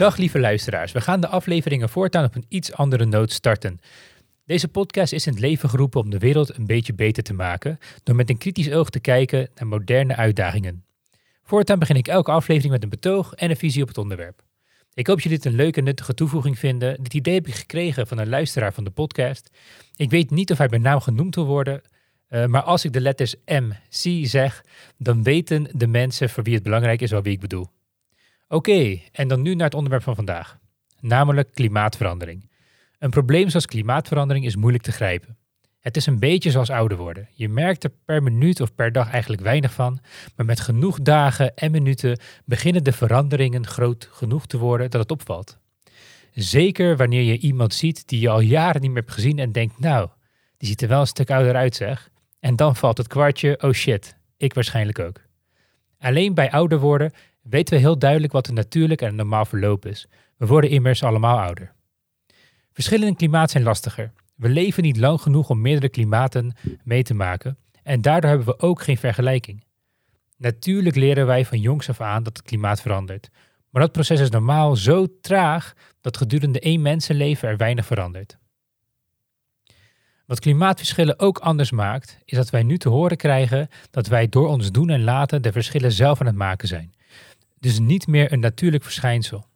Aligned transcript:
Dag 0.00 0.16
lieve 0.16 0.38
luisteraars, 0.38 0.92
we 0.92 1.00
gaan 1.00 1.20
de 1.20 1.28
afleveringen 1.28 1.88
voortaan 1.88 2.24
op 2.24 2.34
een 2.34 2.44
iets 2.48 2.72
andere 2.72 3.04
noot 3.04 3.32
starten. 3.32 3.80
Deze 4.44 4.68
podcast 4.68 5.12
is 5.12 5.26
in 5.26 5.32
het 5.32 5.40
leven 5.40 5.68
geroepen 5.68 6.00
om 6.00 6.10
de 6.10 6.18
wereld 6.18 6.56
een 6.56 6.66
beetje 6.66 6.94
beter 6.94 7.22
te 7.22 7.32
maken, 7.32 7.78
door 8.02 8.16
met 8.16 8.30
een 8.30 8.38
kritisch 8.38 8.70
oog 8.70 8.90
te 8.90 9.00
kijken 9.00 9.48
naar 9.54 9.66
moderne 9.66 10.16
uitdagingen. 10.16 10.84
Voortaan 11.42 11.78
begin 11.78 11.96
ik 11.96 12.08
elke 12.08 12.30
aflevering 12.30 12.72
met 12.72 12.82
een 12.82 12.88
betoog 12.88 13.34
en 13.34 13.50
een 13.50 13.56
visie 13.56 13.82
op 13.82 13.88
het 13.88 13.98
onderwerp. 13.98 14.42
Ik 14.94 15.06
hoop 15.06 15.20
jullie 15.20 15.38
dit 15.38 15.52
een 15.52 15.58
leuke 15.58 15.80
nuttige 15.80 16.14
toevoeging 16.14 16.58
vinden. 16.58 17.02
Dit 17.02 17.14
idee 17.14 17.34
heb 17.34 17.46
ik 17.46 17.54
gekregen 17.54 18.06
van 18.06 18.18
een 18.18 18.28
luisteraar 18.28 18.72
van 18.72 18.84
de 18.84 18.90
podcast. 18.90 19.50
Ik 19.96 20.10
weet 20.10 20.30
niet 20.30 20.50
of 20.50 20.58
hij 20.58 20.68
bij 20.68 20.78
naam 20.78 21.00
genoemd 21.00 21.34
wil 21.34 21.46
worden, 21.46 21.80
uh, 22.28 22.46
maar 22.46 22.62
als 22.62 22.84
ik 22.84 22.92
de 22.92 23.00
letters 23.00 23.34
M, 23.46 23.70
C 23.88 24.26
zeg, 24.26 24.64
dan 24.98 25.22
weten 25.22 25.68
de 25.72 25.86
mensen 25.86 26.30
voor 26.30 26.42
wie 26.42 26.54
het 26.54 26.62
belangrijk 26.62 27.00
is 27.00 27.10
wel 27.10 27.22
wie 27.22 27.32
ik 27.32 27.40
bedoel. 27.40 27.66
Oké, 28.52 29.00
en 29.12 29.28
dan 29.28 29.42
nu 29.42 29.54
naar 29.54 29.64
het 29.64 29.74
onderwerp 29.74 30.02
van 30.02 30.14
vandaag, 30.14 30.58
namelijk 31.00 31.52
klimaatverandering. 31.52 32.50
Een 32.98 33.10
probleem 33.10 33.48
zoals 33.48 33.66
klimaatverandering 33.66 34.44
is 34.46 34.56
moeilijk 34.56 34.84
te 34.84 34.92
grijpen. 34.92 35.36
Het 35.80 35.96
is 35.96 36.06
een 36.06 36.18
beetje 36.18 36.50
zoals 36.50 36.70
ouder 36.70 36.98
worden. 36.98 37.28
Je 37.34 37.48
merkt 37.48 37.84
er 37.84 37.92
per 38.04 38.22
minuut 38.22 38.60
of 38.60 38.74
per 38.74 38.92
dag 38.92 39.10
eigenlijk 39.10 39.42
weinig 39.42 39.72
van, 39.72 40.00
maar 40.36 40.46
met 40.46 40.60
genoeg 40.60 41.00
dagen 41.00 41.54
en 41.54 41.70
minuten 41.70 42.20
beginnen 42.44 42.84
de 42.84 42.92
veranderingen 42.92 43.66
groot 43.66 44.08
genoeg 44.12 44.46
te 44.46 44.58
worden 44.58 44.90
dat 44.90 45.00
het 45.00 45.10
opvalt. 45.10 45.58
Zeker 46.32 46.96
wanneer 46.96 47.22
je 47.22 47.38
iemand 47.38 47.74
ziet 47.74 48.08
die 48.08 48.20
je 48.20 48.28
al 48.28 48.40
jaren 48.40 48.80
niet 48.80 48.90
meer 48.90 49.00
hebt 49.00 49.14
gezien 49.14 49.38
en 49.38 49.52
denkt, 49.52 49.78
nou, 49.78 50.08
die 50.56 50.68
ziet 50.68 50.82
er 50.82 50.88
wel 50.88 51.00
een 51.00 51.06
stuk 51.06 51.30
ouder 51.30 51.54
uit 51.54 51.76
zeg. 51.76 52.10
En 52.40 52.56
dan 52.56 52.76
valt 52.76 52.98
het 52.98 53.06
kwartje, 53.06 53.62
oh 53.62 53.72
shit, 53.72 54.16
ik 54.36 54.54
waarschijnlijk 54.54 54.98
ook. 54.98 55.20
Alleen 55.98 56.34
bij 56.34 56.50
ouder 56.50 56.78
worden 56.78 57.12
weten 57.42 57.74
we 57.74 57.80
heel 57.80 57.98
duidelijk 57.98 58.32
wat 58.32 58.48
een 58.48 58.54
natuurlijk 58.54 59.02
en 59.02 59.08
een 59.08 59.14
normaal 59.14 59.44
verloop 59.44 59.86
is. 59.86 60.06
We 60.36 60.46
worden 60.46 60.70
immers 60.70 61.02
allemaal 61.02 61.38
ouder. 61.38 61.72
Verschillen 62.72 63.08
in 63.08 63.16
klimaat 63.16 63.50
zijn 63.50 63.64
lastiger. 63.64 64.12
We 64.36 64.48
leven 64.48 64.82
niet 64.82 64.96
lang 64.96 65.20
genoeg 65.20 65.50
om 65.50 65.60
meerdere 65.60 65.88
klimaten 65.88 66.54
mee 66.84 67.02
te 67.02 67.14
maken 67.14 67.58
en 67.82 68.00
daardoor 68.00 68.30
hebben 68.30 68.48
we 68.48 68.58
ook 68.58 68.82
geen 68.82 68.98
vergelijking. 68.98 69.64
Natuurlijk 70.36 70.96
leren 70.96 71.26
wij 71.26 71.44
van 71.44 71.60
jongs 71.60 71.88
af 71.88 72.00
aan 72.00 72.22
dat 72.22 72.36
het 72.36 72.46
klimaat 72.46 72.80
verandert, 72.80 73.28
maar 73.70 73.82
dat 73.82 73.92
proces 73.92 74.20
is 74.20 74.30
normaal 74.30 74.76
zo 74.76 75.06
traag 75.20 75.74
dat 76.00 76.16
gedurende 76.16 76.60
één 76.60 76.82
mensenleven 76.82 77.48
er 77.48 77.56
weinig 77.56 77.86
verandert. 77.86 78.38
Wat 80.26 80.40
klimaatverschillen 80.40 81.18
ook 81.18 81.38
anders 81.38 81.70
maakt, 81.70 82.18
is 82.24 82.36
dat 82.36 82.50
wij 82.50 82.62
nu 82.62 82.78
te 82.78 82.88
horen 82.88 83.16
krijgen 83.16 83.68
dat 83.90 84.06
wij 84.06 84.28
door 84.28 84.48
ons 84.48 84.70
doen 84.70 84.90
en 84.90 85.04
laten 85.04 85.42
de 85.42 85.52
verschillen 85.52 85.92
zelf 85.92 86.20
aan 86.20 86.26
het 86.26 86.36
maken 86.36 86.68
zijn. 86.68 86.94
Dus 87.60 87.78
niet 87.78 88.06
meer 88.06 88.32
een 88.32 88.40
natuurlijk 88.40 88.82
verschijnsel. 88.82 89.46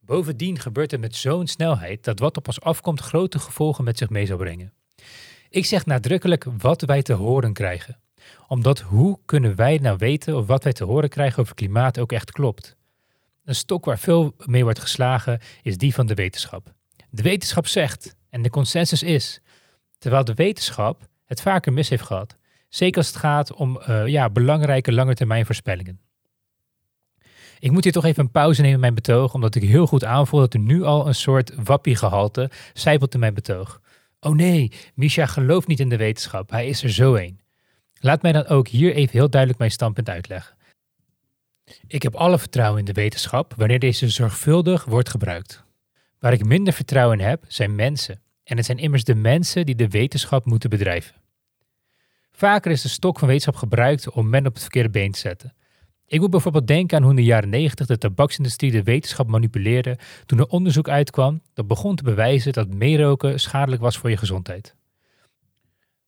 Bovendien 0.00 0.58
gebeurt 0.58 0.90
het 0.90 1.00
met 1.00 1.16
zo'n 1.16 1.46
snelheid 1.46 2.04
dat 2.04 2.18
wat 2.18 2.36
op 2.36 2.46
ons 2.46 2.60
afkomt 2.60 3.00
grote 3.00 3.38
gevolgen 3.38 3.84
met 3.84 3.98
zich 3.98 4.10
mee 4.10 4.26
zal 4.26 4.36
brengen. 4.36 4.72
Ik 5.48 5.66
zeg 5.66 5.86
nadrukkelijk 5.86 6.44
wat 6.58 6.82
wij 6.82 7.02
te 7.02 7.12
horen 7.12 7.52
krijgen. 7.52 8.00
Omdat 8.46 8.80
hoe 8.80 9.18
kunnen 9.24 9.56
wij 9.56 9.78
nou 9.78 9.96
weten 9.98 10.36
of 10.36 10.46
wat 10.46 10.64
wij 10.64 10.72
te 10.72 10.84
horen 10.84 11.08
krijgen 11.08 11.42
over 11.42 11.54
klimaat 11.54 11.98
ook 11.98 12.12
echt 12.12 12.30
klopt? 12.30 12.76
Een 13.44 13.54
stok 13.54 13.84
waar 13.84 13.98
veel 13.98 14.34
mee 14.44 14.64
wordt 14.64 14.78
geslagen 14.78 15.40
is 15.62 15.76
die 15.76 15.94
van 15.94 16.06
de 16.06 16.14
wetenschap. 16.14 16.72
De 17.10 17.22
wetenschap 17.22 17.66
zegt, 17.66 18.16
en 18.30 18.42
de 18.42 18.50
consensus 18.50 19.02
is, 19.02 19.40
terwijl 19.98 20.24
de 20.24 20.34
wetenschap 20.34 21.08
het 21.24 21.40
vaker 21.40 21.72
mis 21.72 21.88
heeft 21.88 22.02
gehad. 22.02 22.36
Zeker 22.68 22.96
als 22.96 23.06
het 23.06 23.16
gaat 23.16 23.52
om 23.52 23.80
uh, 23.88 24.06
ja, 24.06 24.30
belangrijke 24.30 24.92
langetermijnvoorspellingen. 24.92 26.00
Ik 27.58 27.70
moet 27.70 27.84
hier 27.84 27.92
toch 27.92 28.04
even 28.04 28.24
een 28.24 28.30
pauze 28.30 28.60
nemen 28.60 28.74
in 28.74 28.80
mijn 28.80 28.94
betoog, 28.94 29.34
omdat 29.34 29.54
ik 29.54 29.62
heel 29.62 29.86
goed 29.86 30.04
aanvoel 30.04 30.40
dat 30.40 30.54
er 30.54 30.60
nu 30.60 30.82
al 30.82 31.06
een 31.06 31.14
soort 31.14 31.52
wappiegehalte 31.64 32.50
zijpelt 32.72 33.14
in 33.14 33.20
mijn 33.20 33.34
betoog. 33.34 33.80
Oh 34.20 34.34
nee, 34.34 34.72
Misha 34.94 35.26
gelooft 35.26 35.66
niet 35.66 35.80
in 35.80 35.88
de 35.88 35.96
wetenschap, 35.96 36.50
hij 36.50 36.68
is 36.68 36.82
er 36.82 36.90
zo 36.90 37.14
een. 37.14 37.40
Laat 38.00 38.22
mij 38.22 38.32
dan 38.32 38.46
ook 38.46 38.68
hier 38.68 38.94
even 38.94 39.12
heel 39.12 39.30
duidelijk 39.30 39.60
mijn 39.60 39.70
standpunt 39.70 40.08
uitleggen. 40.08 40.56
Ik 41.86 42.02
heb 42.02 42.14
alle 42.14 42.38
vertrouwen 42.38 42.78
in 42.78 42.84
de 42.84 42.92
wetenschap 42.92 43.54
wanneer 43.56 43.78
deze 43.78 44.08
zorgvuldig 44.08 44.84
wordt 44.84 45.08
gebruikt. 45.08 45.64
Waar 46.18 46.32
ik 46.32 46.44
minder 46.44 46.72
vertrouwen 46.72 47.18
in 47.18 47.26
heb, 47.26 47.44
zijn 47.48 47.74
mensen. 47.74 48.20
En 48.44 48.56
het 48.56 48.66
zijn 48.66 48.78
immers 48.78 49.04
de 49.04 49.14
mensen 49.14 49.66
die 49.66 49.74
de 49.74 49.88
wetenschap 49.88 50.44
moeten 50.44 50.70
bedrijven. 50.70 51.14
Vaker 52.32 52.70
is 52.70 52.82
de 52.82 52.88
stok 52.88 53.18
van 53.18 53.28
wetenschap 53.28 53.56
gebruikt 53.56 54.10
om 54.10 54.28
men 54.28 54.46
op 54.46 54.52
het 54.52 54.62
verkeerde 54.62 54.90
been 54.90 55.12
te 55.12 55.18
zetten. 55.18 55.54
Ik 56.08 56.20
moet 56.20 56.30
bijvoorbeeld 56.30 56.66
denken 56.66 56.96
aan 56.96 57.02
hoe 57.02 57.10
in 57.10 57.16
de 57.16 57.24
jaren 57.24 57.48
90 57.48 57.86
de 57.86 57.98
tabaksindustrie 57.98 58.70
de 58.70 58.82
wetenschap 58.82 59.28
manipuleerde 59.28 59.98
toen 60.26 60.38
er 60.38 60.46
onderzoek 60.46 60.88
uitkwam 60.88 61.42
dat 61.54 61.66
begon 61.66 61.96
te 61.96 62.02
bewijzen 62.02 62.52
dat 62.52 62.74
meeroken 62.74 63.40
schadelijk 63.40 63.82
was 63.82 63.98
voor 63.98 64.10
je 64.10 64.16
gezondheid. 64.16 64.74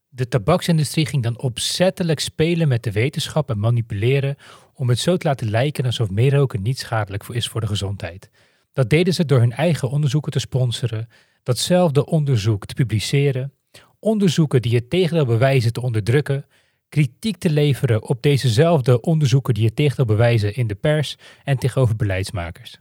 De 0.08 0.28
tabaksindustrie 0.28 1.06
ging 1.06 1.22
dan 1.22 1.38
opzettelijk 1.38 2.20
spelen 2.20 2.68
met 2.68 2.82
de 2.82 2.92
wetenschap 2.92 3.50
en 3.50 3.58
manipuleren 3.58 4.36
om 4.74 4.88
het 4.88 4.98
zo 4.98 5.16
te 5.16 5.26
laten 5.26 5.50
lijken 5.50 5.84
alsof 5.84 6.10
meeroken 6.10 6.62
niet 6.62 6.78
schadelijk 6.78 7.28
is 7.28 7.48
voor 7.48 7.60
de 7.60 7.66
gezondheid. 7.66 8.30
Dat 8.72 8.90
deden 8.90 9.14
ze 9.14 9.24
door 9.24 9.38
hun 9.38 9.52
eigen 9.52 9.90
onderzoeken 9.90 10.32
te 10.32 10.38
sponsoren, 10.38 11.08
datzelfde 11.42 12.06
onderzoek 12.06 12.66
te 12.66 12.74
publiceren, 12.74 13.52
onderzoeken 13.98 14.62
die 14.62 14.74
het 14.74 14.90
tegendeel 14.90 15.26
bewijzen 15.26 15.72
te 15.72 15.80
onderdrukken 15.80 16.44
kritiek 16.90 17.36
te 17.36 17.50
leveren 17.50 18.02
op 18.02 18.22
dezezelfde 18.22 19.00
onderzoeken 19.00 19.54
die 19.54 19.64
het 19.64 19.76
tegendeel 19.76 20.04
bewijzen 20.04 20.54
in 20.54 20.66
de 20.66 20.74
pers 20.74 21.16
en 21.44 21.58
tegenover 21.58 21.96
beleidsmakers. 21.96 22.78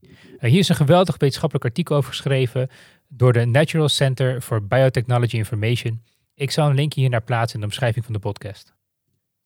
Uh, 0.00 0.10
hier 0.50 0.58
is 0.58 0.68
een 0.68 0.74
geweldig 0.74 1.16
wetenschappelijk 1.16 1.64
artikel 1.64 1.96
over 1.96 2.10
geschreven 2.10 2.68
door 3.08 3.32
de 3.32 3.44
Natural 3.44 3.88
Center 3.88 4.40
for 4.40 4.66
Biotechnology 4.66 5.36
Information. 5.36 6.02
Ik 6.34 6.50
zal 6.50 6.68
een 6.68 6.74
linkje 6.74 7.00
hier 7.00 7.10
naar 7.10 7.22
plaatsen 7.22 7.54
in 7.54 7.60
de 7.60 7.66
omschrijving 7.66 8.04
van 8.04 8.14
de 8.14 8.20
podcast. 8.20 8.74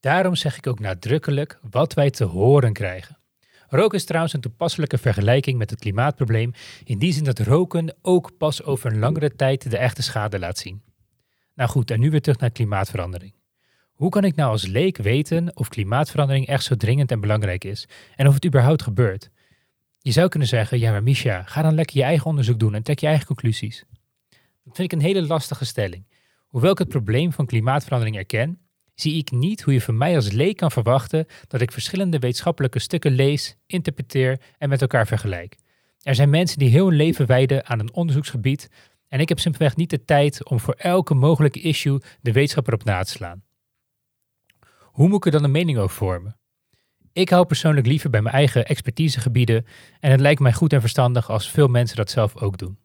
Daarom 0.01 0.35
zeg 0.35 0.57
ik 0.57 0.67
ook 0.67 0.81
nadrukkelijk 0.81 1.59
wat 1.71 1.95
wij 1.95 2.11
te 2.11 2.25
horen 2.25 2.73
krijgen. 2.73 3.17
Roken 3.69 3.99
is 3.99 4.05
trouwens 4.05 4.33
een 4.33 4.41
toepasselijke 4.41 4.99
vergelijking 4.99 5.59
met 5.59 5.71
het 5.71 5.79
klimaatprobleem, 5.79 6.53
in 6.85 6.99
die 6.99 7.13
zin 7.13 7.25
dat 7.25 7.39
roken 7.39 7.95
ook 8.03 8.37
pas 8.39 8.63
over 8.63 8.93
een 8.93 8.99
langere 8.99 9.37
tijd 9.37 9.71
de 9.71 9.79
echte 9.79 10.03
schade 10.03 10.39
laat 10.39 10.59
zien. 10.59 10.83
Nou 11.55 11.71
goed, 11.71 11.91
en 11.91 12.01
nu 12.01 12.11
weer 12.11 12.21
terug 12.21 12.39
naar 12.39 12.51
klimaatverandering. 12.51 13.35
Hoe 13.93 14.11
kan 14.11 14.25
ik 14.25 14.35
nou 14.35 14.51
als 14.51 14.67
leek 14.67 14.97
weten 14.97 15.57
of 15.57 15.69
klimaatverandering 15.69 16.47
echt 16.47 16.65
zo 16.65 16.77
dringend 16.77 17.11
en 17.11 17.21
belangrijk 17.21 17.65
is 17.65 17.89
en 18.17 18.27
of 18.29 18.35
het 18.35 18.47
überhaupt 18.47 18.83
gebeurt? 18.83 19.31
Je 19.99 20.13
zou 20.13 20.29
kunnen 20.29 20.49
zeggen, 20.49 20.79
ja 20.79 20.91
maar 20.91 21.03
Misha, 21.03 21.43
ga 21.43 21.63
dan 21.63 21.75
lekker 21.75 21.97
je 21.97 22.03
eigen 22.03 22.27
onderzoek 22.27 22.59
doen 22.59 22.75
en 22.75 22.83
trek 22.83 22.99
je 22.99 23.07
eigen 23.07 23.27
conclusies. 23.27 23.85
Dat 24.65 24.77
vind 24.77 24.93
ik 24.93 24.99
een 24.99 25.05
hele 25.05 25.27
lastige 25.27 25.65
stelling. 25.65 26.07
Hoewel 26.47 26.71
ik 26.71 26.79
het 26.79 26.89
probleem 26.89 27.33
van 27.33 27.47
klimaatverandering 27.47 28.17
erken, 28.17 28.59
zie 28.95 29.17
ik 29.17 29.31
niet 29.31 29.63
hoe 29.63 29.73
je 29.73 29.81
van 29.81 29.97
mij 29.97 30.15
als 30.15 30.31
leek 30.31 30.57
kan 30.57 30.71
verwachten 30.71 31.27
dat 31.49 31.61
ik 31.61 31.73
verschillende 31.73 32.19
wetenschappelijke 32.19 32.79
stukken 32.79 33.13
lees, 33.13 33.57
interpreteer 33.67 34.41
en 34.59 34.69
met 34.69 34.81
elkaar 34.81 35.07
vergelijk. 35.07 35.57
Er 36.03 36.15
zijn 36.15 36.31
mensen 36.31 36.59
die 36.59 36.69
heel 36.69 36.87
hun 36.87 36.97
leven 36.97 37.27
wijden 37.27 37.67
aan 37.67 37.79
een 37.79 37.93
onderzoeksgebied 37.93 38.69
en 39.13 39.21
ik 39.21 39.29
heb 39.29 39.39
simpelweg 39.39 39.77
niet 39.77 39.91
de 39.91 40.05
tijd 40.05 40.49
om 40.49 40.61
voor 40.61 40.75
elke 40.75 41.15
mogelijke 41.15 41.61
issue 41.61 42.01
de 42.21 42.33
wetenschap 42.33 42.67
erop 42.67 42.85
na 42.85 43.03
te 43.03 43.11
slaan. 43.11 43.43
Hoe 44.81 45.09
moet 45.09 45.17
ik 45.17 45.25
er 45.25 45.31
dan 45.31 45.45
een 45.45 45.51
mening 45.51 45.79
over 45.79 45.97
vormen? 45.97 46.37
Ik 47.13 47.29
hou 47.29 47.47
persoonlijk 47.47 47.87
liever 47.87 48.11
bij 48.11 48.23
mijn 48.23 48.35
eigen 48.35 48.67
expertisegebieden 48.67 49.67
en 50.01 50.11
het 50.11 50.21
lijkt 50.21 50.41
mij 50.41 50.53
goed 50.53 50.73
en 50.73 50.81
verstandig 50.81 51.31
als 51.31 51.51
veel 51.51 51.69
mensen 51.69 51.97
dat 51.97 52.11
zelf 52.11 52.37
ook 52.37 52.59
doen. 52.59 52.79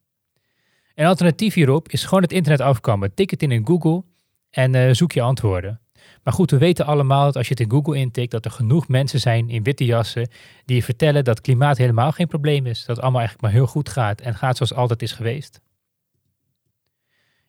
Een 0.96 1.06
alternatief 1.06 1.54
hierop 1.54 1.90
is 1.90 2.04
gewoon 2.04 2.24
het 2.24 2.32
internet 2.32 2.62
afkomen. 2.62 3.14
Tik 3.14 3.30
het 3.30 3.44
in 3.44 3.52
in 3.52 3.68
Google 3.68 4.04
en 4.50 4.74
uh, 4.74 4.94
zoek 4.94 5.12
je 5.12 5.22
antwoorden. 5.22 5.82
Maar 6.24 6.34
goed, 6.34 6.52
we 6.52 6.58
weten 6.58 6.86
allemaal 6.86 7.26
dat 7.26 7.36
als 7.36 7.48
je 7.48 7.54
het 7.54 7.64
in 7.64 7.72
Google 7.72 7.98
intikt, 7.98 8.32
dat 8.32 8.46
er 8.46 8.52
genoeg 8.52 8.88
mensen 8.88 9.20
zijn 9.20 9.50
in 9.50 9.64
witte 9.64 9.86
jassen 9.86 10.30
die 10.66 10.76
je 10.76 10.84
vertellen 10.84 11.24
dat 11.24 11.42
klimaat 11.42 11.78
helemaal 11.78 12.12
geen 12.12 12.28
probleem 12.28 12.66
is. 12.66 12.80
Dat 12.80 12.96
het 12.96 13.00
allemaal 13.00 13.22
eigenlijk 13.22 13.42
maar 13.48 13.62
heel 13.62 13.72
goed 13.72 13.90
gaat 13.90 14.22
en 14.22 14.36
gaat 14.36 14.58
zoals 14.58 14.74
altijd 14.74 15.02
is 15.02 15.12
geweest. 15.12 15.62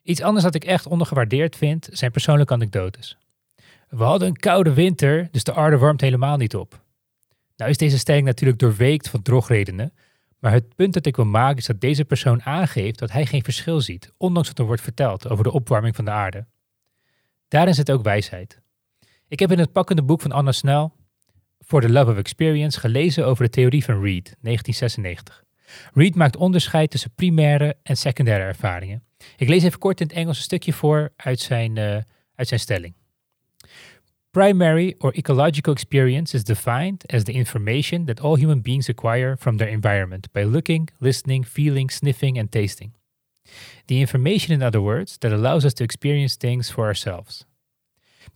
Iets 0.08 0.22
anders 0.22 0.44
dat 0.44 0.54
ik 0.54 0.64
echt 0.64 0.86
ondergewaardeerd 0.86 1.56
vind, 1.56 1.88
zijn 1.92 2.10
persoonlijke 2.10 2.52
anekdotes. 2.52 3.18
We 3.88 4.04
hadden 4.04 4.28
een 4.28 4.36
koude 4.36 4.72
winter, 4.72 5.28
dus 5.30 5.44
de 5.44 5.54
aarde 5.54 5.78
warmt 5.78 6.00
helemaal 6.00 6.36
niet 6.36 6.56
op. 6.56 6.84
Nou 7.56 7.70
is 7.70 7.76
deze 7.76 7.98
stelling 7.98 8.26
natuurlijk 8.26 8.58
doorweekt 8.58 9.08
van 9.08 9.22
drogredenen, 9.22 9.92
maar 10.38 10.52
het 10.52 10.74
punt 10.74 10.94
dat 10.94 11.06
ik 11.06 11.16
wil 11.16 11.24
maken 11.24 11.56
is 11.56 11.66
dat 11.66 11.80
deze 11.80 12.04
persoon 12.04 12.42
aangeeft 12.42 12.98
dat 12.98 13.10
hij 13.10 13.26
geen 13.26 13.42
verschil 13.42 13.80
ziet, 13.80 14.12
ondanks 14.16 14.48
wat 14.48 14.58
er 14.58 14.64
wordt 14.64 14.82
verteld 14.82 15.28
over 15.28 15.44
de 15.44 15.52
opwarming 15.52 15.96
van 15.96 16.04
de 16.04 16.10
aarde. 16.10 16.46
Daarin 17.48 17.74
zit 17.74 17.90
ook 17.90 18.02
wijsheid. 18.02 18.60
Ik 19.28 19.38
heb 19.38 19.52
in 19.52 19.58
het 19.58 19.72
pakkende 19.72 20.02
boek 20.02 20.20
van 20.20 20.32
Anna 20.32 20.52
Snell, 20.52 20.90
For 21.64 21.80
the 21.80 21.90
Love 21.90 22.10
of 22.10 22.16
Experience, 22.16 22.80
gelezen 22.80 23.26
over 23.26 23.44
de 23.44 23.50
theorie 23.50 23.84
van 23.84 24.02
Reed, 24.02 24.36
1996. 24.40 25.46
Reed 25.92 26.14
maakt 26.14 26.36
onderscheid 26.36 26.90
tussen 26.90 27.10
primaire 27.14 27.76
en 27.82 27.96
secundaire 27.96 28.44
ervaringen. 28.44 29.02
Ik 29.36 29.48
lees 29.48 29.62
even 29.62 29.78
kort 29.78 30.00
in 30.00 30.06
het 30.06 30.16
Engels 30.16 30.36
een 30.36 30.42
stukje 30.42 30.72
voor 30.72 31.12
uit 31.16 31.40
zijn, 31.40 31.76
uh, 31.76 31.96
uit 32.34 32.48
zijn 32.48 32.60
stelling. 32.60 32.94
Primary 34.30 34.94
or 34.98 35.12
ecological 35.12 35.72
experience 35.72 36.36
is 36.36 36.44
defined 36.44 37.06
as 37.06 37.24
the 37.24 37.32
information 37.32 38.04
that 38.04 38.20
all 38.20 38.36
human 38.36 38.62
beings 38.62 38.88
acquire 38.88 39.36
from 39.36 39.56
their 39.56 39.68
environment 39.68 40.32
by 40.32 40.42
looking, 40.42 40.90
listening, 40.98 41.46
feeling, 41.46 41.90
sniffing, 41.90 42.38
and 42.38 42.50
tasting. 42.50 42.92
The 43.86 43.98
information, 43.98 44.54
in 44.54 44.62
other 44.62 44.80
words, 44.80 45.18
that 45.18 45.32
allows 45.32 45.64
us 45.64 45.74
to 45.74 45.84
experience 45.84 46.36
things 46.36 46.70
for 46.70 46.86
ourselves. 46.86 47.46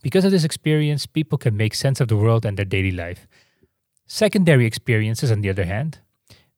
Because 0.01 0.25
of 0.25 0.31
this 0.31 0.43
experience, 0.43 1.05
people 1.05 1.37
can 1.37 1.55
make 1.55 1.75
sense 1.75 2.01
of 2.01 2.07
the 2.07 2.17
world 2.17 2.45
and 2.45 2.57
their 2.57 2.67
daily 2.67 2.91
life. 2.91 3.27
Secondary 4.05 4.65
experiences, 4.65 5.31
on 5.31 5.41
the 5.41 5.49
other 5.49 5.65
hand, 5.65 5.99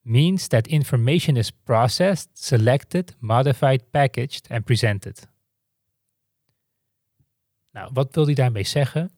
means 0.05 0.47
that 0.47 0.67
information 0.67 1.37
is 1.37 1.51
processed, 1.51 2.29
selected, 2.33 3.15
modified, 3.19 3.89
packaged, 3.89 4.49
and 4.49 4.63
presented. 4.63 5.29
Nou, 7.71 7.89
wat 7.93 8.15
wil 8.15 8.25
hij 8.25 8.33
daarmee 8.33 8.63
zeggen? 8.63 9.11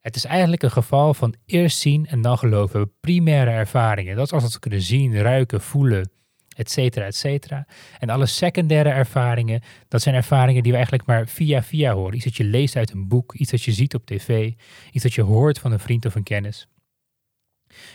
Het 0.00 0.16
is 0.16 0.24
eigenlijk 0.24 0.62
een 0.62 0.70
geval 0.70 1.14
van 1.14 1.34
eerst 1.46 1.78
zien 1.78 2.06
en 2.06 2.22
dan 2.22 2.38
geloven. 2.38 2.92
Primaire 3.00 3.50
ervaringen. 3.50 4.16
Dat 4.16 4.26
is 4.26 4.32
als 4.32 4.52
we 4.52 4.58
kunnen 4.58 4.82
zien, 4.82 5.20
ruiken, 5.20 5.60
voelen, 5.60 6.10
et 6.56 6.70
cetera, 6.70 7.06
et 7.06 7.16
cetera. 7.16 7.66
En 7.98 8.10
alle 8.10 8.26
secundaire 8.26 8.88
ervaringen, 8.88 9.62
dat 9.88 10.02
zijn 10.02 10.14
ervaringen 10.14 10.62
die 10.62 10.72
we 10.72 10.78
eigenlijk 10.78 11.08
maar 11.08 11.28
via 11.28 11.62
via 11.62 11.92
horen. 11.92 12.14
Iets 12.14 12.24
dat 12.24 12.36
je 12.36 12.44
leest 12.44 12.76
uit 12.76 12.90
een 12.90 13.08
boek, 13.08 13.34
iets 13.34 13.50
dat 13.50 13.62
je 13.62 13.72
ziet 13.72 13.94
op 13.94 14.06
tv, 14.06 14.52
iets 14.92 15.02
dat 15.02 15.14
je 15.14 15.22
hoort 15.22 15.58
van 15.58 15.72
een 15.72 15.78
vriend 15.78 16.06
of 16.06 16.14
een 16.14 16.22
kennis. 16.22 16.68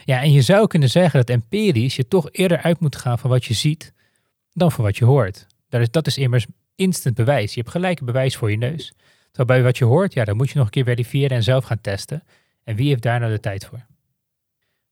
Ja, 0.06 0.21
en 0.21 0.31
je 0.31 0.41
zou 0.41 0.68
kunnen 0.68 0.89
zeggen 0.89 1.19
dat 1.19 1.30
empirisch 1.30 1.95
je 1.95 2.07
toch 2.07 2.31
eerder 2.31 2.57
uit 2.57 2.80
moet 2.80 2.95
gaan 2.95 3.19
van 3.19 3.30
wat 3.30 3.45
je 3.45 3.53
ziet 3.53 3.94
dan 4.53 4.71
van 4.71 4.83
wat 4.83 4.97
je 4.97 5.06
hoort. 5.06 5.47
Dat 5.69 5.81
is, 5.81 5.91
dat 5.91 6.07
is 6.07 6.18
immers 6.18 6.45
instant 6.75 7.15
bewijs. 7.15 7.53
Je 7.53 7.59
hebt 7.59 7.71
gelijk 7.71 8.06
bewijs 8.06 8.35
voor 8.35 8.51
je 8.51 8.57
neus. 8.57 8.94
Terwijl 9.31 9.59
bij 9.59 9.63
wat 9.63 9.77
je 9.77 9.85
hoort, 9.85 10.13
ja, 10.13 10.25
dan 10.25 10.35
moet 10.38 10.50
je 10.50 10.56
nog 10.57 10.65
een 10.65 10.71
keer 10.71 10.83
verifiëren 10.83 11.38
en 11.38 11.44
zelf 11.44 11.63
gaan 11.63 11.81
testen. 11.81 12.24
En 12.63 12.75
wie 12.75 12.88
heeft 12.88 13.01
daar 13.01 13.19
nou 13.19 13.31
de 13.31 13.39
tijd 13.39 13.65
voor? 13.65 13.85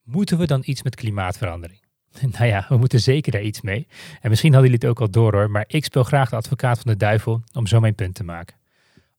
Moeten 0.04 0.38
we 0.38 0.48
dan 0.48 0.62
iets 0.66 0.84
met 0.84 0.96
klimaatverandering? 0.96 1.80
Nou 2.38 2.46
ja, 2.46 2.66
we 2.70 2.78
moeten 2.78 3.00
zeker 3.00 3.32
daar 3.32 3.42
iets 3.42 3.62
mee. 3.62 3.88
En 4.22 4.30
misschien 4.30 4.54
hadden 4.54 4.72
jullie 4.72 4.88
het 4.88 4.98
ook 4.98 5.08
al 5.08 5.12
door 5.12 5.34
hoor, 5.34 5.52
maar 5.52 5.64
ik 5.68 5.86
speel 5.86 6.04
graag 6.04 6.30
de 6.30 6.36
advocaat 6.36 6.80
van 6.80 6.92
de 6.92 6.98
duivel 6.98 7.44
om 7.54 7.68
zo 7.68 7.80
mijn 7.80 7.96
punt 7.96 8.16
te 8.16 8.24
maken. 8.24 8.56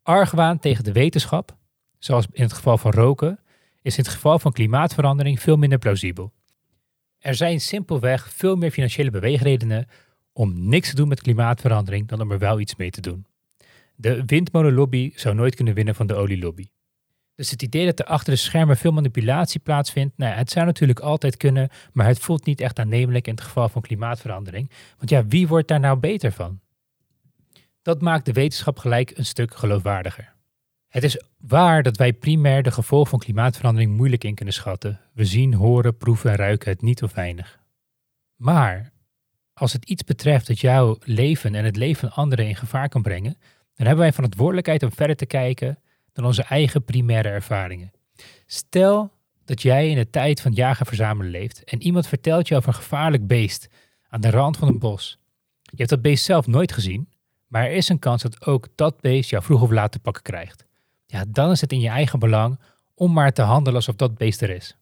Argwaan 0.02 0.58
tegen 0.58 0.84
de 0.84 0.92
wetenschap, 0.92 1.56
zoals 1.98 2.26
in 2.32 2.42
het 2.42 2.52
geval 2.52 2.78
van 2.78 2.90
roken, 2.90 3.38
is 3.82 3.98
in 3.98 4.04
het 4.04 4.12
geval 4.12 4.38
van 4.38 4.52
klimaatverandering 4.52 5.40
veel 5.40 5.56
minder 5.56 5.78
plausibel. 5.78 6.32
Er 7.18 7.34
zijn 7.34 7.60
simpelweg 7.60 8.32
veel 8.32 8.56
meer 8.56 8.70
financiële 8.70 9.10
beweegredenen 9.10 9.86
om 10.32 10.68
niks 10.68 10.88
te 10.88 10.94
doen 10.94 11.08
met 11.08 11.22
klimaatverandering 11.22 12.08
dan 12.08 12.20
om 12.20 12.30
er 12.30 12.38
wel 12.38 12.60
iets 12.60 12.76
mee 12.76 12.90
te 12.90 13.00
doen. 13.00 13.26
De 13.94 14.22
windmolenlobby 14.26 15.12
zou 15.14 15.34
nooit 15.34 15.54
kunnen 15.54 15.74
winnen 15.74 15.94
van 15.94 16.06
de 16.06 16.14
olielobby. 16.14 16.66
Dus 17.34 17.50
het 17.50 17.62
idee 17.62 17.86
dat 17.86 17.98
er 17.98 18.04
achter 18.04 18.32
de 18.32 18.38
schermen 18.38 18.76
veel 18.76 18.92
manipulatie 18.92 19.60
plaatsvindt, 19.60 20.16
nou, 20.16 20.34
het 20.34 20.50
zou 20.50 20.66
natuurlijk 20.66 21.00
altijd 21.00 21.36
kunnen, 21.36 21.68
maar 21.92 22.06
het 22.06 22.18
voelt 22.18 22.44
niet 22.44 22.60
echt 22.60 22.78
aannemelijk 22.78 23.26
in 23.26 23.34
het 23.34 23.42
geval 23.42 23.68
van 23.68 23.82
klimaatverandering. 23.82 24.70
Want 24.96 25.10
ja, 25.10 25.26
wie 25.26 25.48
wordt 25.48 25.68
daar 25.68 25.80
nou 25.80 25.98
beter 25.98 26.32
van? 26.32 26.60
Dat 27.82 28.00
maakt 28.00 28.24
de 28.24 28.32
wetenschap 28.32 28.78
gelijk 28.78 29.10
een 29.18 29.24
stuk 29.24 29.54
geloofwaardiger. 29.54 30.31
Het 30.92 31.04
is 31.04 31.20
waar 31.38 31.82
dat 31.82 31.96
wij 31.96 32.12
primair 32.12 32.62
de 32.62 32.70
gevolgen 32.70 33.10
van 33.10 33.18
klimaatverandering 33.18 33.96
moeilijk 33.96 34.24
in 34.24 34.34
kunnen 34.34 34.54
schatten. 34.54 35.00
We 35.12 35.24
zien, 35.24 35.54
horen, 35.54 35.96
proeven 35.96 36.30
en 36.30 36.36
ruiken 36.36 36.70
het 36.70 36.82
niet 36.82 37.02
of 37.02 37.14
weinig. 37.14 37.58
Maar 38.36 38.92
als 39.52 39.72
het 39.72 39.84
iets 39.84 40.04
betreft 40.04 40.46
dat 40.46 40.60
jouw 40.60 40.96
leven 41.04 41.54
en 41.54 41.64
het 41.64 41.76
leven 41.76 42.08
van 42.08 42.24
anderen 42.24 42.46
in 42.46 42.56
gevaar 42.56 42.88
kan 42.88 43.02
brengen, 43.02 43.36
dan 43.74 43.86
hebben 43.86 44.04
wij 44.04 44.12
verantwoordelijkheid 44.12 44.82
om 44.82 44.92
verder 44.92 45.16
te 45.16 45.26
kijken 45.26 45.78
dan 46.12 46.24
onze 46.24 46.42
eigen 46.42 46.84
primaire 46.84 47.28
ervaringen. 47.28 47.92
Stel 48.46 49.12
dat 49.44 49.62
jij 49.62 49.88
in 49.88 49.96
de 49.96 50.10
tijd 50.10 50.40
van 50.40 50.52
jagen 50.52 50.86
verzamelen 50.86 51.30
leeft 51.30 51.64
en 51.64 51.82
iemand 51.82 52.06
vertelt 52.06 52.48
je 52.48 52.56
over 52.56 52.68
een 52.68 52.74
gevaarlijk 52.74 53.26
beest 53.26 53.68
aan 54.08 54.20
de 54.20 54.30
rand 54.30 54.56
van 54.56 54.68
een 54.68 54.78
bos. 54.78 55.18
Je 55.62 55.76
hebt 55.76 55.90
dat 55.90 56.02
beest 56.02 56.24
zelf 56.24 56.46
nooit 56.46 56.72
gezien, 56.72 57.08
maar 57.46 57.64
er 57.64 57.72
is 57.72 57.88
een 57.88 57.98
kans 57.98 58.22
dat 58.22 58.46
ook 58.46 58.68
dat 58.74 59.00
beest 59.00 59.30
jou 59.30 59.42
vroeg 59.42 59.62
of 59.62 59.70
laat 59.70 59.92
te 59.92 59.98
pakken 59.98 60.22
krijgt. 60.22 60.70
Ja, 61.12 61.24
dan 61.28 61.50
is 61.50 61.60
het 61.60 61.72
in 61.72 61.80
je 61.80 61.88
eigen 61.88 62.18
belang 62.18 62.58
om 62.94 63.12
maar 63.12 63.32
te 63.32 63.42
handelen 63.42 63.74
alsof 63.74 63.94
dat 63.94 64.18
beest 64.18 64.42
er 64.42 64.50
is. 64.50 64.76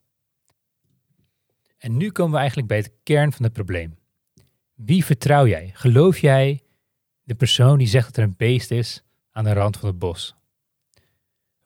En 1.79 1.97
nu 1.97 2.11
komen 2.11 2.33
we 2.33 2.39
eigenlijk 2.39 2.69
bij 2.69 2.77
het 2.77 2.93
kern 3.03 3.33
van 3.33 3.45
het 3.45 3.53
probleem. 3.53 3.99
Wie 4.75 5.05
vertrouw 5.05 5.47
jij? 5.47 5.71
Geloof 5.75 6.19
jij 6.19 6.63
de 7.23 7.35
persoon 7.35 7.79
die 7.79 7.87
zegt 7.87 8.07
dat 8.07 8.17
er 8.17 8.23
een 8.23 8.35
beest 8.37 8.71
is 8.71 9.03
aan 9.31 9.45
de 9.45 9.53
rand 9.53 9.77
van 9.77 9.89
het 9.89 9.99
bos? 9.99 10.35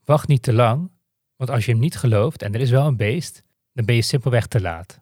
Wacht 0.04 0.28
niet 0.28 0.42
te 0.42 0.52
lang, 0.52 0.90
want 1.36 1.50
als 1.50 1.64
je 1.64 1.70
hem 1.70 1.80
niet 1.80 1.96
gelooft 1.96 2.42
en 2.42 2.54
er 2.54 2.60
is 2.60 2.70
wel 2.70 2.86
een 2.86 2.96
beest, 2.96 3.42
dan 3.72 3.84
ben 3.84 3.94
je 3.94 4.02
simpelweg 4.02 4.46
te 4.46 4.60
laat. 4.60 5.00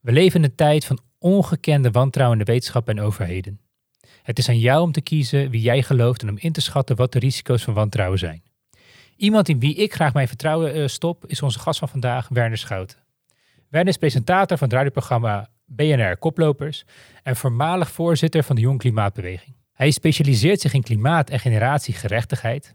We 0.00 0.12
leven 0.12 0.38
in 0.38 0.44
een 0.44 0.54
tijd 0.54 0.84
van 0.84 0.98
ongekende 1.18 1.90
wantrouwen 1.90 2.38
in 2.38 2.44
wetenschap 2.44 2.88
en 2.88 3.00
overheden. 3.00 3.60
Het 4.22 4.38
is 4.38 4.48
aan 4.48 4.58
jou 4.58 4.82
om 4.82 4.92
te 4.92 5.00
kiezen 5.00 5.50
wie 5.50 5.60
jij 5.60 5.82
gelooft 5.82 6.22
en 6.22 6.28
om 6.28 6.38
in 6.38 6.52
te 6.52 6.60
schatten 6.60 6.96
wat 6.96 7.12
de 7.12 7.18
risico's 7.18 7.62
van 7.62 7.74
wantrouwen 7.74 8.18
zijn. 8.18 8.42
Iemand 9.16 9.48
in 9.48 9.58
wie 9.58 9.74
ik 9.74 9.94
graag 9.94 10.12
mijn 10.12 10.28
vertrouwen 10.28 10.76
uh, 10.76 10.86
stop 10.86 11.26
is 11.26 11.42
onze 11.42 11.58
gast 11.58 11.78
van 11.78 11.88
vandaag, 11.88 12.28
Werner 12.28 12.58
Schouten. 12.58 12.98
Werner 13.68 13.92
is 13.92 13.98
presentator 13.98 14.58
van 14.58 14.68
het 14.68 14.76
radioprogramma 14.76 15.48
BNR 15.64 16.16
Koplopers 16.16 16.84
en 17.22 17.36
voormalig 17.36 17.90
voorzitter 17.90 18.42
van 18.42 18.56
de 18.56 18.62
Jong 18.62 18.78
Klimaatbeweging. 18.78 19.56
Hij 19.72 19.90
specialiseert 19.90 20.60
zich 20.60 20.72
in 20.72 20.82
klimaat- 20.82 21.30
en 21.30 21.38
generatiegerechtigheid. 21.38 22.74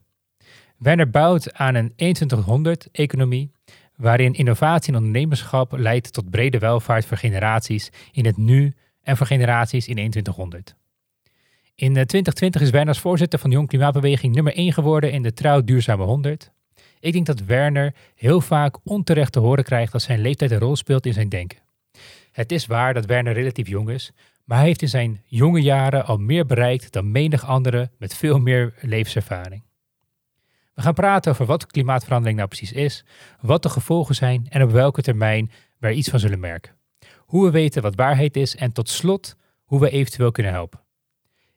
Werner 0.77 1.09
bouwt 1.09 1.53
aan 1.53 1.75
een 1.75 1.93
2100-economie 1.95 3.51
waarin 3.95 4.33
innovatie 4.33 4.93
en 4.93 4.97
ondernemerschap 4.97 5.71
leidt 5.71 6.13
tot 6.13 6.29
brede 6.29 6.59
welvaart 6.59 7.05
voor 7.05 7.17
generaties 7.17 7.89
in 8.11 8.25
het 8.25 8.37
nu 8.37 8.73
en 9.01 9.17
voor 9.17 9.27
generaties 9.27 9.87
in 9.87 9.95
2100. 9.95 10.75
In 11.77 11.93
2020 11.93 12.61
is 12.61 12.69
Werner 12.69 12.93
als 12.93 12.99
voorzitter 12.99 13.39
van 13.39 13.49
de 13.49 13.55
Jong 13.55 13.67
Klimaatbeweging 13.67 14.35
nummer 14.35 14.53
1 14.55 14.73
geworden 14.73 15.11
in 15.11 15.21
de 15.21 15.33
Trouw 15.33 15.61
Duurzame 15.61 16.03
100. 16.03 16.51
Ik 16.99 17.13
denk 17.13 17.25
dat 17.25 17.39
Werner 17.39 17.93
heel 18.15 18.41
vaak 18.41 18.77
onterecht 18.83 19.31
te 19.31 19.39
horen 19.39 19.63
krijgt 19.63 19.91
dat 19.91 20.01
zijn 20.01 20.19
leeftijd 20.19 20.51
een 20.51 20.59
rol 20.59 20.75
speelt 20.75 21.05
in 21.05 21.13
zijn 21.13 21.29
denken. 21.29 21.59
Het 22.31 22.51
is 22.51 22.65
waar 22.65 22.93
dat 22.93 23.05
Werner 23.05 23.33
relatief 23.33 23.67
jong 23.67 23.89
is, 23.89 24.11
maar 24.43 24.57
hij 24.57 24.67
heeft 24.67 24.81
in 24.81 24.89
zijn 24.89 25.21
jonge 25.25 25.61
jaren 25.61 26.05
al 26.05 26.17
meer 26.17 26.45
bereikt 26.45 26.91
dan 26.91 27.11
menig 27.11 27.45
andere 27.45 27.89
met 27.97 28.15
veel 28.15 28.39
meer 28.39 28.73
levenservaring. 28.81 29.63
We 30.73 30.81
gaan 30.81 30.93
praten 30.93 31.31
over 31.31 31.45
wat 31.45 31.65
klimaatverandering 31.65 32.37
nou 32.37 32.49
precies 32.49 32.71
is, 32.71 33.05
wat 33.41 33.63
de 33.63 33.69
gevolgen 33.69 34.15
zijn 34.15 34.45
en 34.49 34.63
op 34.63 34.71
welke 34.71 35.01
termijn 35.01 35.51
we 35.77 35.93
iets 35.93 36.09
van 36.09 36.19
zullen 36.19 36.39
merken. 36.39 36.75
Hoe 37.17 37.45
we 37.45 37.51
weten 37.51 37.81
wat 37.81 37.95
waarheid 37.95 38.37
is 38.37 38.55
en 38.55 38.71
tot 38.71 38.89
slot 38.89 39.35
hoe 39.63 39.79
we 39.79 39.89
eventueel 39.89 40.31
kunnen 40.31 40.51
helpen. 40.51 40.85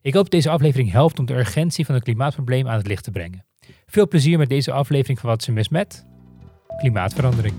Ik 0.03 0.13
hoop 0.13 0.23
dat 0.23 0.31
deze 0.31 0.49
aflevering 0.49 0.91
helpt 0.91 1.19
om 1.19 1.25
de 1.25 1.37
urgentie 1.37 1.85
van 1.85 1.95
het 1.95 2.03
klimaatprobleem 2.03 2.67
aan 2.67 2.77
het 2.77 2.87
licht 2.87 3.03
te 3.03 3.11
brengen. 3.11 3.45
Veel 3.85 4.07
plezier 4.07 4.37
met 4.37 4.49
deze 4.49 4.71
aflevering 4.71 5.19
van 5.19 5.29
Wat 5.29 5.43
ze 5.43 5.51
mis 5.51 5.69
met 5.69 6.05
klimaatverandering. 6.77 7.55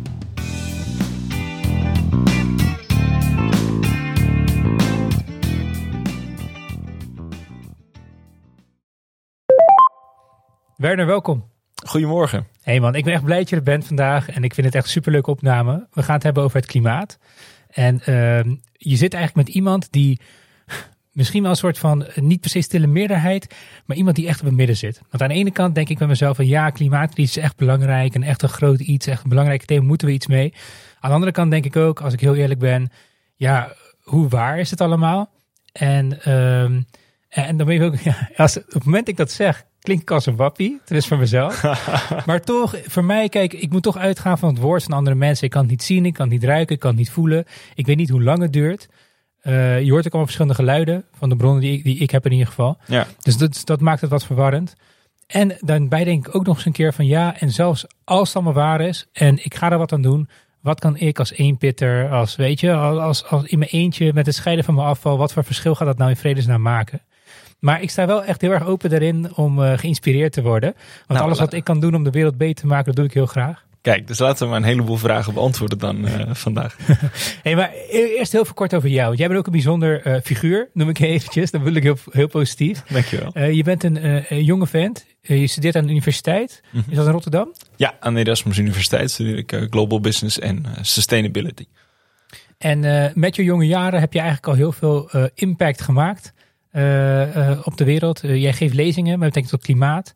Werner, 10.76 11.06
welkom. 11.06 11.50
Goedemorgen. 11.86 12.46
Hey 12.62 12.80
man, 12.80 12.94
ik 12.94 13.04
ben 13.04 13.12
echt 13.12 13.24
blij 13.24 13.38
dat 13.38 13.48
je 13.48 13.56
er 13.56 13.62
bent 13.62 13.86
vandaag 13.86 14.28
en 14.28 14.44
ik 14.44 14.54
vind 14.54 14.66
het 14.66 14.76
echt 14.76 14.84
een 14.84 14.90
superleuke 14.90 15.30
opname. 15.30 15.86
We 15.90 16.02
gaan 16.02 16.14
het 16.14 16.22
hebben 16.22 16.42
over 16.42 16.56
het 16.56 16.66
klimaat. 16.66 17.18
En 17.68 17.94
uh, 17.94 18.54
je 18.72 18.96
zit 18.96 19.14
eigenlijk 19.14 19.46
met 19.46 19.54
iemand 19.56 19.92
die 19.92 20.20
misschien 21.12 21.42
wel 21.42 21.50
een 21.50 21.56
soort 21.56 21.78
van, 21.78 22.06
niet 22.14 22.40
per 22.40 22.50
se 22.50 22.60
stille 22.60 22.86
meerderheid, 22.86 23.54
maar 23.86 23.96
iemand 23.96 24.16
die 24.16 24.26
echt 24.26 24.40
op 24.40 24.46
het 24.46 24.54
midden 24.54 24.76
zit. 24.76 25.00
Want 25.10 25.22
aan 25.22 25.28
de 25.28 25.34
ene 25.34 25.50
kant 25.50 25.74
denk 25.74 25.88
ik 25.88 25.98
bij 25.98 26.06
mezelf 26.06 26.36
van 26.36 26.46
ja, 26.46 26.70
klimaatcrisis 26.70 27.36
is 27.36 27.42
echt 27.42 27.56
belangrijk 27.56 28.14
en 28.14 28.22
echt 28.22 28.42
een 28.42 28.48
groot 28.48 28.80
iets, 28.80 29.06
echt 29.06 29.22
een 29.22 29.28
belangrijk 29.28 29.64
thema, 29.64 29.84
moeten 29.84 30.06
we 30.06 30.12
iets 30.12 30.26
mee. 30.26 30.54
Aan 31.00 31.08
de 31.08 31.14
andere 31.14 31.32
kant 31.32 31.50
denk 31.50 31.64
ik 31.64 31.76
ook, 31.76 32.00
als 32.00 32.12
ik 32.12 32.20
heel 32.20 32.34
eerlijk 32.34 32.60
ben, 32.60 32.90
ja, 33.36 33.72
hoe 34.02 34.28
waar 34.28 34.58
is 34.58 34.70
het 34.70 34.80
allemaal? 34.80 35.30
En, 35.72 36.18
uh, 36.26 36.62
en 37.28 37.56
dan 37.56 37.66
ben 37.66 37.74
je 37.74 37.84
ook, 37.84 37.96
ja, 38.10 38.30
als, 38.36 38.56
op 38.56 38.72
het 38.72 38.84
moment 38.84 39.06
dat 39.06 39.08
ik 39.08 39.16
dat 39.16 39.30
zeg, 39.30 39.64
klinkt 39.82 40.10
als 40.10 40.26
een 40.26 40.36
wappie. 40.36 40.80
Dat 40.84 40.98
is 40.98 41.06
voor 41.06 41.18
mezelf. 41.18 41.62
maar 42.26 42.40
toch, 42.40 42.76
voor 42.86 43.04
mij, 43.04 43.28
kijk, 43.28 43.52
ik 43.52 43.70
moet 43.70 43.82
toch 43.82 43.96
uitgaan 43.96 44.38
van 44.38 44.48
het 44.48 44.58
woord 44.58 44.82
van 44.82 44.92
andere 44.92 45.16
mensen. 45.16 45.44
Ik 45.44 45.50
kan 45.50 45.60
het 45.60 45.70
niet 45.70 45.82
zien, 45.82 46.06
ik 46.06 46.14
kan 46.14 46.24
het 46.24 46.34
niet 46.34 46.44
ruiken, 46.44 46.74
ik 46.74 46.80
kan 46.80 46.90
het 46.90 46.98
niet 46.98 47.10
voelen. 47.10 47.44
Ik 47.74 47.86
weet 47.86 47.96
niet 47.96 48.10
hoe 48.10 48.22
lang 48.22 48.42
het 48.42 48.52
duurt. 48.52 48.88
Uh, 49.42 49.82
je 49.82 49.90
hoort 49.90 50.06
ook 50.06 50.12
allemaal 50.12 50.24
verschillende 50.24 50.54
geluiden 50.54 51.04
van 51.18 51.28
de 51.28 51.36
bronnen 51.36 51.60
die 51.60 51.72
ik, 51.72 51.84
die 51.84 51.98
ik 51.98 52.10
heb 52.10 52.24
in 52.24 52.32
ieder 52.32 52.46
geval. 52.46 52.78
Ja. 52.86 53.06
Dus 53.22 53.36
dat, 53.36 53.60
dat 53.64 53.80
maakt 53.80 54.00
het 54.00 54.10
wat 54.10 54.24
verwarrend. 54.24 54.74
En 55.26 55.56
daarbij 55.60 56.04
denk 56.04 56.26
ik 56.26 56.34
ook 56.34 56.46
nog 56.46 56.56
eens 56.56 56.64
een 56.64 56.72
keer 56.72 56.92
van 56.92 57.06
ja, 57.06 57.40
en 57.40 57.50
zelfs 57.50 57.86
als 58.04 58.28
het 58.28 58.36
allemaal 58.36 58.62
waar 58.62 58.80
is 58.80 59.06
en 59.12 59.44
ik 59.44 59.54
ga 59.54 59.70
er 59.70 59.78
wat 59.78 59.92
aan 59.92 60.02
doen, 60.02 60.28
wat 60.60 60.80
kan 60.80 60.96
ik 60.96 61.18
als 61.18 61.32
eenpitter, 61.32 62.10
als 62.10 62.36
weet 62.36 62.60
je, 62.60 62.74
als, 62.74 63.24
als 63.24 63.44
in 63.44 63.58
mijn 63.58 63.70
eentje 63.70 64.12
met 64.14 64.26
het 64.26 64.34
scheiden 64.34 64.64
van 64.64 64.74
mijn 64.74 64.86
afval, 64.86 65.18
wat 65.18 65.32
voor 65.32 65.44
verschil 65.44 65.74
gaat 65.74 65.86
dat 65.86 65.98
nou 65.98 66.10
in 66.10 66.16
vredesnaam 66.16 66.62
maken? 66.62 67.02
Maar 67.58 67.82
ik 67.82 67.90
sta 67.90 68.06
wel 68.06 68.24
echt 68.24 68.40
heel 68.40 68.50
erg 68.50 68.66
open 68.66 68.90
daarin 68.90 69.36
om 69.36 69.58
uh, 69.58 69.72
geïnspireerd 69.78 70.32
te 70.32 70.42
worden. 70.42 70.72
Want 70.72 71.08
Nou, 71.08 71.22
alles 71.22 71.38
wat 71.38 71.52
ik 71.52 71.64
kan 71.64 71.80
doen 71.80 71.94
om 71.94 72.04
de 72.04 72.10
wereld 72.10 72.36
beter 72.36 72.54
te 72.54 72.66
maken, 72.66 72.84
dat 72.84 72.96
doe 72.96 73.04
ik 73.04 73.12
heel 73.12 73.26
graag. 73.26 73.64
Kijk, 73.82 74.06
dus 74.06 74.18
laten 74.18 74.44
we 74.44 74.50
maar 74.50 74.60
een 74.60 74.66
heleboel 74.66 74.96
vragen 74.96 75.34
beantwoorden 75.34 75.78
dan 75.78 76.06
eh, 76.06 76.34
vandaag. 76.34 76.76
Hey, 77.42 77.56
maar 77.56 77.72
e- 77.90 78.16
eerst 78.16 78.32
heel 78.32 78.44
veel 78.44 78.54
kort 78.54 78.74
over 78.74 78.88
jou. 78.88 79.16
Jij 79.16 79.26
bent 79.26 79.38
ook 79.38 79.46
een 79.46 79.52
bijzonder 79.52 80.02
eh, 80.02 80.20
figuur, 80.22 80.68
noem 80.72 80.88
ik 80.88 80.98
eventjes. 80.98 81.50
Dat 81.50 81.60
wil 81.60 81.74
ik 81.74 81.82
heel, 81.82 81.98
heel 82.10 82.26
positief. 82.26 82.82
Dankjewel. 82.82 83.32
Eh, 83.32 83.52
je 83.52 83.62
bent 83.62 83.84
een, 83.84 84.44
jonge 84.44 84.66
vent. 84.66 85.06
Je 85.20 85.46
studeert 85.46 85.76
aan 85.76 85.82
de 85.84 85.90
universiteit. 85.90 86.60
Mhm. 86.70 86.90
Is 86.90 86.96
dat 86.96 87.06
in 87.06 87.12
Rotterdam? 87.12 87.52
Ja, 87.76 87.94
aan 88.00 88.14
de 88.14 88.20
Erasmus 88.20 88.58
Universiteit 88.58 89.10
studeer 89.10 89.36
ik 89.36 89.66
Global 89.70 90.00
Business 90.00 90.38
en 90.38 90.64
Sustainability. 90.80 91.66
En 92.58 93.12
met 93.14 93.36
je 93.36 93.44
jonge 93.44 93.66
jaren 93.66 94.00
heb 94.00 94.12
je 94.12 94.20
eigenlijk 94.20 94.48
al 94.48 94.54
heel 94.54 94.72
veel 94.72 95.10
impact 95.34 95.80
gemaakt 95.80 96.32
op 97.64 97.76
de 97.76 97.84
wereld. 97.84 98.20
Jij 98.22 98.52
geeft 98.52 98.74
lezingen 98.74 99.18
met 99.18 99.28
betrekking 99.28 99.48
tot 99.48 99.62
klimaat. 99.62 100.14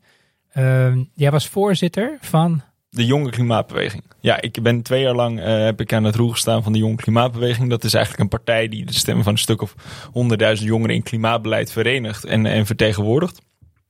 Ehm, 0.53 1.05
jij 1.15 1.31
was 1.31 1.49
voorzitter 1.49 2.19
van. 2.21 2.63
De 2.89 3.07
jonge 3.07 3.31
klimaatbeweging. 3.31 4.03
Ja, 4.21 4.41
ik 4.41 4.63
ben 4.63 4.83
twee 4.83 5.03
jaar 5.03 5.15
lang 5.15 5.41
eh, 5.41 5.65
heb 5.65 5.81
ik 5.81 5.93
aan 5.93 6.05
het 6.05 6.15
roer 6.15 6.31
gestaan 6.31 6.63
van 6.63 6.73
de 6.73 6.79
jonge 6.79 6.97
klimaatbeweging. 6.97 7.71
Dat 7.71 7.85
is 7.85 7.95
eigenlijk 7.95 8.23
een 8.23 8.39
partij 8.39 8.69
die 8.69 8.85
de 8.85 8.93
stemmen 8.93 9.25
van 9.25 9.33
een 9.33 9.39
stuk 9.39 9.63
of 9.63 9.75
honderdduizend 10.13 10.69
jongeren 10.69 10.95
in 10.95 11.03
klimaatbeleid 11.03 11.73
verenigt 11.73 12.25
en, 12.25 12.47
en 12.47 12.67
vertegenwoordigt. 12.67 13.45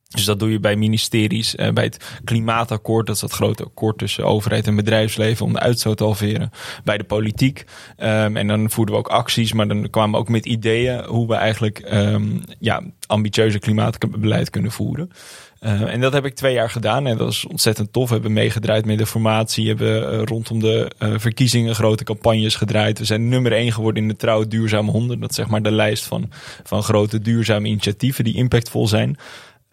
Dus 0.09 0.25
dat 0.25 0.39
doe 0.39 0.51
je 0.51 0.61
bij 0.61 0.77
ministeries, 0.77 1.55
eh, 1.55 1.73
bij 1.73 1.85
het 1.85 2.21
klimaatakkoord. 2.25 3.07
Dat 3.07 3.15
is 3.15 3.21
dat 3.21 3.33
grote 3.33 3.65
akkoord 3.65 3.99
tussen 3.99 4.25
overheid 4.25 4.67
en 4.67 4.77
bedrijfsleven 4.77 5.47
om 5.47 5.53
de 5.53 5.59
uitstoot 5.59 5.97
te 5.97 6.05
halveren. 6.05 6.51
Bij 6.85 6.99
de 6.99 7.05
politiek. 7.05 7.65
Ehm, 7.97 8.37
en 8.37 8.47
dan 8.47 8.71
voerden 8.71 8.95
we 8.95 9.01
ook 9.01 9.09
acties, 9.09 9.53
maar 9.53 9.69
dan 9.69 9.91
kwamen 9.91 10.11
we 10.11 10.17
ook 10.17 10.29
met 10.29 10.47
ideeën 10.47 11.05
hoe 11.05 11.29
we 11.29 11.35
eigenlijk 11.35 11.79
ehm, 11.79 12.41
ja, 12.59 12.83
ambitieuze 13.07 13.59
klimaatbeleid 13.59 14.51
kunnen 14.51 14.71
voeren. 14.71 15.11
Uh, 15.61 15.93
en 15.93 16.01
dat 16.01 16.13
heb 16.13 16.25
ik 16.25 16.35
twee 16.35 16.55
jaar 16.55 16.71
gedaan 16.71 17.07
en 17.07 17.17
dat 17.17 17.31
is 17.31 17.47
ontzettend 17.47 17.93
tof. 17.93 18.09
We 18.09 18.15
hebben 18.15 18.33
meegedraaid 18.33 18.85
met 18.85 18.99
de 18.99 19.07
formatie, 19.07 19.69
hebben 19.69 20.13
uh, 20.13 20.23
rondom 20.23 20.61
de 20.61 20.91
uh, 20.99 21.15
verkiezingen 21.17 21.75
grote 21.75 22.05
campagnes 22.05 22.55
gedraaid. 22.55 22.99
We 22.99 23.05
zijn 23.05 23.29
nummer 23.29 23.53
één 23.53 23.73
geworden 23.73 24.03
in 24.03 24.09
de 24.09 24.17
Trouw 24.17 24.47
Duurzame 24.47 24.91
100. 24.91 25.21
Dat 25.21 25.31
is 25.31 25.37
zeg 25.37 25.47
maar 25.49 25.63
de 25.63 25.71
lijst 25.71 26.05
van, 26.05 26.31
van 26.63 26.83
grote 26.83 27.21
duurzame 27.21 27.69
initiatieven 27.69 28.25
die 28.25 28.35
impactvol 28.35 28.89
zijn. 28.89 29.17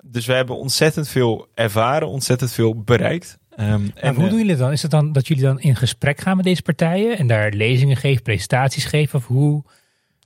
Dus 0.03 0.25
we 0.25 0.33
hebben 0.33 0.57
ontzettend 0.57 1.09
veel 1.09 1.47
ervaren, 1.53 2.07
ontzettend 2.07 2.51
veel 2.51 2.81
bereikt. 2.83 3.37
Um, 3.59 3.67
en, 3.67 3.91
en 3.95 4.15
hoe 4.15 4.29
doen 4.29 4.37
jullie 4.37 4.51
het 4.51 4.59
dan? 4.59 4.71
Is 4.71 4.81
het 4.81 4.91
dan 4.91 5.11
dat 5.11 5.27
jullie 5.27 5.43
dan 5.43 5.59
in 5.59 5.75
gesprek 5.75 6.19
gaan 6.19 6.35
met 6.35 6.45
deze 6.45 6.61
partijen 6.61 7.17
en 7.17 7.27
daar 7.27 7.51
lezingen 7.51 7.97
geven, 7.97 8.23
presentaties 8.23 8.85
geven? 8.85 9.19
Of 9.19 9.27
hoe, 9.27 9.63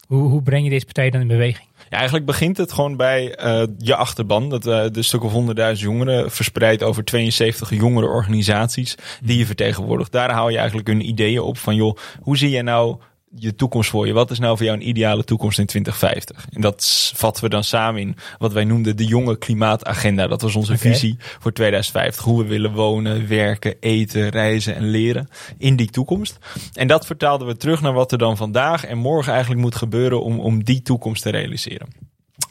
hoe, 0.07 0.29
hoe 0.29 0.41
breng 0.41 0.63
je 0.63 0.69
deze 0.69 0.85
partijen 0.85 1.11
dan 1.11 1.21
in 1.21 1.27
beweging? 1.27 1.66
Ja, 1.89 1.98
eigenlijk 1.98 2.25
begint 2.25 2.58
het 2.58 2.72
gewoon 2.72 2.96
bij 2.98 3.39
uh, 3.46 3.63
je 3.77 3.96
achterban. 3.96 4.50
Dat 4.50 4.67
uh, 4.67 4.86
de 4.91 5.03
stuk 5.03 5.24
of 5.24 5.32
honderdduizend 5.32 5.89
jongeren 5.91 6.32
verspreid 6.32 6.84
over 6.84 7.03
72 7.03 7.70
jongere 7.70 8.08
organisaties 8.08 8.96
die 9.22 9.38
je 9.38 9.46
vertegenwoordigt. 9.46 10.12
Daar 10.12 10.32
haal 10.32 10.50
je 10.50 10.58
eigenlijk 10.58 10.88
hun 10.88 11.08
ideeën 11.08 11.41
op 11.41 11.58
van 11.58 11.75
joh, 11.75 11.98
hoe 12.22 12.38
zie 12.38 12.50
jij 12.50 12.62
nou 12.62 12.98
je 13.36 13.55
toekomst 13.55 13.89
voor 13.89 14.07
je? 14.07 14.13
Wat 14.13 14.31
is 14.31 14.39
nou 14.39 14.57
voor 14.57 14.65
jou 14.65 14.77
een 14.77 14.88
ideale 14.88 15.24
toekomst 15.24 15.60
in 15.60 15.65
2050? 15.65 16.48
En 16.51 16.62
dat 16.62 17.12
vatten 17.15 17.43
we 17.43 17.50
dan 17.50 17.63
samen 17.63 18.01
in 18.01 18.15
wat 18.38 18.53
wij 18.53 18.63
noemden 18.63 18.98
de 18.98 19.05
jonge 19.05 19.38
klimaatagenda. 19.38 20.27
Dat 20.27 20.41
was 20.41 20.55
onze 20.55 20.74
okay. 20.74 20.91
visie 20.91 21.17
voor 21.39 21.53
2050. 21.53 22.24
Hoe 22.24 22.43
we 22.43 22.50
willen 22.50 22.74
wonen, 22.74 23.27
werken, 23.27 23.75
eten, 23.79 24.29
reizen 24.29 24.75
en 24.75 24.89
leren 24.89 25.27
in 25.57 25.75
die 25.75 25.89
toekomst. 25.89 26.38
En 26.74 26.88
dat 26.88 27.05
vertaalden 27.05 27.48
we 27.48 27.57
terug 27.57 27.81
naar 27.81 27.93
wat 27.93 28.12
er 28.12 28.17
dan 28.17 28.38
vandaag 28.38 28.86
en 28.86 28.98
morgen 28.98 29.31
eigenlijk 29.31 29.62
moet 29.62 29.75
gebeuren 29.75 30.24
om, 30.24 30.39
om 30.39 30.63
die 30.63 30.81
toekomst 30.81 31.22
te 31.22 31.29
realiseren. 31.29 31.88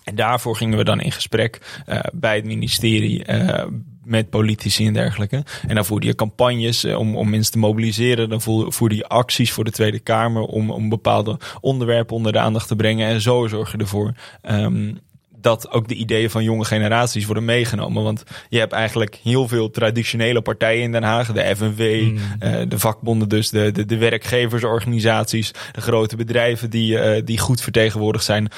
En 0.04 0.14
daarvoor 0.14 0.56
gingen 0.56 0.78
we 0.78 0.84
dan 0.84 1.00
in 1.00 1.12
gesprek 1.12 1.82
uh, 1.86 2.00
bij 2.12 2.36
het 2.36 2.44
ministerie 2.44 3.28
uh, 3.28 3.64
met 4.06 4.30
politici 4.30 4.86
en 4.86 4.92
dergelijke. 4.92 5.44
En 5.66 5.74
dan 5.74 5.84
voerde 5.84 6.06
je 6.06 6.14
campagnes 6.14 6.84
uh, 6.84 6.98
om, 6.98 7.16
om 7.16 7.30
mensen 7.30 7.52
te 7.52 7.58
mobiliseren. 7.58 8.28
Dan 8.28 8.40
voerde 8.72 8.96
je 8.96 9.08
acties 9.08 9.52
voor 9.52 9.64
de 9.64 9.70
Tweede 9.70 9.98
Kamer 9.98 10.42
om, 10.42 10.70
om 10.70 10.88
bepaalde 10.88 11.38
onderwerpen 11.60 12.16
onder 12.16 12.32
de 12.32 12.38
aandacht 12.38 12.68
te 12.68 12.76
brengen. 12.76 13.08
En 13.08 13.20
zo 13.20 13.46
zorg 13.46 13.72
je 13.72 13.78
ervoor 13.78 14.12
um, 14.50 14.98
dat 15.46 15.70
ook 15.70 15.88
de 15.88 15.94
ideeën 15.94 16.30
van 16.30 16.44
jonge 16.44 16.64
generaties 16.64 17.24
worden 17.24 17.44
meegenomen. 17.44 18.02
Want 18.02 18.22
je 18.48 18.58
hebt 18.58 18.72
eigenlijk 18.72 19.18
heel 19.22 19.48
veel 19.48 19.70
traditionele 19.70 20.40
partijen 20.40 20.82
in 20.82 20.92
Den 20.92 21.02
Haag. 21.02 21.32
De 21.32 21.56
FNW, 21.56 21.80
mm. 21.80 22.16
uh, 22.40 22.62
de 22.68 22.78
vakbonden 22.78 23.28
dus, 23.28 23.50
de, 23.50 23.72
de, 23.72 23.84
de 23.84 23.96
werkgeversorganisaties, 23.96 25.52
de 25.72 25.80
grote 25.80 26.16
bedrijven 26.16 26.70
die, 26.70 26.92
uh, 26.92 27.22
die 27.24 27.38
goed 27.38 27.60
vertegenwoordigd 27.60 28.24
zijn. 28.24 28.48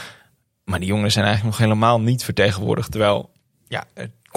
Maar 0.65 0.79
die 0.79 0.89
jongeren 0.89 1.13
zijn 1.13 1.25
eigenlijk 1.25 1.57
nog 1.57 1.69
helemaal 1.69 2.01
niet 2.01 2.25
vertegenwoordigd. 2.25 2.91
Terwijl 2.91 3.31
ja, 3.69 3.85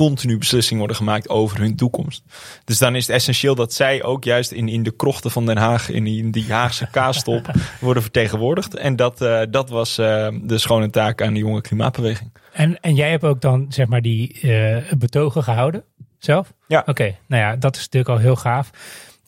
continu 0.08 0.38
beslissingen 0.38 0.80
worden 0.80 0.98
gemaakt 0.98 1.30
over 1.30 1.60
hun 1.60 1.76
toekomst. 1.76 2.24
Dus 2.66 2.78
dan 2.78 2.96
is 2.96 3.08
het 3.08 3.16
essentieel 3.16 3.56
dat 3.56 3.74
zij 3.74 4.04
ook 4.04 4.24
juist 4.24 4.52
in, 4.52 4.70
in 4.70 4.84
de 4.84 4.92
krochten 4.92 5.32
van 5.32 5.46
Den 5.46 5.58
Haag, 5.58 5.90
in 5.90 6.04
die, 6.04 6.24
in 6.24 6.32
die 6.32 6.54
Haagse 6.54 6.88
kaastop, 6.92 7.52
worden 7.80 8.04
vertegenwoordigd. 8.04 8.76
En 8.76 8.96
dat, 8.96 9.22
uh, 9.22 9.42
dat 9.50 9.70
was 9.70 10.00
uh, 10.00 10.28
de 10.42 10.58
schone 10.58 10.90
taak 10.90 11.22
aan 11.22 11.34
de 11.34 11.40
jonge 11.40 11.62
klimaatbeweging. 11.62 12.32
En, 12.54 12.80
en 12.80 12.96
jij 12.96 13.10
hebt 13.10 13.24
ook 13.24 13.42
dan 13.42 13.66
zeg 13.70 13.88
maar 13.88 14.02
die 14.02 14.40
uh, 14.42 14.78
betogen 14.98 15.44
gehouden 15.44 15.84
zelf? 16.18 16.54
Ja. 16.68 16.80
Oké, 16.80 16.90
okay. 16.90 17.18
nou 17.28 17.42
ja, 17.42 17.56
dat 17.56 17.76
is 17.76 17.82
natuurlijk 17.82 18.12
al 18.12 18.18
heel 18.18 18.36
gaaf. 18.36 18.70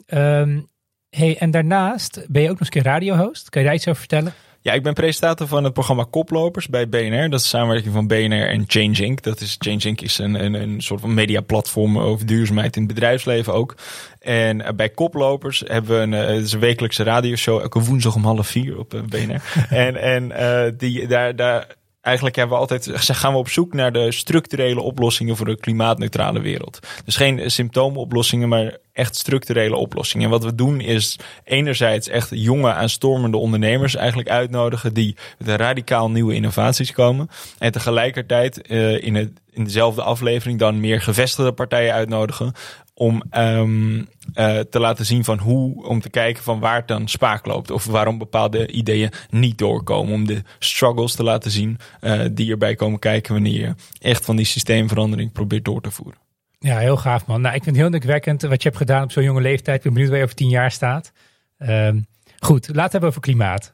Um, 0.07 0.67
hey, 1.09 1.37
en 1.37 1.51
daarnaast 1.51 2.25
ben 2.27 2.41
je 2.41 2.49
ook 2.49 2.59
nog 2.59 2.67
eens 2.67 2.75
een 2.75 2.81
keer 2.81 2.91
radiohost. 2.91 3.49
Kan 3.49 3.61
je 3.61 3.67
daar 3.67 3.77
iets 3.77 3.87
over 3.87 3.99
vertellen? 3.99 4.33
Ja, 4.63 4.73
ik 4.73 4.83
ben 4.83 4.93
presentator 4.93 5.47
van 5.47 5.63
het 5.63 5.73
programma 5.73 6.05
Koplopers 6.09 6.67
bij 6.67 6.89
BNR. 6.89 7.29
Dat 7.29 7.39
is 7.39 7.41
de 7.41 7.57
samenwerking 7.57 7.93
van 7.93 8.07
BNR 8.07 8.47
en 8.47 8.63
Change 8.67 9.05
Inc. 9.05 9.21
Dat 9.21 9.41
is, 9.41 9.55
Change 9.59 9.79
Inc. 9.79 10.01
is 10.01 10.17
een, 10.17 10.43
een, 10.43 10.53
een 10.53 10.81
soort 10.81 11.01
van 11.01 11.13
mediaplatform 11.13 11.99
over 11.99 12.25
duurzaamheid 12.25 12.75
in 12.75 12.83
het 12.83 12.93
bedrijfsleven 12.93 13.53
ook. 13.53 13.75
En 14.19 14.75
bij 14.75 14.89
Koplopers 14.89 15.63
hebben 15.67 15.97
we 15.97 16.01
een, 16.01 16.11
het 16.11 16.45
is 16.45 16.53
een 16.53 16.59
wekelijkse 16.59 17.03
radioshow, 17.03 17.59
elke 17.59 17.79
woensdag 17.79 18.15
om 18.15 18.23
half 18.23 18.47
vier 18.47 18.77
op 18.77 19.03
BNR. 19.09 19.41
en 19.69 19.95
en 19.95 20.31
uh, 20.31 20.77
die, 20.77 21.07
daar, 21.07 21.35
daar, 21.35 21.67
eigenlijk 22.03 22.35
hebben 22.35 22.55
we 22.55 22.61
altijd 22.61 22.89
gaan 22.93 23.31
we 23.31 23.37
op 23.37 23.49
zoek 23.49 23.73
naar 23.73 23.91
de 23.91 24.11
structurele 24.11 24.81
oplossingen 24.81 25.35
voor 25.35 25.47
een 25.47 25.59
klimaatneutrale 25.59 26.41
wereld. 26.41 26.79
Dus 27.05 27.15
geen 27.15 27.51
symptoomoplossingen, 27.51 28.49
maar 28.49 28.77
echt 28.93 29.15
structurele 29.15 29.75
oplossingen. 29.75 30.25
En 30.25 30.31
wat 30.31 30.43
we 30.43 30.55
doen 30.55 30.79
is 30.79 31.19
enerzijds 31.43 32.07
echt 32.07 32.29
jonge 32.31 32.73
aanstormende 32.73 33.37
ondernemers 33.37 33.95
eigenlijk 33.95 34.29
uitnodigen 34.29 34.93
die 34.93 35.15
met 35.37 35.59
radicaal 35.59 36.11
nieuwe 36.11 36.33
innovaties 36.33 36.91
komen. 36.91 37.29
En 37.57 37.71
tegelijkertijd 37.71 38.71
uh, 38.71 39.03
in, 39.03 39.15
het, 39.15 39.31
in 39.51 39.63
dezelfde 39.63 40.01
aflevering 40.01 40.59
dan 40.59 40.79
meer 40.79 41.01
gevestigde 41.01 41.51
partijen 41.51 41.93
uitnodigen 41.93 42.53
om 42.93 43.23
um, 43.31 43.97
uh, 43.97 44.59
te 44.59 44.79
laten 44.79 45.05
zien 45.05 45.23
van 45.23 45.39
hoe, 45.39 45.85
om 45.87 46.01
te 46.01 46.09
kijken 46.09 46.43
van 46.43 46.59
waar 46.59 46.75
het 46.75 46.87
dan 46.87 47.07
spaak 47.07 47.45
loopt. 47.45 47.71
Of 47.71 47.85
waarom 47.85 48.17
bepaalde 48.17 48.67
ideeën 48.67 49.11
niet 49.29 49.57
doorkomen. 49.57 50.13
Om 50.13 50.27
de 50.27 50.41
struggles 50.59 51.15
te 51.15 51.23
laten 51.23 51.51
zien 51.51 51.77
uh, 52.01 52.25
die 52.31 52.51
erbij 52.51 52.75
komen 52.75 52.99
kijken 52.99 53.33
wanneer 53.33 53.59
je 53.59 53.75
echt 53.99 54.25
van 54.25 54.35
die 54.35 54.45
systeemverandering 54.45 55.31
probeert 55.31 55.65
door 55.65 55.81
te 55.81 55.91
voeren. 55.91 56.21
Ja, 56.59 56.77
heel 56.77 56.97
gaaf 56.97 57.25
man. 57.25 57.41
Nou, 57.41 57.55
ik 57.55 57.63
vind 57.63 57.75
het 57.75 57.85
heel 57.85 57.93
indrukwekkend 57.93 58.41
wat 58.41 58.61
je 58.61 58.67
hebt 58.67 58.81
gedaan 58.81 59.03
op 59.03 59.11
zo'n 59.11 59.23
jonge 59.23 59.41
leeftijd. 59.41 59.77
Ik 59.77 59.83
ben 59.83 59.93
benieuwd 59.93 60.09
waar 60.09 60.19
je 60.19 60.23
over 60.23 60.37
tien 60.37 60.49
jaar 60.49 60.71
staat. 60.71 61.11
Um, 61.57 62.05
goed, 62.39 62.67
laten 62.67 62.83
we 62.83 62.89
hebben 62.89 63.09
over 63.09 63.21
klimaat. 63.21 63.73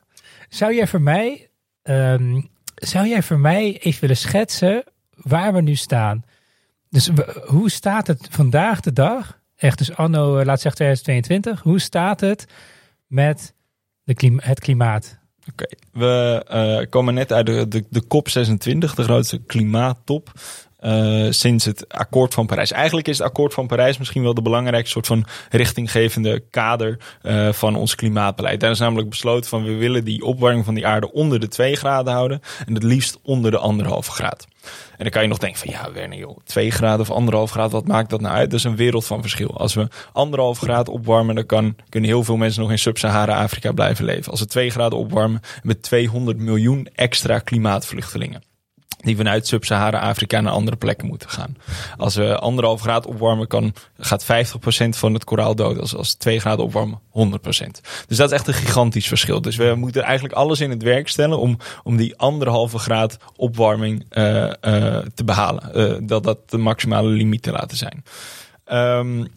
Zou 0.49 0.75
jij 0.75 0.87
voor 0.87 1.01
mij, 1.01 1.49
um, 1.83 2.49
zou 2.75 3.07
jij 3.07 3.23
voor 3.23 3.39
mij 3.39 3.77
even 3.79 4.01
willen 4.01 4.17
schetsen 4.17 4.83
waar 5.15 5.53
we 5.53 5.61
nu 5.61 5.75
staan? 5.75 6.23
Dus 6.89 7.09
hoe 7.45 7.69
staat 7.69 8.07
het 8.07 8.27
vandaag 8.29 8.79
de 8.79 8.93
dag, 8.93 9.39
echt 9.55 9.77
dus 9.77 9.95
anno, 9.95 10.43
laat 10.43 10.61
zeggen 10.61 10.75
2022, 10.75 11.61
hoe 11.61 11.79
staat 11.79 12.19
het 12.19 12.45
met 13.07 13.53
de 14.03 14.37
het 14.37 14.59
klimaat? 14.59 15.19
Oké, 15.51 15.65
we 15.91 16.45
uh, 16.81 16.89
komen 16.89 17.13
net 17.13 17.33
uit 17.33 17.45
de, 17.45 17.67
de, 17.67 17.85
de 17.89 18.03
COP26, 18.03 18.77
de 18.95 19.03
grootste 19.03 19.37
klimaattop. 19.37 20.31
Uh, 20.81 21.27
sinds 21.29 21.65
het 21.65 21.89
akkoord 21.89 22.33
van 22.33 22.45
Parijs. 22.45 22.71
Eigenlijk 22.71 23.07
is 23.07 23.17
het 23.17 23.27
akkoord 23.27 23.53
van 23.53 23.67
Parijs 23.67 23.97
misschien 23.97 24.23
wel 24.23 24.33
de 24.33 24.41
belangrijkste 24.41 24.91
soort 24.91 25.07
van 25.07 25.25
richtinggevende 25.49 26.43
kader 26.49 26.97
uh, 27.23 27.51
van 27.51 27.75
ons 27.75 27.95
klimaatbeleid. 27.95 28.59
Daar 28.59 28.71
is 28.71 28.79
namelijk 28.79 29.09
besloten 29.09 29.49
van 29.49 29.63
we 29.63 29.75
willen 29.75 30.05
die 30.05 30.23
opwarming 30.23 30.65
van 30.65 30.73
die 30.73 30.87
aarde 30.87 31.11
onder 31.11 31.39
de 31.39 31.47
2 31.47 31.75
graden 31.75 32.13
houden 32.13 32.41
en 32.65 32.73
het 32.73 32.83
liefst 32.83 33.19
onder 33.23 33.51
de 33.51 33.57
anderhalve 33.57 34.11
graad. 34.11 34.47
En 34.97 35.03
dan 35.05 35.09
kan 35.09 35.21
je 35.21 35.27
nog 35.27 35.37
denken 35.37 35.59
van 35.59 35.69
ja 35.69 35.91
Werner 35.91 36.17
joh, 36.17 36.37
2 36.43 36.71
graden 36.71 36.99
of 36.99 37.11
anderhalf 37.11 37.51
graad, 37.51 37.71
wat 37.71 37.87
maakt 37.87 38.09
dat 38.09 38.21
nou 38.21 38.35
uit? 38.35 38.49
Dat 38.49 38.59
is 38.59 38.65
een 38.65 38.75
wereld 38.75 39.05
van 39.05 39.21
verschil. 39.21 39.57
Als 39.57 39.73
we 39.73 39.87
anderhalf 40.13 40.59
graad 40.59 40.89
opwarmen, 40.89 41.35
dan 41.35 41.45
kan, 41.45 41.75
kunnen 41.89 42.09
heel 42.09 42.23
veel 42.23 42.37
mensen 42.37 42.61
nog 42.61 42.71
in 42.71 42.79
Sub-Sahara-Afrika 42.79 43.71
blijven 43.71 44.05
leven. 44.05 44.31
Als 44.31 44.39
we 44.39 44.45
2 44.45 44.69
graden 44.69 44.97
opwarmen, 44.97 45.41
met 45.63 45.81
200 45.81 46.37
miljoen 46.37 46.87
extra 46.95 47.39
klimaatvluchtelingen. 47.39 48.48
Die 49.03 49.15
vanuit 49.15 49.47
Sub-Sahara-Afrika 49.47 50.41
naar 50.41 50.53
andere 50.53 50.77
plekken 50.77 51.07
moeten 51.07 51.29
gaan. 51.29 51.57
Als 51.97 52.15
we 52.15 52.37
anderhalf 52.37 52.81
graad 52.81 53.05
opwarmen, 53.05 53.47
kan, 53.47 53.73
gaat 53.97 54.23
50% 54.23 54.25
van 54.89 55.13
het 55.13 55.23
koraal 55.23 55.55
dood. 55.55 55.79
Als, 55.79 55.95
als 55.95 56.13
2 56.13 56.39
graden 56.39 56.65
opwarmen, 56.65 56.99
100%. 56.99 57.01
Dus 58.07 58.17
dat 58.17 58.31
is 58.31 58.37
echt 58.37 58.47
een 58.47 58.53
gigantisch 58.53 59.07
verschil. 59.07 59.41
Dus 59.41 59.55
we 59.55 59.73
moeten 59.75 60.03
eigenlijk 60.03 60.33
alles 60.33 60.59
in 60.59 60.69
het 60.69 60.83
werk 60.83 61.07
stellen 61.07 61.39
om, 61.39 61.57
om 61.83 61.97
die 61.97 62.17
anderhalve 62.17 62.77
graad 62.77 63.17
opwarming 63.35 64.05
uh, 64.11 64.43
uh, 64.43 64.51
te 65.13 65.23
behalen. 65.25 65.71
Uh, 65.75 65.97
dat 66.01 66.23
dat 66.23 66.49
de 66.49 66.57
maximale 66.57 67.09
limiet 67.09 67.41
te 67.41 67.51
laten 67.51 67.77
zijn. 67.77 68.03
Um, 68.71 69.27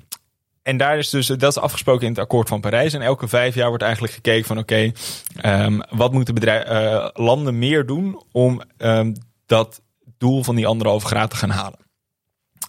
en 0.63 0.77
daar 0.77 0.99
is 0.99 1.11
dus, 1.11 1.27
dat 1.27 1.43
is 1.43 1.59
afgesproken 1.59 2.03
in 2.03 2.13
het 2.13 2.21
akkoord 2.21 2.49
van 2.49 2.61
Parijs. 2.61 2.93
En 2.93 3.03
elke 3.03 3.29
vijf 3.29 3.55
jaar 3.55 3.69
wordt 3.69 3.83
eigenlijk 3.83 4.15
gekeken 4.15 4.47
van 4.47 4.59
oké, 4.59 4.93
um, 5.45 5.81
wat 5.91 6.13
moeten 6.13 7.13
landen 7.15 7.59
meer 7.59 7.87
doen 7.87 8.23
om 8.33 8.63
um, 8.79 9.15
dat 9.53 9.83
doel 10.19 10.43
van 10.43 10.55
die 10.55 10.67
anderhalve 10.67 11.07
graad 11.07 11.31
te 11.31 11.37
gaan 11.37 11.51
halen. 11.51 11.82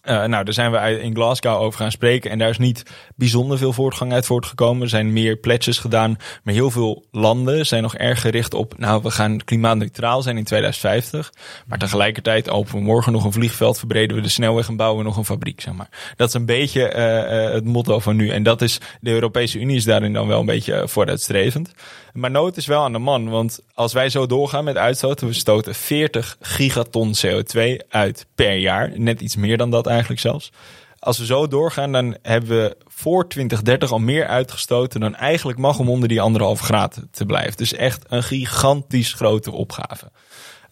Uh, 0.03 0.23
nou, 0.23 0.43
daar 0.43 0.53
zijn 0.53 0.71
we 0.71 1.01
in 1.01 1.15
Glasgow 1.15 1.61
over 1.61 1.79
gaan 1.79 1.91
spreken. 1.91 2.31
En 2.31 2.37
daar 2.37 2.49
is 2.49 2.57
niet 2.57 2.83
bijzonder 3.15 3.57
veel 3.57 3.73
voortgang 3.73 4.13
uit 4.13 4.25
voortgekomen. 4.25 4.83
Er 4.83 4.89
zijn 4.89 5.13
meer 5.13 5.35
pledges 5.35 5.79
gedaan. 5.79 6.17
Maar 6.43 6.53
heel 6.53 6.71
veel 6.71 7.05
landen 7.11 7.65
zijn 7.65 7.81
nog 7.81 7.95
erg 7.95 8.21
gericht 8.21 8.53
op. 8.53 8.77
Nou, 8.77 9.01
we 9.01 9.11
gaan 9.11 9.43
klimaatneutraal 9.43 10.21
zijn 10.21 10.37
in 10.37 10.43
2050. 10.43 11.33
Maar 11.67 11.77
tegelijkertijd 11.77 12.49
openen 12.49 12.77
we 12.77 12.85
morgen 12.85 13.11
nog 13.11 13.23
een 13.23 13.31
vliegveld. 13.31 13.77
Verbreden 13.77 14.15
we 14.15 14.21
de 14.21 14.29
snelweg 14.29 14.67
en 14.67 14.75
bouwen 14.75 14.99
we 14.99 15.07
nog 15.07 15.17
een 15.17 15.25
fabriek. 15.25 15.61
Zeg 15.61 15.73
maar. 15.73 15.89
Dat 16.15 16.27
is 16.27 16.33
een 16.33 16.45
beetje 16.45 16.93
uh, 16.95 17.45
uh, 17.45 17.53
het 17.53 17.65
motto 17.65 17.99
van 17.99 18.15
nu. 18.15 18.29
En 18.29 18.43
dat 18.43 18.61
is. 18.61 18.79
De 19.01 19.11
Europese 19.11 19.59
Unie 19.59 19.75
is 19.75 19.83
daarin 19.83 20.13
dan 20.13 20.27
wel 20.27 20.39
een 20.39 20.45
beetje 20.45 20.87
vooruitstrevend. 20.87 21.71
Maar 22.13 22.31
nood 22.31 22.57
is 22.57 22.65
wel 22.65 22.83
aan 22.83 22.91
de 22.91 22.99
man. 22.99 23.29
Want 23.29 23.59
als 23.73 23.93
wij 23.93 24.09
zo 24.09 24.25
doorgaan 24.25 24.63
met 24.63 24.77
uitstoten. 24.77 25.27
We 25.27 25.33
stoten 25.33 25.75
40 25.75 26.37
gigaton 26.41 27.13
CO2 27.25 27.87
uit 27.89 28.25
per 28.35 28.55
jaar. 28.55 28.91
Net 28.95 29.21
iets 29.21 29.35
meer 29.35 29.57
dan 29.57 29.69
dat 29.69 29.87
eigenlijk 29.93 30.21
zelfs. 30.21 30.51
Als 30.99 31.17
we 31.17 31.25
zo 31.25 31.47
doorgaan, 31.47 31.91
dan 31.91 32.17
hebben 32.21 32.49
we 32.49 32.77
voor 32.87 33.29
2030 33.29 33.91
al 33.91 33.99
meer 33.99 34.27
uitgestoten 34.27 34.99
dan 34.99 35.15
eigenlijk 35.15 35.59
mag 35.59 35.79
om 35.79 35.89
onder 35.89 36.09
die 36.09 36.21
anderhalf 36.21 36.59
graad 36.59 37.01
te 37.11 37.25
blijven. 37.25 37.57
Dus 37.57 37.73
echt 37.73 38.03
een 38.07 38.23
gigantisch 38.23 39.13
grote 39.13 39.51
opgave. 39.51 40.11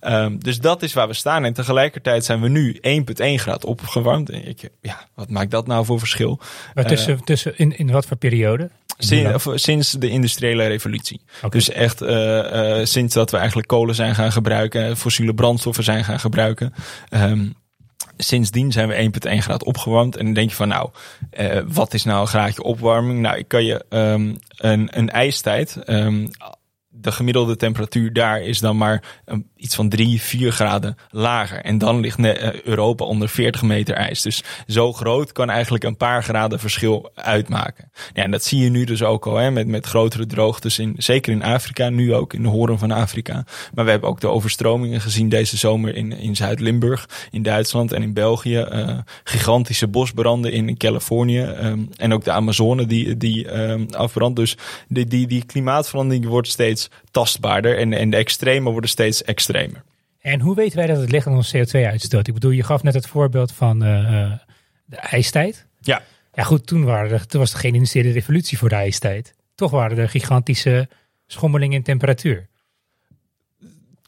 Um, 0.01 0.39
dus 0.39 0.59
dat 0.59 0.83
is 0.83 0.93
waar 0.93 1.07
we 1.07 1.13
staan. 1.13 1.45
En 1.45 1.53
tegelijkertijd 1.53 2.25
zijn 2.25 2.41
we 2.41 2.47
nu 2.47 2.79
1,1 2.81 2.81
graad 3.15 3.65
opgewarmd. 3.65 4.29
En 4.29 4.47
ik, 4.47 4.69
ja, 4.81 5.07
wat 5.15 5.29
maakt 5.29 5.51
dat 5.51 5.67
nou 5.67 5.85
voor 5.85 5.99
verschil? 5.99 6.39
Maar 6.73 6.85
tussen, 6.85 7.13
uh, 7.13 7.19
tussen 7.19 7.57
in, 7.57 7.77
in 7.77 7.91
wat 7.91 8.05
voor 8.05 8.17
periode? 8.17 8.69
Sinds, 8.97 9.45
sinds 9.53 9.91
de 9.91 10.09
industriële 10.09 10.67
revolutie. 10.67 11.21
Okay. 11.37 11.49
Dus 11.49 11.69
echt 11.69 12.01
uh, 12.01 12.09
uh, 12.09 12.85
sinds 12.85 13.13
dat 13.13 13.31
we 13.31 13.37
eigenlijk 13.37 13.67
kolen 13.67 13.95
zijn 13.95 14.15
gaan 14.15 14.31
gebruiken, 14.31 14.97
fossiele 14.97 15.33
brandstoffen 15.33 15.83
zijn 15.83 16.03
gaan 16.03 16.19
gebruiken. 16.19 16.73
Um, 17.09 17.55
sindsdien 18.23 18.71
zijn 18.71 18.87
we 18.87 19.11
1,1 19.29 19.37
graad 19.37 19.63
opgewarmd. 19.63 20.15
En 20.15 20.25
dan 20.25 20.33
denk 20.33 20.49
je 20.49 20.55
van 20.55 20.67
nou, 20.67 20.89
uh, 21.39 21.61
wat 21.67 21.93
is 21.93 22.03
nou 22.03 22.21
een 22.21 22.27
graadje 22.27 22.63
opwarming? 22.63 23.19
Nou, 23.19 23.37
ik 23.37 23.47
kan 23.47 23.65
je 23.65 23.85
um, 23.89 24.37
een, 24.57 24.97
een 24.97 25.09
ijstijd. 25.09 25.77
Um, 25.87 26.29
de 27.01 27.11
gemiddelde 27.11 27.55
temperatuur 27.55 28.13
daar 28.13 28.41
is 28.41 28.59
dan 28.59 28.77
maar 28.77 29.21
um, 29.25 29.47
iets 29.55 29.75
van 29.75 29.89
3, 29.89 30.21
4 30.21 30.51
graden 30.51 30.97
lager. 31.09 31.61
En 31.61 31.77
dan 31.77 31.99
ligt 31.99 32.19
Europa 32.63 33.05
onder 33.05 33.29
40 33.29 33.61
meter 33.61 33.95
ijs. 33.95 34.21
Dus 34.21 34.43
zo 34.67 34.93
groot 34.93 35.31
kan 35.31 35.49
eigenlijk 35.49 35.83
een 35.83 35.97
paar 35.97 36.23
graden 36.23 36.59
verschil 36.59 37.11
uitmaken. 37.15 37.91
Ja, 38.13 38.23
en 38.23 38.31
dat 38.31 38.43
zie 38.43 38.63
je 38.63 38.69
nu 38.69 38.83
dus 38.83 39.03
ook 39.03 39.27
al 39.27 39.35
hè, 39.35 39.51
met, 39.51 39.67
met 39.67 39.85
grotere 39.85 40.25
droogtes, 40.25 40.79
in, 40.79 40.93
zeker 40.97 41.31
in 41.31 41.43
Afrika, 41.43 41.89
nu 41.89 42.13
ook 42.13 42.33
in 42.33 42.41
de 42.41 42.47
horen 42.47 42.79
van 42.79 42.91
Afrika. 42.91 43.45
Maar 43.73 43.85
we 43.85 43.91
hebben 43.91 44.09
ook 44.09 44.21
de 44.21 44.27
overstromingen 44.27 45.01
gezien 45.01 45.29
deze 45.29 45.57
zomer 45.57 45.95
in, 45.95 46.11
in 46.11 46.35
Zuid-Limburg, 46.35 47.09
in 47.31 47.43
Duitsland 47.43 47.91
en 47.91 48.01
in 48.01 48.13
België. 48.13 48.65
Uh, 48.71 48.97
gigantische 49.23 49.87
bosbranden 49.87 50.51
in, 50.51 50.77
Californië. 50.77 51.41
Um, 51.41 51.89
en 51.95 52.13
ook 52.13 52.23
de 52.23 52.31
Amazone 52.31 52.85
die, 52.85 53.17
die 53.17 53.59
um, 53.59 53.87
afbrandt. 53.91 54.35
Dus 54.35 54.57
die, 54.87 55.05
die, 55.05 55.27
die 55.27 55.45
klimaatverandering 55.45 56.25
wordt 56.25 56.47
steeds 56.47 56.89
tastbaarder 57.11 57.77
en, 57.77 57.93
en 57.93 58.09
de 58.09 58.17
extreme 58.17 58.69
worden 58.69 58.89
steeds 58.89 59.23
extremer. 59.23 59.83
En 60.21 60.39
hoe 60.39 60.55
weten 60.55 60.77
wij 60.77 60.87
dat 60.87 60.97
het 60.97 61.11
ligt 61.11 61.27
aan 61.27 61.35
onze 61.35 61.57
CO2-uitstoot? 61.57 62.27
Ik 62.27 62.33
bedoel, 62.33 62.51
je 62.51 62.63
gaf 62.63 62.83
net 62.83 62.93
het 62.93 63.07
voorbeeld 63.07 63.51
van 63.51 63.85
uh, 63.85 64.31
de 64.85 64.95
ijstijd. 64.95 65.65
Ja. 65.79 66.01
Ja 66.33 66.43
goed, 66.43 66.67
toen, 66.67 66.83
waren 66.83 67.11
er, 67.11 67.27
toen 67.27 67.39
was 67.39 67.53
er 67.53 67.59
geen 67.59 67.73
industriële 67.73 68.11
revolutie 68.11 68.57
voor 68.57 68.69
de 68.69 68.75
ijstijd. 68.75 69.33
Toch 69.55 69.71
waren 69.71 69.97
er 69.97 70.09
gigantische 70.09 70.89
schommelingen 71.27 71.77
in 71.77 71.83
temperatuur. 71.83 72.49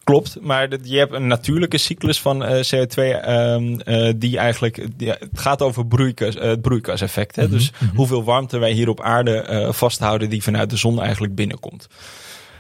Klopt, 0.04 0.38
maar 0.42 0.68
je 0.82 0.98
hebt 0.98 1.14
een 1.14 1.28
natuurlijke 1.28 1.78
cyclus 1.78 2.22
van 2.22 2.44
uh, 2.44 2.50
CO2 2.50 3.28
um, 3.30 3.80
uh, 3.86 4.14
die 4.16 4.38
eigenlijk, 4.38 4.88
die, 4.96 5.10
het 5.10 5.30
gaat 5.34 5.62
over 5.62 5.88
broeikas, 5.88 6.36
uh, 6.36 6.42
het 6.42 6.62
broeikaseffect. 6.62 7.36
Hè? 7.36 7.44
Mm 7.44 7.50
-hmm. 7.50 7.58
Dus 7.58 7.72
mm 7.72 7.88
-hmm. 7.88 7.98
hoeveel 7.98 8.24
warmte 8.24 8.58
wij 8.58 8.72
hier 8.72 8.90
op 8.90 9.02
aarde 9.02 9.70
vasthouden 9.74 10.30
die 10.30 10.44
vanuit 10.44 10.70
de 10.70 10.78
zon 10.78 11.02
eigenlijk 11.02 11.36
binnenkomt. 11.36 11.88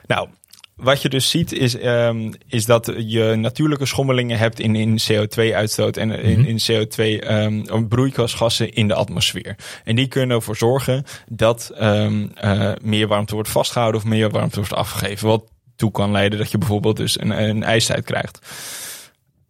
Nou, 0.05 0.27
wat 0.75 1.01
je 1.01 1.09
dus 1.09 1.29
ziet 1.29 1.51
is, 1.51 1.83
um, 1.83 2.33
is 2.47 2.65
dat 2.65 2.93
je 2.97 3.35
natuurlijke 3.35 3.85
schommelingen 3.85 4.37
hebt 4.37 4.59
in, 4.59 4.75
in 4.75 4.99
CO2-uitstoot 5.11 5.97
en 5.97 6.11
in, 6.11 6.39
-hmm. 6.39 6.45
in 6.45 6.87
CO2 6.87 7.29
um, 7.31 7.87
broeikasgassen 7.87 8.73
in 8.73 8.87
de 8.87 8.93
atmosfeer. 8.93 9.55
En 9.83 9.95
die 9.95 10.07
kunnen 10.07 10.35
ervoor 10.35 10.57
zorgen 10.57 11.05
dat 11.27 11.71
um, 11.81 12.31
uh, 12.43 12.71
meer 12.81 13.07
warmte 13.07 13.33
wordt 13.33 13.49
vastgehouden 13.49 14.01
of 14.01 14.07
meer 14.07 14.29
warmte 14.29 14.55
wordt 14.55 14.73
afgegeven. 14.73 15.27
Wat 15.27 15.43
toe 15.75 15.91
kan 15.91 16.11
leiden 16.11 16.39
dat 16.39 16.51
je 16.51 16.57
bijvoorbeeld 16.57 16.97
dus 16.97 17.19
een, 17.19 17.43
een 17.43 17.63
ijstijd 17.63 18.03
krijgt. 18.03 18.39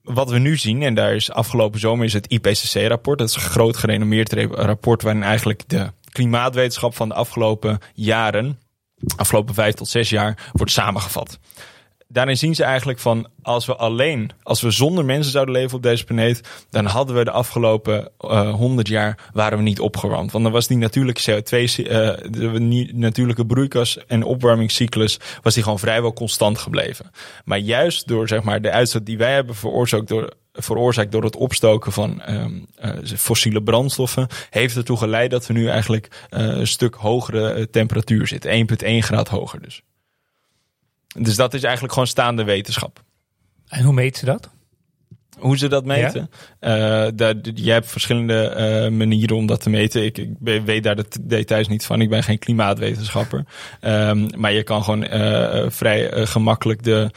Wat 0.04 0.30
we 0.30 0.39
nu 0.39 0.58
zien, 0.58 0.82
en 0.82 0.96
daar 0.96 1.16
is 1.16 1.32
afgelopen 1.32 1.80
zomer 1.80 2.06
is 2.06 2.13
het 2.13 2.28
IPCC-rapport. 2.28 3.20
Dat 3.20 3.30
is 3.30 3.36
een 3.36 3.42
groot 3.42 3.78
gerenommeerd 3.78 4.34
rapport 4.52 5.02
waarin 5.02 5.24
eigenlijk 5.24 5.63
de 5.68 5.92
klimaatwetenschap 6.10 6.96
van 6.96 7.08
de 7.08 7.16
afgelopen 7.16 7.80
jaren 7.94 8.60
afgelopen 9.16 9.54
vijf 9.54 9.74
tot 9.74 9.88
zes 9.88 10.10
jaar 10.10 10.50
wordt 10.52 10.72
samengevat. 10.72 11.39
Daarin 12.13 12.38
zien 12.38 12.56
ze 12.56 12.63
eigenlijk 12.63 13.00
van 13.00 13.28
als 13.42 13.66
we 13.66 13.76
alleen, 13.76 14.32
als 14.44 14.62
we 14.62 14.72
zonder 14.72 15.06
mensen 15.06 15.32
zouden 15.32 15.54
leven 15.54 15.78
op 15.78 15.84
deze 15.84 16.04
planeet, 16.04 16.66
dan 16.70 16.86
hadden 16.86 17.16
we 17.16 17.24
de 17.24 17.32
afgelopen 17.32 18.12
honderd 18.56 18.88
uh, 18.88 18.94
jaar 18.94 19.30
waren 19.34 19.58
we 19.58 19.63
niet 19.63 19.80
opgewarmd. 19.80 20.32
Want 20.32 20.44
dan 20.44 20.54
was 20.54 20.68
die 20.68 20.78
natuurlijke 20.78 21.22
CO2, 21.32 21.60
uh, 21.60 21.86
de 22.30 22.89
natuurlijke 22.94 23.46
broeikas 23.46 24.06
en 24.06 24.24
opwarmingscyclus, 24.24 25.20
was 25.42 25.54
die 25.54 25.63
gewoon 25.63 25.80
vrijwel 25.80 26.13
constant 26.13 26.58
gebleven. 26.58 27.12
Maar 27.46 27.58
juist 27.58 28.08
door 28.08 28.28
zeg 28.28 28.44
maar 28.44 28.62
de 28.62 28.72
uitstoot 28.72 29.06
die 29.06 29.18
wij 29.18 29.34
hebben 29.34 29.56
veroorzaakt 29.56 30.08
door 30.08 30.34
veroorzaakt 30.54 31.12
door 31.12 31.24
het 31.24 31.36
opstoken 31.36 31.92
van 31.92 32.22
um, 32.30 32.66
uh, 32.86 33.18
fossiele 33.18 33.63
brandstoffen, 33.63 34.28
heeft 34.50 34.76
ertoe 34.76 34.98
geleid 34.98 35.32
dat 35.32 35.48
we 35.48 35.54
nu 35.54 35.68
eigenlijk 35.68 36.28
uh, 36.30 36.39
een 36.39 36.68
stuk 36.68 36.96
hogere 36.96 37.70
temperatuur 37.70 38.28
zitten. 38.28 38.68
1,1 38.70 38.88
graad 38.98 39.28
hoger 39.28 39.62
dus. 39.62 39.84
Dus 41.18 41.36
dat 41.36 41.54
is 41.54 41.63
eigenlijk 41.63 41.94
gewoon 41.94 42.08
staande 42.08 42.44
wetenschap. 42.44 43.04
En 43.68 43.84
hoe 43.84 43.94
meet 43.94 44.18
ze 44.18 44.26
dat? 44.26 44.50
Hoe 45.39 45.58
ze 45.58 45.67
dat 45.67 45.86
meten? 45.86 46.30
Ja. 46.60 47.06
Uh, 47.06 47.12
daar, 47.15 47.36
je 47.54 47.72
hebt 47.72 47.91
verschillende 47.91 48.54
uh, 48.58 48.98
manieren 48.98 49.36
om 49.36 49.46
dat 49.46 49.62
te 49.62 49.69
meten. 49.69 50.06
Ik, 50.06 50.17
ik, 50.17 50.30
weet 50.65 50.84
daar 50.84 50.96
de 50.96 51.06
details 51.22 51.67
niet 51.67 51.86
van. 51.86 52.02
Ik 52.02 52.10
ben 52.10 52.24
geen 52.24 52.39
klimaatwetenschapper. 52.39 53.46
Um, 53.82 54.30
maar 54.38 54.54
je 54.54 54.63
kan 54.63 54.84
gewoon 54.84 55.04
uh, 55.04 55.65
vrij 55.67 56.26
gemakkelijk 56.28 56.84
de, 56.84 57.10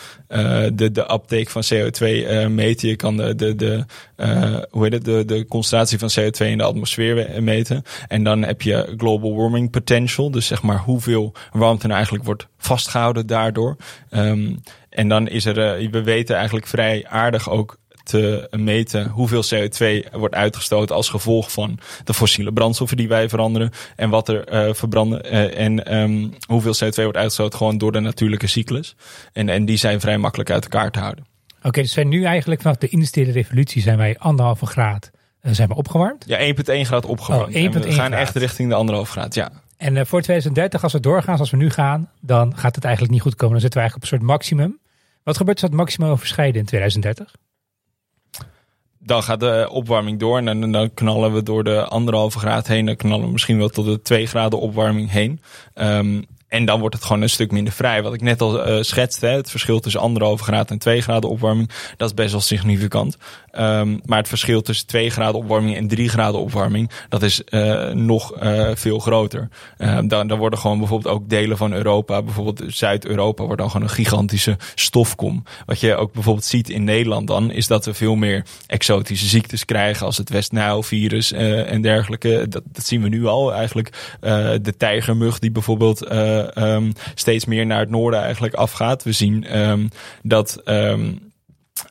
de, 0.74 0.90
de 0.90 1.12
uptake 1.12 1.50
van 1.50 1.62
CO2 1.74 2.50
meten. 2.50 2.88
Je 2.88 2.96
kan 2.96 3.16
de, 3.16 3.34
de, 3.34 3.54
de, 3.54 3.84
hoe 4.70 4.82
heet 4.82 4.92
het, 4.92 5.04
de, 5.04 5.24
de 5.24 5.46
concentratie 5.46 5.98
van 5.98 6.10
CO2 6.20 6.46
in 6.46 6.58
de 6.58 6.64
atmosfeer 6.64 7.42
meten. 7.42 7.82
En 8.08 8.24
dan 8.24 8.42
heb 8.42 8.62
je 8.62 8.94
global 8.96 9.36
warming 9.36 9.70
potential. 9.70 10.30
Dus 10.30 10.46
zeg 10.46 10.62
maar 10.62 10.78
hoeveel 10.78 11.34
warmte 11.52 11.84
nou 11.84 11.94
eigenlijk 11.94 12.24
wordt 12.24 12.46
vastgehouden 12.58 13.26
daardoor. 13.26 13.76
Um, 14.10 14.60
en 14.96 15.08
dan 15.08 15.28
is 15.28 15.44
er, 15.44 15.90
we 15.90 16.02
weten 16.02 16.36
eigenlijk 16.36 16.66
vrij 16.66 17.06
aardig 17.08 17.50
ook 17.50 17.78
te 18.06 18.48
meten 18.50 19.08
hoeveel 19.08 19.42
CO2 19.54 20.10
wordt 20.12 20.34
uitgestoten 20.34 20.94
als 20.94 21.08
gevolg 21.08 21.52
van 21.52 21.78
de 22.04 22.14
fossiele 22.14 22.52
brandstoffen 22.52 22.96
die 22.96 23.08
wij 23.08 23.28
veranderen 23.28 23.70
en 23.96 24.10
wat 24.10 24.28
er 24.28 24.68
uh, 24.68 24.74
verbranden 24.74 25.34
uh, 25.34 25.58
en 25.58 25.96
um, 25.96 26.34
hoeveel 26.46 26.74
CO2 26.74 27.02
wordt 27.02 27.16
uitgestoten 27.16 27.58
gewoon 27.58 27.78
door 27.78 27.92
de 27.92 28.00
natuurlijke 28.00 28.46
cyclus. 28.46 28.96
En, 29.32 29.48
en 29.48 29.64
die 29.64 29.76
zijn 29.76 30.00
vrij 30.00 30.18
makkelijk 30.18 30.50
uit 30.50 30.62
elkaar 30.62 30.90
te 30.90 30.98
houden. 30.98 31.24
Oké, 31.58 31.66
okay, 31.66 31.82
dus 31.82 31.92
zijn 31.92 32.08
nu 32.08 32.24
eigenlijk 32.24 32.60
vanaf 32.60 32.76
de 32.76 32.88
industriële 32.88 33.32
revolutie 33.32 33.82
zijn 33.82 33.98
wij 33.98 34.18
anderhalve 34.18 34.66
graad 34.66 35.10
uh, 35.42 35.52
zijn 35.52 35.68
we 35.68 35.74
opgewarmd? 35.74 36.24
Ja, 36.26 36.54
1,1 36.54 36.62
graad 36.64 37.06
opgewarmd. 37.06 37.54
Oh, 37.54 37.62
1,1 37.62 37.70
we 37.70 37.92
gaan 37.92 37.92
graad. 37.92 38.20
echt 38.20 38.36
richting 38.36 38.68
de 38.68 38.74
anderhalve 38.74 39.10
graad, 39.10 39.34
ja. 39.34 39.50
En 39.76 39.96
uh, 39.96 40.04
voor 40.04 40.22
2030, 40.22 40.82
als 40.82 40.92
we 40.92 41.00
doorgaan 41.00 41.34
zoals 41.34 41.50
we 41.50 41.56
nu 41.56 41.70
gaan, 41.70 42.10
dan 42.20 42.56
gaat 42.56 42.74
het 42.74 42.84
eigenlijk 42.84 43.14
niet 43.14 43.22
goed 43.22 43.34
komen. 43.34 43.52
Dan 43.52 43.60
zitten 43.60 43.80
we 43.80 43.86
eigenlijk 43.86 43.96
op 43.96 44.20
een 44.20 44.26
soort 44.26 44.38
maximum. 44.38 44.78
Wat 45.22 45.36
gebeurt 45.36 45.62
als 45.62 45.70
dat 45.70 45.78
maximum 45.78 46.10
overschrijden 46.10 46.60
in 46.60 46.66
2030? 46.66 47.34
Dan 49.06 49.22
gaat 49.22 49.40
de 49.40 49.68
opwarming 49.70 50.18
door 50.18 50.38
en 50.38 50.72
dan, 50.72 50.94
knallen 50.94 51.32
we 51.32 51.42
door 51.42 51.64
de 51.64 51.84
anderhalve 51.84 52.38
graad 52.38 52.66
heen. 52.66 52.86
Dan 52.86 52.96
knallen 52.96 53.26
we 53.26 53.32
misschien 53.32 53.58
wel 53.58 53.68
tot 53.68 53.84
de 53.84 54.02
twee 54.02 54.26
graden 54.26 54.60
opwarming 54.60 55.10
heen. 55.10 55.40
Um, 55.74 56.24
En 56.56 56.64
dan 56.64 56.80
wordt 56.80 56.94
het 56.94 57.04
gewoon 57.04 57.22
een 57.22 57.30
stuk 57.30 57.50
minder 57.50 57.72
vrij. 57.72 58.02
Wat 58.02 58.14
ik 58.14 58.20
net 58.20 58.40
al 58.40 58.68
uh, 58.68 58.82
schetste, 58.82 59.26
het 59.26 59.50
verschil 59.50 59.80
tussen 59.80 60.00
anderhalve 60.00 60.44
graad 60.44 60.70
en 60.70 60.78
2 60.78 61.00
graden 61.00 61.30
opwarming, 61.30 61.70
dat 61.96 62.08
is 62.08 62.14
best 62.14 62.32
wel 62.32 62.40
significant. 62.40 63.16
Um, 63.58 64.00
maar 64.04 64.18
het 64.18 64.28
verschil 64.28 64.62
tussen 64.62 64.86
2 64.86 65.10
graden 65.10 65.40
opwarming 65.40 65.76
en 65.76 65.88
3 65.88 66.08
graden 66.08 66.40
opwarming, 66.40 66.90
dat 67.08 67.22
is 67.22 67.42
uh, 67.48 67.90
nog 67.90 68.42
uh, 68.42 68.70
veel 68.74 68.98
groter. 68.98 69.48
Um, 69.78 70.08
dan, 70.08 70.26
dan 70.26 70.38
worden 70.38 70.58
gewoon 70.58 70.78
bijvoorbeeld 70.78 71.14
ook 71.14 71.28
delen 71.28 71.56
van 71.56 71.72
Europa, 71.72 72.22
bijvoorbeeld 72.22 72.62
Zuid-Europa, 72.66 73.44
wordt 73.44 73.60
dan 73.60 73.70
gewoon 73.70 73.86
een 73.86 73.94
gigantische 73.94 74.56
stofkom. 74.74 75.42
Wat 75.66 75.80
je 75.80 75.96
ook 75.96 76.12
bijvoorbeeld 76.12 76.44
ziet 76.44 76.70
in 76.70 76.84
Nederland 76.84 77.26
dan, 77.26 77.50
is 77.50 77.66
dat 77.66 77.84
we 77.84 77.94
veel 77.94 78.14
meer 78.14 78.44
exotische 78.66 79.26
ziektes 79.26 79.64
krijgen 79.64 80.06
als 80.06 80.16
het 80.16 80.28
West-Nile-virus 80.28 81.32
en 81.32 81.82
dergelijke. 81.82 82.46
Dat, 82.48 82.62
dat 82.72 82.86
zien 82.86 83.02
we 83.02 83.08
nu 83.08 83.26
al 83.26 83.52
eigenlijk. 83.52 84.16
de 84.62 84.74
tijgermug 84.76 85.38
die 85.38 85.50
bijvoorbeeld 85.50 86.00
um, 86.54 86.92
steeds 87.14 87.44
meer 87.44 87.66
naar 87.66 87.80
het 87.80 87.90
noorden 87.90 88.20
eigenlijk 88.20 88.54
afgaat. 88.54 89.02
We 89.02 89.12
zien 89.12 89.58
um, 89.58 89.88
dat 90.22 90.60
um, 90.64 91.25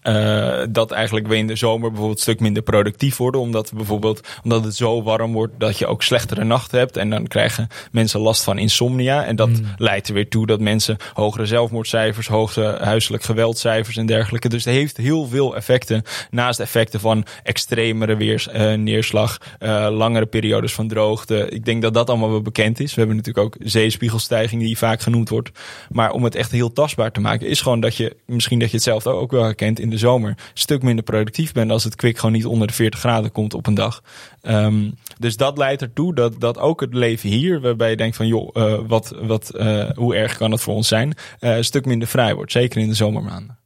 uh, 0.04 0.64
dat 0.70 0.92
eigenlijk 0.92 1.28
we 1.28 1.38
in 1.38 1.48
de 1.48 1.56
zomer 1.56 1.90
bijvoorbeeld 1.90 2.18
een 2.18 2.24
stuk 2.24 2.40
minder 2.40 2.64
productief 2.64 3.18
worden. 3.18 3.42
Omdat, 3.42 3.72
bijvoorbeeld, 3.74 4.28
omdat 4.44 4.64
het 4.64 4.76
zo 4.76 5.04
warm 5.04 5.34
wordt 5.34 5.54
dat 5.58 5.78
je 5.78 5.88
ook 5.88 6.04
slechtere 6.04 6.44
nachten 6.44 6.80
hebt. 6.80 6.98
En 6.98 7.10
dan 7.10 7.28
krijgen 7.28 7.68
mensen 7.92 8.20
last 8.20 8.44
van 8.44 8.58
insomnia. 8.58 9.26
En 9.26 9.36
dat 9.36 9.50
mm. 9.50 9.66
leidt 9.78 10.08
er 10.08 10.14
weer 10.14 10.30
toe 10.30 10.46
dat 10.46 10.60
mensen 10.60 10.98
hogere 11.14 11.46
zelfmoordcijfers, 11.46 12.28
hogere 12.28 12.84
huiselijk 12.84 13.24
geweldcijfers 13.24 13.98
en 13.98 14.06
dergelijke. 14.06 14.50
Dus 14.50 14.66
het 14.66 14.74
heeft 14.74 14.98
heel 14.98 15.28
veel 15.28 15.56
effecten. 15.56 16.04
Naast 16.32 16.60
effecten 16.60 17.00
van 17.00 17.26
extremere 17.44 18.16
weer, 18.16 18.48
uh, 18.56 18.74
neerslag, 18.74 19.38
uh, 19.60 19.88
langere 19.92 20.26
periodes 20.26 20.74
van 20.74 20.88
droogte. 20.88 21.50
Ik 21.50 21.66
denk 21.66 21.82
dat 21.82 21.94
dat 21.94 22.10
allemaal 22.10 22.30
wel 22.30 22.42
bekend 22.42 22.80
is. 22.80 22.94
We 22.94 23.00
hebben 23.00 23.16
natuurlijk 23.18 23.46
ook 23.46 23.56
zeespiegelstijging 23.60 24.62
die 24.62 24.78
vaak 24.78 25.02
genoemd 25.02 25.30
wordt. 25.30 25.50
Maar 25.90 26.12
om 26.12 26.24
het 26.24 26.36
echt 26.36 26.52
heel 26.52 26.74
tastbaar 26.74 27.12
te 27.12 27.20
maken, 27.20 27.48
is 27.48 27.62
gewoon 27.62 27.80
dat 27.80 27.96
je, 27.96 28.16
misschien 28.26 28.60
dat 28.60 28.70
je 28.70 28.76
het 28.76 28.86
zelf 28.86 29.08
ook 29.08 29.32
wel 29.32 29.44
herkent 29.44 29.75
in 29.80 29.90
de 29.90 29.98
zomer 29.98 30.30
een 30.30 30.38
stuk 30.54 30.82
minder 30.82 31.04
productief 31.04 31.52
bent 31.52 31.72
als 31.72 31.84
het 31.84 31.96
kwik 31.96 32.18
gewoon 32.18 32.36
niet 32.36 32.46
onder 32.46 32.68
de 32.68 32.74
40 32.74 33.00
graden 33.00 33.32
komt 33.32 33.54
op 33.54 33.68
een 33.68 33.74
dag. 33.74 34.04
Um, 34.42 34.96
dus 35.20 35.38
dat 35.38 35.58
leidt 35.58 35.82
ertoe 35.82 36.16
dat, 36.16 36.40
dat 36.40 36.58
ook 36.58 36.82
het 36.82 36.94
leven 36.94 37.30
hier, 37.30 37.62
waarbij 37.62 37.90
je 37.90 37.96
denkt 37.96 38.16
van 38.16 38.28
joh, 38.28 38.50
uh, 38.54 38.80
wat, 38.88 39.16
wat, 39.22 39.52
uh, 39.56 39.90
hoe 39.96 40.16
erg 40.16 40.38
kan 40.38 40.52
het 40.52 40.62
voor 40.62 40.74
ons 40.74 40.88
zijn, 40.88 41.14
uh, 41.40 41.56
een 41.56 41.64
stuk 41.64 41.86
minder 41.86 42.08
vrij 42.08 42.36
wordt. 42.36 42.52
Zeker 42.52 42.82
in 42.82 42.88
de 42.88 42.94
zomermaanden. 42.94 43.58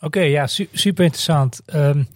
Oké, 0.00 0.20
ja, 0.20 0.46
su 0.46 0.68
super 0.72 1.04
interessant. 1.04 1.60
Um, 1.74 2.08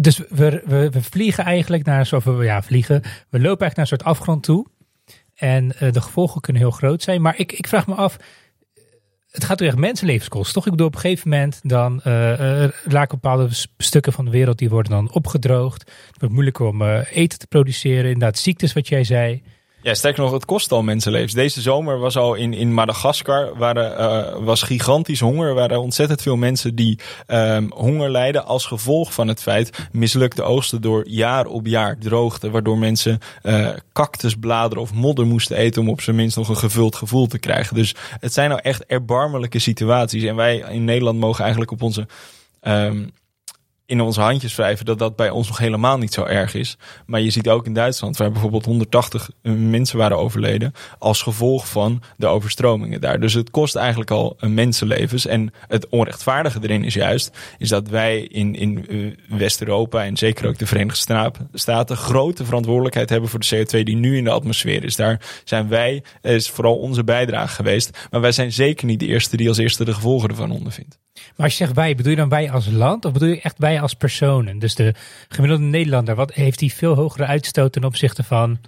dus 0.00 0.18
we, 0.28 0.62
we, 0.64 0.90
we, 0.90 1.02
vliegen 1.02 1.44
eigenlijk 1.44 1.84
naar, 1.84 2.08
we, 2.24 2.44
ja, 2.44 2.62
vliegen, 2.62 3.00
we 3.02 3.40
lopen 3.40 3.42
eigenlijk 3.42 3.76
naar 3.76 3.78
een 3.78 3.86
soort 3.86 4.04
afgrond 4.04 4.42
toe. 4.42 4.66
En 5.34 5.68
de 5.68 6.00
gevolgen 6.00 6.40
kunnen 6.40 6.62
heel 6.62 6.70
groot 6.70 7.02
zijn. 7.02 7.22
Maar 7.22 7.38
ik, 7.38 7.52
ik 7.52 7.68
vraag 7.68 7.86
me 7.86 7.94
af, 7.94 8.16
het 9.34 9.44
gaat 9.44 9.58
toch 9.58 9.66
echt 9.66 9.76
mensenlevens 9.76 10.28
kosten, 10.28 10.54
toch? 10.54 10.64
Ik 10.64 10.70
bedoel, 10.70 10.86
op 10.86 10.94
een 10.94 11.00
gegeven 11.00 11.28
moment 11.28 11.60
dan 11.62 12.00
uh, 12.06 12.68
raken 12.68 13.18
bepaalde 13.20 13.48
stukken 13.78 14.12
van 14.12 14.24
de 14.24 14.30
wereld 14.30 14.58
die 14.58 14.68
worden 14.68 14.92
dan 14.92 15.12
opgedroogd. 15.12 15.80
Het 15.80 16.18
wordt 16.18 16.34
moeilijker 16.34 16.66
om 16.66 16.82
uh, 16.82 17.00
eten 17.10 17.38
te 17.38 17.46
produceren. 17.46 18.04
Inderdaad, 18.04 18.38
ziektes, 18.38 18.72
wat 18.72 18.88
jij 18.88 19.04
zei. 19.04 19.42
Ja, 19.84 19.94
sterker 19.94 20.22
nog, 20.22 20.32
het 20.32 20.44
kost 20.44 20.72
al 20.72 20.82
mensenlevens. 20.82 21.32
Deze 21.32 21.60
zomer 21.60 21.98
was 21.98 22.16
al 22.16 22.34
in, 22.34 22.54
in 22.54 22.74
Madagaskar 22.74 23.56
waren, 23.56 24.00
uh, 24.00 24.44
was 24.44 24.62
gigantisch 24.62 25.20
honger. 25.20 25.48
Er 25.48 25.54
waren 25.54 25.80
ontzettend 25.80 26.22
veel 26.22 26.36
mensen 26.36 26.74
die 26.74 26.98
um, 27.26 27.72
honger 27.74 28.10
lijden 28.10 28.46
als 28.46 28.66
gevolg 28.66 29.12
van 29.14 29.28
het 29.28 29.42
feit 29.42 29.88
mislukte 29.92 30.42
oogsten 30.42 30.80
door 30.80 31.08
jaar 31.08 31.46
op 31.46 31.66
jaar 31.66 31.98
droogte. 31.98 32.50
Waardoor 32.50 32.78
mensen 32.78 33.18
uh, 33.42 33.68
cactusbladeren 33.92 34.82
of 34.82 34.92
modder 34.92 35.26
moesten 35.26 35.56
eten 35.56 35.82
om 35.82 35.88
op 35.88 36.00
zijn 36.00 36.16
minst 36.16 36.36
nog 36.36 36.48
een 36.48 36.56
gevuld 36.56 36.96
gevoel 36.96 37.26
te 37.26 37.38
krijgen. 37.38 37.76
Dus 37.76 37.94
het 38.20 38.32
zijn 38.32 38.48
nou 38.48 38.60
echt 38.62 38.84
erbarmelijke 38.86 39.58
situaties. 39.58 40.24
En 40.24 40.36
wij 40.36 40.64
in 40.70 40.84
Nederland 40.84 41.18
mogen 41.18 41.40
eigenlijk 41.40 41.72
op 41.72 41.82
onze 41.82 42.06
um, 42.62 43.12
in 43.86 44.00
onze 44.00 44.20
handjes 44.20 44.54
wrijven 44.54 44.84
dat 44.84 44.98
dat 44.98 45.16
bij 45.16 45.30
ons 45.30 45.48
nog 45.48 45.58
helemaal 45.58 45.98
niet 45.98 46.12
zo 46.12 46.24
erg 46.24 46.54
is. 46.54 46.76
Maar 47.06 47.20
je 47.20 47.30
ziet 47.30 47.48
ook 47.48 47.66
in 47.66 47.72
Duitsland, 47.72 48.16
waar 48.16 48.32
bijvoorbeeld 48.32 48.64
180 48.64 49.30
mensen 49.42 49.98
waren 49.98 50.18
overleden 50.18 50.72
als 50.98 51.22
gevolg 51.22 51.68
van 51.68 52.02
de 52.16 52.26
overstromingen 52.26 53.00
daar. 53.00 53.20
Dus 53.20 53.32
het 53.34 53.50
kost 53.50 53.76
eigenlijk 53.76 54.10
al 54.10 54.36
een 54.38 54.54
mensenlevens. 54.54 55.26
En 55.26 55.52
het 55.68 55.88
onrechtvaardige 55.88 56.58
erin 56.62 56.84
is 56.84 56.94
juist, 56.94 57.38
is 57.58 57.68
dat 57.68 57.88
wij 57.88 58.20
in, 58.20 58.54
in 58.54 58.86
eh, 58.88 59.38
West-Europa 59.38 60.04
en 60.04 60.16
zeker 60.16 60.48
ook 60.48 60.58
de 60.58 60.66
Verenigde 60.66 61.30
Staten 61.52 61.96
grote 61.96 62.44
verantwoordelijkheid 62.44 63.10
hebben 63.10 63.30
voor 63.30 63.40
de 63.40 63.66
CO2 63.66 63.82
die 63.82 63.96
nu 63.96 64.16
in 64.16 64.24
de 64.24 64.30
atmosfeer 64.30 64.84
is. 64.84 64.96
Daar 64.96 65.20
zijn 65.44 65.68
wij, 65.68 66.02
is 66.22 66.50
vooral 66.50 66.76
onze 66.76 67.04
bijdrage 67.04 67.54
geweest. 67.54 68.08
Maar 68.10 68.20
wij 68.20 68.32
zijn 68.32 68.52
zeker 68.52 68.86
niet 68.86 69.00
de 69.00 69.06
eerste 69.06 69.36
die 69.36 69.48
als 69.48 69.58
eerste 69.58 69.84
de 69.84 69.94
gevolgen 69.94 70.28
ervan 70.28 70.50
ondervindt. 70.50 70.98
Maar 71.14 71.46
als 71.46 71.58
je 71.58 71.64
zegt 71.64 71.76
wij, 71.76 71.94
bedoel 71.94 72.10
je 72.10 72.18
dan 72.18 72.28
wij 72.28 72.50
als 72.50 72.66
land 72.70 73.04
of 73.04 73.12
bedoel 73.12 73.28
je 73.28 73.40
echt 73.40 73.58
wij 73.58 73.73
als 73.80 73.94
personen? 73.94 74.58
Dus 74.58 74.74
de 74.74 74.94
gemiddelde 75.28 75.64
Nederlander, 75.64 76.14
wat 76.14 76.32
heeft 76.32 76.60
hij 76.60 76.68
veel 76.68 76.94
hogere 76.94 77.26
uitstoot 77.26 77.72
ten 77.72 77.84
opzichte 77.84 78.22
van 78.22 78.58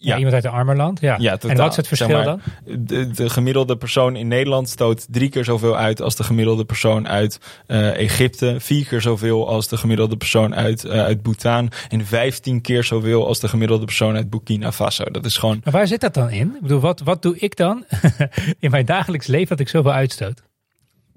ja. 0.00 0.16
iemand 0.16 0.34
uit 0.34 0.44
een 0.44 0.50
armer 0.50 0.76
land? 0.76 1.00
Ja. 1.00 1.16
ja 1.18 1.38
en 1.38 1.56
wat 1.56 1.70
is 1.70 1.76
het 1.76 1.88
verschil 1.88 2.22
dan? 2.24 2.40
De, 2.64 3.10
de, 3.10 3.30
gemiddelde 3.30 3.76
persoon 3.76 4.16
in 4.16 4.28
Nederland 4.28 4.68
stoot 4.68 5.06
drie 5.10 5.28
keer 5.28 5.44
zoveel 5.44 5.76
uit 5.76 6.02
als 6.02 6.16
de 6.16 6.24
gemiddelde 6.24 6.64
persoon 6.64 7.08
uit 7.08 7.40
uh, 7.66 7.96
Egypte. 7.96 8.56
Vier 8.58 8.86
keer 8.86 9.00
zoveel 9.00 9.48
als 9.48 9.68
de 9.68 9.76
gemiddelde 9.76 10.16
persoon 10.16 10.54
uit, 10.54 10.84
uh, 10.84 10.92
uit 10.92 11.22
Bhutan. 11.22 11.70
En 11.88 12.06
vijftien 12.06 12.60
keer 12.60 12.84
zoveel 12.84 13.26
als 13.26 13.40
de 13.40 13.48
gemiddelde 13.48 13.84
persoon 13.84 14.16
uit 14.16 14.30
Burkina 14.30 14.72
Faso. 14.72 15.04
Dat 15.04 15.24
is 15.24 15.36
gewoon... 15.36 15.60
Maar 15.64 15.72
waar 15.72 15.86
zit 15.86 16.00
dat 16.00 16.14
dan 16.14 16.30
in? 16.30 16.52
Ik 16.54 16.62
bedoel, 16.62 16.80
wat, 16.80 17.00
wat 17.00 17.22
doe 17.22 17.38
ik 17.38 17.56
dan 17.56 17.84
in 18.58 18.70
mijn 18.70 18.84
dagelijks 18.84 19.26
leven 19.26 19.48
dat 19.48 19.60
ik 19.60 19.68
zoveel 19.68 19.92
uitstoot? 19.92 20.42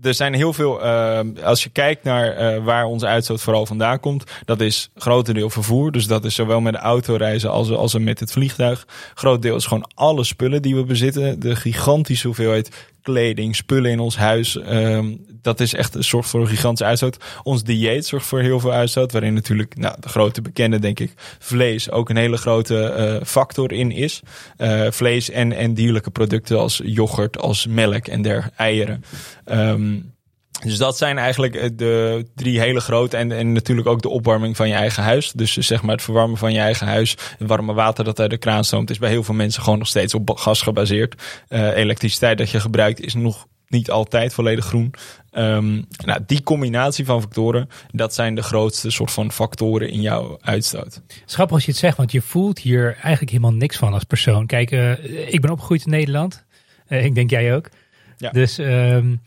Er 0.03 0.13
zijn 0.13 0.33
heel 0.33 0.53
veel, 0.53 0.83
uh, 0.83 1.19
als 1.43 1.63
je 1.63 1.69
kijkt 1.69 2.03
naar 2.03 2.55
uh, 2.55 2.63
waar 2.63 2.85
onze 2.85 3.05
uitstoot 3.05 3.41
vooral 3.41 3.65
vandaan 3.65 3.99
komt, 3.99 4.23
dat 4.45 4.61
is 4.61 4.89
grotendeel 4.95 5.49
vervoer. 5.49 5.91
Dus 5.91 6.07
dat 6.07 6.25
is 6.25 6.35
zowel 6.35 6.61
met 6.61 6.73
de 6.73 6.79
autoreizen 6.79 7.51
als, 7.51 7.71
als 7.71 7.97
met 7.97 8.19
het 8.19 8.31
vliegtuig. 8.31 8.87
Groot 9.13 9.41
deel 9.41 9.55
is 9.55 9.65
gewoon 9.65 9.89
alle 9.93 10.23
spullen 10.23 10.61
die 10.61 10.75
we 10.75 10.83
bezitten. 10.83 11.39
De 11.39 11.55
gigantische 11.55 12.27
hoeveelheid 12.27 12.91
kleding, 13.03 13.55
spullen 13.55 13.91
in 13.91 13.99
ons 13.99 14.17
huis. 14.17 14.55
Um, 14.55 15.25
dat 15.41 15.59
is 15.59 15.73
echt 15.73 15.95
soort 15.99 16.25
voor 16.25 16.41
een 16.41 16.47
gigantische 16.47 16.85
uitstoot. 16.85 17.17
Ons 17.43 17.63
dieet 17.63 18.05
zorgt 18.05 18.25
voor 18.25 18.39
heel 18.39 18.59
veel 18.59 18.71
uitstoot. 18.71 19.11
Waarin 19.11 19.33
natuurlijk 19.33 19.77
nou, 19.77 19.95
de 19.99 20.09
grote 20.09 20.41
bekende, 20.41 20.79
denk 20.79 20.99
ik, 20.99 21.13
vlees 21.39 21.91
ook 21.91 22.09
een 22.09 22.17
hele 22.17 22.37
grote 22.37 22.95
uh, 22.97 23.25
factor 23.27 23.71
in 23.71 23.91
is. 23.91 24.21
Uh, 24.57 24.91
vlees 24.91 25.29
en, 25.29 25.51
en 25.51 25.73
dierlijke 25.73 26.11
producten 26.11 26.59
als 26.59 26.81
yoghurt, 26.83 27.37
als 27.37 27.67
melk 27.67 28.07
en 28.07 28.21
der 28.21 28.49
eieren. 28.55 29.03
Um, 29.45 30.13
dus 30.61 30.77
dat 30.77 30.97
zijn 30.97 31.17
eigenlijk 31.17 31.55
eh, 31.55 31.69
de 31.73 32.25
drie 32.35 32.59
hele 32.59 32.79
grote. 32.79 33.17
En, 33.17 33.31
en 33.31 33.51
natuurlijk 33.51 33.87
ook 33.87 34.01
de 34.01 34.09
opwarming 34.09 34.55
van 34.55 34.67
je 34.67 34.73
eigen 34.73 35.03
huis. 35.03 35.31
Dus 35.31 35.57
zeg 35.57 35.81
maar 35.81 35.95
het 35.95 36.03
verwarmen 36.03 36.37
van 36.37 36.53
je 36.53 36.59
eigen 36.59 36.87
huis. 36.87 37.15
Het 37.37 37.47
warme 37.47 37.73
water 37.73 38.03
dat 38.03 38.19
uit 38.19 38.29
de 38.29 38.37
kraan 38.37 38.63
stroomt. 38.63 38.89
Is 38.89 38.97
bij 38.97 39.09
heel 39.09 39.23
veel 39.23 39.35
mensen 39.35 39.63
gewoon 39.63 39.79
nog 39.79 39.87
steeds 39.87 40.13
op 40.13 40.29
gas 40.29 40.61
gebaseerd. 40.61 41.21
Uh, 41.49 41.77
elektriciteit 41.77 42.37
dat 42.37 42.49
je 42.49 42.59
gebruikt 42.59 43.01
is 43.01 43.13
nog 43.13 43.47
niet 43.67 43.91
altijd 43.91 44.33
volledig 44.33 44.65
groen. 44.65 44.93
Um, 45.31 45.85
nou, 46.05 46.19
die 46.25 46.43
combinatie 46.43 47.05
van 47.05 47.21
factoren, 47.21 47.69
dat 47.91 48.13
zijn 48.13 48.35
de 48.35 48.43
grootste 48.43 48.91
soort 48.91 49.11
van 49.11 49.31
factoren 49.31 49.89
in 49.89 50.01
jouw 50.01 50.37
uitstoot. 50.41 51.01
Schappig 51.25 51.55
als 51.55 51.65
je 51.65 51.71
het 51.71 51.79
zegt, 51.79 51.97
want 51.97 52.11
je 52.11 52.21
voelt 52.21 52.59
hier 52.59 52.85
eigenlijk 53.01 53.29
helemaal 53.31 53.53
niks 53.53 53.77
van 53.77 53.93
als 53.93 54.03
persoon. 54.03 54.45
Kijk, 54.45 54.71
uh, 54.71 55.33
ik 55.33 55.41
ben 55.41 55.51
opgegroeid 55.51 55.85
in 55.85 55.91
Nederland. 55.91 56.45
Uh, 56.87 57.05
ik 57.05 57.15
denk 57.15 57.29
jij 57.29 57.55
ook. 57.55 57.69
Ja. 58.17 58.29
Dus 58.29 58.57
um, 58.57 59.21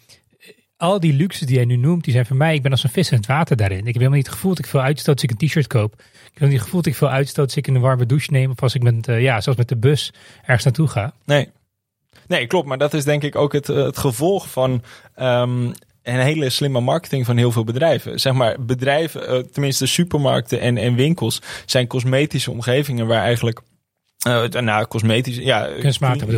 al 0.77 1.01
die 1.01 1.13
luxe 1.13 1.47
die 1.47 1.55
jij 1.55 1.65
nu 1.65 1.77
noemt, 1.77 2.05
die 2.05 2.13
zijn 2.13 2.27
voor 2.27 2.37
mij, 2.37 2.55
ik 2.55 2.63
ben 2.63 2.71
als 2.71 2.85
een 2.85 2.91
vis 2.91 3.11
in 3.11 3.17
het 3.17 3.27
water 3.27 3.57
daarin. 3.57 3.79
Ik 3.79 3.85
heb 3.85 3.95
helemaal 3.95 4.17
niet 4.17 4.27
het 4.27 4.35
gevoel 4.35 4.51
dat 4.51 4.65
ik 4.65 4.71
veel 4.71 4.81
uitstoot 4.81 5.15
als 5.15 5.25
ik 5.25 5.31
een 5.31 5.49
t-shirt 5.49 5.67
koop. 5.67 5.93
Ik 5.93 6.01
heb 6.01 6.13
helemaal 6.23 6.49
niet 6.49 6.59
het 6.59 6.65
gevoel 6.65 6.83
dat 6.83 6.93
ik 6.93 6.99
veel 6.99 7.11
uitstoot 7.11 7.47
als 7.47 7.57
ik 7.57 7.67
een 7.67 7.81
warme 7.81 8.07
douche 8.07 8.31
neem 8.31 8.51
of 8.51 8.63
als 8.63 8.75
ik 8.75 8.83
met, 8.83 9.09
uh, 9.09 9.21
ja, 9.23 9.41
zoals 9.41 9.59
met 9.59 9.69
de 9.69 9.77
bus 9.77 10.13
ergens 10.41 10.65
naartoe 10.65 10.89
ga. 10.89 11.13
Nee. 11.25 11.51
Nee, 12.27 12.47
klopt. 12.47 12.67
Maar 12.67 12.79
dat 12.79 12.95
is 12.95 13.05
denk 13.05 13.23
ik 13.23 13.37
ook 13.37 13.53
het, 13.53 13.69
eh, 13.69 13.77
het 13.77 13.99
gevolg 13.99 14.51
van 14.51 14.83
um, 15.19 15.73
een 16.03 16.21
hele 16.21 16.51
slimme 16.51 16.81
marketing 16.81 17.27
van 17.27 17.37
heel 17.37 17.53
veel 17.53 17.65
bedrijven. 17.65 18.21
Zeg 18.21 18.33
maar, 18.33 18.57
bedrijven, 18.61 19.35
uh, 19.35 19.43
tenminste 19.53 19.87
supermarkten 19.87 20.61
en, 20.61 20.77
en 20.77 20.95
winkels, 20.95 21.43
zijn 21.67 21.87
cosmetische 21.87 22.51
omgevingen 22.51 23.07
waar 23.07 23.23
eigenlijk 23.23 23.61
uh, 24.27 24.45
nou, 24.49 24.87
cosmetische, 24.87 25.45
ja, 25.45 25.69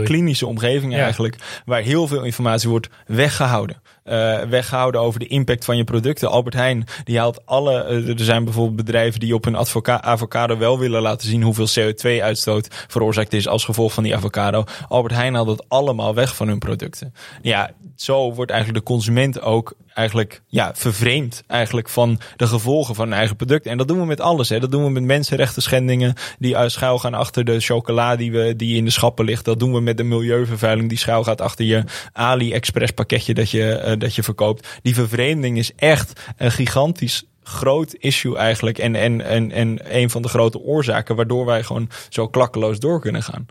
klinische 0.04 0.46
omgeving 0.46 0.94
eigenlijk, 0.94 1.36
waar 1.64 1.82
heel 1.82 2.06
veel 2.06 2.22
informatie 2.22 2.68
wordt 2.68 2.88
weggehouden. 3.06 3.82
Uh, 4.10 4.40
weggehouden 4.40 5.00
over 5.00 5.20
de 5.20 5.26
impact 5.26 5.64
van 5.64 5.76
je 5.76 5.84
producten. 5.84 6.30
Albert 6.30 6.54
Heijn, 6.54 6.84
die 7.04 7.18
haalt 7.18 7.46
alle, 7.46 7.86
uh, 7.88 8.08
er 8.08 8.24
zijn 8.24 8.44
bijvoorbeeld 8.44 8.76
bedrijven 8.76 9.20
die 9.20 9.34
op 9.34 9.46
een 9.46 9.56
avocado 9.86 10.58
wel 10.58 10.78
willen 10.78 11.02
laten 11.02 11.28
zien 11.28 11.42
hoeveel 11.42 11.68
CO2-uitstoot 11.68 12.68
veroorzaakt 12.88 13.32
is 13.32 13.48
als 13.48 13.64
gevolg 13.64 13.92
van 13.92 14.02
die 14.02 14.16
avocado. 14.16 14.64
Albert 14.88 15.14
Heijn 15.14 15.34
haalt 15.34 15.46
dat 15.46 15.64
allemaal 15.68 16.14
weg 16.14 16.36
van 16.36 16.48
hun 16.48 16.58
producten. 16.58 17.14
Ja, 17.42 17.70
zo 17.96 18.34
wordt 18.34 18.50
eigenlijk 18.50 18.84
de 18.84 18.92
consument 18.92 19.40
ook 19.40 19.74
eigenlijk 19.98 20.42
ja, 20.46 20.72
vervreemd 20.74 21.42
eigenlijk 21.46 21.88
van 21.88 22.20
de 22.36 22.46
gevolgen 22.46 22.94
van 22.94 23.06
een 23.06 23.18
eigen 23.18 23.36
product. 23.36 23.66
En 23.66 23.78
dat 23.78 23.88
doen 23.88 23.98
we 23.98 24.06
met 24.06 24.20
alles. 24.20 24.48
Hè. 24.48 24.60
Dat 24.60 24.70
doen 24.70 24.84
we 24.84 24.90
met 24.90 25.02
mensenrechten 25.02 25.62
schendingen 25.62 26.14
die 26.38 26.68
schuil 26.68 26.98
gaan 26.98 27.14
achter 27.14 27.44
de 27.44 27.60
chocola 27.60 28.16
die, 28.16 28.32
we, 28.32 28.56
die 28.56 28.76
in 28.76 28.84
de 28.84 28.90
schappen 28.90 29.24
ligt. 29.24 29.44
Dat 29.44 29.58
doen 29.58 29.72
we 29.72 29.80
met 29.80 29.96
de 29.96 30.02
milieuvervuiling 30.02 30.88
die 30.88 30.98
schuil 30.98 31.24
gaat 31.24 31.40
achter 31.40 31.64
je 31.64 31.84
AliExpress 32.12 32.92
pakketje 32.92 33.34
dat 33.34 33.50
je, 33.50 33.82
uh, 33.84 33.97
dat 33.98 34.14
je 34.14 34.22
verkoopt. 34.22 34.78
Die 34.82 34.94
vervreemding 34.94 35.58
is 35.58 35.74
echt 35.74 36.20
een 36.36 36.52
gigantisch 36.52 37.24
groot 37.42 37.94
issue 37.94 38.36
eigenlijk. 38.36 38.78
En, 38.78 38.94
en, 38.94 39.20
en, 39.20 39.52
en 39.52 39.96
een 39.96 40.10
van 40.10 40.22
de 40.22 40.28
grote 40.28 40.58
oorzaken 40.58 41.16
waardoor 41.16 41.44
wij 41.44 41.62
gewoon 41.62 41.90
zo 42.08 42.28
klakkeloos 42.28 42.78
door 42.78 43.00
kunnen 43.00 43.22
gaan. 43.22 43.46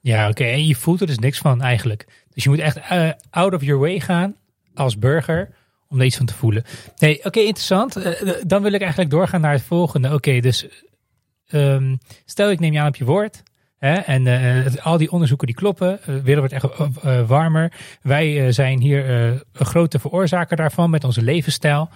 Ja, 0.00 0.28
oké. 0.28 0.44
En 0.44 0.66
je 0.66 0.74
voelt 0.74 1.00
er 1.00 1.06
dus 1.06 1.18
niks 1.18 1.38
van 1.38 1.62
eigenlijk. 1.62 2.06
Dus 2.34 2.44
je 2.44 2.50
moet 2.50 2.58
echt 2.58 2.76
uh, 2.92 3.10
out 3.30 3.54
of 3.54 3.62
your 3.62 3.80
way 3.80 4.00
gaan 4.00 4.36
als 4.74 4.98
burger 4.98 5.54
om 5.88 5.98
er 5.98 6.06
iets 6.06 6.16
van 6.16 6.26
te 6.26 6.34
voelen. 6.34 6.64
Nee, 6.98 7.24
oké, 7.24 7.38
interessant. 7.38 7.96
Uh, 7.96 8.30
dan 8.46 8.62
wil 8.62 8.72
ik 8.72 8.80
eigenlijk 8.80 9.10
doorgaan 9.10 9.40
naar 9.40 9.52
het 9.52 9.62
volgende. 9.62 10.12
Oké, 10.12 10.40
dus 10.40 10.66
um, 11.52 11.98
stel 12.24 12.50
ik 12.50 12.60
neem 12.60 12.72
je 12.72 12.80
aan 12.80 12.88
op 12.88 12.96
je 12.96 13.04
woord. 13.04 13.42
Hè, 13.78 13.94
en 13.94 14.26
uh, 14.26 14.66
al 14.82 14.98
die 14.98 15.10
onderzoeken 15.10 15.46
die 15.46 15.56
kloppen. 15.56 15.98
De 16.06 16.22
wereld 16.22 16.52
wordt 16.52 16.64
echt 16.64 17.26
warmer. 17.26 17.72
Wij 18.02 18.52
zijn 18.52 18.80
hier 18.80 19.10
een 19.10 19.42
grote 19.52 19.98
veroorzaker 19.98 20.56
daarvan 20.56 20.90
met 20.90 21.04
onze 21.04 21.22
levensstijl 21.22 21.88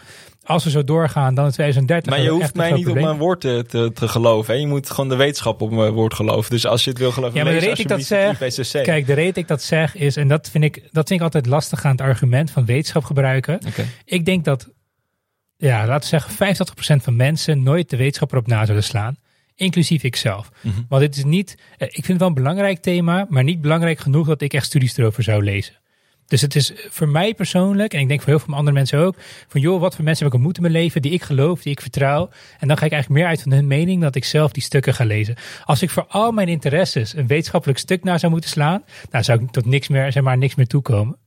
als 0.44 0.64
we 0.64 0.70
zo 0.70 0.84
doorgaan, 0.84 1.34
dan 1.34 1.44
in 1.44 1.50
2030. 1.50 2.12
Maar 2.12 2.22
je 2.22 2.30
hoeft 2.30 2.54
mij 2.54 2.72
niet 2.72 2.88
op 2.88 2.94
mijn 2.94 3.18
woord 3.18 3.40
te, 3.40 3.64
te, 3.68 3.90
te, 3.94 4.08
geloven. 4.08 4.54
Hè? 4.54 4.60
Je 4.60 4.66
moet 4.66 4.90
gewoon 4.90 5.08
de 5.08 5.16
wetenschap 5.16 5.60
op 5.60 5.70
mijn 5.70 5.92
woord 5.92 6.14
geloven. 6.14 6.50
Dus 6.50 6.66
als 6.66 6.84
je 6.84 6.90
het 6.90 6.98
wil 6.98 7.12
geloven, 7.12 7.38
ja, 7.38 7.44
maar 7.44 7.52
de 7.52 7.58
reden 7.58 7.78
ik 7.78 7.88
dat 7.88 8.02
zeg, 8.02 8.38
Kijk, 8.82 9.06
de 9.06 9.12
reden 9.12 9.42
ik 9.42 9.48
dat 9.48 9.62
zeg 9.62 9.94
is, 9.94 10.16
en 10.16 10.28
dat 10.28 10.50
vind 10.50 10.64
ik, 10.64 10.74
dat 10.74 11.08
vind 11.08 11.10
ik 11.10 11.20
altijd 11.20 11.46
lastig 11.46 11.84
aan 11.84 11.90
het 11.90 12.00
argument 12.00 12.50
van 12.50 12.64
wetenschap 12.64 13.04
gebruiken. 13.04 13.60
Okay. 13.68 13.86
Ik 14.04 14.24
denk 14.24 14.44
dat, 14.44 14.68
ja, 15.56 15.86
laten 15.86 16.10
we 16.10 16.20
zeggen, 16.36 17.00
85% 17.00 17.02
van 17.02 17.16
mensen 17.16 17.62
nooit 17.62 17.90
de 17.90 17.96
wetenschap 17.96 18.32
erop 18.32 18.46
na 18.46 18.66
zullen 18.66 18.84
slaan. 18.84 19.16
Inclusief 19.60 20.02
ikzelf. 20.02 20.50
Mm 20.62 20.72
-hmm. 20.72 20.86
Want 20.88 21.02
het 21.02 21.16
is 21.16 21.24
niet, 21.24 21.54
eh, 21.78 21.86
ik 21.88 21.92
vind 21.92 22.06
het 22.06 22.18
wel 22.18 22.28
een 22.28 22.34
belangrijk 22.34 22.78
thema, 22.78 23.26
maar 23.28 23.44
niet 23.44 23.60
belangrijk 23.60 23.98
genoeg 23.98 24.26
dat 24.26 24.40
ik 24.40 24.52
echt 24.52 24.66
studies 24.66 24.96
erover 24.96 25.22
zou 25.22 25.44
lezen. 25.44 25.74
Dus 26.26 26.40
het 26.40 26.54
is 26.54 26.72
voor 26.88 27.08
mij 27.08 27.34
persoonlijk, 27.34 27.94
en 27.94 28.00
ik 28.00 28.08
denk 28.08 28.20
voor 28.20 28.28
heel 28.28 28.38
veel 28.38 28.54
andere 28.54 28.76
mensen 28.76 28.98
ook, 28.98 29.14
van 29.48 29.60
joh, 29.60 29.80
wat 29.80 29.94
voor 29.94 30.04
mensen 30.04 30.24
heb 30.24 30.32
ik 30.32 30.38
ontmoet 30.38 30.56
in 30.56 30.62
mijn 30.62 30.74
leven 30.74 31.02
die 31.02 31.12
ik 31.12 31.22
geloof, 31.22 31.62
die 31.62 31.72
ik 31.72 31.80
vertrouw. 31.80 32.28
En 32.58 32.68
dan 32.68 32.76
ga 32.76 32.84
ik 32.84 32.92
eigenlijk 32.92 33.22
meer 33.22 33.30
uit 33.30 33.42
van 33.42 33.52
hun 33.52 33.66
mening 33.66 34.02
dat 34.02 34.14
ik 34.14 34.24
zelf 34.24 34.52
die 34.52 34.62
stukken 34.62 34.94
ga 34.94 35.04
lezen. 35.04 35.36
Als 35.64 35.82
ik 35.82 35.90
voor 35.90 36.06
al 36.08 36.32
mijn 36.32 36.48
interesses 36.48 37.14
een 37.14 37.26
wetenschappelijk 37.26 37.78
stuk 37.78 38.04
naar 38.04 38.18
zou 38.18 38.32
moeten 38.32 38.50
slaan, 38.50 38.84
nou 39.10 39.24
zou 39.24 39.42
ik 39.42 39.50
tot 39.50 39.66
niks 39.66 39.88
meer, 39.88 40.12
zeg 40.12 40.22
maar, 40.22 40.38
niks 40.38 40.54
meer 40.54 40.66
toekomen. 40.66 41.18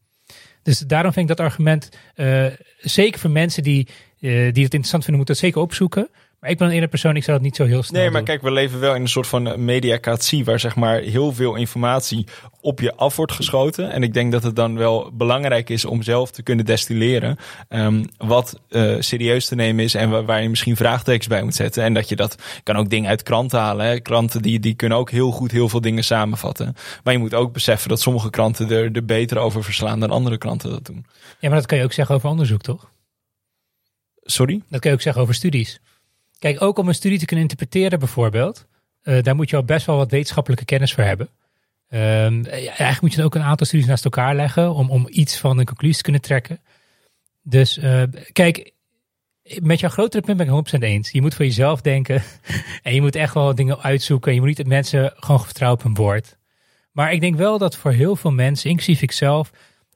Dus 0.64 0.80
daarom 0.80 1.14
vind 1.14 1.30
ik 1.30 1.38
dat 1.38 1.46
argument, 1.46 1.90
uh, 2.16 2.46
zeker 2.78 3.20
voor 3.20 3.32
mensen 3.32 3.64
die, 3.64 3.88
uh, 3.88 4.32
die 4.32 4.40
het 4.40 4.58
interessant 4.58 5.04
vinden, 5.04 5.16
moeten 5.16 5.36
het 5.36 5.44
zeker 5.44 5.62
opzoeken. 5.62 6.10
Maar 6.44 6.52
ik 6.52 6.58
ben 6.58 6.68
een 6.68 6.74
eerder 6.74 6.90
persoon, 6.90 7.16
ik 7.16 7.24
zou 7.24 7.38
dat 7.38 7.46
niet 7.46 7.56
zo 7.56 7.66
heel 7.66 7.84
snel 7.84 8.02
Nee, 8.02 8.12
maar 8.12 8.24
kijk, 8.24 8.42
we 8.42 8.52
leven 8.52 8.80
wel 8.80 8.96
in 8.96 9.02
een 9.02 9.08
soort 9.08 9.28
van 9.28 9.66
mediacratie... 9.66 10.46
waar 10.46 10.60
zeg 10.60 10.76
maar 10.76 11.00
heel 11.00 11.34
veel 11.34 11.56
informatie 11.56 12.28
op 12.62 12.80
je 12.80 12.96
af 12.96 13.16
wordt 13.16 13.32
geschoten. 13.32 13.92
En 13.92 14.04
ik 14.04 14.14
denk 14.14 14.32
dat 14.32 14.44
het 14.44 14.56
dan 14.56 14.78
wel 14.78 15.12
belangrijk 15.14 15.70
is 15.70 15.86
om 15.86 16.02
zelf 16.02 16.32
te 16.32 16.44
kunnen 16.44 16.66
destilleren... 16.66 17.38
Um, 17.70 18.06
wat 18.18 18.60
uh, 18.70 18.96
serieus 19.00 19.46
te 19.46 19.56
nemen 19.56 19.84
is 19.84 19.96
en 19.96 20.10
waar, 20.10 20.26
waar, 20.26 20.42
je 20.42 20.50
misschien 20.50 20.76
vraagtekens 20.76 21.28
bij 21.28 21.44
moet 21.44 21.56
zetten. 21.56 21.84
En 21.84 21.94
dat 21.94 22.10
je 22.10 22.16
dat 22.16 22.36
kan 22.64 22.76
ook 22.76 22.90
dingen 22.90 23.10
uit 23.10 23.24
kranten 23.24 23.60
halen. 23.60 23.86
Hè. 23.86 24.00
Kranten 24.00 24.42
die, 24.42 24.60
die 24.60 24.74
kunnen 24.74 24.98
ook 24.98 25.12
heel 25.12 25.32
goed 25.32 25.52
heel 25.52 25.70
veel 25.70 25.82
dingen 25.82 26.04
samenvatten. 26.04 26.76
Maar 27.04 27.14
je 27.14 27.20
moet 27.20 27.34
ook 27.34 27.54
beseffen 27.54 27.90
dat 27.90 28.02
sommige 28.02 28.30
kranten 28.30 28.72
er, 28.72 28.92
er 28.92 29.06
beter 29.06 29.38
over 29.38 29.64
verslaan... 29.64 30.00
dan 30.00 30.12
andere 30.12 30.38
kranten 30.38 30.70
dat 30.70 30.86
doen. 30.86 31.06
Ja, 31.40 31.50
maar 31.50 31.58
dat 31.58 31.68
kan 31.68 31.78
je 31.78 31.84
ook 31.84 31.94
zeggen 31.94 32.16
over 32.16 32.30
onderzoek, 32.30 32.62
toch? 32.62 32.90
Sorry? 34.22 34.62
Dat 34.70 34.80
kan 34.80 34.90
je 34.90 34.96
ook 34.98 35.04
zeggen 35.04 35.22
over 35.22 35.34
studies. 35.34 35.80
Kijk, 36.44 36.62
ook 36.62 36.78
om 36.78 36.88
een 36.88 36.94
studie 36.94 37.20
te 37.20 37.26
kunnen 37.26 37.46
interpreteren 37.50 38.00
bijvoorbeeld, 38.00 38.68
uh, 39.04 39.22
daar 39.22 39.36
moet 39.36 39.50
je 39.50 39.56
al 39.56 39.64
best 39.64 39.86
wel 39.86 39.98
wat 39.98 40.12
wetenschappelijke 40.12 40.66
kennis 40.66 40.94
voor 40.94 41.04
hebben. 41.04 41.30
Um, 41.90 42.46
eigenlijk 42.46 43.02
moet 43.02 43.14
je 43.14 43.24
ook 43.24 43.36
een 43.36 43.42
aantal 43.42 43.66
studies 43.66 43.88
naast 43.88 44.04
elkaar 44.04 44.36
leggen 44.36 44.74
om, 44.74 44.90
om 44.90 45.08
iets 45.10 45.38
van 45.38 45.60
een 45.60 45.66
conclusie 45.66 45.98
te 45.98 46.04
kunnen 46.04 46.22
trekken. 46.22 46.62
Dus 47.42 47.78
uh, 47.78 48.04
kijk, 48.32 48.72
met 49.62 49.80
jouw 49.80 49.90
grotere 49.90 50.24
punt 50.24 50.38
ben 50.38 50.48
ik 50.48 50.76
100% 50.76 50.80
eens. 50.80 51.12
Je 51.12 51.22
moet 51.22 51.36
voor 51.36 51.46
jezelf 51.46 51.82
denken 51.82 52.24
en 52.84 52.94
je 52.94 53.02
moet 53.02 53.16
echt 53.16 53.34
wel 53.34 53.56
dingen 53.56 53.82
uitzoeken. 53.82 54.34
Je 54.34 54.40
moet 54.40 54.48
niet 54.48 54.58
dat 54.58 54.68
mensen 54.68 55.14
gewoon 55.16 55.44
vertrouwen 55.44 55.80
op 55.80 55.86
hun 55.86 55.96
woord. 55.96 56.38
Maar 56.92 57.14
ik 57.14 57.22
denk 57.22 57.36
wel 57.36 57.58
dat 57.58 57.78
voor 57.78 57.92
heel 57.92 58.16
veel 58.16 58.32
mensen, 58.32 58.70
inclusief 58.70 59.02
ikzelf, 59.02 59.52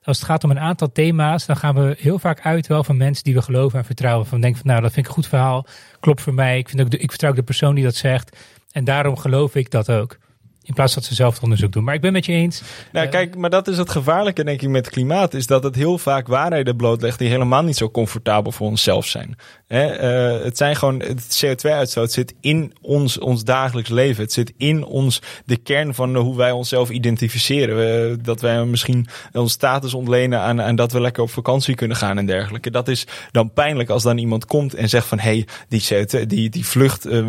als 0.08 0.18
het 0.18 0.26
gaat 0.26 0.44
om 0.44 0.50
een 0.50 0.60
aantal 0.60 0.92
thema's, 0.92 1.46
dan 1.46 1.58
gaan 1.58 1.76
we 1.76 1.96
heel 2.00 2.20
vaak 2.20 2.42
uit 2.42 2.68
wel 2.68 2.84
van 2.84 2.98
mensen 2.98 3.24
die 3.24 3.34
we 3.34 3.42
geloven 3.42 3.80
en 3.80 3.86
vertrouwen. 3.86 4.26
Van 4.26 4.42
denken 4.42 4.62
van 4.62 4.70
nou, 4.70 4.82
dat 4.82 4.92
vind 4.92 5.06
ik 5.06 5.12
een 5.12 5.18
goed 5.18 5.28
verhaal, 5.28 5.66
klopt 6.00 6.22
voor 6.22 6.34
mij. 6.34 6.58
Ik, 6.58 6.70
vind 6.70 6.82
ook 6.82 6.90
de, 6.90 6.98
ik 6.98 7.10
vertrouw 7.10 7.30
ook 7.30 7.36
de 7.36 7.44
persoon 7.44 7.76
die 7.76 7.84
dat 7.84 7.96
zegt. 7.96 8.38
En 8.72 8.84
daarom 8.84 9.18
geloof 9.18 9.56
ik 9.56 9.72
dat 9.72 9.92
ook. 9.92 10.18
In 10.64 10.74
plaats 10.74 10.94
dat 10.94 11.04
ze 11.04 11.16
zelf 11.16 11.34
het 11.34 11.44
onderzoek 11.44 11.72
doen. 11.72 11.84
Maar 11.84 11.94
ik 11.94 12.02
ben 12.02 12.14
met 12.14 12.26
je 12.26 12.32
eens. 12.32 12.62
Nou, 12.92 13.06
uh, 13.06 13.12
kijk, 13.12 13.36
maar 13.36 13.50
dat 13.50 13.68
is 13.68 13.78
het 13.78 13.90
gevaarlijke, 13.90 14.44
denk 14.44 14.62
ik, 14.62 14.70
met 14.70 14.86
het 14.86 14.94
klimaat. 14.94 15.34
Is 15.34 15.48
dat 15.48 15.64
het 15.64 15.76
heel 15.76 15.98
vaak 15.98 16.28
waarheden 16.28 16.76
blootlegt 16.76 17.20
die 17.20 17.30
helemaal 17.30 17.64
niet 17.64 17.78
zo 17.78 17.90
comfortabel 17.90 18.52
voor 18.52 18.68
onszelf 18.68 19.06
zijn. 19.06 19.36
Hè? 19.68 19.94
Uh, 20.38 20.44
het 20.44 20.58
zijn 20.58 20.76
gewoon, 20.76 21.00
het 21.00 21.46
CO2-uitstoot 21.46 22.12
zit 22.12 22.34
in 22.42 22.74
ons, 22.82 23.20
ons 23.20 23.44
dagelijks 23.44 23.90
leven. 23.90 24.24
Het 24.24 24.34
zit 24.34 24.54
in 24.58 24.86
ons, 24.86 25.22
de 25.46 25.58
kern 25.58 25.94
van 25.94 26.16
hoe 26.16 26.38
wij 26.38 26.52
onszelf 26.52 26.90
identificeren. 26.90 27.76
We, 27.78 28.18
dat 28.22 28.42
wij 28.42 28.66
misschien 28.66 29.08
ons 29.34 29.52
status 29.52 29.94
ontlenen 29.94 30.40
aan, 30.40 30.62
aan 30.62 30.76
dat 30.76 30.92
we 30.92 31.02
lekker 31.02 31.24
op 31.24 31.30
vakantie 31.30 31.76
kunnen 31.76 31.98
gaan 31.98 32.18
en 32.18 32.26
dergelijke. 32.26 32.72
Dat 32.72 32.88
is 32.88 33.08
dan 33.32 33.54
pijnlijk 33.54 33.90
als 33.90 34.04
dan 34.04 34.18
iemand 34.18 34.46
komt 34.46 34.74
en 34.74 34.90
zegt 34.90 35.08
van, 35.08 35.20
hé, 35.20 35.30
hey, 35.30 35.48
die, 35.68 35.84
CO2, 35.94 36.26
die, 36.28 36.50
die 36.50 36.66
vlucht 36.66 37.06
uh, 37.06 37.28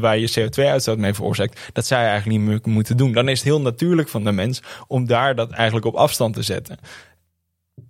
waar 0.00 0.18
je 0.18 0.30
CO2-uitstoot 0.40 0.98
mee 0.98 1.14
veroorzaakt, 1.14 1.60
dat 1.72 1.86
zou 1.86 2.02
je 2.02 2.08
eigenlijk 2.08 2.42
niet 2.42 2.66
moeten 2.66 2.96
doen. 2.96 3.12
Dan 3.12 3.28
is 3.28 3.38
het 3.38 3.48
heel 3.48 3.60
natuurlijk 3.60 4.08
van 4.08 4.24
de 4.24 4.32
mens 4.32 4.62
om 4.86 5.06
daar 5.06 5.34
dat 5.34 5.50
eigenlijk 5.50 5.86
op 5.86 5.94
afstand 5.94 6.34
te 6.34 6.42
zetten. 6.42 6.78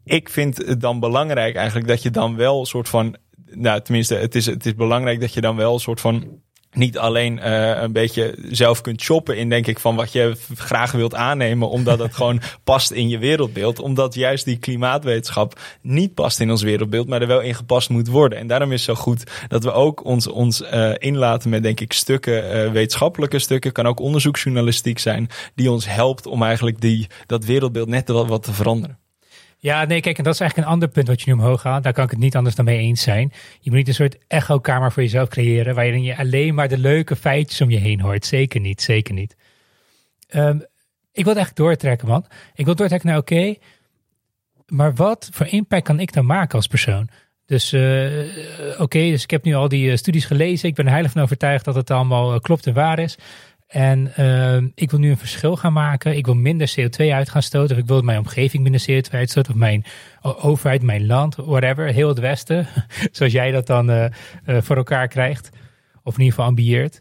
Ik 0.04 0.28
vind 0.28 0.56
het 0.56 0.80
dan 0.80 1.00
belangrijk 1.00 1.56
eigenlijk 1.56 1.88
dat 1.88 2.02
je 2.02 2.10
dan 2.10 2.36
wel 2.36 2.60
een 2.60 2.66
soort 2.66 2.88
van, 2.88 3.16
nou 3.56 3.80
tenminste, 3.80 4.14
het 4.14 4.34
is, 4.34 4.46
het 4.46 4.66
is 4.66 4.74
belangrijk 4.74 5.20
dat 5.20 5.34
je 5.34 5.40
dan 5.40 5.56
wel 5.56 5.74
een 5.74 5.80
soort 5.80 6.00
van 6.00 6.40
niet 6.76 6.98
alleen 6.98 7.38
uh, 7.38 7.82
een 7.82 7.92
beetje 7.92 8.34
zelf 8.50 8.80
kunt 8.80 9.00
shoppen 9.00 9.36
in, 9.36 9.48
denk 9.48 9.66
ik, 9.66 9.78
van 9.78 9.96
wat 9.96 10.12
je 10.12 10.36
graag 10.54 10.92
wilt 10.92 11.14
aannemen, 11.14 11.68
omdat 11.68 11.98
het 11.98 12.14
gewoon 12.20 12.40
past 12.64 12.90
in 12.90 13.08
je 13.08 13.18
wereldbeeld. 13.18 13.80
Omdat 13.80 14.14
juist 14.14 14.44
die 14.44 14.56
klimaatwetenschap 14.56 15.60
niet 15.82 16.14
past 16.14 16.40
in 16.40 16.50
ons 16.50 16.62
wereldbeeld, 16.62 17.08
maar 17.08 17.20
er 17.20 17.26
wel 17.26 17.40
in 17.40 17.54
gepast 17.54 17.90
moet 17.90 18.08
worden. 18.08 18.38
En 18.38 18.46
daarom 18.46 18.72
is 18.72 18.86
het 18.86 18.96
zo 18.96 19.02
goed 19.02 19.24
dat 19.48 19.64
we 19.64 19.72
ook 19.72 20.04
ons, 20.04 20.26
ons 20.26 20.60
uh, 20.60 20.92
inlaten 20.98 21.50
met, 21.50 21.62
denk 21.62 21.80
ik, 21.80 21.92
stukken, 21.92 22.66
uh, 22.66 22.72
wetenschappelijke 22.72 23.38
stukken, 23.38 23.72
kan 23.72 23.86
ook 23.86 24.00
onderzoeksjournalistiek 24.00 24.98
zijn, 24.98 25.28
die 25.54 25.70
ons 25.70 25.88
helpt 25.88 26.26
om 26.26 26.42
eigenlijk 26.42 26.80
die, 26.80 27.06
dat 27.26 27.44
wereldbeeld 27.44 27.88
net 27.88 28.08
wat 28.08 28.42
te 28.42 28.52
veranderen. 28.52 28.98
Ja, 29.58 29.84
nee, 29.84 30.00
kijk, 30.00 30.18
en 30.18 30.24
dat 30.24 30.34
is 30.34 30.40
eigenlijk 30.40 30.68
een 30.68 30.74
ander 30.74 30.88
punt 30.88 31.08
wat 31.08 31.20
je 31.20 31.30
nu 31.30 31.40
omhoog 31.40 31.62
haalt. 31.62 31.82
Daar 31.82 31.92
kan 31.92 32.04
ik 32.04 32.10
het 32.10 32.18
niet 32.18 32.36
anders 32.36 32.54
dan 32.54 32.64
mee 32.64 32.78
eens 32.78 33.02
zijn. 33.02 33.32
Je 33.60 33.70
moet 33.70 33.78
niet 33.78 33.88
een 33.88 33.94
soort 33.94 34.18
echo-kamer 34.28 34.92
voor 34.92 35.02
jezelf 35.02 35.28
creëren, 35.28 35.74
waar 35.74 35.96
je 35.96 36.16
alleen 36.16 36.54
maar 36.54 36.68
de 36.68 36.78
leuke 36.78 37.16
feitjes 37.16 37.60
om 37.60 37.70
je 37.70 37.78
heen 37.78 38.00
hoort. 38.00 38.26
Zeker 38.26 38.60
niet, 38.60 38.82
zeker 38.82 39.14
niet. 39.14 39.36
Um, 40.34 40.64
ik 41.12 41.24
wil 41.24 41.34
het 41.34 41.42
eigenlijk 41.42 41.56
doortrekken, 41.56 42.08
man. 42.08 42.26
Ik 42.54 42.64
wil 42.64 42.74
doortrekken 42.74 43.08
naar, 43.08 43.18
oké, 43.18 43.34
okay, 43.34 43.58
maar 44.66 44.94
wat 44.94 45.28
voor 45.32 45.46
impact 45.46 45.84
kan 45.84 46.00
ik 46.00 46.12
dan 46.12 46.26
maken 46.26 46.56
als 46.56 46.66
persoon? 46.66 47.08
Dus 47.46 47.72
uh, 47.72 48.80
oké, 48.80 48.98
dus 48.98 49.22
ik 49.22 49.30
heb 49.30 49.44
nu 49.44 49.54
al 49.54 49.68
die 49.68 49.90
uh, 49.90 49.96
studies 49.96 50.24
gelezen. 50.24 50.68
Ik 50.68 50.74
ben 50.74 50.88
heilig 50.88 51.10
van 51.10 51.22
overtuigd 51.22 51.64
dat 51.64 51.74
het 51.74 51.90
allemaal 51.90 52.34
uh, 52.34 52.38
klopt 52.40 52.66
en 52.66 52.74
waar 52.74 52.98
is. 52.98 53.18
En 53.66 54.12
uh, 54.18 54.56
ik 54.74 54.90
wil 54.90 54.98
nu 54.98 55.10
een 55.10 55.18
verschil 55.18 55.56
gaan 55.56 55.72
maken. 55.72 56.16
Ik 56.16 56.24
wil 56.24 56.34
minder 56.34 56.74
CO2 56.78 57.06
uit 57.12 57.28
gaan 57.28 57.42
stoten. 57.42 57.76
Of 57.76 57.82
ik 57.82 57.88
wil 57.88 58.02
mijn 58.02 58.18
omgeving 58.18 58.62
minder 58.62 58.84
CO2 58.90 59.10
uitstoot. 59.10 59.48
Of 59.48 59.54
mijn 59.54 59.84
overheid, 60.22 60.82
mijn 60.82 61.06
land, 61.06 61.34
whatever. 61.34 61.86
Heel 61.86 62.08
het 62.08 62.18
Westen. 62.18 62.66
Zoals 63.12 63.32
jij 63.32 63.50
dat 63.50 63.66
dan 63.66 63.90
uh, 63.90 64.04
uh, 64.46 64.60
voor 64.60 64.76
elkaar 64.76 65.08
krijgt. 65.08 65.48
Of 66.02 66.14
in 66.14 66.18
ieder 66.18 66.34
geval 66.34 66.44
ambieert. 66.48 67.00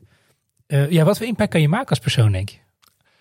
ja, 0.67 1.03
wat 1.03 1.17
voor 1.17 1.27
impact 1.27 1.51
kan 1.51 1.61
je 1.61 1.67
maken 1.67 1.89
als 1.89 1.99
persoon, 1.99 2.31
denk 2.31 2.49
je? 2.49 2.57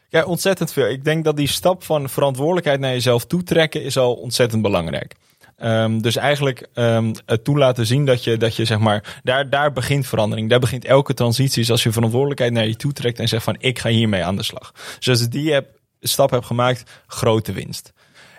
Ja, 0.08 0.24
ontzettend 0.24 0.72
veel. 0.72 0.88
Ik 0.88 1.04
denk 1.04 1.24
dat 1.24 1.36
die 1.36 1.46
stap 1.46 1.84
van 1.84 2.08
verantwoordelijkheid 2.08 2.80
naar 2.80 2.92
jezelf 2.92 3.26
toetrekken 3.26 3.82
is 3.82 3.96
al 3.96 4.14
ontzettend 4.14 4.62
belangrijk. 4.62 5.14
Um, 5.62 6.02
dus 6.02 6.16
eigenlijk 6.16 6.66
um, 6.74 7.12
het 7.26 7.44
toelaten 7.44 7.86
zien 7.86 8.04
dat 8.04 8.24
je, 8.24 8.36
dat 8.36 8.56
je 8.56 8.64
zeg 8.64 8.78
maar, 8.78 9.20
daar, 9.22 9.50
daar 9.50 9.72
begint 9.72 10.06
verandering. 10.06 10.50
Daar 10.50 10.58
begint 10.58 10.84
elke 10.84 11.14
transitie. 11.14 11.60
Dus 11.60 11.70
als 11.70 11.82
je 11.82 11.92
verantwoordelijkheid 11.92 12.52
naar 12.52 12.66
je 12.66 12.76
toe 12.76 12.92
trekt 12.92 13.18
en 13.18 13.28
zegt 13.28 13.44
van 13.44 13.56
ik 13.58 13.78
ga 13.78 13.88
hiermee 13.88 14.24
aan 14.24 14.36
de 14.36 14.42
slag. 14.42 14.72
Dus 14.98 15.08
als 15.08 15.20
je 15.20 15.28
die 15.28 15.52
heb, 15.52 15.78
stap 16.00 16.30
hebt 16.30 16.46
gemaakt, 16.46 16.90
grote 17.06 17.52
winst. 17.52 17.92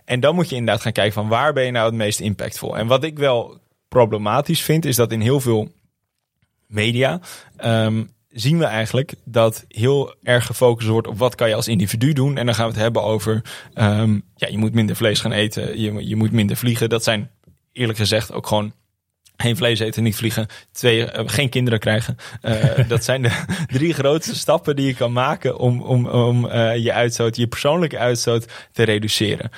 En 0.06 0.19
dan 0.19 0.36
moet 0.36 0.49
je 0.49 0.56
inderdaad 0.56 0.82
gaan 0.82 0.91
kijken 0.91 1.13
van 1.13 1.28
waar 1.28 1.54
ben 1.54 1.65
je 1.65 1.71
nou 1.71 1.86
het 1.86 1.95
meest 1.95 2.19
impactvol. 2.19 2.78
En 2.78 2.88
wat 2.88 3.04
ik 3.04 3.17
wel 3.17 3.60
problematisch 3.88 4.62
vind, 4.62 4.86
is 4.86 4.95
dat 4.95 5.12
in 5.12 5.21
heel 5.21 5.39
veel 5.39 5.71
media 6.67 7.19
um, 7.65 8.13
zien 8.35 8.57
we 8.57 8.65
eigenlijk 8.65 9.13
dat 9.23 9.65
heel 9.67 10.15
erg 10.23 10.45
gefocust 10.45 10.87
wordt 10.87 11.07
op 11.07 11.17
wat 11.17 11.35
kan 11.35 11.49
je 11.49 11.55
als 11.55 11.67
individu 11.67 12.13
doen. 12.13 12.37
En 12.37 12.45
dan 12.45 12.55
gaan 12.55 12.65
we 12.65 12.71
het 12.71 12.81
hebben 12.81 13.03
over, 13.03 13.41
um, 13.73 14.23
ja, 14.35 14.47
je 14.47 14.57
moet 14.57 14.73
minder 14.73 14.95
vlees 14.95 15.19
gaan 15.19 15.31
eten, 15.31 15.79
je, 15.79 16.07
je 16.07 16.15
moet 16.15 16.31
minder 16.31 16.57
vliegen. 16.57 16.89
Dat 16.89 17.03
zijn 17.03 17.29
eerlijk 17.71 17.97
gezegd 17.97 18.33
ook 18.33 18.47
gewoon 18.47 18.73
geen 19.37 19.57
vlees 19.57 19.79
eten, 19.79 20.03
niet 20.03 20.15
vliegen. 20.15 20.47
Twee, 20.71 20.99
uh, 20.99 21.07
geen 21.25 21.49
kinderen 21.49 21.79
krijgen. 21.79 22.17
Uh, 22.41 22.87
dat 22.87 23.03
zijn 23.03 23.21
de 23.21 23.43
drie 23.77 23.93
grootste 23.93 24.35
stappen 24.35 24.75
die 24.75 24.85
je 24.85 24.95
kan 24.95 25.13
maken 25.13 25.57
om, 25.57 25.81
om, 25.81 26.07
om 26.07 26.45
uh, 26.45 26.77
je 26.77 26.93
uitstoot, 26.93 27.35
je 27.35 27.47
persoonlijke 27.47 27.97
uitstoot 27.97 28.45
te 28.71 28.83
reduceren. 28.83 29.49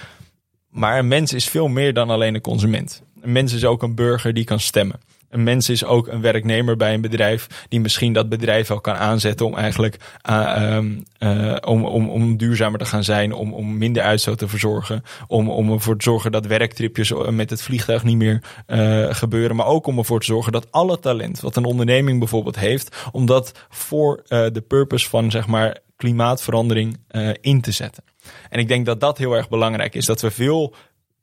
Maar 0.70 1.00
een 1.00 1.08
mens 1.08 1.34
is 1.34 1.50
veel 1.50 1.68
meer 1.68 1.94
dan 1.94 2.10
alleen 2.10 2.36
een 2.36 2.42
consument. 2.42 3.04
Een 3.22 3.32
mens 3.32 3.54
is 3.54 3.66
ook 3.66 3.84
een 3.84 3.96
burger 3.96 4.34
die 4.34 4.44
kan 4.44 4.60
stemmen. 4.60 5.00
Een 5.30 5.44
mens 5.44 5.70
is 5.70 5.86
ook 5.86 6.08
een 6.08 6.22
werknemer 6.22 6.78
bij 6.78 6.94
een 6.94 7.02
bedrijf 7.02 7.66
die 7.70 7.80
misschien 7.80 8.14
dat 8.14 8.30
bedrijf 8.30 8.68
wel 8.68 8.82
kan 8.82 8.96
aanzetten 8.96 9.46
om 9.46 9.56
eigenlijk 9.56 10.20
uh, 10.30 10.80
uh, 11.20 11.56
om, 11.66 11.86
om, 11.86 12.10
om 12.10 12.38
duurzamer 12.38 12.80
te 12.80 12.86
gaan 12.86 13.04
zijn, 13.04 13.34
om, 13.34 13.54
om 13.54 13.78
minder 13.78 14.04
uitstoot 14.04 14.38
te 14.38 14.48
verzorgen, 14.48 15.04
om, 15.28 15.50
om 15.50 15.72
ervoor 15.72 15.98
te 15.98 16.04
zorgen 16.04 16.32
dat 16.32 16.46
werktripjes 16.46 17.14
met 17.30 17.50
het 17.50 17.62
vliegtuig 17.62 18.04
niet 18.04 18.18
meer 18.18 18.44
gebeuren, 19.10 19.56
maar 19.56 19.66
ook 19.66 19.88
om 19.88 19.98
ervoor 19.98 20.20
te 20.20 20.26
zorgen 20.26 20.52
dat 20.52 20.72
alle 20.72 21.00
talent 21.00 21.40
wat 21.40 21.56
een 21.56 21.66
onderneming 21.66 22.20
bijvoorbeeld 22.20 22.60
heeft, 22.60 22.96
om 23.12 23.26
dat 23.26 23.52
voor 23.70 24.24
de 24.28 24.64
purpose 24.68 25.10
van 25.10 25.32
zeg 25.32 25.48
maar 25.48 25.78
klimaatverandering 25.96 26.98
in 27.42 27.62
te 27.62 27.72
zetten. 27.72 28.04
En 28.50 28.60
ik 28.60 28.68
denk 28.68 28.86
dat 28.86 29.00
dat 29.00 29.18
heel 29.18 29.34
erg 29.34 29.50
belangrijk 29.50 29.96
is, 29.96 30.06
dat 30.06 30.22
we 30.22 30.32
veel 30.32 30.76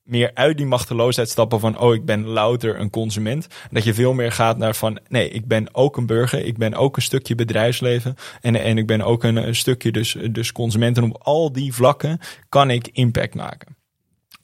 meer 0.05 0.31
uit 0.35 0.57
die 0.57 0.67
machteloosheid 0.67 1.29
stappen 1.29 1.61
van 1.61 1.79
oh 1.79 1.95
ik 1.95 2.05
ben 2.05 2.27
louter 2.27 2.81
een 2.81 2.91
consument. 2.91 3.47
Dat 3.71 3.85
je 3.85 3.95
veel 3.95 4.13
meer 4.13 4.33
gaat 4.33 4.59
naar 4.59 4.75
van 4.75 4.99
nee 5.09 5.29
ik 5.29 5.47
ben 5.47 5.75
ook 5.75 5.97
een 5.97 6.07
burger, 6.07 6.45
ik 6.45 6.59
ben 6.59 6.75
ook 6.75 6.97
een 6.97 7.03
stukje 7.03 7.35
bedrijfsleven 7.35 8.15
en, 8.41 8.57
en 8.57 8.79
ik 8.79 8.87
ben 8.87 9.03
ook 9.03 9.25
een, 9.25 9.55
stukje 9.55 9.93
dus, 9.93 10.17
dus 10.31 10.53
consument. 10.53 10.97
En 10.97 11.05
op 11.05 11.23
al 11.23 11.53
die 11.53 11.75
vlakken 11.75 12.19
kan 12.49 12.71
ik 12.71 12.89
impact 12.93 13.35
maken. 13.35 13.77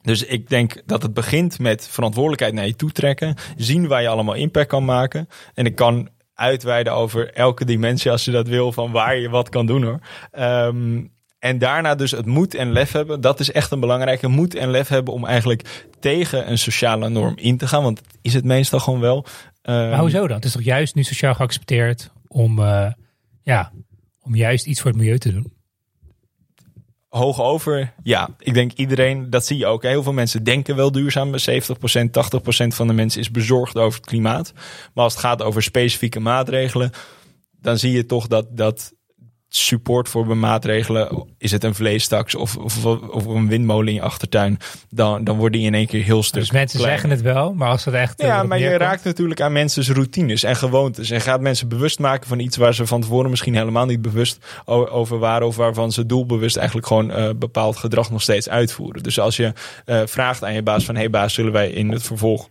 Dus 0.02 0.24
ik 0.24 0.48
denk 0.48 0.82
dat 0.86 1.02
het 1.02 1.14
begint 1.14 1.58
met 1.58 1.88
verantwoordelijkheid 1.88 2.54
naar 2.54 2.66
je 2.66 2.76
toe 2.76 2.92
trekken. 2.92 3.34
Zien 3.56 3.88
waar 3.88 4.02
je 4.02 4.08
allemaal 4.08 4.34
impact 4.34 4.68
kan 4.68 4.84
maken. 4.84 5.28
En 5.54 5.66
ik 5.66 5.74
kan 5.74 6.08
uitweiden 6.34 6.92
over 6.92 7.32
elke 7.32 7.64
dimensie 7.64 8.10
als 8.10 8.24
je 8.24 8.30
dat 8.30 8.48
wil 8.48 8.72
van 8.72 8.92
waar 8.92 9.16
je 9.16 9.28
wat 9.28 9.48
kan 9.48 9.66
doen 9.66 9.82
hoor. 9.82 10.00
Um, 10.38 11.12
en 11.40 11.58
daarna 11.58 11.94
dus 11.94 12.10
het 12.10 12.26
moed 12.26 12.54
en 12.54 12.72
lef 12.72 12.92
hebben. 12.92 13.20
Dat 13.20 13.40
is 13.40 13.52
echt 13.52 13.70
een 13.70 13.80
belangrijke 13.80 14.28
moed 14.28 14.54
en 14.54 14.70
lef 14.70 14.88
hebben 14.88 15.14
om 15.14 15.26
eigenlijk 15.26 15.86
tegen 16.00 16.50
een 16.50 16.58
sociale 16.58 17.08
norm 17.08 17.36
in 17.36 17.56
te 17.56 17.66
gaan. 17.66 17.82
Want 17.82 18.00
is 18.22 18.34
het 18.34 18.44
meestal 18.44 18.80
gewoon 18.80 19.00
wel. 19.00 19.16
Um... 19.62 19.74
Maar 19.74 19.98
hoezo 19.98 20.26
dan? 20.26 20.36
Het 20.36 20.44
is 20.44 20.52
toch 20.52 20.62
juist 20.62 20.94
nu 20.94 21.02
sociaal 21.02 21.34
geaccepteerd 21.34 22.10
om, 22.26 22.58
uh, 22.58 22.92
ja, 23.42 23.72
om 24.20 24.34
juist 24.34 24.66
iets 24.66 24.80
voor 24.80 24.90
het 24.90 25.00
milieu 25.00 25.18
te 25.18 25.32
doen? 25.32 25.52
Hoog 27.08 27.40
over, 27.40 27.94
ja. 28.02 28.28
Ik 28.38 28.54
denk 28.54 28.72
iedereen, 28.72 29.30
dat 29.30 29.46
zie 29.46 29.56
je 29.56 29.66
ook. 29.66 29.82
Heel 29.82 30.02
veel 30.02 30.12
mensen 30.12 30.44
denken 30.44 30.76
wel 30.76 30.92
duurzaam. 30.92 31.32
70%, 31.32 31.32
80% 31.32 32.66
van 32.66 32.86
de 32.86 32.92
mensen 32.92 33.20
is 33.20 33.30
bezorgd 33.30 33.76
over 33.76 33.98
het 33.98 34.08
klimaat. 34.08 34.52
Maar 34.94 35.04
als 35.04 35.12
het 35.12 35.22
gaat 35.22 35.42
over 35.42 35.62
specifieke 35.62 36.20
maatregelen, 36.20 36.90
dan 37.60 37.78
zie 37.78 37.92
je 37.92 38.06
toch 38.06 38.26
dat, 38.26 38.56
dat 38.56 38.92
support 39.52 40.08
voor 40.08 40.36
maatregelen, 40.36 41.26
is 41.38 41.50
het 41.50 41.64
een 41.64 41.74
vleestaks 41.74 42.34
of, 42.34 42.56
of, 42.56 42.84
of, 42.86 43.26
een 43.26 43.48
windmolen 43.48 43.88
in 43.88 43.94
je 43.94 44.02
achtertuin, 44.02 44.58
dan, 44.90 45.24
dan 45.24 45.36
wordt 45.36 45.54
die 45.54 45.66
in 45.66 45.74
één 45.74 45.86
keer 45.86 46.02
heel 46.02 46.22
stuk. 46.22 46.40
Dus 46.40 46.50
mensen 46.50 46.80
zeggen 46.80 47.10
het 47.10 47.20
wel, 47.20 47.54
maar 47.54 47.68
als 47.68 47.84
het 47.84 47.94
echt. 47.94 48.22
Ja, 48.22 48.42
maar 48.42 48.58
je 48.58 48.76
raakt 48.76 49.04
natuurlijk 49.04 49.40
aan 49.40 49.52
mensen's 49.52 49.90
routines 49.90 50.42
en 50.42 50.56
gewoontes. 50.56 51.10
En 51.10 51.20
gaat 51.20 51.40
mensen 51.40 51.68
bewust 51.68 51.98
maken 51.98 52.28
van 52.28 52.38
iets 52.38 52.56
waar 52.56 52.74
ze 52.74 52.86
van 52.86 53.00
tevoren 53.00 53.30
misschien 53.30 53.54
helemaal 53.54 53.86
niet 53.86 54.02
bewust 54.02 54.38
over 54.64 55.18
waren, 55.18 55.46
of 55.46 55.56
waarvan 55.56 55.92
ze 55.92 56.06
doelbewust 56.06 56.56
eigenlijk 56.56 56.86
gewoon 56.86 57.10
uh, 57.10 57.30
bepaald 57.36 57.76
gedrag 57.76 58.10
nog 58.10 58.22
steeds 58.22 58.48
uitvoeren. 58.48 59.02
Dus 59.02 59.20
als 59.20 59.36
je 59.36 59.52
uh, 59.86 60.02
vraagt 60.04 60.44
aan 60.44 60.54
je 60.54 60.62
baas 60.62 60.84
van 60.84 60.96
hey 60.96 61.10
baas, 61.10 61.34
zullen 61.34 61.52
wij 61.52 61.70
in 61.70 61.90
het 61.90 62.02
vervolg 62.02 62.48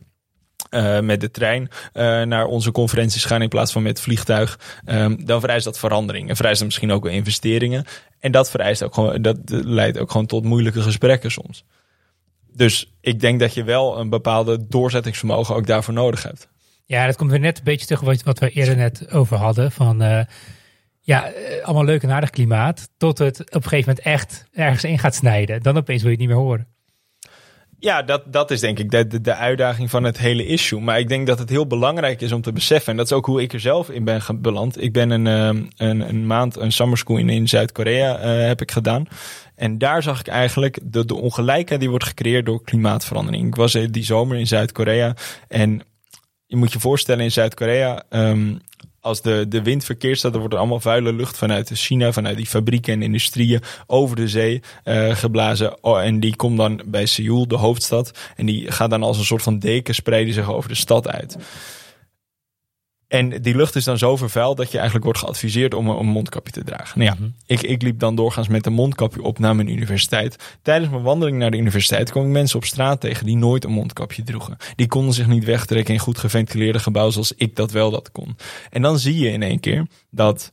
uh, 0.69 0.99
met 0.99 1.21
de 1.21 1.31
trein 1.31 1.69
uh, 1.93 2.21
naar 2.21 2.45
onze 2.45 2.71
conferenties 2.71 3.25
gaan 3.25 3.41
in 3.41 3.49
plaats 3.49 3.71
van 3.71 3.81
met 3.81 4.01
vliegtuig, 4.01 4.59
um, 4.85 5.25
dan 5.25 5.39
vereist 5.39 5.65
dat 5.65 5.79
verandering. 5.79 6.29
En 6.29 6.35
vereist 6.35 6.57
dat 6.57 6.67
misschien 6.67 6.91
ook 6.91 7.03
wel 7.03 7.13
investeringen. 7.13 7.85
En 8.19 8.31
dat 8.31 8.49
vereist 8.49 8.83
ook 8.83 8.93
gewoon, 8.93 9.21
dat 9.21 9.37
leidt 9.47 9.97
ook 9.97 10.11
gewoon 10.11 10.25
tot 10.25 10.43
moeilijke 10.43 10.81
gesprekken 10.81 11.31
soms. 11.31 11.65
Dus 12.53 12.93
ik 13.01 13.19
denk 13.19 13.39
dat 13.39 13.53
je 13.53 13.63
wel 13.63 13.99
een 13.99 14.09
bepaalde 14.09 14.67
doorzettingsvermogen 14.67 15.55
ook 15.55 15.67
daarvoor 15.67 15.93
nodig 15.93 16.23
hebt. 16.23 16.49
Ja, 16.85 17.05
dat 17.05 17.15
komt 17.15 17.31
weer 17.31 17.39
net 17.39 17.57
een 17.57 17.63
beetje 17.63 17.85
terug 17.85 18.23
wat 18.23 18.39
we 18.39 18.49
eerder 18.49 18.75
net 18.75 19.11
over 19.11 19.37
hadden. 19.37 19.71
Van 19.71 20.03
uh, 20.03 20.21
ja, 21.01 21.31
allemaal 21.63 21.85
leuk 21.85 22.03
en 22.03 22.11
aardig 22.11 22.29
klimaat. 22.29 22.89
Tot 22.97 23.17
het 23.17 23.39
op 23.39 23.63
een 23.63 23.69
gegeven 23.69 23.89
moment 23.89 24.05
echt 24.05 24.45
ergens 24.51 24.83
in 24.83 24.99
gaat 24.99 25.15
snijden. 25.15 25.61
Dan 25.61 25.77
opeens 25.77 26.01
wil 26.01 26.11
je 26.11 26.17
het 26.17 26.27
niet 26.27 26.35
meer 26.35 26.45
horen. 26.45 26.67
Ja, 27.79 28.01
dat, 28.01 28.33
dat 28.33 28.51
is 28.51 28.59
denk 28.59 28.79
ik 28.79 28.91
de, 28.91 29.07
de, 29.07 29.21
de, 29.21 29.35
uitdaging 29.35 29.89
van 29.89 30.03
het 30.03 30.17
hele 30.17 30.45
issue. 30.45 30.79
Maar 30.79 30.99
ik 30.99 31.07
denk 31.07 31.27
dat 31.27 31.39
het 31.39 31.49
heel 31.49 31.67
belangrijk 31.67 32.21
is 32.21 32.31
om 32.31 32.41
te 32.41 32.51
beseffen. 32.51 32.91
En 32.91 32.97
dat 32.97 33.05
is 33.05 33.11
ook 33.11 33.25
hoe 33.25 33.41
ik 33.41 33.53
er 33.53 33.59
zelf 33.59 33.89
in 33.89 34.03
ben 34.03 34.21
beland. 34.41 34.81
Ik 34.81 34.93
ben 34.93 35.09
een, 35.09 35.27
ehm, 35.27 35.65
een, 35.77 36.09
een 36.09 36.27
maand 36.27 36.57
een 36.57 36.71
summer 36.71 36.97
school 36.97 37.17
in, 37.17 37.29
in 37.29 37.47
Zuid-Korea 37.47 38.19
uh, 38.19 38.47
heb 38.47 38.61
ik 38.61 38.71
gedaan. 38.71 39.05
En 39.55 39.77
daar 39.77 40.03
zag 40.03 40.19
ik 40.19 40.27
eigenlijk 40.27 40.79
de, 40.83 41.05
de 41.05 41.15
ongelijkheid 41.15 41.79
die 41.79 41.89
wordt 41.89 42.05
gecreëerd 42.05 42.45
door 42.45 42.63
klimaatverandering. 42.63 43.47
Ik 43.47 43.55
was 43.55 43.71
die 43.71 44.03
zomer 44.03 44.37
in 44.37 44.47
Zuid-Korea. 44.47 45.15
En 45.47 45.81
je 46.45 46.55
moet 46.55 46.73
je 46.73 46.79
voorstellen 46.79 47.23
in 47.23 47.31
Zuid-Korea. 47.31 48.03
Um, 48.09 48.59
als 49.01 49.21
de, 49.21 49.45
de 49.49 49.63
wind 49.63 49.83
verkeerd 49.83 50.17
staat, 50.17 50.31
dan 50.31 50.39
wordt 50.39 50.55
er 50.55 50.59
allemaal 50.59 50.79
vuile 50.79 51.13
lucht 51.13 51.37
vanuit 51.37 51.71
China, 51.73 52.11
vanuit 52.11 52.37
die 52.37 52.45
fabrieken 52.45 52.93
en 52.93 53.01
industrieën 53.01 53.61
over 53.87 54.15
de 54.15 54.27
zee 54.27 54.61
uh, 54.85 55.15
geblazen. 55.15 55.83
Oh, 55.83 56.01
en 56.01 56.19
die 56.19 56.35
komt 56.35 56.57
dan 56.57 56.81
bij 56.85 57.05
Seoul, 57.05 57.47
de 57.47 57.55
hoofdstad. 57.55 58.11
En 58.35 58.45
die 58.45 58.71
gaat 58.71 58.89
dan 58.89 59.03
als 59.03 59.17
een 59.17 59.25
soort 59.25 59.43
van 59.43 59.59
deken 59.59 59.95
spreiden 59.95 60.33
zich 60.33 60.53
over 60.53 60.69
de 60.69 60.75
stad 60.75 61.07
uit. 61.07 61.37
En 63.09 63.41
die 63.41 63.55
lucht 63.55 63.75
is 63.75 63.83
dan 63.83 63.97
zo 63.97 64.15
vervuild 64.15 64.57
dat 64.57 64.67
je 64.67 64.75
eigenlijk 64.75 65.05
wordt 65.05 65.19
geadviseerd 65.19 65.73
om 65.73 65.89
een, 65.89 66.05
mondkapje 66.05 66.51
te 66.51 66.63
dragen. 66.63 66.99
Nou 66.99 67.11
ja, 67.11 67.17
mhm. 67.19 67.29
ik, 67.45 67.61
ik 67.61 67.81
liep 67.81 67.99
dan 67.99 68.15
doorgaans 68.15 68.47
met 68.47 68.65
een 68.65 68.73
mondkapje 68.73 69.21
op 69.21 69.39
naar 69.39 69.55
mijn 69.55 69.69
universiteit. 69.69 70.57
Tijdens 70.61 70.91
mijn 70.91 71.03
wandeling 71.03 71.37
naar 71.37 71.51
de 71.51 71.57
universiteit 71.57 72.11
kwam 72.11 72.25
ik 72.25 72.31
mensen 72.31 72.57
op 72.57 72.65
straat 72.65 73.01
tegen 73.01 73.25
die 73.25 73.37
nooit 73.37 73.63
een 73.63 73.71
mondkapje 73.71 74.23
droegen. 74.23 74.57
Die 74.75 74.87
konden 74.87 75.13
zich 75.13 75.27
niet 75.27 75.45
wegtrekken 75.45 75.93
in 75.93 75.99
goed 75.99 76.17
geventileerde 76.17 76.79
gebouwen 76.79 77.13
zoals 77.13 77.33
ik 77.35 77.55
dat 77.55 77.71
wel 77.71 77.91
dat 77.91 78.11
kon. 78.11 78.37
En 78.69 78.81
dan 78.81 78.99
zie 78.99 79.19
je 79.19 79.31
in 79.31 79.43
één 79.43 79.59
keer 79.59 79.85
dat 80.11 80.51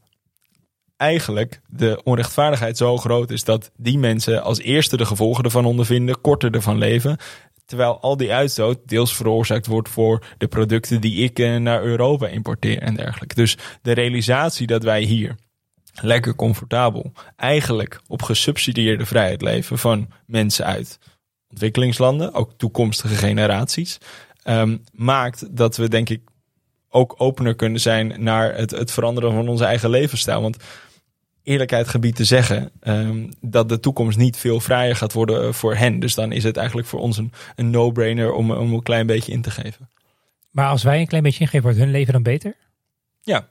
eigenlijk 0.96 1.60
de 1.66 2.00
onrechtvaardigheid 2.04 2.76
zo 2.76 2.96
groot 2.96 3.30
is 3.30 3.44
dat 3.44 3.70
die 3.76 3.98
mensen 3.98 4.42
als 4.42 4.58
eerste 4.58 4.96
de 4.96 5.06
gevolgen 5.06 5.44
ervan 5.44 5.64
ondervinden, 5.64 6.20
korter 6.20 6.54
ervan 6.54 6.78
leven. 6.78 7.16
Terwijl 7.66 8.00
al 8.00 8.16
die 8.16 8.32
uitstoot 8.32 8.78
deels 8.84 9.16
veroorzaakt 9.16 9.66
wordt 9.66 9.88
voor 9.88 10.26
de 10.38 10.46
producten 10.46 11.00
die 11.00 11.24
ik 11.24 11.38
eh, 11.38 11.56
naar 11.56 11.82
Europa 11.82 12.26
importeer 12.26 12.78
en 12.82 12.94
dergelijke. 12.94 13.34
Dus 13.34 13.56
de 13.82 13.92
realisatie 13.92 14.66
dat 14.66 14.82
wij 14.82 15.02
hier 15.02 15.36
lekker 16.00 16.34
comfortabel 16.34 17.12
eigenlijk 17.36 18.00
op 18.06 18.22
gesubsidieerde 18.22 19.06
vrijheid 19.06 19.42
leven 19.42 19.78
van 19.78 20.08
mensen 20.26 20.64
uit 20.64 20.98
ontwikkelingslanden, 21.50 22.34
ook 22.34 22.52
toekomstige 22.56 23.14
generaties, 23.14 23.98
um, 24.44 24.84
maakt 24.92 25.56
dat 25.56 25.76
we 25.76 25.88
denk 25.88 26.08
ik 26.08 26.20
ook 26.88 27.14
opener 27.18 27.54
kunnen 27.54 27.80
zijn 27.80 28.14
naar 28.18 28.54
het, 28.54 28.70
het 28.70 28.90
veranderen 28.90 29.32
van 29.32 29.48
onze 29.48 29.64
eigen 29.64 29.90
levensstijl. 29.90 30.42
Want 30.42 30.56
eerlijkheid 31.46 31.88
gebied 31.88 32.16
te 32.16 32.24
zeggen 32.24 32.70
um, 32.82 33.28
dat 33.40 33.68
de 33.68 33.80
toekomst 33.80 34.18
niet 34.18 34.36
veel 34.36 34.60
vrijer 34.60 34.96
gaat 34.96 35.12
worden 35.12 35.46
eh, 35.46 35.52
voor 35.52 35.74
hen. 35.74 35.98
Dus 35.98 36.14
dan 36.14 36.32
is 36.32 36.44
het 36.44 36.56
eigenlijk 36.56 36.88
voor 36.88 37.00
ons 37.00 37.18
een, 37.18 37.32
een 37.54 37.70
no-brainer 37.70 38.32
om, 38.32 38.50
om 38.50 38.72
een 38.72 38.82
klein 38.82 39.06
beetje 39.06 39.32
in 39.32 39.42
te 39.42 39.50
geven. 39.50 39.88
Maar 40.50 40.68
als 40.68 40.82
wij 40.82 41.00
een 41.00 41.06
klein 41.06 41.22
beetje 41.22 41.40
ingeven, 41.40 41.62
wordt 41.62 41.78
hun 41.78 41.90
leven 41.90 42.12
dan 42.12 42.22
beter? 42.22 42.56
Ja, 43.20 43.48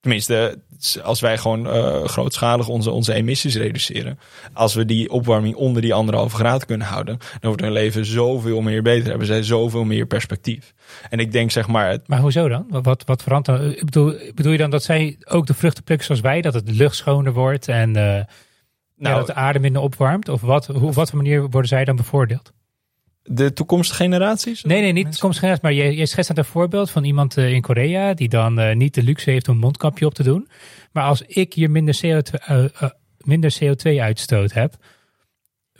Tenminste, 0.00 0.58
als 1.02 1.20
wij 1.20 1.38
gewoon 1.38 1.66
uh, 1.66 2.04
grootschalig 2.04 2.68
onze, 2.68 2.90
onze 2.90 3.12
emissies 3.12 3.56
reduceren. 3.56 4.18
Als 4.52 4.74
we 4.74 4.84
die 4.84 5.10
opwarming 5.10 5.54
onder 5.54 5.82
die 5.82 5.94
anderhalve 5.94 6.36
graad 6.36 6.64
kunnen 6.64 6.86
houden. 6.86 7.18
Dan 7.18 7.38
wordt 7.40 7.60
hun 7.60 7.72
leven 7.72 8.04
zoveel 8.04 8.60
meer 8.60 8.82
beter. 8.82 9.08
Hebben 9.08 9.26
zij 9.26 9.42
zoveel 9.42 9.84
meer 9.84 10.06
perspectief. 10.06 10.74
En 11.10 11.18
ik 11.18 11.32
denk 11.32 11.50
zeg 11.50 11.68
maar... 11.68 11.90
Het... 11.90 12.08
Maar 12.08 12.20
hoezo 12.20 12.48
dan? 12.48 12.66
Wat, 12.68 13.02
wat 13.06 13.22
verandert 13.22 13.84
Bedoel, 13.84 14.14
bedoel 14.34 14.52
je 14.52 14.58
dan 14.58 14.70
dat 14.70 14.82
zij 14.82 15.16
ook 15.24 15.46
de 15.46 15.54
vruchten 15.54 15.84
plukken 15.84 16.06
zoals 16.06 16.20
wij? 16.20 16.40
Dat 16.40 16.54
het 16.54 16.66
de 16.66 16.72
lucht 16.72 16.96
schoner 16.96 17.32
wordt 17.32 17.68
en 17.68 17.88
uh, 17.88 17.94
nou, 17.94 18.24
ja, 18.96 19.14
dat 19.14 19.26
de 19.26 19.34
aarde 19.34 19.58
minder 19.58 19.82
opwarmt? 19.82 20.28
Of 20.28 20.40
wat, 20.40 20.66
hoe, 20.66 20.88
op 20.88 20.94
wat 20.94 21.12
manier 21.12 21.40
worden 21.40 21.68
zij 21.68 21.84
dan 21.84 21.96
bevoordeeld? 21.96 22.52
De 23.22 23.52
toekomstige 23.52 24.02
generaties? 24.02 24.62
Nee, 24.62 24.80
nee, 24.80 24.92
niet 24.92 25.04
de 25.04 25.10
toekomstige 25.10 25.46
generaties. 25.46 25.78
Maar 25.78 25.86
je, 25.86 25.96
je 25.96 26.06
schetst 26.06 26.38
een 26.38 26.44
voorbeeld 26.44 26.90
van 26.90 27.04
iemand 27.04 27.36
uh, 27.36 27.52
in 27.52 27.60
Korea 27.60 28.14
die 28.14 28.28
dan 28.28 28.60
uh, 28.60 28.74
niet 28.74 28.94
de 28.94 29.02
luxe 29.02 29.30
heeft 29.30 29.48
om 29.48 29.54
een 29.54 29.60
mondkapje 29.60 30.06
op 30.06 30.14
te 30.14 30.22
doen. 30.22 30.48
Maar 30.92 31.04
als 31.04 31.22
ik 31.22 31.52
hier 31.54 31.70
minder 31.70 32.00
CO2, 32.04 32.50
uh, 32.50 32.64
minder 33.18 33.56
CO2 33.62 33.98
uitstoot 34.00 34.52
heb, 34.52 34.74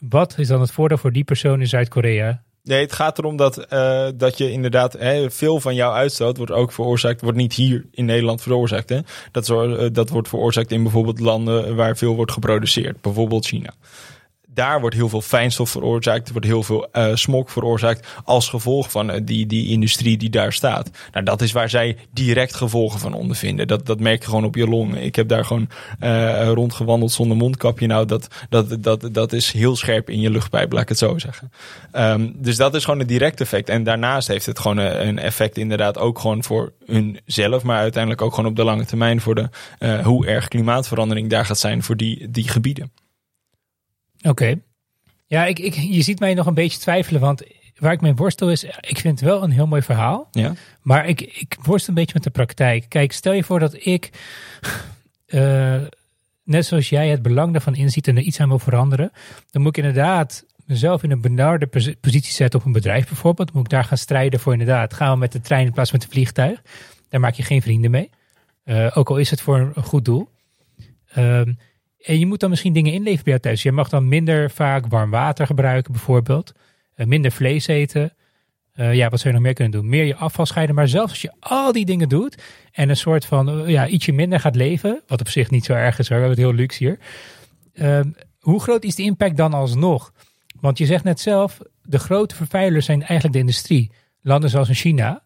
wat 0.08 0.38
is 0.38 0.48
dan 0.48 0.60
het 0.60 0.72
voordeel 0.72 0.98
voor 0.98 1.12
die 1.12 1.24
persoon 1.24 1.60
in 1.60 1.66
Zuid-Korea? 1.66 2.42
Nee, 2.62 2.80
het 2.80 2.92
gaat 2.92 3.18
erom 3.18 3.36
dat, 3.36 3.66
dat 4.16 4.38
je 4.38 4.50
inderdaad 4.50 4.92
hè, 4.92 5.30
veel 5.30 5.60
van 5.60 5.74
jouw 5.74 5.92
uitstoot 5.92 6.36
wordt 6.36 6.52
ook 6.52 6.72
veroorzaakt, 6.72 7.20
wordt 7.20 7.36
niet 7.36 7.52
hier 7.52 7.86
in 7.90 8.04
Nederland 8.04 8.42
veroorzaakt. 8.42 8.88
Hè? 8.88 8.98
Dat, 9.32 9.46
zo, 9.46 9.90
dat 9.90 10.08
wordt 10.08 10.28
veroorzaakt 10.28 10.72
in 10.72 10.82
bijvoorbeeld 10.82 11.20
landen 11.20 11.76
waar 11.76 11.96
veel 11.96 12.14
wordt 12.14 12.32
geproduceerd, 12.32 13.00
bijvoorbeeld 13.00 13.46
China 13.46 13.74
daar 14.54 14.80
wordt 14.80 14.96
heel 14.96 15.08
veel 15.08 15.20
fijnstof 15.20 15.70
veroorzaakt. 15.70 16.26
Er 16.26 16.32
wordt 16.32 16.46
heel 16.46 16.62
veel 16.62 16.88
uh, 16.92 17.14
smog 17.14 17.50
veroorzaakt 17.50 18.08
als 18.24 18.48
gevolg 18.48 18.90
van 18.90 19.10
uh, 19.10 19.20
die, 19.24 19.46
die 19.46 19.68
industrie 19.68 20.16
die 20.16 20.30
daar 20.30 20.52
staat. 20.52 20.90
Nou, 21.12 21.24
dat 21.24 21.42
is 21.42 21.52
waar 21.52 21.70
zij 21.70 21.96
direct 22.12 22.54
gevolgen 22.54 23.00
van 23.00 23.14
ondervinden. 23.14 23.68
Dat, 23.68 23.86
dat 23.86 24.00
merk 24.00 24.22
je 24.22 24.28
gewoon 24.28 24.44
op 24.44 24.54
je 24.54 24.68
longen. 24.68 25.02
Ik 25.02 25.16
heb 25.16 25.28
daar 25.28 25.44
gewoon 25.44 25.68
uh, 26.02 26.48
rondgewandeld 26.52 27.12
zonder 27.12 27.36
mondkapje. 27.36 27.86
Nou, 27.86 28.06
dat, 28.06 28.28
dat, 28.48 28.82
dat, 28.82 29.08
dat 29.12 29.32
is 29.32 29.52
heel 29.52 29.76
scherp 29.76 30.10
in 30.10 30.20
je 30.20 30.30
luchtpijp, 30.30 30.72
laat 30.72 30.82
ik 30.82 30.88
het 30.88 30.98
zo 30.98 31.18
zeggen. 31.18 31.52
Um, 31.92 32.32
dus 32.36 32.56
dat 32.56 32.74
is 32.74 32.84
gewoon 32.84 33.00
een 33.00 33.06
direct 33.06 33.40
effect. 33.40 33.68
En 33.68 33.82
daarnaast 33.84 34.28
heeft 34.28 34.46
het 34.46 34.58
gewoon 34.58 34.76
een, 34.76 35.08
een 35.08 35.18
effect 35.18 35.58
inderdaad 35.58 35.98
ook 35.98 36.18
gewoon 36.18 36.44
voor 36.44 36.72
hunzelf. 36.86 37.62
Maar 37.62 37.78
uiteindelijk 37.78 38.22
ook 38.22 38.34
gewoon 38.34 38.50
op 38.50 38.56
de 38.56 38.64
lange 38.64 38.84
termijn 38.84 39.20
voor 39.20 39.34
de, 39.34 39.48
hoe 40.02 40.26
erg 40.26 40.48
klimaatverandering 40.48 41.30
daar 41.30 41.46
gaat 41.46 41.58
zijn 41.58 41.82
voor 41.82 41.96
die, 41.96 42.30
die 42.30 42.48
gebieden. 42.48 42.90
Oké. 44.22 44.60
Ja, 45.26 45.46
ik, 45.46 45.58
ik, 45.58 45.74
je 45.74 46.02
ziet 46.02 46.20
mij 46.20 46.34
nog 46.34 46.46
een 46.46 46.54
beetje 46.54 46.78
twijfelen, 46.78 47.20
want 47.20 47.42
waar 47.78 47.92
ik 47.92 48.00
mijn 48.00 48.16
worstel 48.16 48.50
is, 48.50 48.64
ik 48.64 48.98
vind 48.98 49.20
het 49.20 49.28
wel 49.28 49.42
een 49.42 49.50
heel 49.50 49.66
mooi 49.66 49.82
verhaal. 49.82 50.28
Ja. 50.30 50.54
Maar 50.82 51.08
ik, 51.08 51.20
ik 51.20 51.56
worstel 51.62 51.88
een 51.88 52.00
beetje 52.00 52.14
met 52.14 52.22
de 52.22 52.30
praktijk. 52.30 52.84
Kijk, 52.88 53.12
stel 53.12 53.32
je 53.32 53.44
voor 53.44 53.58
dat 53.58 53.86
ik, 53.86 54.10
uh, 55.26 55.82
net 56.44 56.66
zoals 56.66 56.88
jij 56.88 57.08
het 57.08 57.22
belang 57.22 57.52
daarvan 57.52 57.74
inziet 57.74 58.08
en 58.08 58.16
er 58.16 58.22
iets 58.22 58.40
aan 58.40 58.48
wil 58.48 58.58
veranderen, 58.58 59.12
dan 59.50 59.62
moet 59.62 59.76
ik 59.76 59.84
inderdaad 59.84 60.44
mezelf 60.70 61.02
in 61.02 61.10
een 61.10 61.20
benarde 61.20 61.66
positie 62.00 62.32
zetten 62.32 62.60
op 62.60 62.66
een 62.66 62.72
bedrijf 62.72 63.06
bijvoorbeeld. 63.08 63.52
moet 63.52 63.64
ik 63.64 63.70
daar 63.70 63.84
gaan 63.84 63.98
strijden 63.98 64.40
voor 64.40 64.52
inderdaad. 64.52 64.94
Gaan 64.94 65.12
we 65.12 65.18
met 65.18 65.32
de 65.32 65.40
trein 65.40 65.66
in 65.66 65.72
plaats 65.72 65.90
van 65.90 65.98
met 65.98 66.08
het 66.08 66.16
vliegtuig. 66.16 66.62
Daar 67.08 67.20
maak 67.20 67.34
je 67.34 67.42
geen 67.42 67.62
vrienden 67.62 67.90
mee. 67.90 68.10
Uh, 68.64 68.90
ook 68.94 69.10
al 69.10 69.16
is 69.16 69.30
het 69.30 69.40
voor 69.40 69.72
een 69.74 69.84
goed 69.84 70.04
doel. 70.04 70.28
Um, 71.16 71.58
en 72.02 72.18
je 72.18 72.26
moet 72.26 72.40
dan 72.40 72.50
misschien 72.50 72.72
dingen 72.72 72.92
inleveren 72.92 73.24
bij 73.24 73.32
jou 73.32 73.44
thuis. 73.44 73.62
Je 73.62 73.72
mag 73.72 73.88
dan 73.88 74.08
minder 74.08 74.50
vaak 74.50 74.86
warm 74.86 75.10
water 75.10 75.46
gebruiken 75.46 75.92
bijvoorbeeld. 75.92 76.52
Uh, 76.96 77.06
minder 77.06 77.32
vlees 77.32 77.66
eten. 77.66 78.14
Uh, 78.76 78.94
ja, 78.94 79.08
wat 79.08 79.20
zou 79.20 79.28
je 79.28 79.34
nog 79.34 79.46
meer 79.46 79.54
kunnen 79.54 79.80
doen? 79.80 79.88
Meer 79.88 80.04
je 80.04 80.14
afval 80.14 80.46
scheiden. 80.46 80.74
Maar 80.74 80.88
zelfs 80.88 81.10
als 81.10 81.22
je 81.22 81.32
al 81.40 81.72
die 81.72 81.84
dingen 81.84 82.08
doet 82.08 82.42
en 82.72 82.88
een 82.88 82.96
soort 82.96 83.24
van 83.24 83.60
uh, 83.60 83.68
ja, 83.68 83.86
ietsje 83.86 84.12
minder 84.12 84.40
gaat 84.40 84.56
leven, 84.56 85.02
wat 85.06 85.20
op 85.20 85.28
zich 85.28 85.50
niet 85.50 85.64
zo 85.64 85.72
erg 85.72 85.98
is 85.98 86.08
we 86.08 86.14
hebben 86.14 86.32
het 86.32 86.40
heel 86.40 86.54
luxe 86.54 86.84
hier. 86.84 86.98
Ehm, 87.72 88.10
hoe 88.38 88.60
groot 88.60 88.84
is 88.84 88.94
de 88.94 89.02
impact 89.02 89.36
dan 89.36 89.54
alsnog? 89.54 90.12
Want 90.60 90.78
je 90.78 90.86
zegt 90.86 91.04
net 91.04 91.20
zelf, 91.20 91.58
de 91.82 91.98
grote 91.98 92.34
vervuilers 92.34 92.86
zijn 92.86 93.00
eigenlijk 93.00 93.32
de 93.32 93.38
industrie. 93.38 93.92
Landen 94.22 94.50
zoals 94.50 94.68
in 94.68 94.74
China, 94.74 95.22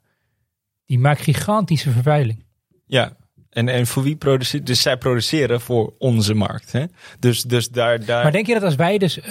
die 0.87 0.99
maken 0.99 1.25
gigantische 1.25 1.91
vervuiling. 1.91 2.45
Ja, 2.87 3.17
en, 3.55 3.69
en 3.69 3.87
voor 3.87 4.03
wie 4.03 4.17
produceert? 4.17 4.67
Dus 4.67 4.83
zij 4.83 4.97
produceren 4.97 5.61
voor 5.61 5.93
onze 5.99 6.35
markt. 6.35 6.73
Hè? 6.73 6.85
Dus, 7.19 7.43
dus 7.43 7.69
daar, 7.69 8.05
daar. 8.05 8.23
Maar 8.23 8.33
denk 8.33 8.47
je 8.47 8.55
dat 8.55 8.63
als 8.63 8.75
wij 8.75 8.99
dus 8.99 9.19
uh, 9.19 9.25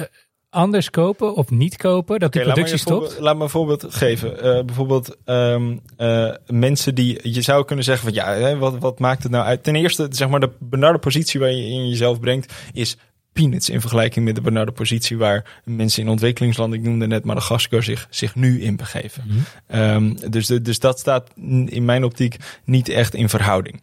anders 0.50 0.90
kopen 0.90 1.36
of 1.36 1.50
niet 1.50 1.78
kopen, 1.78 2.20
dat 2.20 2.36
okay, 2.36 2.44
de 2.44 2.52
productie 2.52 2.78
stopt? 2.78 3.20
Laat 3.20 3.38
me 3.38 3.44
een 3.44 3.50
voorbeeld 3.50 3.86
geven. 3.90 4.36
Uh, 4.36 4.64
bijvoorbeeld 4.64 5.18
um, 5.26 5.82
uh, 5.98 6.34
mensen 6.48 6.96
die, 6.96 7.32
je 7.32 7.42
zou 7.42 7.66
kunnen 7.66 7.86
zeggen 7.86 8.04
van 8.04 8.14
ja, 8.14 8.34
hè, 8.34 8.58
wat, 8.58 8.78
wat 8.78 9.00
maakt 9.00 9.24
het 9.24 9.32
nou 9.32 9.46
uit? 9.46 9.64
Ten 9.64 9.76
eerste, 9.76 10.08
zeg 10.10 10.30
maar 10.30 10.40
de 10.40 10.52
benarde 10.60 11.00
positie 11.00 11.40
waar 11.40 11.52
je 11.52 11.64
in 11.64 11.90
jezelf 11.90 12.20
brengt, 12.20 12.54
is 12.74 12.98
peanuts 13.34 13.70
in 13.70 13.82
vergelijking 13.82 14.26
met 14.26 14.36
de 14.36 14.42
benarde 14.42 14.72
positie 14.72 15.18
waar 15.18 15.62
mensen 15.64 16.04
in 16.04 16.10
ontwikkelingslanden, 16.10 16.80
ik 16.80 16.86
noemde 16.86 17.08
net 17.08 17.24
Madagaskar, 17.24 17.84
zich, 17.84 18.08
zich 18.10 18.36
nu 18.36 18.62
in 18.62 18.76
begeven. 18.76 19.24
Mm 19.26 19.44
-hmm. 19.68 19.80
um, 19.82 20.32
dus, 20.32 20.48
de, 20.48 20.62
dus 20.62 20.80
dat 20.80 21.00
staat 21.00 21.30
in 21.66 21.86
mijn 21.86 22.04
optiek 22.04 22.36
niet 22.64 22.90
echt 22.90 23.14
in 23.14 23.30
verhouding. 23.30 23.82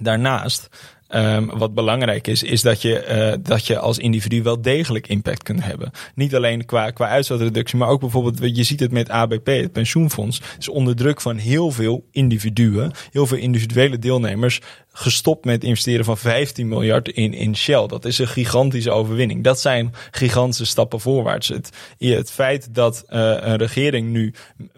Daarnaast, 0.00 0.68
um, 1.08 1.58
wat 1.58 1.74
belangrijk 1.74 2.26
is, 2.26 2.42
is 2.42 2.62
dat 2.62 2.82
je, 2.82 3.06
uh, 3.08 3.42
dat 3.42 3.66
je 3.66 3.78
als 3.78 3.98
individu 3.98 4.42
wel 4.42 4.60
degelijk 4.60 5.08
impact 5.08 5.42
kunt 5.42 5.64
hebben. 5.64 5.90
Niet 6.14 6.34
alleen 6.34 6.64
qua, 6.64 6.90
qua 6.90 7.08
uitstootreductie, 7.08 7.78
maar 7.78 7.88
ook 7.88 8.00
bijvoorbeeld, 8.00 8.56
je 8.56 8.62
ziet 8.62 8.80
het 8.80 8.92
met 8.92 9.10
ABP, 9.10 9.46
het 9.46 9.72
pensioenfonds, 9.72 10.40
is 10.58 10.68
onder 10.68 10.96
druk 10.96 11.20
van 11.20 11.36
heel 11.36 11.70
veel 11.70 12.06
individuen, 12.10 12.92
heel 13.10 13.26
veel 13.26 13.38
individuele 13.38 13.98
deelnemers, 13.98 14.60
gestopt 14.98 15.44
met 15.44 15.64
investeren 15.64 16.04
van 16.04 16.18
15 16.18 16.68
miljard 16.68 17.08
in, 17.08 17.34
in 17.34 17.56
Shell. 17.56 17.86
Dat 17.86 18.04
is 18.04 18.18
een 18.18 18.28
gigantische 18.28 18.90
overwinning. 18.90 19.44
Dat 19.44 19.60
zijn 19.60 19.94
gigantische 20.10 20.66
stappen 20.66 21.00
voorwaarts. 21.00 21.48
Het, 21.48 21.70
het 21.98 22.30
feit 22.30 22.74
dat 22.74 23.04
uh, 23.08 23.36
een 23.40 23.56
regering 23.56 24.08
nu 24.08 24.34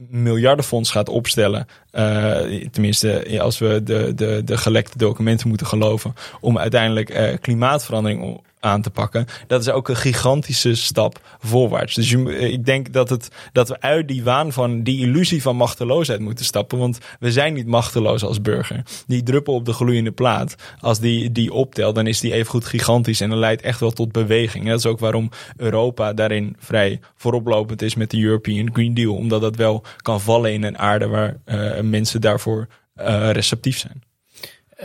miljardenfonds 0.09 0.91
gaat 0.91 1.09
opstellen, 1.09 1.67
uh, 1.93 2.67
tenminste 2.71 3.41
als 3.41 3.59
we 3.59 3.83
de, 3.83 4.13
de, 4.15 4.43
de 4.45 4.57
gelekte 4.57 4.99
documenten 4.99 5.49
moeten 5.49 5.67
geloven, 5.67 6.15
om 6.41 6.59
uiteindelijk 6.59 7.11
uh, 7.11 7.35
klimaatverandering 7.41 8.41
aan 8.61 8.83
te 8.83 8.91
pakken. 8.91 9.27
Dat 9.47 9.61
is 9.61 9.71
ook 9.71 9.89
een 9.89 9.97
gigantische 9.97 10.75
stap 10.75 11.21
voorwaarts. 11.39 11.95
Dus 11.95 12.11
je, 12.11 12.39
ik 12.39 12.65
denk 12.65 12.93
dat, 12.93 13.09
het, 13.09 13.29
dat 13.53 13.69
we 13.69 13.81
uit 13.81 14.09
die 14.09 14.23
waan 14.23 14.53
van 14.53 14.83
die 14.83 15.01
illusie 15.01 15.43
van 15.43 15.57
machteloosheid 15.57 16.21
moeten 16.21 16.45
stappen. 16.45 16.79
Want 16.79 16.99
we 17.21 17.33
zijn 17.33 17.55
niet 17.55 17.67
machteloos 17.67 18.25
als 18.25 18.41
burger. 18.41 18.83
Die 19.07 19.23
druppel 19.23 19.55
op 19.55 19.65
de 19.65 19.73
gloeiende 19.73 20.13
plaat, 20.13 20.55
als 20.81 21.01
die, 21.01 21.33
die 21.33 21.53
optelt, 21.53 21.95
dan 21.95 22.07
is 22.07 22.21
die 22.21 22.33
even 22.33 22.51
goed 22.51 22.65
gigantisch. 22.65 23.21
En 23.21 23.31
dat 23.31 23.39
leidt 23.39 23.63
echt 23.63 23.81
wel 23.81 23.91
tot 23.91 24.13
beweging. 24.13 24.67
dat 24.67 24.79
is 24.79 24.87
ook 24.87 24.99
waarom 24.99 25.31
Europa 25.57 26.13
daarin 26.13 26.57
vrij 26.59 27.01
vooroplopend 27.17 27.83
is 27.83 27.95
met 27.95 28.11
de 28.11 28.21
European 28.21 28.71
Green 28.73 28.95
Deal. 28.95 29.15
Omdat 29.15 29.41
dat 29.41 29.57
wel 29.57 29.85
kan 29.97 30.21
vallen 30.21 30.53
in 30.53 30.63
een 30.63 30.79
aarde 30.79 31.07
waar 31.07 31.37
uh, 31.47 31.81
mensen 31.81 32.21
daarvoor 32.21 32.69
uh, 32.97 33.31
receptief 33.31 33.79
zijn. 33.79 34.03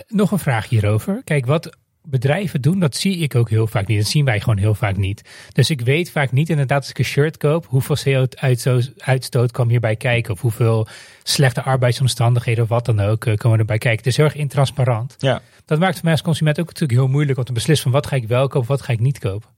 Nog 0.08 0.32
een 0.32 0.40
vraag 0.40 0.70
hierover. 0.70 1.22
Kijk, 1.24 1.46
wat 1.46 1.78
bedrijven 2.06 2.62
doen, 2.62 2.80
dat 2.80 2.96
zie 2.96 3.18
ik 3.18 3.36
ook 3.36 3.50
heel 3.50 3.68
vaak 3.68 3.88
niet. 3.88 3.98
Dat 3.98 4.08
zien 4.08 4.26
wij 4.26 4.40
gewoon 4.40 4.58
heel 4.58 4.76
vaak 4.76 4.98
niet. 4.98 5.30
Dus 5.52 5.70
ik 5.70 5.82
weet 5.82 6.12
vaak 6.12 6.32
niet 6.32 6.50
inderdaad 6.50 6.82
als 6.82 6.90
ik 6.90 6.98
een 6.98 7.06
shirt 7.06 7.38
koop, 7.38 7.66
hoeveel 7.66 7.98
CO2-uitstoot 7.98 9.52
kwam 9.52 9.70
hierbij 9.70 9.96
kijken. 9.96 10.34
Of 10.34 10.42
hoeveel 10.42 10.88
slechte 11.24 11.62
arbeidsomstandigheden 11.62 12.64
of 12.64 12.70
wat 12.70 12.86
dan 12.86 13.00
ook 13.00 13.26
uh, 13.26 13.36
komen 13.36 13.60
erbij 13.60 13.78
kijken. 13.78 13.98
Het 13.98 14.08
is 14.08 14.18
heel 14.18 14.26
erg 14.26 14.36
intransparant. 14.36 15.16
Ja. 15.18 15.42
Dat 15.66 15.80
maakt 15.80 15.94
voor 15.94 16.04
mij 16.04 16.14
als 16.14 16.22
consument 16.22 16.60
ook 16.60 16.66
natuurlijk 16.66 17.00
heel 17.00 17.10
moeilijk 17.10 17.38
om 17.38 17.44
te 17.44 17.54
beslissen 17.54 17.92
van 17.92 18.02
wat 18.02 18.08
ga 18.08 18.16
ik 18.16 18.28
wel 18.28 18.48
kopen, 18.48 18.68
wat 18.68 18.82
ga 18.82 18.94
ik 18.94 19.00
niet 19.00 19.20
kopen. 19.20 19.50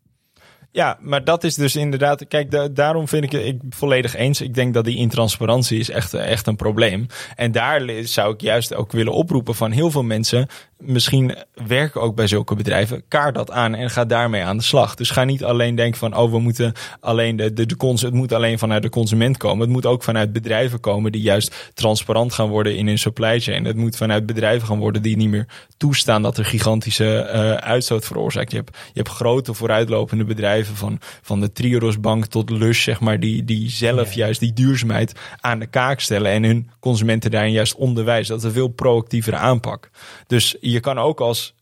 Ja, 0.75 0.97
maar 1.01 1.23
dat 1.23 1.43
is 1.43 1.55
dus 1.55 1.75
inderdaad. 1.75 2.27
Kijk, 2.27 2.75
daarom 2.75 3.07
vind 3.07 3.23
ik 3.23 3.31
het 3.31 3.55
volledig 3.69 4.15
eens. 4.15 4.41
Ik 4.41 4.53
denk 4.53 4.73
dat 4.73 4.85
die 4.85 4.97
intransparantie 4.97 5.79
is 5.79 5.89
echt, 5.89 6.13
echt 6.13 6.47
een 6.47 6.55
probleem. 6.55 7.07
En 7.35 7.51
daar 7.51 7.81
zou 8.03 8.33
ik 8.33 8.41
juist 8.41 8.73
ook 8.73 8.91
willen 8.91 9.13
oproepen 9.13 9.55
van 9.55 9.71
heel 9.71 9.91
veel 9.91 10.03
mensen 10.03 10.47
misschien 10.77 11.35
werken 11.67 12.01
ook 12.01 12.15
bij 12.15 12.27
zulke 12.27 12.55
bedrijven. 12.55 13.03
Kaart 13.07 13.35
dat 13.35 13.51
aan 13.51 13.75
en 13.75 13.89
ga 13.89 14.05
daarmee 14.05 14.43
aan 14.43 14.57
de 14.57 14.63
slag. 14.63 14.95
Dus 14.95 15.09
ga 15.09 15.23
niet 15.23 15.43
alleen 15.43 15.75
denken 15.75 15.99
van, 15.99 16.17
oh, 16.17 16.31
we 16.31 16.39
moeten 16.39 16.73
alleen 16.99 17.35
de, 17.35 17.53
de, 17.53 17.65
de 17.65 17.75
het 17.79 18.13
moet 18.13 18.33
alleen 18.33 18.59
vanuit 18.59 18.81
de 18.81 18.89
consument 18.89 19.37
komen. 19.37 19.59
Het 19.59 19.69
moet 19.69 19.85
ook 19.85 20.03
vanuit 20.03 20.33
bedrijven 20.33 20.79
komen 20.79 21.11
die 21.11 21.21
juist 21.21 21.71
transparant 21.73 22.33
gaan 22.33 22.49
worden 22.49 22.77
in 22.77 22.87
hun 22.87 22.97
supply 22.97 23.39
chain. 23.39 23.65
Het 23.65 23.75
moet 23.75 23.97
vanuit 23.97 24.25
bedrijven 24.25 24.67
gaan 24.67 24.79
worden 24.79 25.01
die 25.01 25.17
niet 25.17 25.29
meer 25.29 25.47
toestaan 25.77 26.21
dat 26.21 26.37
er 26.37 26.45
gigantische 26.45 27.29
uh, 27.33 27.53
uitstoot 27.53 28.05
veroorzaakt. 28.05 28.51
Je 28.51 28.57
hebt, 28.57 28.77
je 28.93 28.99
hebt 29.01 29.09
grote 29.09 29.53
vooruitlopende 29.53 30.23
bedrijven 30.23 30.64
van, 30.73 30.99
van 31.21 31.39
de 31.39 31.51
Triodos 31.51 31.99
Bank 31.99 32.25
tot 32.25 32.49
Lush, 32.49 32.83
zeg 32.83 32.99
maar, 32.99 33.19
die, 33.19 33.43
die 33.43 33.69
zelf 33.69 34.13
juist 34.13 34.39
die 34.39 34.53
duurzaamheid 34.53 35.19
aan 35.39 35.59
de 35.59 35.67
kaak 35.67 35.99
stellen 35.99 36.31
en 36.31 36.43
hun 36.43 36.69
consumenten 36.79 37.31
daarin 37.31 37.51
juist 37.51 37.75
onderwijzen. 37.75 38.33
Dat 38.33 38.43
is 38.43 38.49
een 38.49 38.55
veel 38.55 38.67
proactievere 38.67 39.37
aanpak. 39.37 39.89
Dus 40.27 40.55
je 40.59 40.79
kan 40.79 40.97
ook 40.97 41.21
als, 41.21 41.55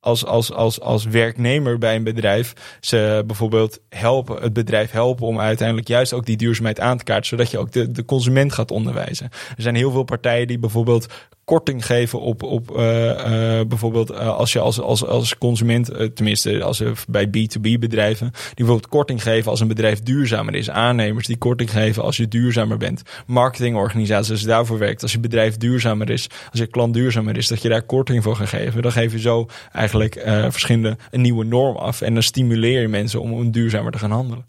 als, 0.00 0.24
als, 0.24 0.52
als, 0.52 0.80
als 0.80 1.04
werknemer 1.04 1.78
bij 1.78 1.96
een 1.96 2.04
bedrijf 2.04 2.78
ze 2.80 3.22
bijvoorbeeld 3.26 3.80
helpen, 3.88 4.42
het 4.42 4.52
bedrijf 4.52 4.90
helpen 4.90 5.26
om 5.26 5.40
uiteindelijk 5.40 5.88
juist 5.88 6.12
ook 6.12 6.26
die 6.26 6.36
duurzaamheid 6.36 6.80
aan 6.80 6.98
te 6.98 7.04
kaarten, 7.04 7.26
zodat 7.26 7.50
je 7.50 7.58
ook 7.58 7.72
de, 7.72 7.90
de 7.90 8.04
consument 8.04 8.52
gaat 8.52 8.70
onderwijzen. 8.70 9.30
Er 9.56 9.62
zijn 9.62 9.74
heel 9.74 9.90
veel 9.90 10.04
partijen 10.04 10.46
die 10.46 10.58
bijvoorbeeld 10.58 11.06
korting 11.44 11.86
geven 11.86 12.20
op, 12.20 12.42
op 12.42 12.70
uh, 12.76 13.06
uh, 13.06 13.66
bijvoorbeeld 13.66 14.10
uh, 14.10 14.36
als 14.36 14.52
je 14.52 14.60
als, 14.60 14.80
als, 14.80 15.04
als 15.06 15.38
consument, 15.38 15.90
tenminste 16.14 16.62
als 16.62 16.82
bij 17.08 17.26
B2B 17.26 17.78
bedrijven, 17.78 18.30
die 18.30 18.54
bijvoorbeeld 18.54 18.88
korting 18.88 19.22
geven 19.22 19.50
als 19.50 19.60
een 19.60 19.68
bedrijf 19.68 20.02
duurzamer 20.02 20.54
is. 20.54 20.70
Aannemers 20.70 21.26
die 21.26 21.36
korting 21.36 21.70
geven 21.70 22.02
als 22.02 22.16
je 22.16 22.28
duurzamer 22.28 22.76
bent. 22.76 23.02
Marketingorganisaties 23.26 24.30
als 24.30 24.40
je 24.40 24.46
daarvoor 24.46 24.78
werkt. 24.78 25.02
Als 25.02 25.12
je 25.12 25.20
bedrijf 25.20 25.56
duurzamer 25.56 26.10
is, 26.10 26.28
als 26.50 26.60
je 26.60 26.66
klant 26.66 26.94
duurzamer 26.94 27.36
is, 27.36 27.48
dat 27.48 27.62
je 27.62 27.68
daar 27.68 27.82
korting 27.82 28.22
voor 28.22 28.36
gaat 28.36 28.48
geven. 28.48 28.82
Dan 28.82 28.92
geef 28.92 29.12
je 29.12 29.20
zo 29.20 29.48
eigenlijk 29.72 30.14
verschillende 30.48 30.96
een 31.10 31.20
nieuwe 31.20 31.44
norm 31.44 31.76
af. 31.76 32.00
En 32.00 32.14
dan 32.14 32.22
stimuleer 32.22 32.80
je 32.80 32.88
mensen 32.88 33.20
om, 33.20 33.50
duurzamer 33.50 33.92
te 33.92 33.98
gaan 33.98 34.10
handelen. 34.10 34.46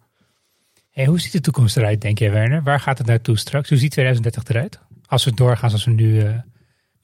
Hey, 0.91 1.05
hoe 1.05 1.19
ziet 1.19 1.31
de 1.31 1.41
toekomst 1.41 1.77
eruit, 1.77 2.01
denk 2.01 2.19
je, 2.19 2.29
Werner? 2.29 2.63
Waar 2.63 2.79
gaat 2.79 2.97
het 2.97 3.07
naartoe 3.07 3.37
straks? 3.37 3.69
Hoe 3.69 3.77
ziet 3.77 3.91
2030 3.91 4.55
eruit? 4.55 4.79
Als 5.05 5.25
we 5.25 5.33
doorgaan 5.33 5.69
zoals 5.69 5.85
we 5.85 5.91
nu 5.91 6.23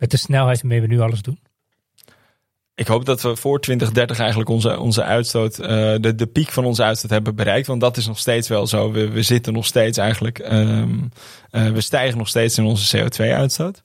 met 0.01 0.11
de 0.11 0.17
snelheid 0.17 0.61
waarmee 0.61 0.81
we 0.81 0.87
nu 0.87 0.99
alles 0.99 1.21
doen? 1.21 1.39
Ik 2.75 2.87
hoop 2.87 3.05
dat 3.05 3.21
we 3.21 3.35
voor 3.35 3.59
2030 3.59 4.19
eigenlijk 4.19 4.49
onze, 4.49 4.79
onze 4.79 5.03
uitstoot, 5.03 5.59
uh, 5.59 5.67
de, 5.99 6.15
de 6.15 6.27
piek 6.27 6.49
van 6.49 6.65
onze 6.65 6.83
uitstoot 6.83 7.11
hebben 7.11 7.35
bereikt. 7.35 7.67
Want 7.67 7.81
dat 7.81 7.97
is 7.97 8.07
nog 8.07 8.19
steeds 8.19 8.47
wel 8.47 8.67
zo. 8.67 8.91
We, 8.91 9.09
we 9.09 9.21
zitten 9.21 9.53
nog 9.53 9.65
steeds 9.65 9.97
eigenlijk, 9.97 10.39
um, 10.51 11.11
uh, 11.51 11.69
we 11.69 11.81
stijgen 11.81 12.17
nog 12.17 12.27
steeds 12.27 12.57
in 12.57 12.63
onze 12.63 12.97
CO2-uitstoot. 12.97 13.81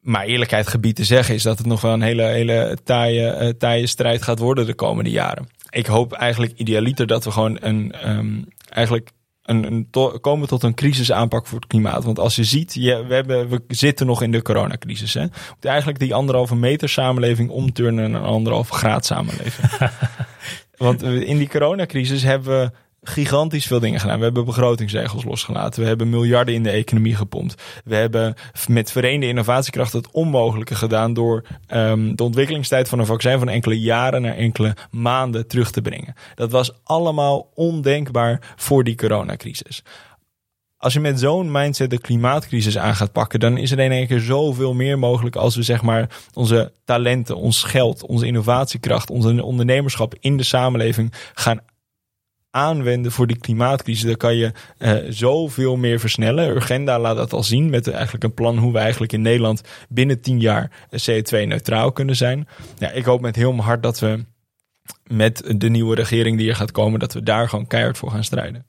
Maar 0.00 0.24
eerlijkheid 0.24 0.66
gebied 0.66 0.96
te 0.96 1.04
zeggen 1.04 1.34
is 1.34 1.42
dat 1.42 1.58
het 1.58 1.66
nog 1.66 1.80
wel 1.80 1.92
een 1.92 2.02
hele, 2.02 2.22
hele 2.22 2.78
taaie, 2.84 3.38
uh, 3.40 3.48
taaie 3.48 3.86
strijd 3.86 4.22
gaat 4.22 4.38
worden 4.38 4.66
de 4.66 4.74
komende 4.74 5.10
jaren. 5.10 5.48
ik 5.70 5.86
hoop 5.86 6.12
eigenlijk 6.12 6.52
idealiter 6.56 7.06
dat 7.06 7.24
we 7.24 7.30
gewoon 7.30 7.58
een, 7.60 7.94
um, 8.08 8.48
eigenlijk 8.68 9.10
een, 9.42 9.72
een 9.72 9.88
to 9.90 10.18
komen 10.18 10.48
tot 10.48 10.62
een 10.62 10.74
crisisaanpak 10.74 11.46
voor 11.46 11.58
het 11.58 11.68
klimaat. 11.68 12.04
Want 12.04 12.18
als 12.18 12.36
je 12.36 12.44
ziet, 12.44 12.74
je, 12.74 13.04
we, 13.06 13.14
hebben, 13.14 13.48
we 13.48 13.62
zitten 13.68 14.06
nog 14.06 14.22
in 14.22 14.32
de 14.32 14.42
coronacrisis. 14.42 15.14
Hè? 15.14 15.20
Moet 15.20 15.64
eigenlijk 15.64 15.98
die 15.98 16.14
anderhalve 16.14 16.56
meter 16.56 16.88
samenleving 16.88 17.50
omturnen 17.50 18.10
naar 18.10 18.20
een 18.20 18.26
anderhalve 18.26 18.72
graad 18.72 19.06
samenleving. 19.06 19.68
Want 20.76 21.02
in 21.02 21.38
die 21.38 21.48
coronacrisis 21.48 22.22
hebben 22.22 22.60
we 22.60 22.70
gigantisch 23.02 23.66
veel 23.66 23.80
dingen 23.80 24.00
gedaan. 24.00 24.18
We 24.18 24.24
hebben 24.24 24.44
begrotingsregels 24.44 25.24
losgelaten. 25.24 25.80
We 25.82 25.88
hebben 25.88 26.10
miljarden 26.10 26.54
in 26.54 26.62
de 26.62 26.70
economie 26.70 27.14
gepompt. 27.14 27.62
We 27.84 27.94
hebben 27.94 28.34
met 28.68 28.92
verenigde 28.92 29.26
innovatiekracht 29.26 29.92
het 29.92 30.10
onmogelijke 30.10 30.74
gedaan 30.74 31.12
door 31.12 31.44
um, 31.74 32.16
de 32.16 32.22
ontwikkelingstijd 32.22 32.88
van 32.88 32.98
een 32.98 33.06
vaccin 33.06 33.38
van 33.38 33.48
enkele 33.48 33.80
jaren 33.80 34.22
naar 34.22 34.36
enkele 34.36 34.76
maanden 34.90 35.46
terug 35.46 35.70
te 35.70 35.82
brengen. 35.82 36.14
Dat 36.34 36.50
was 36.50 36.72
allemaal 36.84 37.50
ondenkbaar 37.54 38.54
voor 38.56 38.84
die 38.84 38.94
coronacrisis. 38.94 39.82
Als 40.76 40.92
je 40.92 41.00
met 41.00 41.20
zo'n 41.20 41.50
mindset 41.50 41.90
de 41.90 41.98
klimaatcrisis 41.98 42.78
aan 42.78 42.94
gaat 42.94 43.12
pakken, 43.12 43.40
dan 43.40 43.56
is 43.56 43.70
er 43.70 43.78
in 43.78 43.92
één 43.92 44.06
keer 44.06 44.20
zoveel 44.20 44.74
meer 44.74 44.98
mogelijk 44.98 45.36
als 45.36 45.56
we 45.56 45.62
zeg 45.62 45.82
maar 45.82 46.10
onze 46.34 46.72
talenten, 46.84 47.36
ons 47.36 47.62
geld, 47.62 48.06
onze 48.06 48.26
innovatiekracht, 48.26 49.10
onze 49.10 49.44
ondernemerschap 49.44 50.14
in 50.20 50.36
de 50.36 50.42
samenleving 50.42 51.12
gaan 51.34 51.60
aanwenden 52.50 53.12
voor 53.12 53.26
die 53.26 53.38
klimaatcrisis, 53.38 54.04
dan 54.04 54.16
kan 54.16 54.36
je 54.36 54.52
uh, 54.78 54.96
zoveel 55.08 55.76
meer 55.76 56.00
versnellen. 56.00 56.48
Urgenda 56.48 56.98
laat 56.98 57.16
dat 57.16 57.32
al 57.32 57.42
zien 57.42 57.70
met 57.70 57.88
eigenlijk 57.88 58.24
een 58.24 58.34
plan 58.34 58.58
hoe 58.58 58.72
we 58.72 58.78
eigenlijk 58.78 59.12
in 59.12 59.22
Nederland 59.22 59.62
binnen 59.88 60.20
10 60.20 60.40
jaar 60.40 60.70
CO2-neutraal 60.96 61.92
kunnen 61.92 62.16
zijn. 62.16 62.48
Ja, 62.78 62.90
ik 62.90 63.04
hoop 63.04 63.20
met 63.20 63.36
heel 63.36 63.52
mijn 63.52 63.66
hart 63.66 63.82
dat 63.82 63.98
we 63.98 64.24
met 65.06 65.54
de 65.56 65.68
nieuwe 65.68 65.94
regering 65.94 66.38
die 66.38 66.48
er 66.48 66.56
gaat 66.56 66.72
komen, 66.72 67.00
dat 67.00 67.12
we 67.12 67.22
daar 67.22 67.48
gewoon 67.48 67.66
keihard 67.66 67.98
voor 67.98 68.10
gaan 68.10 68.24
strijden. 68.24 68.64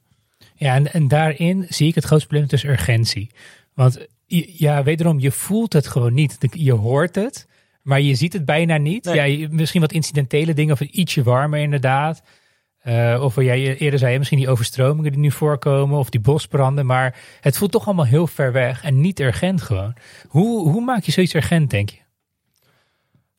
Ja, 0.54 0.74
en, 0.74 0.92
en 0.92 1.08
daarin 1.08 1.66
zie 1.68 1.88
ik 1.88 1.94
het 1.94 2.04
grootste 2.04 2.28
probleem 2.28 2.48
tussen 2.48 2.70
urgentie. 2.70 3.30
Want 3.74 4.06
ja, 4.46 4.82
wederom, 4.82 5.20
je 5.20 5.30
voelt 5.30 5.72
het 5.72 5.86
gewoon 5.86 6.14
niet. 6.14 6.36
Je 6.50 6.72
hoort 6.72 7.14
het, 7.14 7.46
maar 7.82 8.00
je 8.00 8.14
ziet 8.14 8.32
het 8.32 8.44
bijna 8.44 8.76
niet. 8.76 9.04
Ja, 9.04 9.48
misschien 9.50 9.80
wat 9.80 9.92
incidentele 9.92 10.54
dingen 10.54 10.72
of 10.72 10.80
ietsje 10.80 11.22
warmer 11.22 11.60
inderdaad. 11.60 12.22
Uh, 12.84 13.22
of 13.22 13.34
wat 13.34 13.44
jij 13.44 13.76
eerder 13.76 13.98
zei, 13.98 14.18
misschien 14.18 14.38
die 14.38 14.48
overstromingen 14.48 15.12
die 15.12 15.20
nu 15.20 15.30
voorkomen 15.30 15.98
of 15.98 16.10
die 16.10 16.20
bosbranden. 16.20 16.86
Maar 16.86 17.16
het 17.40 17.58
voelt 17.58 17.72
toch 17.72 17.86
allemaal 17.86 18.04
heel 18.04 18.26
ver 18.26 18.52
weg 18.52 18.82
en 18.82 19.00
niet 19.00 19.20
urgent 19.20 19.62
gewoon. 19.62 19.94
Hoe, 20.28 20.70
hoe 20.70 20.84
maak 20.84 21.02
je 21.02 21.12
zoiets 21.12 21.34
urgent, 21.34 21.70
denk 21.70 21.90
je? 21.90 22.00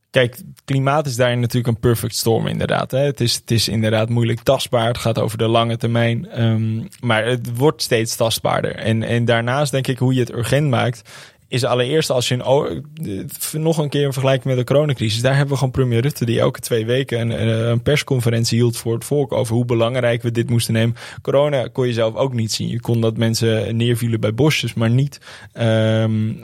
Kijk, 0.10 0.41
klimaat 0.66 1.06
is 1.06 1.16
daarin 1.16 1.39
natuurlijk 1.39 1.68
een 1.68 1.80
perfect 1.80 2.16
storm 2.16 2.48
inderdaad. 2.48 2.91
Hè. 2.91 3.00
Het, 3.00 3.22
is, 3.22 3.36
het 3.36 3.52
is 3.52 3.68
inderdaad 3.68 4.10
moeilijk 4.10 4.39
tastbaar. 4.39 4.88
Het 4.88 4.98
gaat 4.98 5.20
over 5.20 5.38
de 5.38 5.48
lange 5.48 5.78
termijn. 5.78 6.41
Um, 6.44 6.88
maar 7.00 7.26
het 7.26 7.58
wordt 7.58 7.82
steeds 7.82 8.16
tastbaarder. 8.16 8.76
En, 8.76 9.04
en 9.04 9.26
daarnaast 9.26 9.72
denk 9.72 9.88
ik 9.88 9.98
hoe 9.98 10.14
je 10.14 10.20
het 10.20 10.34
urgent 10.34 10.70
maakt 10.70 11.10
is 11.54 11.64
allereerst 11.64 12.10
als 12.10 12.28
je 12.28 12.36
een, 12.43 13.62
nog 13.62 13.78
een 13.78 13.89
keer 13.89 14.06
een 14.06 14.14
vergelijking 14.14 14.56
met 14.56 14.68
de 14.68 14.74
coronacrisis. 14.74 15.22
Daar 15.22 15.34
hebben 15.34 15.51
we 15.51 15.58
gewoon 15.58 15.72
premier 15.72 16.01
Rutte 16.01 16.26
die 16.26 16.39
elke 16.39 16.60
twee 16.60 16.86
weken 16.86 17.20
een, 17.20 17.70
een, 17.70 17.82
persconferentie 17.82 18.58
hield 18.58 18.78
voor 18.78 18.93
het 18.93 19.06
volk 19.06 19.32
over 19.32 19.56
hoe 19.56 19.66
belangrijk 19.66 20.22
we 20.22 20.32
dit 20.32 20.49
moesten 20.49 20.74
nemen. 20.74 20.95
Corona 21.22 21.68
kon 21.68 21.88
je 21.88 21.93
zelf 21.93 22.16
ook 22.16 22.34
niet 22.34 22.51
zien. 22.51 22.68
Je 22.68 22.80
kon 22.80 23.01
dat 23.01 23.18
mensen 23.18 23.76
neervielen 23.76 24.20
bij 24.20 24.34
bosjes, 24.34 24.74
maar 24.74 24.89
niet, 24.89 25.20
um, 25.60 26.39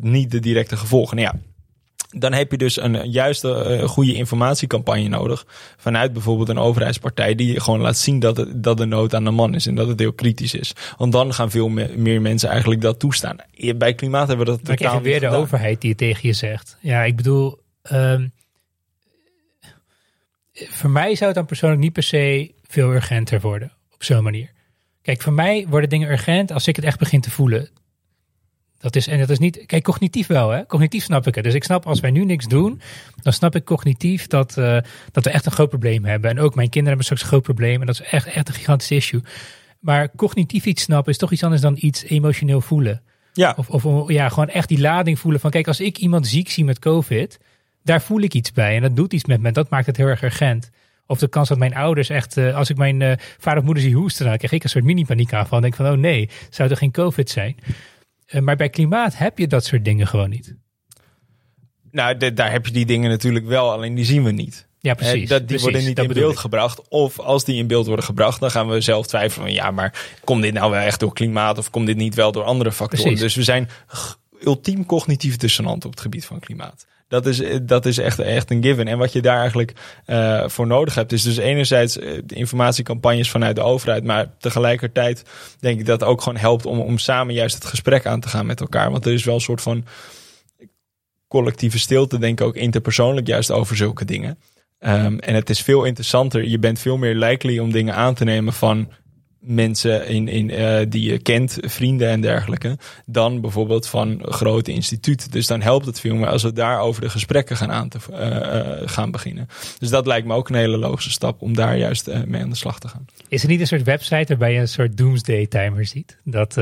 niet 0.00 0.30
de 0.30 0.40
directe 0.40 0.76
gevolgen. 0.76 1.16
Nou 1.16 1.28
ja, 1.32 1.40
dan 2.08 2.32
heb 2.32 2.50
je 2.50 2.58
dus 2.58 2.80
een 2.80 3.10
juiste 3.10 3.78
uh, 3.80 3.88
goede 3.88 4.14
informatiecampagne 4.14 5.08
nodig. 5.08 5.46
Vanuit 5.76 6.12
bijvoorbeeld 6.12 6.48
een 6.48 6.58
overheidspartij 6.58 7.34
die 7.34 7.60
gewoon 7.60 7.80
laat 7.80 7.96
zien 7.96 8.18
dat, 8.18 8.36
het, 8.36 8.62
dat 8.62 8.76
de 8.76 8.84
nood 8.84 9.14
aan 9.14 9.24
de 9.24 9.30
man 9.30 9.54
is 9.54 9.66
en 9.66 9.74
dat 9.74 9.88
het 9.88 9.98
heel 9.98 10.12
kritisch 10.12 10.54
is. 10.54 10.72
Want 10.96 11.12
dan 11.12 11.34
gaan 11.34 11.50
veel 11.50 11.68
meer 11.68 12.20
mensen 12.20 12.48
eigenlijk 12.48 12.80
dat 12.80 12.98
toestaan. 12.98 13.36
Bij 13.76 13.94
klimaat 13.94 14.28
hebben 14.28 14.46
we 14.46 14.52
dat 14.52 14.64
totaal 14.64 14.94
niet 14.94 15.02
weer 15.02 15.20
de 15.20 15.28
overheid 15.28 15.80
die 15.80 15.90
het 15.90 15.98
tegen 15.98 16.28
je 16.28 16.34
zegt. 16.34 16.76
Ja, 16.80 17.02
ik 17.02 17.16
bedoel, 17.16 17.58
um, 17.92 18.32
voor 20.52 20.90
mij 20.90 21.14
zou 21.14 21.26
het 21.26 21.34
dan 21.34 21.46
persoonlijk 21.46 21.80
niet 21.80 21.92
per 21.92 22.02
se 22.02 22.54
veel 22.66 22.92
urgenter 22.92 23.40
worden 23.40 23.72
op 23.94 24.04
zo'n 24.04 24.22
manier. 24.22 24.50
Kijk, 25.02 25.22
voor 25.22 25.32
mij 25.32 25.66
worden 25.68 25.90
dingen 25.90 26.10
urgent 26.10 26.52
als 26.52 26.66
ik 26.66 26.76
het 26.76 26.84
echt 26.84 26.98
begin 26.98 27.20
te 27.20 27.30
voelen. 27.30 27.68
Dat 28.78 28.96
is, 28.96 29.06
en 29.06 29.18
dat 29.18 29.30
is 29.30 29.38
niet, 29.38 29.66
kijk, 29.66 29.84
cognitief 29.84 30.26
wel, 30.26 30.50
hè? 30.50 30.66
Cognitief 30.66 31.04
snap 31.04 31.26
ik 31.26 31.34
het. 31.34 31.44
Dus 31.44 31.54
ik 31.54 31.64
snap 31.64 31.86
als 31.86 32.00
wij 32.00 32.10
nu 32.10 32.24
niks 32.24 32.46
doen, 32.46 32.80
dan 33.22 33.32
snap 33.32 33.54
ik 33.54 33.64
cognitief 33.64 34.26
dat, 34.26 34.56
uh, 34.58 34.78
dat 35.12 35.24
we 35.24 35.30
echt 35.30 35.46
een 35.46 35.52
groot 35.52 35.68
probleem 35.68 36.04
hebben. 36.04 36.30
En 36.30 36.38
ook 36.38 36.54
mijn 36.54 36.68
kinderen 36.68 36.88
hebben 36.88 37.04
straks 37.04 37.22
een 37.22 37.28
groot 37.28 37.42
probleem. 37.42 37.80
En 37.80 37.86
dat 37.86 38.00
is 38.00 38.06
echt, 38.10 38.26
echt 38.26 38.48
een 38.48 38.54
gigantisch 38.54 38.90
issue. 38.90 39.22
Maar 39.80 40.10
cognitief 40.16 40.66
iets 40.66 40.82
snappen 40.82 41.12
is 41.12 41.18
toch 41.18 41.32
iets 41.32 41.42
anders 41.42 41.62
dan 41.62 41.76
iets 41.78 42.02
emotioneel 42.02 42.60
voelen. 42.60 43.02
Ja. 43.32 43.54
Of, 43.56 43.68
of 43.68 44.08
ja, 44.10 44.28
gewoon 44.28 44.48
echt 44.48 44.68
die 44.68 44.80
lading 44.80 45.18
voelen 45.18 45.40
van, 45.40 45.50
kijk, 45.50 45.66
als 45.66 45.80
ik 45.80 45.98
iemand 45.98 46.26
ziek 46.26 46.50
zie 46.50 46.64
met 46.64 46.78
COVID, 46.78 47.38
daar 47.82 48.02
voel 48.02 48.20
ik 48.20 48.34
iets 48.34 48.52
bij. 48.52 48.76
En 48.76 48.82
dat 48.82 48.96
doet 48.96 49.12
iets 49.12 49.24
met 49.24 49.40
me. 49.40 49.52
Dat 49.52 49.70
maakt 49.70 49.86
het 49.86 49.96
heel 49.96 50.06
erg 50.06 50.22
urgent. 50.22 50.70
Of 51.06 51.18
de 51.18 51.28
kans 51.28 51.48
dat 51.48 51.58
mijn 51.58 51.74
ouders 51.74 52.08
echt, 52.08 52.36
uh, 52.36 52.56
als 52.56 52.70
ik 52.70 52.76
mijn 52.76 53.00
uh, 53.00 53.12
vader 53.38 53.58
of 53.58 53.64
moeder 53.64 53.82
zie 53.82 53.94
hoesten, 53.94 54.26
dan 54.26 54.36
krijg 54.36 54.52
ik 54.52 54.62
een 54.62 54.70
soort 54.70 54.84
mini-paniek 54.84 55.32
aanval. 55.32 55.50
Dan 55.50 55.60
denk 55.60 55.74
ik 55.74 55.80
van, 55.80 55.92
oh 55.92 55.98
nee, 55.98 56.30
zou 56.50 56.70
er 56.70 56.76
geen 56.76 56.90
COVID 56.90 57.30
zijn? 57.30 57.56
Eh, 58.28 58.40
maar 58.40 58.56
bij 58.56 58.68
klimaat 58.68 59.18
heb 59.18 59.38
je 59.38 59.46
dat 59.46 59.64
soort 59.64 59.84
dingen 59.84 60.06
gewoon 60.06 60.30
niet. 60.30 60.56
Nou, 61.90 62.34
daar 62.34 62.50
heb 62.50 62.66
je 62.66 62.72
die 62.72 62.86
dingen 62.86 63.10
natuurlijk 63.10 63.46
wel, 63.46 63.72
alleen 63.72 63.94
die 63.94 64.04
zien 64.04 64.24
we 64.24 64.30
niet. 64.30 64.66
Ja, 64.80 64.94
precies. 64.94 65.28
dat, 65.28 65.48
die 65.48 65.58
worden 65.58 65.84
niet 65.84 65.98
in 65.98 66.12
beeld 66.12 66.36
gebracht. 66.36 66.88
Of 66.88 67.18
als 67.18 67.44
die 67.44 67.56
in 67.56 67.66
beeld 67.66 67.86
worden 67.86 68.04
gebracht, 68.04 68.40
dan 68.40 68.50
gaan 68.50 68.68
we 68.68 68.80
zelf 68.80 69.06
twijfelen. 69.06 69.52
ja, 69.52 69.70
maar 69.70 70.18
komt 70.24 70.42
dit 70.42 70.52
nou 70.52 70.70
wel 70.70 70.80
echt 70.80 71.00
door 71.00 71.12
klimaat 71.12 71.58
of 71.58 71.70
komt 71.70 71.86
dit 71.86 71.96
niet 71.96 72.14
wel 72.14 72.32
door 72.32 72.44
andere 72.44 72.72
factoren? 72.72 73.16
Dus 73.16 73.34
we 73.34 73.42
zijn 73.42 73.68
ultiem 74.40 74.86
cognitief 74.86 75.36
dissonant 75.36 75.84
op 75.84 75.90
het 75.90 76.00
gebied 76.00 76.24
van 76.24 76.38
klimaat. 76.38 76.86
Dat 77.08 77.26
is, 77.26 77.42
dat 77.62 77.86
is 77.86 77.98
echt, 77.98 78.18
echt 78.18 78.50
een 78.50 78.62
given. 78.62 78.88
En 78.88 78.98
wat 78.98 79.12
je 79.12 79.22
daar 79.22 79.38
eigenlijk 79.40 79.72
uh, 80.06 80.48
voor 80.48 80.66
nodig 80.66 80.94
hebt, 80.94 81.12
is 81.12 81.22
dus 81.22 81.36
enerzijds 81.36 81.94
de 81.94 82.34
informatiecampagnes 82.34 83.30
vanuit 83.30 83.56
de 83.56 83.62
overheid. 83.62 84.04
Maar 84.04 84.36
tegelijkertijd 84.38 85.22
denk 85.60 85.78
ik 85.78 85.86
dat 85.86 86.04
ook 86.04 86.22
gewoon 86.22 86.38
helpt 86.38 86.66
om, 86.66 86.80
om 86.80 86.98
samen 86.98 87.34
juist 87.34 87.54
het 87.54 87.64
gesprek 87.64 88.06
aan 88.06 88.20
te 88.20 88.28
gaan 88.28 88.46
met 88.46 88.60
elkaar. 88.60 88.90
Want 88.90 89.06
er 89.06 89.12
is 89.12 89.24
wel 89.24 89.34
een 89.34 89.40
soort 89.40 89.62
van 89.62 89.84
collectieve 91.28 91.78
stilte, 91.78 92.18
denk 92.18 92.40
ik 92.40 92.46
ook 92.46 92.56
interpersoonlijk, 92.56 93.26
juist 93.26 93.50
over 93.50 93.76
zulke 93.76 94.04
dingen. 94.04 94.38
Um, 94.80 95.18
en 95.18 95.34
het 95.34 95.50
is 95.50 95.62
veel 95.62 95.84
interessanter. 95.84 96.48
Je 96.48 96.58
bent 96.58 96.78
veel 96.78 96.96
meer 96.96 97.14
likely 97.14 97.58
om 97.58 97.72
dingen 97.72 97.94
aan 97.94 98.14
te 98.14 98.24
nemen 98.24 98.52
van 98.52 98.88
mensen 99.40 100.06
in, 100.06 100.28
in, 100.28 100.48
uh, 100.48 100.78
die 100.88 101.10
je 101.10 101.18
kent, 101.18 101.58
vrienden 101.60 102.08
en 102.08 102.20
dergelijke, 102.20 102.78
dan 103.06 103.40
bijvoorbeeld 103.40 103.86
van 103.86 104.18
grote 104.22 104.72
instituten. 104.72 105.30
Dus 105.30 105.46
dan 105.46 105.60
helpt 105.60 105.86
het 105.86 106.00
veel 106.00 106.14
meer 106.14 106.28
als 106.28 106.42
we 106.42 106.52
daar 106.52 106.80
over 106.80 107.02
de 107.02 107.10
gesprekken 107.10 107.56
gaan, 107.56 107.70
aan 107.70 107.88
te, 107.88 107.98
uh, 108.10 108.88
gaan 108.88 109.10
beginnen. 109.10 109.48
Dus 109.78 109.88
dat 109.88 110.06
lijkt 110.06 110.26
me 110.26 110.34
ook 110.34 110.48
een 110.48 110.54
hele 110.54 110.76
logische 110.76 111.10
stap 111.10 111.42
om 111.42 111.54
daar 111.54 111.76
juist 111.76 112.10
mee 112.26 112.42
aan 112.42 112.50
de 112.50 112.56
slag 112.56 112.78
te 112.78 112.88
gaan. 112.88 113.06
Is 113.28 113.42
er 113.42 113.48
niet 113.48 113.60
een 113.60 113.66
soort 113.66 113.82
website 113.82 114.26
waarbij 114.28 114.52
je 114.52 114.58
een 114.58 114.68
soort 114.68 114.96
doomsday 114.96 115.46
timer 115.46 115.86
ziet? 115.86 116.18
Dat, 116.24 116.56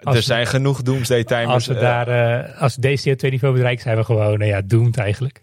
er 0.00 0.22
zijn 0.22 0.46
genoeg 0.46 0.82
doomsday 0.82 1.24
timers. 1.24 1.52
Als 1.52 1.66
we 1.66 1.74
daar, 1.74 2.44
als 2.54 2.76
deze 2.76 3.10
CO2-niveau 3.10 3.54
bereikt 3.54 3.82
zijn 3.82 3.96
we 3.96 4.04
gewoon, 4.04 4.38
nou 4.38 4.50
ja, 4.50 4.62
doomed 4.64 4.96
eigenlijk. 4.96 5.40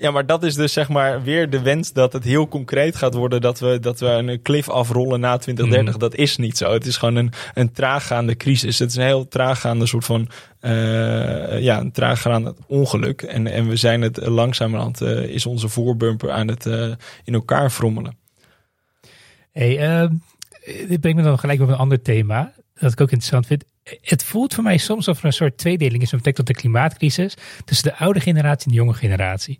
Ja, 0.00 0.10
maar 0.10 0.26
dat 0.26 0.42
is 0.42 0.54
dus 0.54 0.72
zeg 0.72 0.88
maar 0.88 1.22
weer 1.22 1.50
de 1.50 1.62
wens 1.62 1.92
dat 1.92 2.12
het 2.12 2.24
heel 2.24 2.48
concreet 2.48 2.96
gaat 2.96 3.14
worden. 3.14 3.40
Dat 3.40 3.58
we, 3.58 3.78
dat 3.80 4.00
we 4.00 4.06
een 4.06 4.42
cliff 4.42 4.68
afrollen 4.68 5.20
na 5.20 5.36
2030. 5.36 5.94
Mm. 5.94 6.00
Dat 6.00 6.14
is 6.14 6.36
niet 6.36 6.56
zo. 6.56 6.72
Het 6.72 6.86
is 6.86 6.96
gewoon 6.96 7.14
een, 7.14 7.32
een 7.54 7.72
traaggaande 7.72 8.36
crisis. 8.36 8.78
Het 8.78 8.90
is 8.90 8.96
een 8.96 9.04
heel 9.04 9.28
traaggaande 9.28 9.86
soort 9.86 10.04
van. 10.04 10.28
Uh, 10.60 11.60
ja, 11.60 11.80
een 11.80 11.92
traaggaande 11.92 12.54
ongeluk. 12.66 13.22
En, 13.22 13.46
en 13.46 13.68
we 13.68 13.76
zijn 13.76 14.02
het 14.02 14.26
langzamerhand. 14.26 15.02
Uh, 15.02 15.22
is 15.22 15.46
onze 15.46 15.68
voorbumper 15.68 16.30
aan 16.30 16.48
het 16.48 16.66
uh, 16.66 16.92
in 17.24 17.34
elkaar 17.34 17.70
frommelen. 17.70 18.16
Hey, 19.52 20.08
dit 20.88 21.00
brengt 21.00 21.18
me 21.18 21.24
dan 21.24 21.38
gelijk 21.38 21.60
op 21.60 21.68
een 21.68 21.74
ander 21.74 22.02
thema. 22.02 22.52
Dat 22.74 22.92
ik 22.92 23.00
ook 23.00 23.10
interessant 23.10 23.46
vind 23.46 23.64
het 23.82 24.24
voelt 24.24 24.54
voor 24.54 24.64
mij 24.64 24.76
soms 24.76 25.08
of 25.08 25.18
er 25.18 25.24
een 25.24 25.32
soort 25.32 25.58
tweedeling 25.58 26.02
is 26.02 26.12
met 26.12 26.22
betrekking 26.22 26.46
tot 26.46 26.56
de 26.56 26.62
klimaatcrisis 26.62 27.36
tussen 27.64 27.88
de 27.88 27.96
oude 27.96 28.20
generatie 28.20 28.64
en 28.64 28.70
de 28.70 28.82
jonge 28.82 28.94
generatie. 28.94 29.58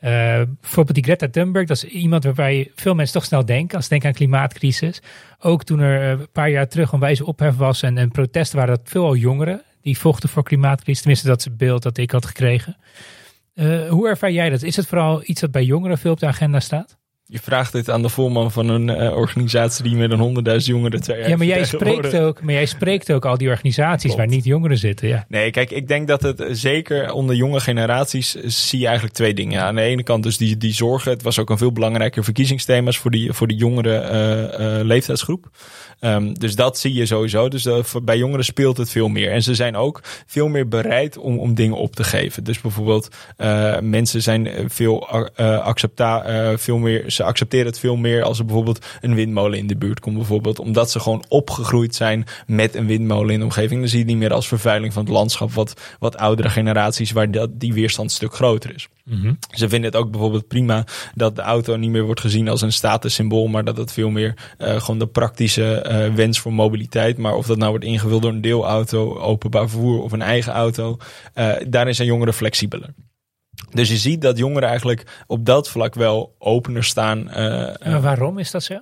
Uh, 0.00 0.42
bijvoorbeeld 0.60 0.94
die 0.94 1.04
Greta 1.04 1.28
Thunberg, 1.28 1.66
dat 1.66 1.76
is 1.76 1.84
iemand 1.84 2.24
waarbij 2.24 2.70
veel 2.74 2.94
mensen 2.94 3.14
toch 3.14 3.24
snel 3.24 3.44
denken 3.44 3.76
als 3.76 3.84
ze 3.84 3.90
denken 3.90 4.08
aan 4.08 4.14
klimaatcrisis. 4.14 5.02
Ook 5.38 5.64
toen 5.64 5.78
er 5.78 6.02
eh, 6.02 6.10
een 6.10 6.30
paar 6.32 6.50
jaar 6.50 6.68
terug 6.68 6.92
een 6.92 7.00
wijze 7.00 7.26
ophef 7.26 7.56
was 7.56 7.82
en, 7.82 7.98
en 7.98 8.10
protesten 8.10 8.58
waren 8.58 8.76
dat 8.76 8.88
veel 8.88 9.16
jongeren 9.16 9.62
die 9.82 9.98
vochten 9.98 10.28
voor 10.28 10.42
klimaatcrisis. 10.42 10.98
Tenminste, 10.98 11.28
dat 11.28 11.38
is 11.38 11.44
het 11.44 11.56
beeld 11.56 11.82
dat 11.82 11.98
ik 11.98 12.10
had 12.10 12.26
gekregen. 12.26 12.76
Uh, 13.54 13.88
hoe 13.88 14.08
ervaar 14.08 14.30
jij 14.30 14.50
dat? 14.50 14.62
Is 14.62 14.76
het 14.76 14.86
vooral 14.86 15.22
iets 15.24 15.40
dat 15.40 15.50
bij 15.50 15.64
jongeren 15.64 15.98
veel 15.98 16.12
op 16.12 16.20
de 16.20 16.26
agenda 16.26 16.60
staat? 16.60 16.97
Je 17.30 17.38
vraagt 17.38 17.72
dit 17.72 17.90
aan 17.90 18.02
de 18.02 18.08
voorman 18.08 18.52
van 18.52 18.68
een 18.68 18.88
uh, 18.88 19.16
organisatie 19.16 19.82
die 19.82 19.96
met 19.96 20.10
een 20.10 20.18
honderdduizend 20.18 20.76
jongeren 20.76 21.00
twee 21.00 21.18
jaar 21.18 21.28
Ja, 21.28 21.36
maar 21.36 21.46
jij, 21.46 21.64
spreekt 21.76 22.16
ook, 22.16 22.42
maar 22.42 22.54
jij 22.54 22.66
spreekt 22.66 23.12
ook 23.12 23.24
al 23.24 23.38
die 23.38 23.48
organisaties 23.48 24.14
waar 24.14 24.26
niet 24.26 24.44
jongeren 24.44 24.78
zitten. 24.78 25.08
Ja. 25.08 25.24
Nee, 25.28 25.50
kijk, 25.50 25.70
ik 25.70 25.88
denk 25.88 26.08
dat 26.08 26.22
het 26.22 26.44
zeker 26.50 27.12
onder 27.12 27.36
jonge 27.36 27.60
generaties 27.60 28.34
zie 28.44 28.78
je 28.78 28.86
eigenlijk 28.86 29.14
twee 29.14 29.34
dingen. 29.34 29.62
aan 29.62 29.74
de 29.74 29.80
ene 29.80 30.02
kant 30.02 30.22
dus 30.22 30.36
die, 30.36 30.56
die 30.56 30.72
zorgen. 30.72 31.10
Het 31.12 31.22
was 31.22 31.38
ook 31.38 31.50
een 31.50 31.58
veel 31.58 31.72
belangrijker 31.72 32.24
verkiezingsthema's 32.24 32.98
voor 32.98 33.10
die, 33.10 33.32
voor 33.32 33.46
die 33.46 33.56
jongere 33.56 34.10
uh, 34.60 34.78
uh, 34.78 34.84
leeftijdsgroep. 34.84 35.50
Um, 36.00 36.38
dus 36.38 36.54
dat 36.54 36.78
zie 36.78 36.94
je 36.94 37.06
sowieso. 37.06 37.48
Dus 37.48 37.66
uh, 37.66 37.78
bij 38.02 38.18
jongeren 38.18 38.44
speelt 38.44 38.76
het 38.76 38.90
veel 38.90 39.08
meer. 39.08 39.30
En 39.32 39.42
ze 39.42 39.54
zijn 39.54 39.76
ook 39.76 40.00
veel 40.26 40.48
meer 40.48 40.68
bereid 40.68 41.16
om, 41.16 41.38
om 41.38 41.54
dingen 41.54 41.76
op 41.76 41.94
te 41.94 42.04
geven. 42.04 42.44
Dus 42.44 42.60
bijvoorbeeld 42.60 43.08
uh, 43.38 43.78
mensen 43.80 44.22
zijn 44.22 44.48
veel 44.66 45.08
uh, 45.12 45.58
accepta, 45.58 46.24
veel 46.58 46.78
meer 46.78 47.10
ze 47.10 47.22
accepteren 47.22 47.66
het 47.66 47.78
veel 47.78 47.96
meer 47.96 48.22
als 48.22 48.38
er 48.38 48.44
bijvoorbeeld 48.44 48.86
een 49.00 49.14
windmolen 49.14 49.58
in 49.58 49.66
de 49.66 49.76
buurt 49.76 50.00
komt. 50.00 50.16
Bijvoorbeeld 50.16 50.58
omdat 50.58 50.90
ze 50.90 51.00
gewoon 51.00 51.24
opgegroeid 51.28 51.94
zijn 51.94 52.24
met 52.46 52.74
een 52.74 52.86
windmolen 52.86 53.32
in 53.32 53.38
de 53.38 53.44
omgeving. 53.44 53.80
Dan 53.80 53.88
zie 53.88 53.98
je 53.98 54.04
het 54.04 54.12
niet 54.12 54.22
meer 54.22 54.32
als 54.32 54.48
vervuiling 54.48 54.92
van 54.92 55.04
het 55.04 55.12
landschap. 55.12 55.52
Wat, 55.52 55.80
wat 55.98 56.16
oudere 56.16 56.50
generaties 56.50 57.12
waar 57.12 57.30
dat, 57.30 57.60
die 57.60 57.72
weerstand 57.72 58.08
een 58.08 58.16
stuk 58.16 58.34
groter 58.34 58.74
is. 58.74 58.88
Mm-hmm. 59.04 59.38
Ze 59.50 59.68
vinden 59.68 59.90
het 59.90 60.00
ook 60.00 60.10
bijvoorbeeld 60.10 60.48
prima 60.48 60.84
dat 61.14 61.36
de 61.36 61.42
auto 61.42 61.76
niet 61.76 61.90
meer 61.90 62.04
wordt 62.04 62.20
gezien 62.20 62.48
als 62.48 62.62
een 62.62 62.72
statussymbool. 62.72 63.46
Maar 63.46 63.64
dat 63.64 63.76
het 63.76 63.92
veel 63.92 64.10
meer 64.10 64.34
gewoon 64.58 64.98
de 64.98 65.06
praktische 65.06 65.86
uh, 65.88 66.14
wens 66.14 66.38
voor 66.40 66.52
mobiliteit. 66.52 67.18
Maar 67.18 67.34
of 67.34 67.46
dat 67.46 67.56
nou 67.56 67.70
wordt 67.70 67.84
ingevuld 67.84 68.22
door 68.22 68.30
een 68.30 68.40
deelauto, 68.40 69.18
openbaar 69.18 69.68
vervoer 69.68 70.02
of 70.02 70.12
een 70.12 70.22
eigen 70.22 70.52
auto. 70.52 70.96
Uh, 71.34 71.54
daarin 71.68 71.94
zijn 71.94 72.08
jongeren 72.08 72.34
flexibeler. 72.34 72.94
Dus 73.70 73.88
je 73.88 73.96
ziet 73.96 74.22
dat 74.22 74.38
jongeren 74.38 74.68
eigenlijk 74.68 75.24
op 75.26 75.44
dat 75.44 75.68
vlak 75.68 75.94
wel 75.94 76.34
opener 76.38 76.84
staan. 76.84 77.18
Uh, 77.18 78.02
waarom 78.02 78.38
is 78.38 78.50
dat 78.50 78.62
zo? 78.62 78.78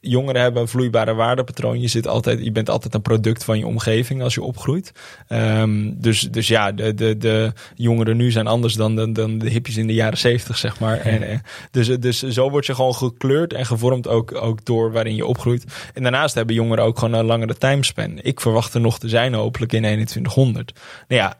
Jongeren 0.00 0.42
hebben 0.42 0.62
een 0.62 0.68
vloeibare 0.68 1.14
waardepatroon. 1.14 1.80
Je, 1.80 1.88
zit 1.88 2.06
altijd, 2.06 2.44
je 2.44 2.52
bent 2.52 2.70
altijd 2.70 2.94
een 2.94 3.02
product 3.02 3.44
van 3.44 3.58
je 3.58 3.66
omgeving 3.66 4.22
als 4.22 4.34
je 4.34 4.42
opgroeit. 4.42 4.92
Um, 5.28 6.00
dus, 6.00 6.20
dus 6.20 6.48
ja, 6.48 6.72
de, 6.72 6.94
de, 6.94 7.16
de 7.16 7.52
jongeren 7.74 8.16
nu 8.16 8.30
zijn 8.30 8.46
anders 8.46 8.74
dan, 8.74 8.96
dan, 8.96 9.12
dan 9.12 9.38
de 9.38 9.50
hippies 9.50 9.76
in 9.76 9.86
de 9.86 9.94
jaren 9.94 10.18
zeventig, 10.18 10.58
zeg 10.58 10.80
maar. 10.80 10.98
En, 10.98 11.22
uh, 11.22 11.38
dus, 11.70 11.86
dus 11.86 12.22
zo 12.22 12.50
word 12.50 12.66
je 12.66 12.74
gewoon 12.74 12.94
gekleurd 12.94 13.52
en 13.52 13.66
gevormd 13.66 14.08
ook, 14.08 14.34
ook 14.34 14.64
door 14.64 14.92
waarin 14.92 15.14
je 15.14 15.26
opgroeit. 15.26 15.64
En 15.94 16.02
daarnaast 16.02 16.34
hebben 16.34 16.54
jongeren 16.54 16.84
ook 16.84 16.98
gewoon 16.98 17.14
een 17.14 17.24
langere 17.24 17.54
timespan. 17.54 18.18
Ik 18.22 18.40
verwacht 18.40 18.74
er 18.74 18.80
nog 18.80 18.98
te 18.98 19.08
zijn 19.08 19.34
hopelijk 19.34 19.72
in 19.72 19.82
2100. 19.82 20.72
Nou 21.08 21.22
ja, 21.22 21.36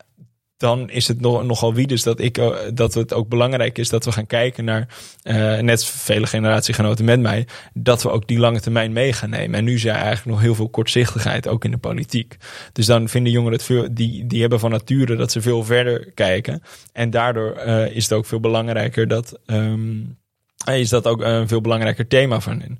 dan 0.57 0.91
is 0.91 1.09
het 1.09 1.21
nog, 1.21 1.45
nogal 1.45 1.75
wie 1.75 1.87
dus 1.87 2.03
dat, 2.03 2.21
ik, 2.21 2.41
dat 2.75 2.95
het 2.95 3.13
ook 3.13 3.29
belangrijk 3.29 3.79
is 3.79 3.89
dat 3.89 4.05
we 4.05 4.13
gaan 4.13 4.27
kijken 4.27 4.65
naar, 4.65 4.89
uh, 5.23 5.59
net 5.59 5.85
vele 5.85 6.27
generatiegenoten 6.27 7.05
met 7.05 7.21
mij, 7.21 7.47
dat 7.75 8.03
we 8.03 8.11
ook 8.11 8.27
die 8.27 8.39
lange 8.39 8.61
termijn 8.61 8.93
mee 8.93 9.13
gaan 9.13 9.31
nemen. 9.31 9.59
En 9.59 9.65
nu 9.65 9.79
er 9.79 9.89
eigenlijk 9.89 10.25
nog 10.25 10.41
heel 10.41 10.55
veel 10.55 10.69
kortzichtigheid, 10.69 11.49
ook 11.49 11.65
in 11.65 11.71
de 11.71 11.79
politiek. 11.79 12.37
Dus 12.73 12.87
dan 12.87 13.09
vinden 13.09 13.33
jongeren 13.33 13.57
het 13.57 13.67
veel, 13.67 13.89
die, 13.91 14.27
die 14.27 14.41
hebben 14.41 14.61
van 14.61 14.71
nature 14.71 15.17
dat 15.17 15.33
ze 15.33 15.41
veel 15.41 15.65
verder 15.65 16.13
kijken. 16.15 16.63
En 16.93 17.11
daardoor 17.11 17.57
uh, 17.67 17.91
is 17.91 18.03
het 18.03 18.13
ook 18.13 18.27
veel 18.27 18.41
belangrijker 18.41 19.09
dat, 19.09 19.39
um, 19.47 20.19
is 20.65 20.89
dat 20.89 21.07
ook 21.07 21.21
een 21.21 21.49
veel 21.49 21.61
belangrijker 21.61 22.07
thema 22.07 22.41
van 22.41 22.61
hen. 22.61 22.79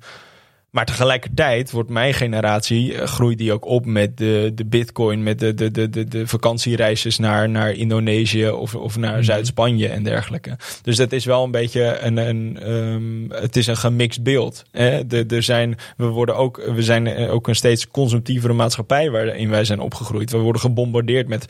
Maar 0.71 0.85
tegelijkertijd 0.85 1.71
wordt 1.71 1.89
mijn 1.89 2.13
generatie, 2.13 2.93
uh, 2.93 3.03
groeit 3.03 3.37
die 3.37 3.53
ook 3.53 3.65
op 3.65 3.85
met 3.85 4.17
de, 4.17 4.51
de 4.55 4.65
bitcoin, 4.65 5.23
met 5.23 5.39
de, 5.39 5.53
de, 5.53 5.71
de, 5.71 5.89
de, 5.89 6.03
de 6.03 6.27
vakantiereisjes 6.27 7.17
naar, 7.17 7.49
naar 7.49 7.71
Indonesië 7.71 8.49
of, 8.49 8.75
of 8.75 8.97
naar 8.97 9.13
-hmm. 9.13 9.23
Zuid-Spanje 9.23 9.87
en 9.87 10.03
dergelijke. 10.03 10.57
Dus 10.81 10.95
dat 10.95 11.11
is 11.11 11.25
wel 11.25 11.43
een 11.43 11.51
beetje 11.51 11.99
een, 11.99 12.17
een 12.17 12.71
um, 12.71 13.31
het 13.31 13.55
is 13.55 13.67
een 13.67 13.77
gemixt 13.77 14.23
beeld. 14.23 14.63
Hè? 14.71 15.07
De, 15.07 15.25
er 15.27 15.43
zijn, 15.43 15.77
we 15.97 16.05
worden 16.05 16.35
ook, 16.35 16.71
we 16.75 16.83
zijn 16.83 17.29
ook 17.29 17.47
een 17.47 17.55
steeds 17.55 17.87
consumptievere 17.87 18.53
maatschappij 18.53 19.09
waarin 19.11 19.49
wij 19.49 19.65
zijn 19.65 19.79
opgegroeid. 19.79 20.31
We 20.31 20.37
worden 20.37 20.61
gebombardeerd 20.61 21.27
met 21.27 21.45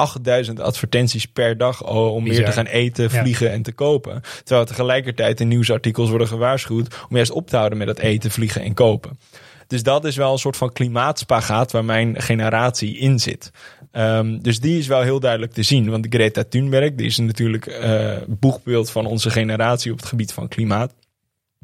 8000 0.00 0.60
advertenties 0.60 1.26
per 1.26 1.56
dag 1.56 1.86
om 1.86 2.24
Bizar. 2.24 2.38
meer 2.38 2.48
te 2.48 2.56
gaan 2.56 2.66
eten, 2.66 3.10
vliegen 3.10 3.46
ja. 3.46 3.52
en 3.52 3.62
te 3.62 3.72
kopen. 3.72 4.22
Terwijl 4.44 4.66
tegelijkertijd 4.66 5.40
in 5.40 5.48
nieuwsartikels 5.48 6.08
worden 6.08 6.28
gewaarschuwd 6.28 6.94
om 7.08 7.16
juist 7.16 7.30
op 7.30 7.48
te 7.48 7.56
houden 7.56 7.78
met 7.78 7.86
dat 7.86 7.98
eten, 7.98 8.30
vliegen 8.30 8.62
en 8.62 8.74
kopen. 8.74 9.18
Dus 9.66 9.82
dat 9.82 10.04
is 10.04 10.16
wel 10.16 10.32
een 10.32 10.38
soort 10.38 10.56
van 10.56 10.72
klimaatspagaat 10.72 11.72
waar 11.72 11.84
mijn 11.84 12.22
generatie 12.22 12.98
in 12.98 13.18
zit. 13.18 13.50
Um, 13.92 14.42
dus 14.42 14.60
die 14.60 14.78
is 14.78 14.86
wel 14.86 15.02
heel 15.02 15.20
duidelijk 15.20 15.52
te 15.52 15.62
zien. 15.62 15.90
Want 15.90 16.06
Greta 16.10 16.44
Thunberg, 16.44 16.94
die 16.94 17.06
is 17.06 17.18
natuurlijk 17.18 17.66
uh, 17.66 18.16
boegbeeld 18.28 18.90
van 18.90 19.06
onze 19.06 19.30
generatie 19.30 19.92
op 19.92 19.98
het 19.98 20.06
gebied 20.06 20.32
van 20.32 20.48
klimaat. 20.48 20.94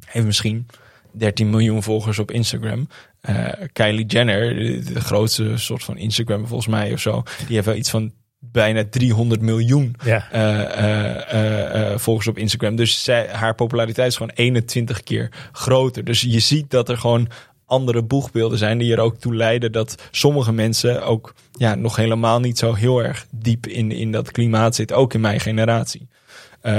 Heeft 0.05 0.26
misschien 0.26 0.66
13 1.12 1.51
miljoen 1.51 1.82
volgers 1.82 2.18
op 2.18 2.30
Instagram. 2.30 2.89
Uh, 3.30 3.49
Kylie 3.72 4.07
Jenner, 4.07 4.55
de 4.84 5.01
grootste 5.01 5.57
soort 5.57 5.84
van 5.84 5.99
Instagram 5.99 6.47
volgens 6.47 6.68
mij 6.68 6.93
of 6.93 7.01
zo, 7.01 7.22
die 7.47 7.55
heeft 7.55 7.66
wel 7.66 7.74
iets 7.74 7.91
van 7.91 8.12
bijna 8.53 8.84
300 8.90 9.40
miljoen 9.40 9.94
ja. 10.05 10.28
uh, 10.34 11.90
uh, 11.90 11.99
volgers 11.99 12.26
op 12.28 12.38
Instagram. 12.38 12.76
Dus 12.76 13.05
zij, 13.05 13.28
haar 13.32 13.55
populariteit 13.55 14.09
is 14.09 14.16
gewoon 14.16 14.32
21 14.34 15.03
keer 15.03 15.30
groter. 15.53 16.05
Dus 16.05 16.20
je 16.20 16.38
ziet 16.40 16.70
dat 16.70 16.88
er 16.88 16.99
gewoon 16.99 17.28
andere 17.66 18.03
boegbeelden 18.03 18.59
zijn 18.59 18.78
die 18.78 18.92
er 18.92 19.01
ook 19.01 19.16
toe 19.16 19.34
leiden 19.34 19.72
dat 19.72 20.03
sommige 20.11 20.53
mensen 20.53 21.03
ook 21.05 21.34
ja, 21.53 21.74
nog 21.74 21.97
helemaal 21.97 22.40
niet 22.40 22.59
zo 22.59 22.74
heel 22.74 23.03
erg 23.03 23.26
diep 23.30 23.66
in, 23.66 23.92
in 23.92 24.12
dat 24.12 24.30
klimaat 24.30 24.74
zitten, 24.74 24.97
ook 24.97 25.14
in 25.14 25.20
mijn 25.20 25.40
generatie. 25.40 26.09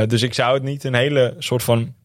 dus 0.07 0.21
ik 0.21 0.33
zou 0.33 0.53
het 0.53 0.63
niet 0.63 0.83
een 0.83 0.95
hele 0.95 1.35
soort 1.39 1.63
van 1.63 1.95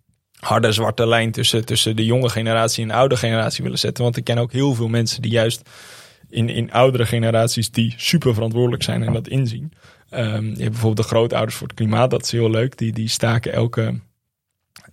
harde 0.44 0.72
zwarte 0.72 1.06
lijn 1.06 1.30
tussen, 1.30 1.64
tussen 1.64 1.96
de 1.96 2.04
jonge 2.04 2.28
generatie 2.28 2.82
en 2.82 2.88
de 2.88 2.94
oude 2.94 3.16
generatie 3.16 3.62
willen 3.62 3.78
zetten. 3.78 4.04
Want 4.04 4.16
ik 4.16 4.24
ken 4.24 4.38
ook 4.38 4.52
heel 4.52 4.74
veel 4.74 4.88
mensen 4.88 5.22
die 5.22 5.30
juist 5.30 5.70
in, 6.32 6.48
in 6.48 6.72
oudere 6.72 7.06
generaties 7.06 7.70
die 7.70 7.94
super 7.96 8.34
verantwoordelijk 8.34 8.82
zijn 8.82 9.02
en 9.02 9.12
dat 9.12 9.28
inzien. 9.28 9.72
Um, 10.10 10.44
je 10.44 10.62
hebt 10.62 10.70
bijvoorbeeld 10.70 10.96
de 10.96 11.14
grootouders 11.14 11.56
voor 11.56 11.66
het 11.66 11.76
klimaat, 11.76 12.10
dat 12.10 12.22
is 12.22 12.30
heel 12.30 12.50
leuk. 12.50 12.78
Die, 12.78 12.92
die 12.92 13.08
staken 13.08 13.52
elke. 13.52 14.00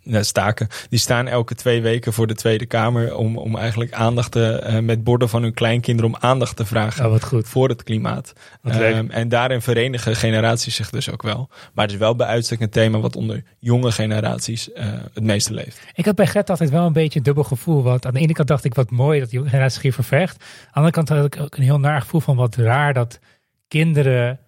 Nou, 0.09 0.23
staken. 0.23 0.67
Die 0.89 0.99
staan 0.99 1.27
elke 1.27 1.55
twee 1.55 1.81
weken 1.81 2.13
voor 2.13 2.27
de 2.27 2.35
Tweede 2.35 2.65
Kamer 2.65 3.15
om, 3.15 3.37
om 3.37 3.57
eigenlijk 3.57 3.93
aandacht 3.93 4.31
te, 4.31 4.63
uh, 4.67 4.79
met 4.79 5.03
borden 5.03 5.29
van 5.29 5.43
hun 5.43 5.53
kleinkinderen 5.53 6.11
om 6.11 6.17
aandacht 6.19 6.55
te 6.55 6.65
vragen 6.65 7.05
oh, 7.05 7.11
wat 7.11 7.23
goed. 7.23 7.47
voor 7.47 7.69
het 7.69 7.83
klimaat. 7.83 8.33
Um, 8.65 9.09
en 9.09 9.29
daarin 9.29 9.61
verenigen 9.61 10.15
generaties 10.15 10.75
zich 10.75 10.89
dus 10.89 11.11
ook 11.11 11.21
wel. 11.21 11.49
Maar 11.73 11.85
het 11.85 11.93
is 11.93 11.99
wel 11.99 12.15
bij 12.15 12.27
uitstek 12.27 12.59
een 12.59 12.69
thema 12.69 12.99
wat 12.99 13.15
onder 13.15 13.43
jonge 13.59 13.91
generaties 13.91 14.69
uh, 14.69 14.85
het 15.13 15.23
meeste 15.23 15.53
leeft. 15.53 15.79
Ik 15.93 16.05
had 16.05 16.15
bij 16.15 16.27
Gert 16.27 16.49
altijd 16.49 16.69
wel 16.69 16.85
een 16.85 16.93
beetje 16.93 17.19
een 17.19 17.25
dubbel 17.25 17.43
gevoel. 17.43 17.83
Want 17.83 18.05
aan 18.05 18.13
de 18.13 18.19
ene 18.19 18.33
kant 18.33 18.47
dacht 18.47 18.63
ik 18.63 18.73
wat 18.73 18.91
mooi 18.91 19.19
dat 19.19 19.29
die 19.29 19.49
generatie 19.49 19.81
hier 19.81 19.93
vervecht. 19.93 20.41
Aan 20.41 20.47
de 20.65 20.73
andere 20.73 20.93
kant 20.93 21.09
had 21.09 21.25
ik 21.25 21.41
ook 21.41 21.57
een 21.57 21.63
heel 21.63 21.79
naar 21.79 22.01
gevoel 22.01 22.21
van 22.21 22.35
wat 22.35 22.55
raar 22.55 22.93
dat 22.93 23.19
kinderen 23.67 24.39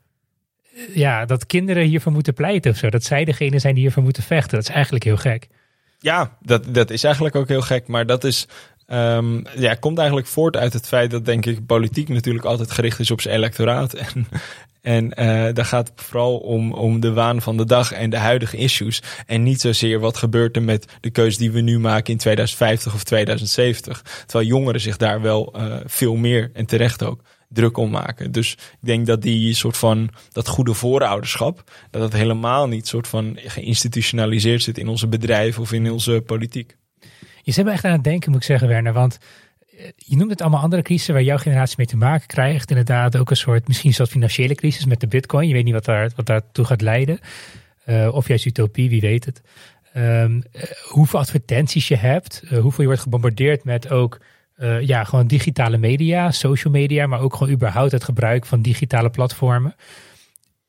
ja, 0.94 1.26
dat 1.26 1.46
kinderen 1.46 1.84
hiervoor 1.84 2.12
moeten 2.12 2.34
pleiten 2.34 2.72
of 2.72 2.78
zo. 2.78 2.90
Dat 2.90 3.04
zij 3.04 3.26
degene 3.26 3.60
zijn 3.60 3.74
die 3.74 3.84
hiervoor 3.84 4.04
moeten 4.04 4.24
vechten. 4.24 4.58
Dat 4.58 4.68
is 4.68 4.74
eigenlijk 4.74 5.04
heel 5.04 5.18
gek. 5.18 5.48
Ja, 6.00 6.38
dat, 6.42 6.74
dat 6.74 6.90
is 6.90 7.04
eigenlijk 7.04 7.36
ook 7.36 7.48
heel 7.48 7.62
gek. 7.62 7.88
Maar 7.88 8.06
dat 8.06 8.24
is, 8.24 8.48
um, 8.88 9.44
ja, 9.56 9.74
komt 9.74 9.98
eigenlijk 9.98 10.28
voort 10.28 10.58
uit 10.58 10.74
het 10.74 10.88
feit 10.88 11.12
dat, 11.12 11.26
denk 11.26 11.46
ik, 11.46 11.66
politiek 11.66 12.10
natuurlijk 12.10 12.46
altijd 12.46 12.72
gericht 12.72 13.00
is 13.00 13.12
op 13.12 13.22
zijn 13.22 13.36
electoraat. 13.36 13.94
En, 14.04 14.28
en 14.82 15.06
uh, 15.06 15.54
daar 15.54 15.66
gaat 15.66 15.88
het 15.88 16.02
vooral 16.02 16.38
om, 16.38 16.74
om 16.74 17.00
de 17.00 17.14
waan 17.14 17.42
van 17.42 17.58
de 17.58 17.66
dag 17.66 17.92
en 17.92 18.10
de 18.10 18.18
huidige 18.18 18.58
issues. 18.58 19.02
En 19.26 19.44
niet 19.44 19.62
zozeer 19.62 20.00
wat 20.00 20.18
gebeurt 20.18 20.56
er 20.56 20.62
met 20.62 20.86
de 21.02 21.10
keuze 21.10 21.38
die 21.38 21.52
we 21.52 21.62
nu 21.62 21.80
maken 21.80 22.14
in 22.14 22.20
2050 22.20 22.94
of 22.94 23.04
2070. 23.04 24.02
Terwijl 24.26 24.50
jongeren 24.50 24.82
zich 24.82 24.98
daar 24.98 25.22
wel 25.22 25.54
uh, 25.56 25.76
veel 25.86 26.16
meer, 26.16 26.52
en 26.54 26.66
terecht 26.66 27.04
ook, 27.04 27.22
druk 27.54 27.78
om 27.78 27.90
maken. 27.90 28.32
Dus 28.32 28.52
ik 28.54 28.78
denk 28.80 29.06
dat 29.06 29.22
die 29.22 29.54
soort 29.54 29.78
van 29.78 30.10
dat 30.32 30.48
goede 30.48 30.74
voorouderschap, 30.74 31.72
dat 31.90 32.02
dat 32.02 32.14
helemaal 32.14 32.68
niet 32.68 32.88
soort 32.88 33.08
van 33.08 33.38
geïnstitutionaliseerd 33.46 34.64
zit 34.64 34.78
in 34.78 34.88
onze 34.88 35.08
bedrijven 35.08 35.62
of 35.62 35.72
in 35.72 35.92
onze 35.92 36.24
politiek. 36.26 36.78
Je 37.42 37.52
zit 37.52 37.66
me 37.66 37.72
echt 37.72 37.86
aan 37.86 37.92
het 37.92 38.04
denken, 38.04 38.32
moet 38.32 38.40
ik 38.40 38.46
zeggen, 38.46 38.68
Werner. 38.68 38.94
Want 38.94 39.18
je 39.96 40.16
noemt 40.16 40.30
het 40.30 40.42
allemaal 40.42 40.62
andere 40.62 40.82
crisissen 40.82 41.14
waar 41.14 41.24
jouw 41.24 41.38
generatie 41.38 41.76
mee 41.78 41.88
te 41.88 41.98
maken 41.98 42.28
krijgt. 42.28 42.70
Inderdaad, 42.70 43.18
ook 43.18 43.30
een 43.30 43.36
soort, 43.36 43.68
misschien 43.68 43.94
zelfs 43.94 44.12
financiële 44.12 44.56
crisis 44.56 44.86
met 44.86 45.00
de 45.00 45.08
bitcoin. 45.08 45.48
Je 45.48 45.54
weet 45.54 45.64
niet 45.64 45.74
wat, 45.74 45.86
daar, 45.86 46.12
wat 46.16 46.26
daartoe 46.26 46.66
gaat 46.66 46.82
leiden. 46.82 47.20
Uh, 47.86 48.14
of 48.14 48.28
juist 48.28 48.46
utopie, 48.46 48.90
wie 48.90 49.02
weet 49.02 49.26
het. 49.26 49.42
Um, 49.98 50.36
uh, 50.36 50.64
hoeveel 50.90 51.20
advertenties 51.20 51.88
je 51.88 51.96
hebt, 51.96 52.44
hoeveel 52.50 52.82
je 52.82 52.86
wordt 52.86 53.02
gebombardeerd 53.02 53.64
met 53.64 53.90
ook 53.90 54.20
uh, 54.62 54.82
ja, 54.82 55.04
gewoon 55.04 55.28
digitale 55.28 55.78
media, 55.78 56.32
social 56.32 56.74
media, 56.74 57.08
maar 57.08 57.20
ook 57.20 57.36
gewoon 57.36 57.54
überhaupt 57.54 57.92
het 57.92 58.04
gebruik 58.04 58.46
van 58.46 58.62
digitale 58.62 59.10
platformen. 59.10 59.76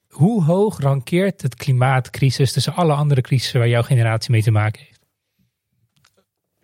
Hoe 0.08 0.44
hoog 0.44 0.80
rankeert 0.80 1.42
het 1.42 1.54
klimaatcrisis 1.54 2.52
tussen 2.52 2.74
alle 2.74 2.92
andere 2.92 3.20
crisissen 3.20 3.58
waar 3.58 3.68
jouw 3.68 3.82
generatie 3.82 4.30
mee 4.30 4.42
te 4.42 4.50
maken 4.50 4.80
heeft? 4.80 4.91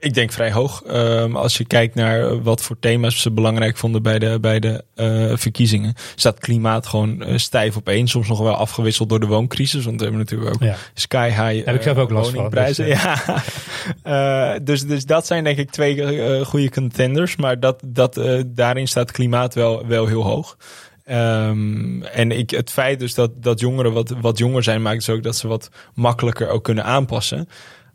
Ik 0.00 0.14
denk 0.14 0.32
vrij 0.32 0.52
hoog. 0.52 0.82
Um, 0.86 1.36
als 1.36 1.56
je 1.56 1.64
kijkt 1.64 1.94
naar 1.94 2.42
wat 2.42 2.62
voor 2.62 2.76
thema's 2.80 3.20
ze 3.20 3.30
belangrijk 3.30 3.76
vonden 3.76 4.02
bij 4.02 4.18
de, 4.18 4.38
bij 4.40 4.60
de 4.60 4.84
uh, 4.96 5.36
verkiezingen, 5.36 5.94
staat 6.14 6.38
klimaat 6.38 6.86
gewoon 6.86 7.22
uh, 7.22 7.36
stijf 7.38 7.76
op 7.76 7.88
één. 7.88 8.08
Soms 8.08 8.28
nog 8.28 8.38
wel 8.38 8.54
afgewisseld 8.54 9.08
door 9.08 9.20
de 9.20 9.26
wooncrisis. 9.26 9.84
Want 9.84 9.96
we 9.96 10.02
hebben 10.02 10.20
natuurlijk 10.20 10.54
ook 10.54 10.62
ja. 10.62 10.76
sky 10.94 11.28
high 11.28 11.66
Heb 11.66 11.74
ik 11.74 11.82
zelf 11.82 11.96
ook 11.96 12.10
last 12.10 12.30
van. 12.30 12.50
Dus, 12.50 12.76
ja. 12.76 13.42
dus, 14.62 14.86
dus 14.86 15.04
dat 15.04 15.26
zijn 15.26 15.44
denk 15.44 15.58
ik 15.58 15.70
twee 15.70 16.44
goede 16.44 16.70
contenders. 16.70 17.36
Maar 17.36 17.60
dat, 17.60 17.82
dat, 17.86 18.20
daarin 18.46 18.88
staat 18.88 19.10
klimaat 19.10 19.54
wel, 19.54 19.86
wel 19.86 20.06
heel 20.06 20.22
hoog. 20.22 20.56
Um, 21.10 22.02
en 22.02 22.30
ik, 22.30 22.50
het 22.50 22.70
feit 22.70 22.98
dus 22.98 23.14
dat, 23.14 23.42
dat 23.42 23.60
jongeren 23.60 23.92
wat, 23.92 24.14
wat 24.20 24.38
jonger 24.38 24.62
zijn, 24.62 24.82
maakt 24.82 25.06
dus 25.06 25.08
ook 25.08 25.22
dat 25.22 25.36
ze 25.36 25.48
wat 25.48 25.70
makkelijker 25.94 26.48
ook 26.48 26.64
kunnen 26.64 26.84
aanpassen. 26.84 27.48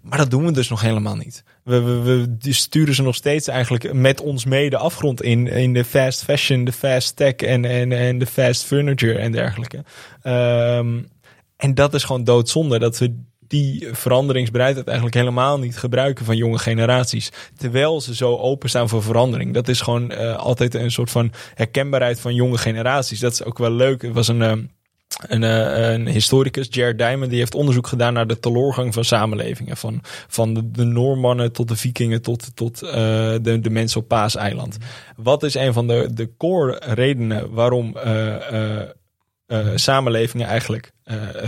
Maar 0.03 0.17
dat 0.17 0.31
doen 0.31 0.45
we 0.45 0.51
dus 0.51 0.69
nog 0.69 0.81
helemaal 0.81 1.15
niet. 1.15 1.43
We, 1.63 1.81
we, 1.81 2.53
sturen 2.53 2.95
ze 2.95 3.01
nog 3.01 3.15
steeds 3.15 3.47
eigenlijk 3.47 3.93
met 3.93 4.21
ons 4.21 4.45
mee 4.45 4.69
de 4.69 4.77
afgrond 4.77 5.21
in. 5.21 5.47
In 5.47 5.73
de 5.73 5.83
fast 5.83 6.23
fashion, 6.23 6.63
de 6.63 6.71
fast 6.71 7.15
tech 7.15 7.35
en, 7.35 7.65
en, 7.65 7.91
en 7.91 8.19
de 8.19 8.25
fast 8.25 8.63
furniture 8.63 9.19
en 9.19 9.31
dergelijke. 9.31 9.77
Um, 10.23 11.07
en 11.57 11.73
dat 11.73 11.93
is 11.93 12.03
gewoon 12.03 12.23
doodzonde. 12.23 12.79
Dat 12.79 12.97
we 12.97 13.15
die 13.47 13.87
veranderingsbereidheid 13.91 14.87
eigenlijk 14.87 15.17
helemaal 15.17 15.59
niet 15.59 15.77
gebruiken 15.77 16.25
van 16.25 16.37
jonge 16.37 16.59
generaties. 16.59 17.31
Terwijl 17.57 18.01
ze 18.01 18.15
zo 18.15 18.37
openstaan 18.37 18.89
voor 18.89 19.03
verandering. 19.03 19.53
Dat 19.53 19.67
is 19.67 19.81
gewoon 19.81 20.11
uh, 20.11 20.35
altijd 20.35 20.73
een 20.73 20.91
soort 20.91 21.11
van 21.11 21.31
herkenbaarheid 21.53 22.19
van 22.19 22.35
jonge 22.35 22.57
generaties. 22.57 23.19
Dat 23.19 23.31
is 23.31 23.43
ook 23.43 23.57
wel 23.57 23.71
leuk. 23.71 24.01
Het 24.01 24.13
was 24.13 24.27
een. 24.27 24.41
Uh, 24.41 24.53
een, 25.27 25.41
uh, 25.41 25.91
een, 25.91 26.07
historicus, 26.07 26.67
Jared 26.69 26.97
Diamond, 26.97 27.29
die 27.29 27.39
heeft 27.39 27.55
onderzoek 27.55 27.87
gedaan 27.87 28.13
naar 28.13 28.27
de 28.27 28.39
teloorgang 28.39 28.93
van 28.93 29.03
samenlevingen. 29.03 29.77
Van, 29.77 30.01
van 30.27 30.53
de, 30.71 30.83
Noormannen 30.83 31.51
tot 31.51 31.67
de 31.67 31.75
Vikingen 31.75 32.21
tot, 32.21 32.55
tot 32.55 32.83
uh, 32.83 32.91
de, 33.41 33.59
de 33.61 33.69
mensen 33.69 34.01
op 34.01 34.07
Paaseiland. 34.07 34.77
Wat 35.15 35.43
is 35.43 35.53
een 35.53 35.73
van 35.73 35.87
de, 35.87 36.09
de 36.13 36.29
core 36.37 36.81
redenen 36.85 37.53
waarom 37.53 37.97
uh, 38.05 38.81
samenlevingen 39.75 40.47
eigenlijk 40.47 40.91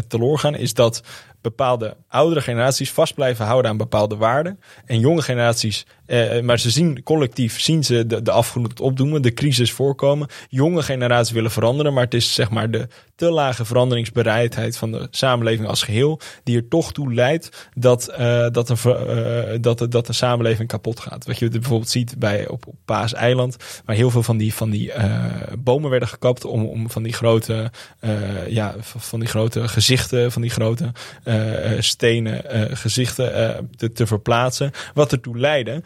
teloor 0.08 0.40
gaan? 0.40 0.56
Is 0.56 0.74
dat 0.74 1.02
bepaalde 1.50 1.98
oudere 2.08 2.42
generaties 2.42 2.92
vast 2.92 3.14
blijven 3.14 3.46
houden 3.46 3.72
aan 3.72 3.78
bepaalde 3.78 4.16
waarden. 4.16 4.60
En 4.86 5.00
jonge 5.00 5.22
generaties, 5.22 5.86
eh, 6.06 6.42
maar 6.42 6.60
ze 6.60 6.70
zien 6.70 7.04
collectief, 7.04 7.60
zien 7.62 7.84
ze 7.84 8.06
de, 8.06 8.22
de 8.22 8.32
afgrond 8.32 8.80
opdoemen, 8.80 9.22
de 9.22 9.34
crisis 9.34 9.72
voorkomen. 9.72 10.28
Jonge 10.50 10.82
generaties 10.82 11.34
willen 11.34 11.52
veranderen, 11.52 11.94
maar 11.94 12.04
het 12.04 12.14
is 12.14 12.34
zeg 12.34 12.50
maar 12.50 12.72
de 12.72 12.88
te 13.16 13.32
lage 13.32 13.66
veranderingsbereidheid 13.66 14.78
van 14.78 14.92
de 14.92 15.08
samenleving 15.12 15.68
als 15.68 15.84
geheel, 15.84 16.20
die 16.44 16.58
er 16.58 16.68
toch 16.68 16.94
toe 16.94 17.14
leidt 17.14 17.70
dat, 17.74 18.10
uh, 18.20 18.48
dat, 18.52 18.70
een, 18.70 18.78
uh, 18.86 19.58
dat, 19.62 19.88
dat 19.90 20.06
de 20.06 20.14
samenleving 20.14 20.68
kapot 20.68 21.00
gaat. 21.00 21.26
Wat 21.26 21.40
je 21.40 21.50
bijvoorbeeld 21.50 21.90
ziet 21.90 22.16
bij, 22.18 22.48
op, 22.48 22.68
op 22.68 22.76
Paaseiland, 22.86 23.58
waar 23.86 23.96
heel 23.96 24.10
veel 24.10 24.24
van 24.24 24.38
die, 24.38 24.54
van 24.54 24.70
die 24.70 24.92
bomen 25.60 25.90
werden 25.90 26.10
gekapt 26.10 26.46
om, 26.46 26.66
om 26.66 26.90
van 26.90 27.04
die 27.04 27.14
grote, 27.14 27.72
ja, 28.48 28.76
van 28.82 29.20
die 29.20 29.30
grote 29.30 29.68
gezichten, 29.68 30.32
van 30.32 30.42
die 30.42 30.52
grote 30.52 30.92
stenen 31.80 32.42
uh, 32.46 32.76
gezichten 32.76 33.70
te, 33.78 33.92
te, 33.92 34.08
verplaatsen. 34.08 34.72
Wat 34.94 35.12
ertoe 35.12 35.38
leidde. 35.38 35.82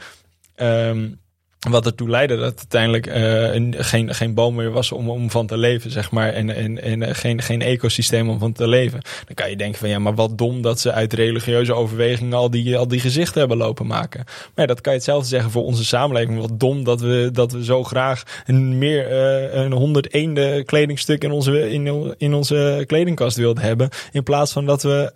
Um, 0.56 1.20
wat 1.60 1.86
ertoe 1.86 2.10
leidde 2.10 2.38
dat 2.38 2.58
uiteindelijk 2.58 3.08
uh, 3.08 3.84
geen, 3.84 4.16
geen 4.16 4.34
boom 4.34 4.56
meer 4.56 4.72
was 4.72 4.92
om, 4.92 5.10
om 5.10 5.32
van 5.32 5.48
te 5.48 5.58
leven, 5.58 5.92
zeg 5.92 6.12
maar. 6.12 6.34
En, 6.34 6.56
en, 6.56 6.82
en 6.82 7.02
uh, 7.02 7.10
geen, 7.12 7.42
geen 7.42 7.62
ecosysteem 7.62 8.30
om 8.30 8.40
van 8.40 8.52
te 8.52 8.68
leven. 8.68 9.02
Dan 9.26 9.36
kan 9.36 9.50
je 9.50 9.56
denken 9.56 9.80
van 9.80 9.90
ja, 9.90 10.00
maar 10.00 10.16
wat 10.16 10.38
dom 10.38 10.62
dat 10.62 10.80
ze 10.80 10.92
uit 10.92 11.14
religieuze 11.14 11.74
overwegingen 11.74 12.38
al 12.38 12.50
die, 12.50 12.78
al 12.78 12.88
die 12.88 13.00
gezichten 13.00 13.40
hebben 13.40 13.58
lopen 13.58 13.88
maken. 13.88 14.24
Maar 14.56 14.68
dat 14.68 14.82
kan 14.82 14.92
je 14.92 14.98
hetzelfde 14.98 15.28
zeggen 15.28 15.52
voor 15.52 15.64
onze 15.64 15.86
samenleving. 15.86 16.40
Wat 16.40 16.60
dom 16.60 16.84
dat 16.84 17.02
we, 17.02 17.30
dat 17.34 17.52
we 17.52 17.64
zo 17.64 17.84
graag 17.84 18.24
een 18.46 18.78
meer 18.78 19.12
uh, 19.12 19.64
een 19.64 19.72
101 19.72 20.66
kledingstuk 20.66 21.24
in 21.24 21.32
onze, 21.32 21.72
in, 21.72 22.16
in 22.18 22.34
onze 22.34 22.84
kledingkast 22.88 23.38
wilden 23.38 23.64
hebben. 23.64 23.90
In 24.12 24.24
plaats 24.24 24.52
van 24.52 24.66
dat 24.66 24.84
we 24.84 25.12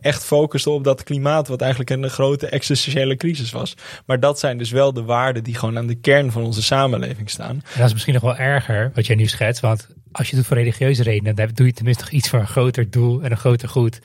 echt 0.00 0.24
focusten 0.24 0.72
op 0.72 0.84
dat 0.84 1.02
klimaat, 1.02 1.48
wat 1.48 1.60
eigenlijk 1.60 1.90
een 1.90 2.10
grote 2.10 2.46
existentiële 2.46 3.16
crisis 3.16 3.50
was. 3.50 3.74
Maar 4.06 4.20
dat 4.20 4.38
zijn 4.38 4.58
dus 4.58 4.70
wel 4.70 4.92
de 4.92 5.02
waarden 5.02 5.44
die 5.44 5.54
gewoon 5.54 5.78
aan 5.78 5.87
de 5.88 6.00
kern 6.00 6.32
van 6.32 6.42
onze 6.42 6.62
samenleving 6.62 7.30
staan. 7.30 7.50
En 7.50 7.62
dat 7.76 7.86
is 7.86 7.92
misschien 7.92 8.14
nog 8.14 8.22
wel 8.22 8.36
erger 8.36 8.90
wat 8.94 9.06
jij 9.06 9.16
nu 9.16 9.26
schetst. 9.26 9.60
Want 9.60 9.88
als 10.12 10.28
je 10.28 10.36
het 10.36 10.36
doet 10.36 10.46
voor 10.46 10.56
religieuze 10.56 11.02
redenen, 11.02 11.34
dan 11.34 11.50
doe 11.54 11.66
je 11.66 11.72
tenminste 11.72 12.02
nog 12.02 12.12
iets 12.12 12.28
voor 12.28 12.38
een 12.38 12.46
groter 12.46 12.90
doel 12.90 13.22
en 13.22 13.30
een 13.30 13.36
groter 13.36 13.68
goed. 13.68 14.00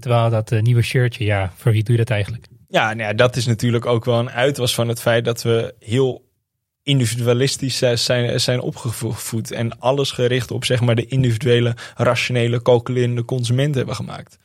Terwijl 0.00 0.30
dat 0.30 0.52
uh, 0.52 0.60
nieuwe 0.60 0.82
shirtje, 0.82 1.24
ja, 1.24 1.52
voor 1.56 1.72
wie 1.72 1.82
doe 1.82 1.96
je 1.96 2.00
dat 2.04 2.10
eigenlijk? 2.10 2.46
Ja, 2.68 2.94
nou 2.94 3.08
ja, 3.08 3.12
dat 3.12 3.36
is 3.36 3.46
natuurlijk 3.46 3.86
ook 3.86 4.04
wel 4.04 4.18
een 4.18 4.30
uitwas 4.30 4.74
van 4.74 4.88
het 4.88 5.00
feit 5.00 5.24
dat 5.24 5.42
we 5.42 5.74
heel 5.78 6.26
individualistisch 6.82 7.82
zijn, 7.94 8.40
zijn 8.40 8.60
opgevoed. 8.60 9.50
En 9.50 9.78
alles 9.78 10.10
gericht 10.10 10.50
op 10.50 10.64
zeg 10.64 10.80
maar 10.80 10.94
de 10.94 11.06
individuele, 11.06 11.76
rationele, 11.94 12.62
calculerende 12.62 13.24
consument 13.24 13.74
hebben 13.74 13.94
gemaakt. 13.94 14.38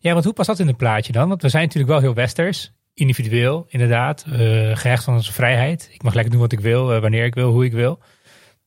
Ja, 0.00 0.12
want 0.12 0.24
hoe 0.24 0.32
past 0.32 0.48
dat 0.48 0.58
in 0.58 0.66
het 0.66 0.76
plaatje 0.76 1.12
dan? 1.12 1.28
Want 1.28 1.42
we 1.42 1.48
zijn 1.48 1.62
natuurlijk 1.62 1.92
wel 1.92 2.00
heel 2.00 2.14
westers 2.14 2.72
individueel, 2.98 3.66
inderdaad. 3.68 4.24
Uh, 4.28 4.36
gehecht 4.76 5.08
aan 5.08 5.14
onze 5.14 5.32
vrijheid. 5.32 5.88
Ik 5.92 6.02
mag 6.02 6.14
lekker 6.14 6.32
doen 6.32 6.40
wat 6.40 6.52
ik 6.52 6.60
wil, 6.60 6.94
uh, 6.94 7.00
wanneer 7.00 7.24
ik 7.24 7.34
wil, 7.34 7.50
hoe 7.50 7.64
ik 7.64 7.72
wil. 7.72 7.98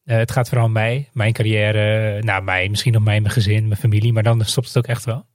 Uh, 0.06 0.16
het 0.18 0.32
gaat 0.32 0.50
vooral 0.50 0.68
om 0.68 0.72
mij, 0.72 1.10
mijn 1.14 1.34
carrière, 1.34 2.22
nou 2.22 2.44
mij, 2.44 2.70
misschien 2.70 2.96
om 2.98 3.04
mij, 3.04 3.22
mijn 3.22 3.34
gezin, 3.34 3.68
mijn 3.68 3.80
familie. 3.80 4.14
Maar 4.14 4.24
dan 4.24 4.46
stopt 4.46 4.68
het 4.68 4.78
ook 4.78 4.88
echt 4.88 5.06
wel. 5.06 5.26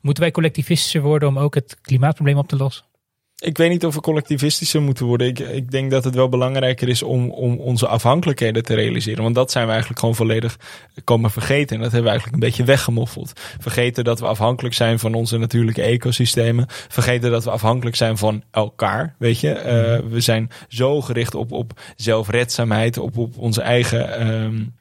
Moeten 0.00 0.22
wij 0.22 0.32
collectivistischer 0.32 1.02
worden 1.02 1.28
om 1.28 1.38
ook 1.38 1.54
het 1.54 1.78
klimaatprobleem 1.80 2.38
op 2.38 2.48
te 2.48 2.56
lossen? 2.56 2.84
Ik 3.44 3.56
weet 3.56 3.70
niet 3.70 3.84
of 3.84 3.94
we 3.94 4.00
collectivistischer 4.00 4.82
moeten 4.82 5.06
worden. 5.06 5.26
Ik, 5.26 5.38
ik 5.38 5.70
denk 5.70 5.90
dat 5.90 6.04
het 6.04 6.14
wel 6.14 6.28
belangrijker 6.28 6.88
is 6.88 7.02
om, 7.02 7.30
om 7.30 7.56
onze 7.56 7.86
afhankelijkheden 7.86 8.62
te 8.62 8.74
realiseren. 8.74 9.22
Want 9.22 9.34
dat 9.34 9.50
zijn 9.50 9.64
we 9.64 9.70
eigenlijk 9.70 10.00
gewoon 10.00 10.14
volledig 10.14 10.58
komen 11.04 11.30
vergeten. 11.30 11.76
En 11.76 11.82
dat 11.82 11.92
hebben 11.92 12.02
we 12.02 12.08
eigenlijk 12.08 12.42
een 12.42 12.48
beetje 12.48 12.64
weggemoffeld. 12.64 13.32
Vergeten 13.58 14.04
dat 14.04 14.20
we 14.20 14.26
afhankelijk 14.26 14.74
zijn 14.74 14.98
van 14.98 15.14
onze 15.14 15.38
natuurlijke 15.38 15.82
ecosystemen. 15.82 16.66
Vergeten 16.68 17.30
dat 17.30 17.44
we 17.44 17.50
afhankelijk 17.50 17.96
zijn 17.96 18.18
van 18.18 18.42
elkaar. 18.50 19.14
Weet 19.18 19.40
je, 19.40 19.48
uh, 19.48 20.10
we 20.10 20.20
zijn 20.20 20.50
zo 20.68 21.00
gericht 21.00 21.34
op, 21.34 21.52
op 21.52 21.80
zelfredzaamheid, 21.96 22.98
op, 22.98 23.18
op 23.18 23.38
onze 23.38 23.62
eigen. 23.62 24.28
Um, 24.28 24.74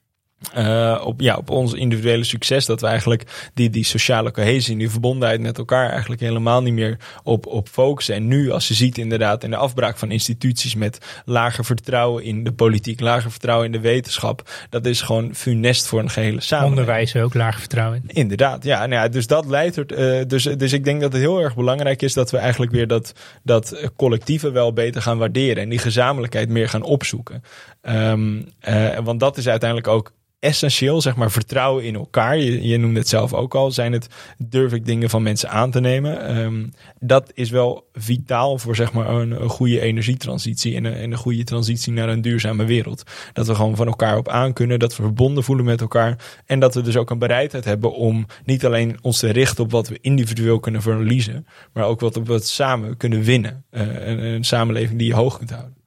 uh, 0.57 1.01
op, 1.05 1.21
ja, 1.21 1.35
op 1.35 1.49
ons 1.49 1.73
individuele 1.73 2.23
succes. 2.23 2.65
Dat 2.65 2.81
we 2.81 2.87
eigenlijk 2.87 3.51
die, 3.53 3.69
die 3.69 3.83
sociale 3.83 4.31
cohesie, 4.31 4.77
die 4.77 4.89
verbondenheid 4.89 5.41
met 5.41 5.57
elkaar 5.57 5.89
eigenlijk 5.89 6.21
helemaal 6.21 6.61
niet 6.61 6.73
meer 6.73 6.97
op, 7.23 7.45
op 7.45 7.67
focussen. 7.69 8.15
En 8.15 8.27
nu, 8.27 8.51
als 8.51 8.67
je 8.67 8.73
ziet 8.73 8.97
inderdaad 8.97 9.43
in 9.43 9.49
de 9.49 9.55
afbraak 9.55 9.97
van 9.97 10.11
instituties 10.11 10.75
met 10.75 10.97
lager 11.25 11.65
vertrouwen 11.65 12.23
in 12.23 12.43
de 12.43 12.51
politiek, 12.51 12.99
lager 12.99 13.31
vertrouwen 13.31 13.65
in 13.65 13.71
de 13.71 13.79
wetenschap. 13.79 14.49
Dat 14.69 14.85
is 14.85 15.01
gewoon 15.01 15.35
funest 15.35 15.87
voor 15.87 15.99
een 15.99 16.09
gehele 16.09 16.41
samenleving. 16.41 16.79
Onderwijs 16.79 17.15
ook, 17.15 17.33
lager 17.33 17.59
vertrouwen 17.59 18.03
in. 18.07 18.15
Inderdaad, 18.15 18.63
ja. 18.63 18.77
Nou 18.79 19.01
ja 19.01 19.07
dus 19.07 19.27
dat 19.27 19.45
leidt 19.45 19.75
er. 19.75 20.19
Uh, 20.19 20.25
dus, 20.27 20.43
dus 20.43 20.73
ik 20.73 20.83
denk 20.83 21.01
dat 21.01 21.13
het 21.13 21.21
heel 21.21 21.39
erg 21.39 21.55
belangrijk 21.55 22.01
is 22.01 22.13
dat 22.13 22.31
we 22.31 22.37
eigenlijk 22.37 22.71
weer 22.71 22.87
dat, 22.87 23.13
dat 23.43 23.91
collectieve 23.95 24.51
wel 24.51 24.73
beter 24.73 25.01
gaan 25.01 25.17
waarderen. 25.17 25.63
En 25.63 25.69
die 25.69 25.79
gezamenlijkheid 25.79 26.49
meer 26.49 26.69
gaan 26.69 26.83
opzoeken. 26.83 27.43
Um, 27.81 28.45
uh, 28.69 28.97
want 29.03 29.19
dat 29.19 29.37
is 29.37 29.47
uiteindelijk 29.47 29.87
ook 29.89 30.11
essentieel, 30.43 31.01
zeg 31.01 31.15
maar, 31.15 31.31
vertrouwen 31.31 31.83
in 31.83 31.95
elkaar. 31.95 32.37
Je, 32.37 32.67
je 32.67 32.77
noemde 32.77 32.99
het 32.99 33.07
zelf 33.07 33.33
ook 33.33 33.55
al. 33.55 33.71
Zijn 33.71 33.91
het, 33.91 34.07
durf 34.37 34.73
ik 34.73 34.85
dingen 34.85 35.09
van 35.09 35.23
mensen 35.23 35.49
aan 35.49 35.71
te 35.71 35.79
nemen? 35.79 36.37
Um, 36.37 36.73
dat 36.99 37.31
is 37.33 37.49
wel 37.49 37.89
vitaal 37.93 38.57
voor, 38.57 38.75
zeg 38.75 38.93
maar, 38.93 39.09
een, 39.09 39.49
goede 39.49 39.79
energietransitie 39.79 40.75
en 40.75 40.85
een, 40.85 40.93
en 40.93 41.11
een 41.11 41.17
goede 41.17 41.43
transitie 41.43 41.93
naar 41.93 42.09
een 42.09 42.21
duurzame 42.21 42.65
wereld. 42.65 43.03
Dat 43.33 43.47
we 43.47 43.55
gewoon 43.55 43.75
van 43.75 43.87
elkaar 43.87 44.17
op 44.17 44.27
aan 44.27 44.53
kunnen, 44.53 44.79
dat 44.79 44.95
we 44.95 45.03
verbonden 45.03 45.43
voelen 45.43 45.65
met 45.65 45.81
elkaar. 45.81 46.41
En 46.45 46.59
dat 46.59 46.75
we 46.75 46.81
dus 46.81 46.97
ook 46.97 47.09
een 47.09 47.19
bereidheid 47.19 47.65
hebben 47.65 47.93
om 47.93 48.25
niet 48.45 48.65
alleen 48.65 48.97
ons 49.01 49.19
te 49.19 49.31
richten 49.31 49.63
op 49.63 49.71
wat 49.71 49.87
we 49.87 49.97
individueel 50.01 50.59
kunnen 50.59 50.81
verliezen, 50.81 51.47
maar 51.73 51.85
ook 51.85 51.99
wat 51.99 52.15
we 52.15 52.39
samen 52.39 52.97
kunnen 52.97 53.21
winnen. 53.21 53.63
Uh, 53.71 53.81
een, 53.81 54.23
een 54.23 54.43
samenleving 54.43 54.99
die 54.99 55.07
je 55.07 55.13
hoog 55.13 55.37
kunt 55.37 55.49
houden. 55.49 55.82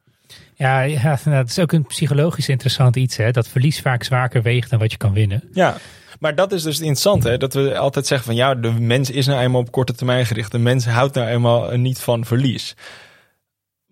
Ja, 0.56 0.80
ja 0.80 1.18
nou, 1.24 1.36
dat 1.36 1.48
is 1.48 1.58
ook 1.58 1.72
een 1.72 1.86
psychologisch 1.86 2.48
interessant 2.48 2.96
iets. 2.96 3.16
Hè? 3.16 3.30
Dat 3.30 3.48
verlies 3.48 3.80
vaak 3.80 4.02
zwaarder 4.02 4.42
weegt 4.42 4.70
dan 4.70 4.78
wat 4.78 4.90
je 4.90 4.96
kan 4.96 5.12
winnen. 5.12 5.42
Ja, 5.52 5.76
maar 6.20 6.34
dat 6.34 6.52
is 6.52 6.62
dus 6.62 6.78
interessant. 6.78 7.22
Hè? 7.24 7.38
Dat 7.38 7.54
we 7.54 7.78
altijd 7.78 8.06
zeggen 8.06 8.26
van 8.26 8.36
ja, 8.36 8.54
de 8.54 8.70
mens 8.70 9.10
is 9.10 9.26
nou 9.26 9.40
eenmaal 9.40 9.60
op 9.60 9.70
korte 9.70 9.94
termijn 9.94 10.26
gericht. 10.26 10.52
De 10.52 10.58
mens 10.58 10.86
houdt 10.86 11.14
nou 11.14 11.28
eenmaal 11.28 11.76
niet 11.76 11.98
van 11.98 12.24
verlies. 12.24 12.74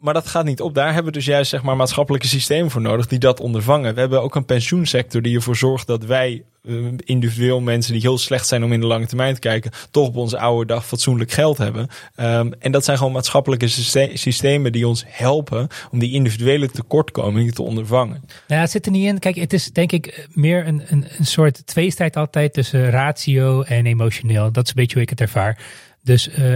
Maar 0.04 0.14
dat 0.14 0.26
gaat 0.26 0.44
niet 0.44 0.60
op. 0.60 0.74
Daar 0.74 0.86
hebben 0.86 1.04
we 1.04 1.18
dus 1.18 1.24
juist 1.26 1.50
zeg 1.50 1.62
maar, 1.62 1.76
maatschappelijke 1.76 2.26
systemen 2.26 2.70
voor 2.70 2.80
nodig 2.80 3.06
die 3.06 3.18
dat 3.18 3.40
ondervangen. 3.40 3.94
We 3.94 4.00
hebben 4.00 4.22
ook 4.22 4.34
een 4.34 4.44
pensioensector 4.44 5.22
die 5.22 5.36
ervoor 5.36 5.56
zorgt 5.56 5.86
dat 5.86 6.04
wij 6.04 6.42
uh, 6.62 6.86
individueel 7.04 7.60
mensen 7.60 7.92
die 7.92 8.00
heel 8.00 8.18
slecht 8.18 8.46
zijn 8.46 8.64
om 8.64 8.72
in 8.72 8.80
de 8.80 8.86
lange 8.86 9.06
termijn 9.06 9.34
te 9.34 9.40
kijken, 9.40 9.70
toch 9.90 10.06
op 10.06 10.16
onze 10.16 10.38
oude 10.38 10.66
dag 10.66 10.86
fatsoenlijk 10.86 11.30
geld 11.30 11.58
hebben. 11.58 11.88
Um, 12.16 12.52
en 12.58 12.72
dat 12.72 12.84
zijn 12.84 12.96
gewoon 12.98 13.12
maatschappelijke 13.12 13.68
systemen 14.14 14.72
die 14.72 14.88
ons 14.88 15.04
helpen 15.06 15.68
om 15.90 15.98
die 15.98 16.12
individuele 16.12 16.70
tekortkomingen 16.70 17.54
te 17.54 17.62
ondervangen. 17.62 18.24
Ja, 18.46 18.60
het 18.60 18.70
zit 18.70 18.86
er 18.86 18.92
niet 18.92 19.06
in. 19.06 19.18
Kijk, 19.18 19.36
het 19.36 19.52
is 19.52 19.70
denk 19.70 19.92
ik 19.92 20.28
meer 20.32 20.66
een, 20.66 20.82
een, 20.86 21.06
een 21.18 21.26
soort 21.26 21.66
tweestrijd 21.66 22.16
altijd 22.16 22.52
tussen 22.52 22.90
ratio 22.90 23.62
en 23.62 23.86
emotioneel. 23.86 24.52
Dat 24.52 24.64
is 24.64 24.70
een 24.70 24.76
beetje 24.76 24.94
hoe 24.94 25.02
ik 25.02 25.10
het 25.10 25.20
ervaar. 25.20 25.58
Dus 26.02 26.28
uh, 26.38 26.54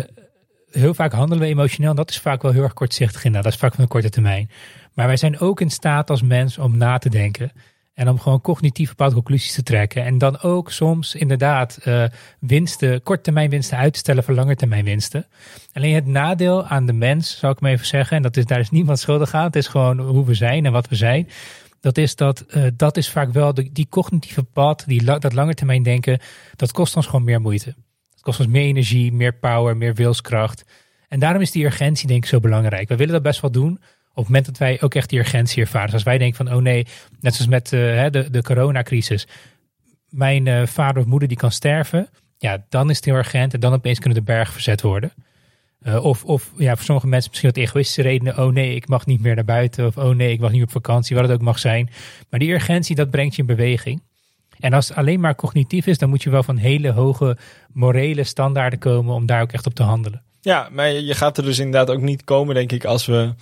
heel 0.71 0.95
vaak 0.95 1.12
handelen 1.12 1.43
we 1.43 1.51
emotioneel. 1.51 1.91
En 1.91 1.97
dat 1.97 2.11
is 2.11 2.19
vaak 2.19 2.43
wel 2.43 2.53
heel 2.53 2.62
erg 2.62 2.73
kortzichtig 2.73 3.25
inderdaad. 3.25 3.45
Dat 3.45 3.53
is 3.53 3.59
vaak 3.59 3.75
van 3.75 3.85
de 3.85 3.91
korte 3.91 4.11
termijn. 4.11 4.51
Maar 4.95 5.07
wij 5.07 5.16
zijn 5.16 5.39
ook 5.39 5.61
in 5.61 5.71
staat 5.71 6.11
als 6.11 6.23
mens 6.23 6.59
om 6.59 6.77
na 6.77 6.99
te 6.99 7.09
denken. 7.09 7.53
En 7.95 8.09
om 8.09 8.19
gewoon 8.19 8.41
cognitief 8.41 8.89
bepaalde 8.89 9.14
conclusies 9.14 9.55
te 9.55 9.62
trekken. 9.62 10.05
En 10.05 10.19
dan 10.19 10.41
ook 10.41 10.71
soms 10.71 11.14
inderdaad 11.14 11.79
uh, 11.85 12.05
winsten, 12.41 13.03
korttermijn 13.03 13.51
winsten 13.51 13.79
uit 13.79 13.93
te 13.93 13.99
stellen 13.99 14.25
voor 14.25 14.35
langetermijn 14.35 14.85
winsten. 14.85 15.27
Alleen 15.73 15.95
het 15.95 16.07
nadeel 16.07 16.64
aan 16.64 16.87
de 16.87 16.93
mens, 16.93 17.39
zou 17.39 17.53
ik 17.53 17.61
maar 17.61 17.71
even 17.71 17.87
zeggen, 17.87 18.16
en 18.16 18.23
dat 18.23 18.37
is, 18.37 18.45
daar 18.45 18.61
is 18.61 18.71
niemand 18.71 18.99
schuldig 18.99 19.35
aan. 19.35 19.45
Het 19.45 19.57
is 19.57 19.66
gewoon 19.66 20.01
hoe 20.01 20.25
we 20.25 20.35
zijn 20.35 20.66
en 20.66 20.73
wat 20.73 20.89
we 20.89 20.95
zijn. 20.95 21.29
Dat 21.81 21.99
is 21.99 22.16
dat, 22.16 22.45
uh, 22.49 22.66
dat 22.77 22.97
is 22.97 23.11
vaak 23.11 23.33
wel 23.33 23.55
die 23.55 23.87
cognitieve 23.91 24.43
pad, 24.43 24.85
die, 24.87 25.05
dat 25.05 25.33
langetermijn 25.33 25.83
denken, 25.83 26.21
dat 26.57 26.73
kost 26.73 26.97
ons 26.97 27.07
gewoon 27.07 27.25
meer 27.25 27.41
moeite. 27.41 27.75
Het 28.19 28.27
kost 28.27 28.41
ons 28.41 28.49
meer 28.49 28.64
energie, 28.64 29.12
meer 29.12 29.35
power, 29.35 29.77
meer 29.77 29.95
wilskracht. 29.95 30.64
En 31.09 31.21
daarom 31.21 31.43
is 31.43 31.51
die 31.51 31.64
urgentie 31.64 32.09
denk 32.09 32.23
ik 32.23 32.29
zo 32.29 32.41
belangrijk. 32.41 32.89
We 32.89 32.97
willen 32.97 33.12
dat 33.12 33.23
best 33.23 33.41
wel 33.41 33.51
doen 33.51 33.81
op 34.19 34.25
het 34.25 34.27
moment 34.27 34.47
dat 34.47 34.59
wij 34.59 34.83
ook 34.83 34.95
echt 34.95 35.09
die 35.09 35.19
urgentie 35.19 35.62
ervaren. 35.62 35.87
Dus 35.87 35.95
als 35.95 36.03
wij 36.03 36.19
denken 36.19 36.47
van, 36.47 36.57
oh 36.57 36.62
nee, 36.62 36.87
net 37.21 37.35
zoals 37.35 37.51
met 37.51 37.73
uh, 37.73 38.07
de, 38.11 38.31
de 38.31 38.43
coronacrisis. 38.43 39.27
Mijn 40.09 40.47
uh, 40.47 40.66
vader 40.66 41.03
of 41.03 41.09
moeder 41.09 41.29
die 41.29 41.37
kan 41.37 41.51
sterven. 41.51 42.09
Ja, 42.39 42.64
dan 42.69 42.91
is 42.91 42.97
het 42.97 43.05
heel 43.05 43.14
urgent. 43.14 43.55
En 43.55 43.61
dan 43.61 43.73
opeens 43.73 43.99
kunnen 43.99 44.19
de 44.19 44.25
bergen 44.25 44.53
verzet 44.53 44.81
worden. 44.81 45.12
Uh, 45.83 46.05
of, 46.05 46.25
of 46.25 46.53
ja, 46.57 46.75
voor 46.77 46.85
sommige 46.85 47.07
mensen 47.07 47.31
misschien 47.31 47.51
wat 47.55 47.64
egoïstische 47.64 48.03
redenen. 48.03 48.39
Oh 48.39 48.53
nee, 48.53 48.75
ik 48.75 48.89
mag 48.89 49.07
niet 49.07 49.21
meer 49.21 49.35
naar 49.35 49.45
buiten. 49.45 49.87
Of 49.87 49.97
oh 49.97 50.14
nee, 50.14 50.33
ik 50.33 50.41
mag 50.41 50.51
niet 50.51 50.62
op 50.62 50.71
vakantie. 50.71 51.16
Wat 51.16 51.25
het 51.25 51.35
ook 51.35 51.45
mag 51.45 51.59
zijn. 51.59 51.91
Maar 52.31 52.41
die 52.41 52.53
urgentie, 52.53 52.97
dat 52.97 53.11
brengt 53.11 53.35
je 53.35 53.41
in 53.41 53.47
beweging. 53.47 54.03
En 54.59 54.72
als 54.72 54.88
het 54.88 54.96
alleen 54.96 55.20
maar 55.20 55.34
cognitief 55.34 55.86
is, 55.86 55.98
dan 55.98 56.09
moet 56.09 56.22
je 56.22 56.30
wel 56.30 56.42
van 56.42 56.56
hele 56.56 56.90
hoge 56.90 57.36
morele 57.72 58.24
standaarden 58.24 58.78
komen 58.78 59.14
om 59.14 59.26
daar 59.26 59.42
ook 59.42 59.52
echt 59.52 59.66
op 59.66 59.74
te 59.74 59.82
handelen. 59.82 60.22
Ja, 60.40 60.68
maar 60.72 60.90
je 60.90 61.14
gaat 61.14 61.36
er 61.38 61.44
dus 61.44 61.59
inderdaad 61.59 61.90
ook 61.90 62.02
niet 62.02 62.24
komen, 62.24 62.54
denk 62.54 62.72
ik, 62.72 62.84
als 62.84 63.06
we 63.06 63.34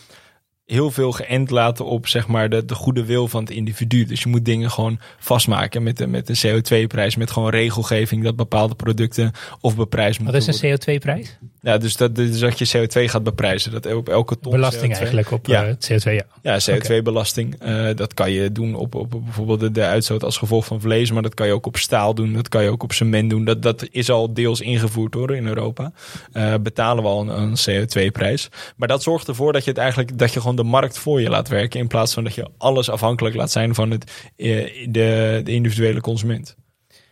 heel 0.66 0.90
veel 0.90 1.12
geënt 1.12 1.50
laten 1.50 1.84
op 1.84 2.06
zeg 2.06 2.26
maar 2.26 2.48
de, 2.48 2.64
de 2.64 2.74
goede 2.74 3.04
wil 3.04 3.28
van 3.28 3.40
het 3.40 3.50
individu. 3.50 4.04
Dus 4.04 4.22
je 4.22 4.28
moet 4.28 4.44
dingen 4.44 4.70
gewoon 4.70 4.98
vastmaken 5.18 5.82
met 5.82 5.96
de, 5.96 6.06
met 6.06 6.26
de 6.26 6.38
CO2-prijs, 6.46 7.16
met 7.16 7.30
gewoon 7.30 7.50
regelgeving 7.50 8.24
dat 8.24 8.36
bepaalde 8.36 8.74
producten 8.74 9.32
of 9.60 9.76
beprijs 9.76 10.18
moeten 10.18 10.40
Wat 10.40 10.48
is 10.48 10.62
een 10.62 10.78
CO2-prijs? 10.78 11.38
Ja, 11.66 11.78
dus 11.78 11.96
dat, 11.96 12.14
dus 12.14 12.38
dat 12.38 12.58
je 12.58 12.78
CO2 12.78 13.04
gaat 13.04 13.22
beprijzen. 13.22 13.72
Dat 13.72 13.94
op 13.94 14.08
elke 14.08 14.38
ton 14.38 14.52
Belasting 14.52 14.94
eigenlijk 14.94 15.30
op 15.30 15.46
ja. 15.46 15.66
Uh, 15.66 15.72
CO2, 15.72 16.12
ja. 16.12 16.24
Ja, 16.42 16.60
CO2-belasting. 16.60 17.54
Okay. 17.54 17.90
Uh, 17.90 17.96
dat 17.96 18.14
kan 18.14 18.30
je 18.30 18.52
doen 18.52 18.74
op, 18.74 18.94
op, 18.94 19.14
op 19.14 19.24
bijvoorbeeld 19.24 19.60
de, 19.60 19.70
de, 19.70 19.84
uitstoot 19.84 20.24
als 20.24 20.36
gevolg 20.36 20.64
van 20.64 20.80
vlees, 20.80 21.10
maar 21.10 21.22
dat 21.22 21.34
kan 21.34 21.46
je 21.46 21.52
ook 21.52 21.66
op 21.66 21.76
staal 21.76 22.14
doen. 22.14 22.32
Dat 22.32 22.48
kan 22.48 22.62
je 22.62 22.70
ook 22.70 22.82
op 22.82 22.92
cement 22.92 23.30
doen. 23.30 23.44
Dat, 23.44 23.62
dat 23.62 23.88
is 23.90 24.10
al 24.10 24.34
deels 24.34 24.60
ingevoerd 24.60 25.14
hoor 25.14 25.36
in 25.36 25.46
Europa. 25.46 25.92
Uh, 26.32 26.54
betalen 26.60 27.02
we 27.02 27.08
al 27.08 27.28
een, 27.28 27.40
een 27.42 27.86
CO2-prijs. 27.86 28.48
Maar 28.76 28.88
dat 28.88 29.02
zorgt 29.02 29.28
ervoor 29.28 29.52
dat 29.52 29.64
je 29.64 29.70
het 29.70 29.78
eigenlijk, 29.78 30.18
dat 30.18 30.32
je 30.32 30.40
gewoon 30.40 30.55
de 30.56 30.62
markt 30.62 30.98
voor 30.98 31.20
je 31.20 31.28
laat 31.28 31.48
werken. 31.48 31.80
In 31.80 31.86
plaats 31.86 32.14
van 32.14 32.24
dat 32.24 32.34
je 32.34 32.50
alles 32.58 32.90
afhankelijk 32.90 33.34
laat 33.34 33.50
zijn 33.50 33.74
van 33.74 33.90
het, 33.90 34.30
de, 34.36 35.40
de 35.44 35.52
individuele 35.52 36.00
consument. 36.00 36.56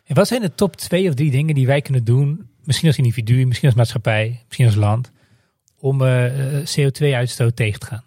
En 0.05 0.15
wat 0.15 0.29
zijn 0.29 0.41
de 0.41 0.55
top 0.55 0.77
twee 0.77 1.09
of 1.09 1.15
drie 1.15 1.31
dingen 1.31 1.55
die 1.55 1.67
wij 1.67 1.81
kunnen 1.81 2.05
doen 2.05 2.49
misschien 2.65 2.89
als 2.89 2.99
individu, 2.99 3.47
misschien 3.47 3.69
als 3.69 3.77
maatschappij, 3.77 4.41
misschien 4.47 4.67
als 4.67 4.75
land, 4.75 5.13
om 5.79 6.03
uh, 6.03 6.59
eh, 6.59 6.67
CO2-uitstoot 6.67 7.57
tegen 7.57 7.81
te 7.81 7.87
gaan? 7.87 8.05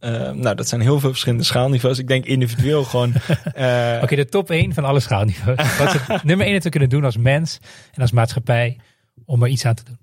Uh, 0.00 0.30
nou, 0.30 0.56
dat 0.56 0.68
zijn 0.68 0.80
heel 0.80 1.00
veel 1.00 1.10
verschillende 1.10 1.44
schaalniveaus. 1.44 1.98
Ik 1.98 2.08
denk 2.08 2.24
individueel 2.24 2.84
gewoon. 2.84 3.12
Uh... 3.56 3.98
Oké, 4.02 4.16
de 4.16 4.26
top 4.26 4.50
1 4.50 4.74
van 4.74 4.84
alle 4.84 5.00
schaalniveaus. 5.00 5.78
Wat 5.78 5.94
is 5.94 6.00
het 6.00 6.24
nummer 6.24 6.46
1 6.46 6.54
dat 6.54 6.64
we 6.64 6.70
kunnen 6.70 6.88
doen 6.88 7.04
als 7.04 7.16
mens 7.16 7.58
en 7.94 8.02
als 8.02 8.12
maatschappij 8.12 8.78
om 9.24 9.42
er 9.42 9.48
iets 9.48 9.64
aan 9.64 9.74
te 9.74 9.84
doen? 9.84 9.98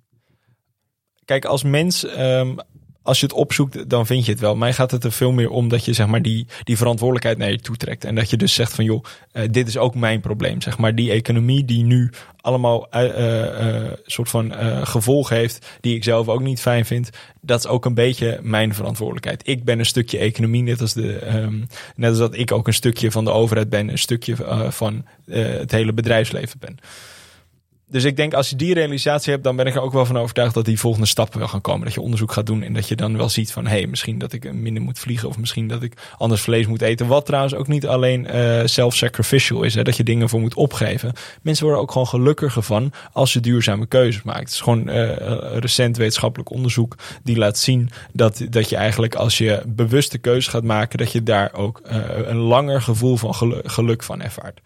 Kijk, 1.26 1.46
als 1.46 1.64
mens 1.64 2.04
um, 2.18 2.58
als 3.02 3.20
je 3.20 3.26
het 3.26 3.36
opzoekt, 3.36 3.90
dan 3.90 4.06
vind 4.06 4.26
je 4.26 4.32
het 4.32 4.42
wel. 4.42 4.56
Mij 4.56 4.74
gaat 4.74 4.92
het 4.92 5.04
er 5.04 5.12
veel 5.12 5.32
meer 5.32 5.50
om 5.50 5.68
dat 5.68 5.86
je 5.86 5.94
zeg 5.94 6.08
maar 6.08 6.22
die, 6.22 6.48
die 6.64 6.78
verantwoordelijkheid 6.78 7.38
naar 7.38 7.52
je 7.52 7.60
toe 7.60 7.78
trekt. 7.78 8.04
En 8.04 8.16
dat 8.16 8.30
je 8.30 8.38
dus 8.38 8.54
zegt 8.54 8.74
van 8.74 8.86
joh, 8.86 9.04
uh, 9.34 9.44
dit 9.52 9.68
is 9.68 9.78
ook 9.78 9.96
mijn 9.96 10.22
probleem. 10.22 10.62
Zeg 10.62 10.78
maar 10.78 10.96
die 10.96 11.12
economie 11.12 11.66
die 11.66 11.84
nu 11.84 12.12
allemaal 12.42 12.88
uh, 12.96 13.92
soort 14.06 14.30
van 14.30 14.54
gevolgen 14.86 15.36
heeft, 15.36 15.68
die 15.82 15.96
ik 15.96 16.04
zelf 16.04 16.28
ook 16.28 16.42
niet 16.42 16.62
fijn 16.62 16.86
vind. 16.86 17.10
Dat 17.42 17.60
is 17.60 17.68
ook 17.68 17.86
een 17.86 17.94
beetje 17.94 18.40
mijn 18.42 18.74
verantwoordelijkheid. 18.74 19.48
Ik 19.48 19.64
ben 19.64 19.80
een 19.80 19.86
stukje 19.86 20.18
economie, 20.18 20.64
net 20.64 20.82
als, 20.82 20.94
de, 20.94 21.36
um, 21.36 21.68
net 21.96 22.10
als 22.10 22.20
dat 22.20 22.38
ik 22.38 22.52
ook 22.52 22.68
een 22.68 22.74
stukje 22.74 23.12
van 23.12 23.26
de 23.26 23.32
overheid 23.32 23.70
ben, 23.70 23.90
een 23.90 23.98
stukje 23.98 24.36
van 24.70 25.06
het 25.30 25.72
hele 25.72 25.94
bedrijfsleven 25.94 26.60
ben 26.60 26.80
dus 27.90 28.04
ik 28.04 28.16
denk 28.16 28.34
als 28.34 28.50
je 28.50 28.56
die 28.56 28.74
realisatie 28.74 29.32
hebt, 29.32 29.44
dan 29.44 29.56
ben 29.56 29.66
ik 29.66 29.76
er 29.76 29.82
ook 29.82 29.94
wel 29.94 30.06
van 30.06 30.18
overtuigd 30.18 30.54
dat 30.54 30.66
die 30.66 30.80
volgende 30.80 31.08
stappen 31.08 31.40
wel 31.40 31.48
gaan 31.48 31.62
komen. 31.62 31.86
Dat 31.86 31.94
je 31.94 32.02
onderzoek 32.02 32.32
gaat 32.32 32.46
doen 32.46 32.64
en 32.64 32.74
dat 32.74 32.88
je 32.88 32.96
dan 32.96 33.18
wel 33.18 33.30
ziet 33.30 33.52
van 33.52 33.68
hé, 33.68 33.78
hey, 33.78 33.88
misschien 33.88 34.18
dat 34.18 34.34
ik 34.34 34.54
minder 34.54 34.84
moet 34.84 35.00
vliegen 35.00 35.28
of 35.30 35.38
misschien 35.38 35.68
dat 35.68 35.84
ik 35.84 35.94
anders 36.18 36.42
vlees 36.42 36.68
moet 36.68 36.82
eten. 36.82 37.08
Wat 37.08 37.26
trouwens 37.26 37.54
ook 37.54 37.68
niet 37.68 37.88
alleen 37.88 38.28
uh, 38.36 38.62
self-sacrificial 38.66 39.64
is, 39.64 39.76
hè, 39.76 39.84
dat 39.84 39.98
je 39.98 40.04
dingen 40.04 40.30
voor 40.30 40.40
moet 40.40 40.54
opgeven. 40.54 41.14
Mensen 41.42 41.64
worden 41.66 41.82
ook 41.82 41.92
gewoon 41.92 42.08
gelukkiger 42.08 42.64
van 42.64 42.92
als 43.12 43.34
je 43.34 43.40
duurzame 43.40 43.86
keuzes 43.86 44.24
maakt. 44.24 44.40
Het 44.40 44.50
is 44.50 44.62
gewoon 44.62 44.90
uh, 44.90 45.12
recent 45.58 45.98
wetenschappelijk 45.98 46.52
onderzoek 46.52 46.96
die 47.24 47.38
laat 47.38 47.58
zien 47.58 47.90
dat, 48.14 48.46
dat 48.50 48.70
je 48.70 48.76
eigenlijk 48.76 49.16
als 49.16 49.38
je 49.38 49.64
bewuste 49.68 50.18
keuzes 50.18 50.48
gaat 50.48 50.64
maken, 50.64 50.98
dat 50.98 51.12
je 51.12 51.24
daar 51.24 51.54
ook 51.54 51.82
een 52.26 52.38
langer 52.38 52.82
gevoel 52.82 53.18
van 53.18 53.36
geluk 53.64 54.04
van 54.04 54.22
ervaart. 54.22 54.60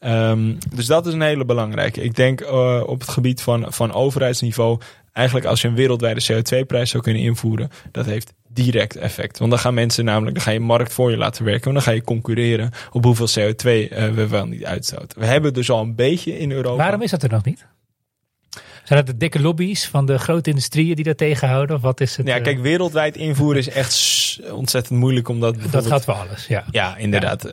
Um, 0.00 0.58
dus 0.74 0.86
dat 0.86 1.06
is 1.06 1.12
een 1.12 1.20
hele 1.20 1.44
belangrijke. 1.44 2.02
Ik 2.02 2.14
denk 2.14 2.40
uh, 2.40 2.82
op 2.86 3.00
het 3.00 3.08
gebied 3.08 3.42
van, 3.42 3.66
van 3.68 3.92
overheidsniveau, 3.92 4.80
eigenlijk 5.12 5.46
als 5.46 5.62
je 5.62 5.68
een 5.68 5.74
wereldwijde 5.74 6.22
CO2-prijs 6.32 6.90
zou 6.90 7.02
kunnen 7.02 7.22
invoeren, 7.22 7.70
dat 7.90 8.06
heeft 8.06 8.32
direct 8.48 8.96
effect. 8.96 9.38
Want 9.38 9.50
dan 9.50 9.60
gaan 9.60 9.74
mensen 9.74 10.04
namelijk, 10.04 10.34
dan 10.34 10.44
ga 10.44 10.50
je 10.50 10.60
markt 10.60 10.92
voor 10.92 11.10
je 11.10 11.16
laten 11.16 11.44
werken. 11.44 11.66
En 11.66 11.72
dan 11.72 11.82
ga 11.82 11.90
je 11.90 12.02
concurreren 12.02 12.70
op 12.92 13.04
hoeveel 13.04 13.28
CO2 13.28 13.64
uh, 13.64 14.08
we 14.08 14.26
wel 14.28 14.46
niet 14.46 14.64
uitstoten. 14.64 15.20
We 15.20 15.26
hebben 15.26 15.54
dus 15.54 15.70
al 15.70 15.82
een 15.82 15.94
beetje 15.94 16.38
in 16.38 16.52
Europa. 16.52 16.76
Waarom 16.76 17.02
is 17.02 17.10
dat 17.10 17.22
er 17.22 17.30
nog 17.30 17.44
niet? 17.44 17.66
Zijn 18.84 18.98
dat 18.98 19.06
de 19.06 19.16
dikke 19.16 19.40
lobby's 19.40 19.86
van 19.86 20.06
de 20.06 20.18
grote 20.18 20.50
industrieën 20.50 20.94
die 20.94 21.04
dat 21.04 21.18
tegenhouden? 21.18 21.76
Of 21.76 21.82
wat 21.82 22.00
is 22.00 22.16
het? 22.16 22.26
Ja, 22.26 22.40
kijk, 22.40 22.60
wereldwijd 22.60 23.16
invoeren 23.16 23.58
is 23.58 23.68
echt 23.68 23.92
ontzettend 24.52 24.98
moeilijk 24.98 25.28
omdat. 25.28 25.56
Dat 25.70 25.86
gaat 25.86 26.04
voor 26.04 26.14
alles, 26.14 26.46
ja. 26.46 26.64
Ja, 26.70 26.96
inderdaad. 26.96 27.46
Uh, 27.46 27.52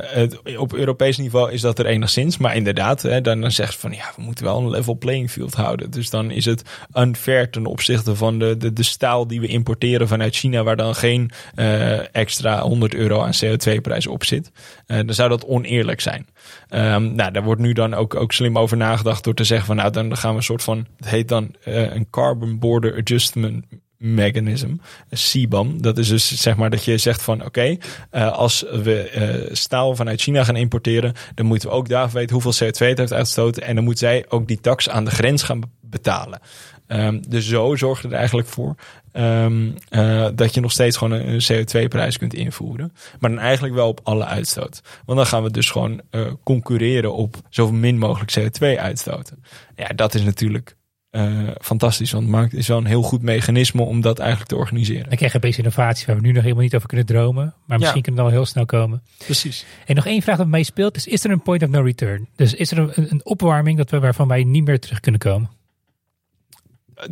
het, 0.00 0.56
op 0.56 0.72
Europees 0.72 1.18
niveau 1.18 1.52
is 1.52 1.60
dat 1.60 1.78
er 1.78 1.86
enigszins, 1.86 2.38
maar 2.38 2.56
inderdaad, 2.56 3.02
hè, 3.02 3.20
dan, 3.20 3.40
dan 3.40 3.50
zegt 3.50 3.72
ze 3.72 3.78
van 3.78 3.92
ja, 3.92 4.12
we 4.16 4.22
moeten 4.22 4.44
wel 4.44 4.58
een 4.58 4.70
level 4.70 4.96
playing 4.98 5.30
field 5.30 5.54
houden. 5.54 5.90
Dus 5.90 6.10
dan 6.10 6.30
is 6.30 6.44
het 6.44 6.62
unfair 6.94 7.50
ten 7.50 7.66
opzichte 7.66 8.16
van 8.16 8.38
de, 8.38 8.56
de, 8.56 8.72
de 8.72 8.82
staal 8.82 9.26
die 9.26 9.40
we 9.40 9.46
importeren 9.46 10.08
vanuit 10.08 10.36
China, 10.36 10.62
waar 10.62 10.76
dan 10.76 10.94
geen 10.94 11.30
uh, 11.56 12.14
extra 12.14 12.60
100 12.60 12.94
euro 12.94 13.22
aan 13.22 13.32
CO2-prijs 13.44 14.06
op 14.06 14.24
zit. 14.24 14.50
Uh, 14.86 14.96
dan 14.96 15.14
zou 15.14 15.28
dat 15.28 15.44
oneerlijk 15.44 16.00
zijn. 16.00 16.26
Um, 16.70 17.14
nou, 17.14 17.30
daar 17.32 17.44
wordt 17.44 17.60
nu 17.60 17.72
dan 17.72 17.94
ook, 17.94 18.14
ook 18.14 18.32
slim 18.32 18.58
over 18.58 18.76
nagedacht 18.76 19.24
door 19.24 19.34
te 19.34 19.44
zeggen 19.44 19.66
van 19.66 19.76
nou, 19.76 19.90
dan 19.90 20.16
gaan 20.16 20.30
we 20.30 20.36
een 20.36 20.42
soort 20.42 20.62
van, 20.62 20.86
het 20.96 21.08
heet 21.08 21.28
dan 21.28 21.54
een 21.64 22.06
Carbon 22.10 22.58
Border 22.58 22.96
Adjustment 22.96 23.64
mechanism, 24.00 24.74
CBAM. 25.14 25.82
Dat 25.82 25.98
is 25.98 26.08
dus 26.08 26.40
zeg 26.40 26.56
maar 26.56 26.70
dat 26.70 26.84
je 26.84 26.98
zegt 26.98 27.22
van 27.22 27.44
oké, 27.44 27.76
uh, 28.12 28.32
als 28.32 28.64
we 28.70 29.10
uh, 29.46 29.54
staal 29.54 29.96
vanuit 29.96 30.20
China 30.20 30.44
gaan 30.44 30.56
importeren, 30.56 31.14
dan 31.34 31.46
moeten 31.46 31.68
we 31.68 31.74
ook 31.74 31.88
daar 31.88 32.10
weten 32.10 32.40
hoeveel 32.40 32.68
CO2 32.68 32.86
het 32.86 32.98
heeft 32.98 33.58
en 33.58 33.74
dan 33.74 33.84
moet 33.84 33.98
zij 33.98 34.24
ook 34.28 34.48
die 34.48 34.60
tax 34.60 34.88
aan 34.88 35.04
de 35.04 35.10
grens 35.10 35.42
gaan 35.42 35.60
betalen. 35.80 36.40
Um, 36.86 37.22
dus 37.28 37.48
zo 37.48 37.76
zorgt 37.76 38.02
het 38.02 38.12
er 38.12 38.18
eigenlijk 38.18 38.48
voor 38.48 38.74
um, 39.12 39.74
uh, 39.90 40.28
dat 40.34 40.54
je 40.54 40.60
nog 40.60 40.72
steeds 40.72 40.96
gewoon 40.96 41.20
een, 41.20 41.42
CO2-prijs 41.52 42.18
kunt 42.18 42.34
invoeren. 42.34 42.92
Maar 43.18 43.30
dan 43.30 43.38
eigenlijk 43.38 43.74
wel 43.74 43.88
op 43.88 44.00
alle 44.02 44.24
uitstoot. 44.24 44.80
Want 45.04 45.18
dan 45.18 45.26
gaan 45.26 45.42
we 45.42 45.50
dus 45.50 45.70
gewoon 45.70 46.00
concurreren 46.42 47.14
op 47.14 47.36
zoveel 47.48 47.74
min 47.74 47.98
mogelijk 47.98 48.38
CO2 48.38 48.78
uitstoten. 48.78 49.44
Ja, 49.76 49.88
dat 49.88 50.14
is 50.14 50.22
natuurlijk 50.22 50.76
uh, 51.10 51.48
fantastisch. 51.60 52.12
Want 52.12 52.28
markt 52.28 52.54
is 52.54 52.68
wel 52.68 52.78
een 52.78 52.84
heel 52.84 53.02
goed 53.02 53.22
mechanisme 53.22 53.82
om 53.82 54.00
dat 54.00 54.18
eigenlijk 54.18 54.50
te 54.50 54.56
organiseren. 54.56 55.08
Dan 55.08 55.16
krijg 55.16 55.32
je 55.32 55.38
opeens 55.38 55.58
innovaties 55.58 56.04
waar 56.04 56.16
we 56.16 56.22
nu 56.22 56.32
nog 56.32 56.42
helemaal 56.42 56.62
niet 56.62 56.74
over 56.74 56.88
kunnen 56.88 57.06
dromen. 57.06 57.54
Maar 57.64 57.78
misschien 57.78 58.02
kunnen 58.02 58.24
we 58.24 58.30
wel 58.30 58.38
heel 58.38 58.46
snel 58.46 58.64
komen. 58.64 59.02
Precies. 59.24 59.64
En 59.86 59.94
nog 59.94 60.06
één 60.06 60.22
vraag 60.22 60.36
dat 60.36 60.46
mij 60.46 60.62
speelt 60.62 60.96
is, 60.96 61.06
is 61.06 61.24
er 61.24 61.30
een 61.30 61.42
point 61.42 61.62
of 61.62 61.68
no 61.68 61.80
return? 61.80 62.28
Dus 62.36 62.54
is 62.54 62.70
er 62.70 62.78
een, 62.78 63.10
een 63.10 63.24
opwarming 63.24 63.76
dat 63.76 63.90
we, 63.90 63.98
waarvan 63.98 64.28
wij 64.28 64.44
niet 64.44 64.64
meer 64.64 64.80
terug 64.80 65.00
kunnen 65.00 65.20
komen? 65.20 65.50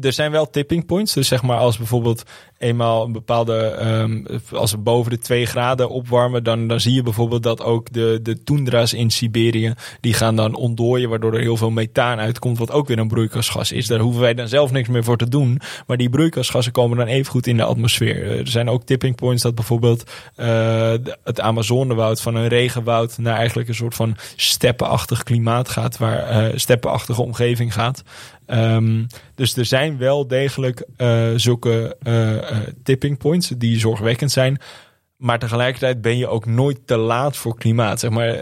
Er 0.00 0.12
zijn 0.12 0.30
wel 0.30 0.50
tipping 0.50 0.86
points. 0.86 1.12
Dus 1.12 1.28
zeg 1.28 1.42
maar 1.42 1.58
als 1.58 1.76
bijvoorbeeld 1.78 2.22
eenmaal 2.58 3.04
een 3.04 3.12
bepaalde, 3.12 3.78
um, 3.82 4.26
als 4.52 4.70
we 4.70 4.78
boven 4.78 5.10
de 5.10 5.18
2 5.18 5.46
graden 5.46 5.88
opwarmen, 5.88 6.44
dan, 6.44 6.68
dan 6.68 6.80
zie 6.80 6.94
je 6.94 7.02
bijvoorbeeld 7.02 7.42
dat 7.42 7.62
ook 7.62 7.92
de, 7.92 8.20
de 8.22 8.42
toendra's 8.42 8.92
in 8.92 9.10
Siberië, 9.10 9.74
die 10.00 10.14
gaan 10.14 10.36
dan 10.36 10.54
ontdooien, 10.54 11.08
waardoor 11.08 11.34
er 11.34 11.40
heel 11.40 11.56
veel 11.56 11.70
methaan 11.70 12.18
uitkomt, 12.18 12.58
wat 12.58 12.70
ook 12.70 12.88
weer 12.88 12.98
een 12.98 13.08
broeikasgas 13.08 13.72
is. 13.72 13.86
Daar 13.86 13.98
hoeven 13.98 14.20
wij 14.20 14.34
dan 14.34 14.48
zelf 14.48 14.70
niks 14.70 14.88
meer 14.88 15.04
voor 15.04 15.16
te 15.16 15.28
doen. 15.28 15.60
Maar 15.86 15.96
die 15.96 16.10
broeikasgassen 16.10 16.72
komen 16.72 16.96
dan 16.96 17.06
even 17.06 17.32
goed 17.32 17.46
in 17.46 17.56
de 17.56 17.64
atmosfeer. 17.64 18.22
Eh, 18.22 18.38
er 18.38 18.48
zijn 18.48 18.68
ook 18.68 18.82
tipping 18.84 19.16
points 19.16 19.42
dat 19.42 19.54
bijvoorbeeld 19.54 20.10
uh, 20.36 20.94
het 21.24 21.40
Amazonewoud 21.40 22.20
van 22.20 22.34
een 22.34 22.48
regenwoud 22.48 23.18
naar 23.18 23.36
eigenlijk 23.36 23.68
een 23.68 23.74
soort 23.74 23.94
van 23.94 24.16
steppenachtig 24.36 25.22
klimaat 25.22 25.68
gaat, 25.68 25.98
waar 25.98 26.46
uh, 26.46 26.58
steppenachtige 26.58 27.22
omgeving 27.22 27.72
gaat. 27.72 28.02
Ehm, 28.48 29.04
dus 29.34 29.56
er 29.56 29.64
zijn 29.64 29.98
wel 29.98 30.26
degelijk 30.26 30.86
uh, 30.96 31.28
zulke 31.36 31.96
uh, 32.02 32.56
tipping 32.82 33.18
points 33.18 33.48
die 33.48 33.78
zorgwekkend 33.78 34.30
zijn. 34.30 34.60
Maar 35.16 35.38
tegelijkertijd 35.38 36.00
ben 36.00 36.16
je 36.16 36.26
ook 36.26 36.46
nooit 36.46 36.86
te 36.86 36.96
laat 36.96 37.36
voor 37.36 37.56
klimaat. 37.56 38.00
Zeg 38.00 38.10
maar, 38.10 38.34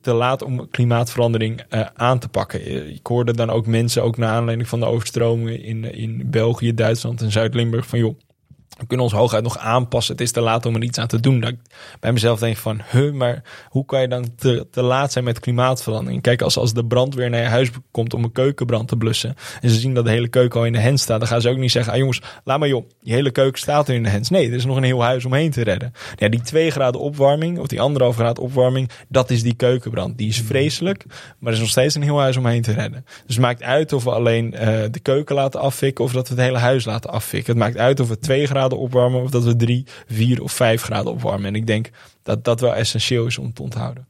te 0.00 0.12
laat 0.12 0.42
om 0.42 0.70
klimaatverandering 0.70 1.62
aan 1.94 2.18
te 2.18 2.28
pakken. 2.28 2.90
Ik 2.94 3.06
hoorde 3.06 3.32
dan 3.32 3.50
ook 3.50 3.66
mensen, 3.66 4.02
ook 4.02 4.16
naar 4.16 4.30
aanleiding 4.30 4.68
van 4.68 4.80
de 4.80 4.86
overstromingen 4.86 5.62
in, 5.62 5.94
in 5.94 6.22
België, 6.30 6.74
Duitsland 6.74 7.20
en 7.20 7.32
Zuid-Limburg, 7.32 7.86
van 7.86 7.98
joh 7.98 8.18
we 8.76 8.86
kunnen 8.86 9.06
ons 9.06 9.14
hooguit 9.14 9.42
nog 9.42 9.58
aanpassen. 9.58 10.12
Het 10.12 10.22
is 10.22 10.30
te 10.30 10.40
laat 10.40 10.66
om 10.66 10.74
er 10.74 10.82
iets 10.82 10.98
aan 10.98 11.06
te 11.06 11.20
doen. 11.20 11.40
Dat 11.40 11.50
ik 11.50 11.58
bij 12.00 12.12
mezelf 12.12 12.38
denk 12.38 12.56
van, 12.56 12.80
huh, 12.90 13.12
maar 13.12 13.42
hoe 13.68 13.84
kan 13.84 14.00
je 14.00 14.08
dan 14.08 14.34
te, 14.36 14.66
te 14.70 14.82
laat 14.82 15.12
zijn 15.12 15.24
met 15.24 15.40
klimaatverandering? 15.40 16.22
Kijk, 16.22 16.42
als, 16.42 16.58
als 16.58 16.72
de 16.72 16.86
brandweer 16.86 17.30
naar 17.30 17.40
je 17.40 17.46
huis 17.46 17.70
komt 17.90 18.14
om 18.14 18.24
een 18.24 18.32
keukenbrand 18.32 18.88
te 18.88 18.96
blussen. 18.96 19.34
En 19.60 19.70
ze 19.70 19.74
zien 19.74 19.94
dat 19.94 20.04
de 20.04 20.10
hele 20.10 20.28
keuken 20.28 20.60
al 20.60 20.66
in 20.66 20.72
de 20.72 20.78
hens 20.78 21.02
staat. 21.02 21.18
Dan 21.18 21.28
gaan 21.28 21.40
ze 21.40 21.48
ook 21.48 21.56
niet 21.56 21.70
zeggen, 21.70 21.92
ah 21.92 21.98
jongens, 21.98 22.20
laat 22.44 22.58
maar 22.58 22.68
joh, 22.68 22.88
die 23.02 23.12
hele 23.12 23.30
keuken 23.30 23.60
staat 23.60 23.88
er 23.88 23.94
in 23.94 24.02
de 24.02 24.08
hens. 24.08 24.30
Nee, 24.30 24.48
er 24.48 24.54
is 24.54 24.64
nog 24.64 24.76
een 24.76 24.82
heel 24.82 25.02
huis 25.02 25.24
omheen 25.24 25.50
te 25.50 25.62
redden. 25.62 25.92
Ja, 26.16 26.28
die 26.28 26.40
twee 26.40 26.70
graden 26.70 27.00
opwarming, 27.00 27.58
of 27.58 27.66
die 27.66 27.80
anderhalf 27.80 28.16
graad 28.16 28.38
opwarming, 28.38 28.90
dat 29.08 29.30
is 29.30 29.42
die 29.42 29.54
keukenbrand. 29.54 30.18
Die 30.18 30.28
is 30.28 30.40
vreselijk, 30.40 31.04
maar 31.38 31.48
er 31.48 31.52
is 31.52 31.60
nog 31.60 31.70
steeds 31.70 31.94
een 31.94 32.02
heel 32.02 32.20
huis 32.20 32.36
omheen 32.36 32.62
te 32.62 32.72
redden. 32.72 33.04
Dus 33.26 33.34
het 33.34 33.44
maakt 33.44 33.62
uit 33.62 33.92
of 33.92 34.04
we 34.04 34.10
alleen 34.10 34.54
uh, 34.54 34.60
de 34.90 35.00
keuken 35.02 35.34
laten 35.34 35.60
afvikken 35.60 36.04
of 36.04 36.12
dat 36.12 36.28
we 36.28 36.34
het 36.34 36.42
hele 36.42 36.58
huis 36.58 36.84
laten 36.84 37.10
afvikken. 37.10 37.52
Het 37.52 37.62
maakt 37.62 37.76
uit 37.76 38.00
of 38.00 38.08
we 38.08 38.18
twee 38.18 38.46
graden 38.46 38.65
opwarmen 38.74 39.22
of 39.22 39.30
dat 39.30 39.44
we 39.44 39.56
drie, 39.56 39.86
vier 40.06 40.42
of 40.42 40.52
vijf 40.52 40.82
graden 40.82 41.12
opwarmen. 41.12 41.46
En 41.46 41.54
ik 41.54 41.66
denk 41.66 41.90
dat 42.22 42.44
dat 42.44 42.60
wel 42.60 42.74
essentieel 42.74 43.26
is 43.26 43.38
om 43.38 43.52
te 43.52 43.62
onthouden. 43.62 44.06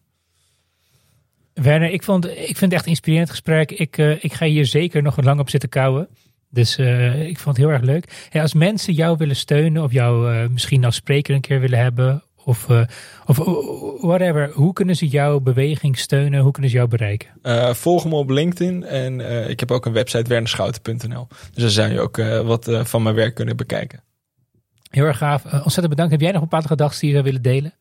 Werner, 1.63 1.91
ik, 1.91 2.03
vond, 2.03 2.27
ik 2.27 2.57
vind 2.57 2.61
het 2.61 2.73
echt 2.73 2.85
een 2.85 2.91
inspirerend 2.91 3.31
gesprek. 3.31 3.71
Ik, 3.71 3.99
uh, 3.99 4.25
ik 4.25 4.33
ga 4.33 4.47
hier 4.47 4.67
zeker 4.67 5.03
nog 5.03 5.23
lang 5.23 5.41
op 5.41 5.51
zitten 5.51 5.69
kouwen. 5.69 6.09
Dus 6.51 6.79
uh, 6.79 7.29
ik 7.29 7.39
vond 7.39 7.57
het 7.57 7.67
heel 7.67 7.75
erg 7.75 7.85
leuk. 7.85 8.29
Als 8.33 8.55
mensen 8.55 8.93
jou 8.93 9.17
willen 9.17 9.37
steunen 9.37 9.83
of 9.83 9.93
jou 9.93 10.35
uh, 10.35 10.49
misschien 10.49 10.85
als 10.85 10.95
spreker 10.95 11.35
een 11.35 11.41
keer 11.41 11.61
willen 11.61 11.79
hebben 11.79 12.23
of, 12.45 12.69
uh, 12.69 12.81
of 13.27 13.37
whatever, 14.01 14.51
hoe 14.53 14.73
kunnen 14.73 14.97
ze 14.97 15.07
jouw 15.07 15.41
beweging 15.41 15.99
steunen? 15.99 16.41
Hoe 16.41 16.53
kunnen 16.53 16.71
ze 16.71 16.77
jou 16.77 16.89
bereiken? 16.89 17.29
volg 17.75 18.05
me 18.05 18.15
op 18.15 18.31
LinkedIn 18.31 18.85
en 18.85 19.21
ik 19.51 19.61
heb 19.61 19.71
ook 19.71 19.87
een 19.87 19.93
website 19.93 20.29
wernerschouten.nl. 20.29 21.27
Dus 21.53 21.63
daar 21.63 21.71
zou 21.71 21.93
je 21.93 22.01
ook 22.01 22.17
wat 22.47 22.71
van 22.83 23.03
mijn 23.03 23.15
werk 23.15 23.35
kunnen 23.35 23.57
bekijken. 23.57 24.06
Heel 24.91 25.05
erg 25.05 25.19
gaaf. 25.19 25.45
Uh, 25.45 25.53
ontzettend 25.53 25.89
bedankt. 25.89 26.13
Heb 26.13 26.21
jij 26.21 26.33
nog 26.33 26.43
een 26.43 26.49
paar 26.49 26.63
gedachten 26.63 27.01
die 27.01 27.17
je 27.17 27.23
willen 27.23 27.43
delen? 27.43 27.75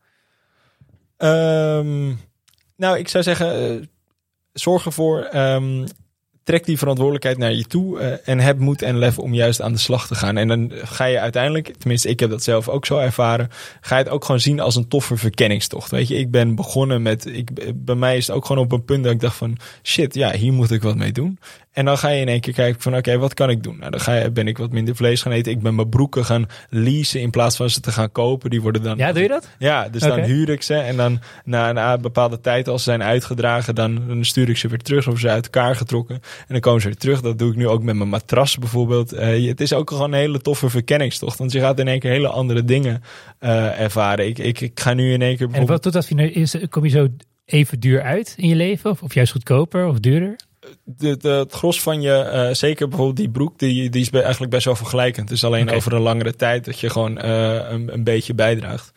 Um, 1.18 2.20
nou, 2.76 2.98
ik 2.98 3.08
zou 3.08 3.24
zeggen, 3.24 3.72
uh, 3.72 3.86
zorg 4.54 4.86
ervoor. 4.86 5.30
Um, 5.36 5.86
trek 6.46 6.66
die 6.66 6.78
verantwoordelijkheid 6.78 7.38
naar 7.38 7.54
je 7.54 7.64
toe 7.64 8.00
uh, 8.00 8.14
en 8.26 8.40
heb 8.40 8.60
moed 8.60 8.82
en 8.82 8.98
lef 8.98 9.20
om 9.20 9.34
juist 9.34 9.62
aan 9.62 9.72
de 9.72 9.80
slag 9.80 10.08
te 10.08 10.16
gaan. 10.16 10.38
En 10.38 10.48
dan 10.48 10.72
ga 10.74 11.06
je 11.06 11.20
uiteindelijk, 11.20 11.74
tenminste 11.78 12.10
ik 12.10 12.20
heb 12.20 12.30
dat 12.30 12.44
zelf 12.44 12.70
ook 12.70 12.86
zo 12.86 12.98
ervaren, 12.98 13.50
ga 13.82 13.98
je 13.98 14.04
het 14.04 14.12
ook 14.12 14.26
gewoon 14.26 14.42
zien 14.42 14.60
als 14.60 14.76
een 14.76 14.88
toffe 14.88 15.18
verkenningstocht. 15.18 15.92
Weet 15.92 16.08
je, 16.08 16.16
ik 16.16 16.32
ben 16.32 16.56
begonnen 16.56 17.02
met, 17.02 17.26
ik, 17.26 17.50
bij 17.76 17.96
mij 17.96 18.18
is 18.18 18.28
het 18.28 18.36
ook 18.36 18.46
gewoon 18.46 18.64
op 18.64 18.72
een 18.72 18.86
punt 18.86 19.04
dat 19.04 19.14
ik 19.14 19.20
dacht 19.20 19.38
van, 19.38 19.58
shit, 19.84 20.14
ja, 20.14 20.32
hier 20.32 20.54
moet 20.54 20.72
ik 20.72 20.82
wat 20.82 20.96
mee 20.96 21.12
doen. 21.12 21.40
En 21.76 21.86
dan 21.86 21.98
ga 21.98 22.10
je 22.10 22.22
in 22.22 22.28
één 22.28 22.40
keer 22.40 22.54
kijken 22.54 22.82
van 22.82 22.96
oké, 22.96 23.18
wat 23.18 23.34
kan 23.34 23.50
ik 23.50 23.64
doen? 23.64 23.78
Nou, 23.80 23.92
dan 23.92 24.00
ga 24.00 24.14
je, 24.14 24.32
ben 24.32 24.48
ik 24.48 24.58
wat 24.58 24.72
minder 24.72 24.96
vlees 24.96 25.22
gaan 25.22 25.32
eten. 25.32 25.52
Ik 25.52 25.62
ben 25.62 25.76
mijn 25.76 25.90
broeken 25.90 26.26
gaan 26.26 26.46
leasen 26.70 27.22
in 27.22 27.30
plaats 27.30 27.56
van 27.56 27.70
ze 27.70 27.80
te 27.80 27.92
gaan 27.92 28.12
kopen. 28.12 28.50
Die 28.50 28.62
worden 28.62 28.84
dan... 28.84 28.98
Ja, 28.98 29.12
doe 29.12 29.22
je 29.22 29.28
dat? 29.28 29.50
Ja, 29.60 29.90
dus 29.90 30.02
dan 30.02 30.20
huur 30.20 30.50
ik 30.50 30.62
ze. 30.62 30.76
En 30.76 30.98
dan 30.98 31.20
na, 31.44 31.72
na 31.72 31.94
een 31.94 32.02
bepaalde 32.02 32.42
tijd, 32.42 32.68
als 32.68 32.84
ze 32.84 32.90
zijn 32.90 33.04
uitgedragen, 33.04 33.76
dan, 33.76 34.08
dan 34.08 34.26
stuur 34.26 34.50
ik 34.50 34.58
ze 34.58 34.68
weer 34.68 34.80
terug. 34.82 35.08
Of 35.08 35.20
ze 35.20 35.30
uit 35.30 35.44
elkaar 35.44 35.76
getrokken. 35.76 36.22
En 36.40 36.46
dan 36.48 36.60
komen 36.60 36.82
ze 36.82 36.88
weer 36.88 36.98
terug. 36.98 37.22
Dat 37.22 37.40
doe 37.40 37.52
ik 37.52 37.56
nu 37.56 37.68
ook 37.68 37.84
met 37.84 37.96
mijn 37.96 38.10
matras 38.10 38.58
bijvoorbeeld. 38.58 39.14
Uh, 39.14 39.48
het 39.48 39.62
is 39.62 39.74
ook 39.74 39.90
gewoon 39.90 40.14
een 40.14 40.20
hele 40.20 40.42
toffe 40.42 40.70
verkenningstocht. 40.70 41.38
Want 41.38 41.52
je 41.52 41.60
gaat 41.60 41.80
in 41.80 41.88
één 41.88 42.00
keer 42.00 42.12
hele 42.12 42.28
andere 42.28 42.64
dingen 42.64 43.04
uh, 43.40 43.80
ervaren. 43.80 44.28
Ik, 44.28 44.38
ik, 44.38 44.62
ik 44.62 44.80
ga 44.80 44.94
nu 44.94 45.14
in 45.14 45.22
één 45.22 45.38
keer... 45.38 45.48
En 45.52 45.66
wat 45.66 45.84
doet 45.84 45.94
dat? 45.94 46.10
Is, 46.12 46.56
kom 46.70 46.84
je 46.84 46.90
zo 46.90 47.08
even 47.46 47.80
duur 47.80 48.02
uit 48.02 48.34
in 48.38 48.48
je 48.48 48.56
leven? 48.56 48.90
Of, 48.90 49.02
of 49.02 49.14
juist 49.14 49.32
goedkoper 49.32 49.88
of 49.88 50.00
duurder? 50.00 50.36
de, 50.84 51.18
de, 51.18 51.30
het 51.30 51.54
gros 51.54 51.82
van 51.82 52.02
je, 52.02 52.32
uh, 52.34 52.54
zeker 52.54 52.88
bijvoorbeeld 52.88 53.18
die 53.18 53.30
broek, 53.30 53.60
die, 53.60 53.90
die 53.90 54.02
is 54.02 54.10
eigenlijk 54.10 54.52
best 54.52 54.66
wel 54.66 54.76
vergelijkend. 54.76 55.30
Het 55.30 55.38
is 55.38 55.44
alleen 55.44 55.64
okay. 55.64 55.76
over 55.76 55.94
een 55.94 56.02
langere 56.02 56.36
tijd 56.36 56.66
dat 56.66 56.80
je 56.80 56.90
gewoon 56.90 57.26
uh, 57.26 57.70
een, 57.70 57.94
een 57.94 58.04
beetje 58.04 58.34
bijdraagt. 58.34 58.92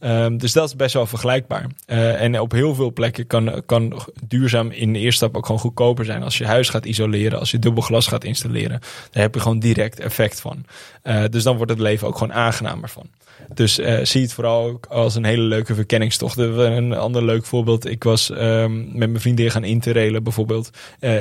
Um, 0.00 0.38
dus 0.38 0.52
dat 0.52 0.68
is 0.68 0.76
best 0.76 0.94
wel 0.94 1.06
vergelijkbaar. 1.06 1.66
Uh, 1.86 2.20
en 2.20 2.40
op 2.40 2.52
heel 2.52 2.74
veel 2.74 2.92
plekken 2.92 3.26
kan, 3.26 3.62
kan 3.66 4.02
duurzaam 4.28 4.70
in 4.70 4.92
de 4.92 4.98
eerste 4.98 5.16
stap 5.16 5.36
ook 5.36 5.46
gewoon 5.46 5.60
goedkoper 5.60 6.04
zijn. 6.04 6.22
Als 6.22 6.38
je 6.38 6.46
huis 6.46 6.68
gaat 6.68 6.84
isoleren, 6.84 7.38
als 7.38 7.50
je 7.50 7.58
dubbel 7.58 7.82
glas 7.82 8.06
gaat 8.06 8.24
installeren, 8.24 8.80
daar 9.10 9.22
heb 9.22 9.34
je 9.34 9.40
gewoon 9.40 9.58
direct 9.58 10.00
effect 10.00 10.40
van. 10.40 10.64
Uh, 11.04 11.24
dus 11.30 11.42
dan 11.42 11.56
wordt 11.56 11.70
het 11.70 11.80
leven 11.80 12.08
ook 12.08 12.18
gewoon 12.18 12.34
aangenamer 12.34 12.88
van. 12.88 13.06
Dus 13.54 13.78
uh, 13.78 13.98
zie 14.02 14.22
het 14.22 14.32
vooral 14.32 14.66
ook 14.66 14.86
als 14.86 15.14
een 15.14 15.24
hele 15.24 15.42
leuke 15.42 15.74
verkenningstocht. 15.74 16.36
Een 16.36 16.92
ander 16.92 17.24
leuk 17.24 17.44
voorbeeld. 17.44 17.86
Ik 17.86 18.04
was 18.04 18.30
um, 18.30 18.88
met 18.92 19.08
mijn 19.08 19.20
vriendin 19.20 19.50
gaan 19.50 19.64
interrailen 19.64 20.22
bijvoorbeeld 20.22 20.70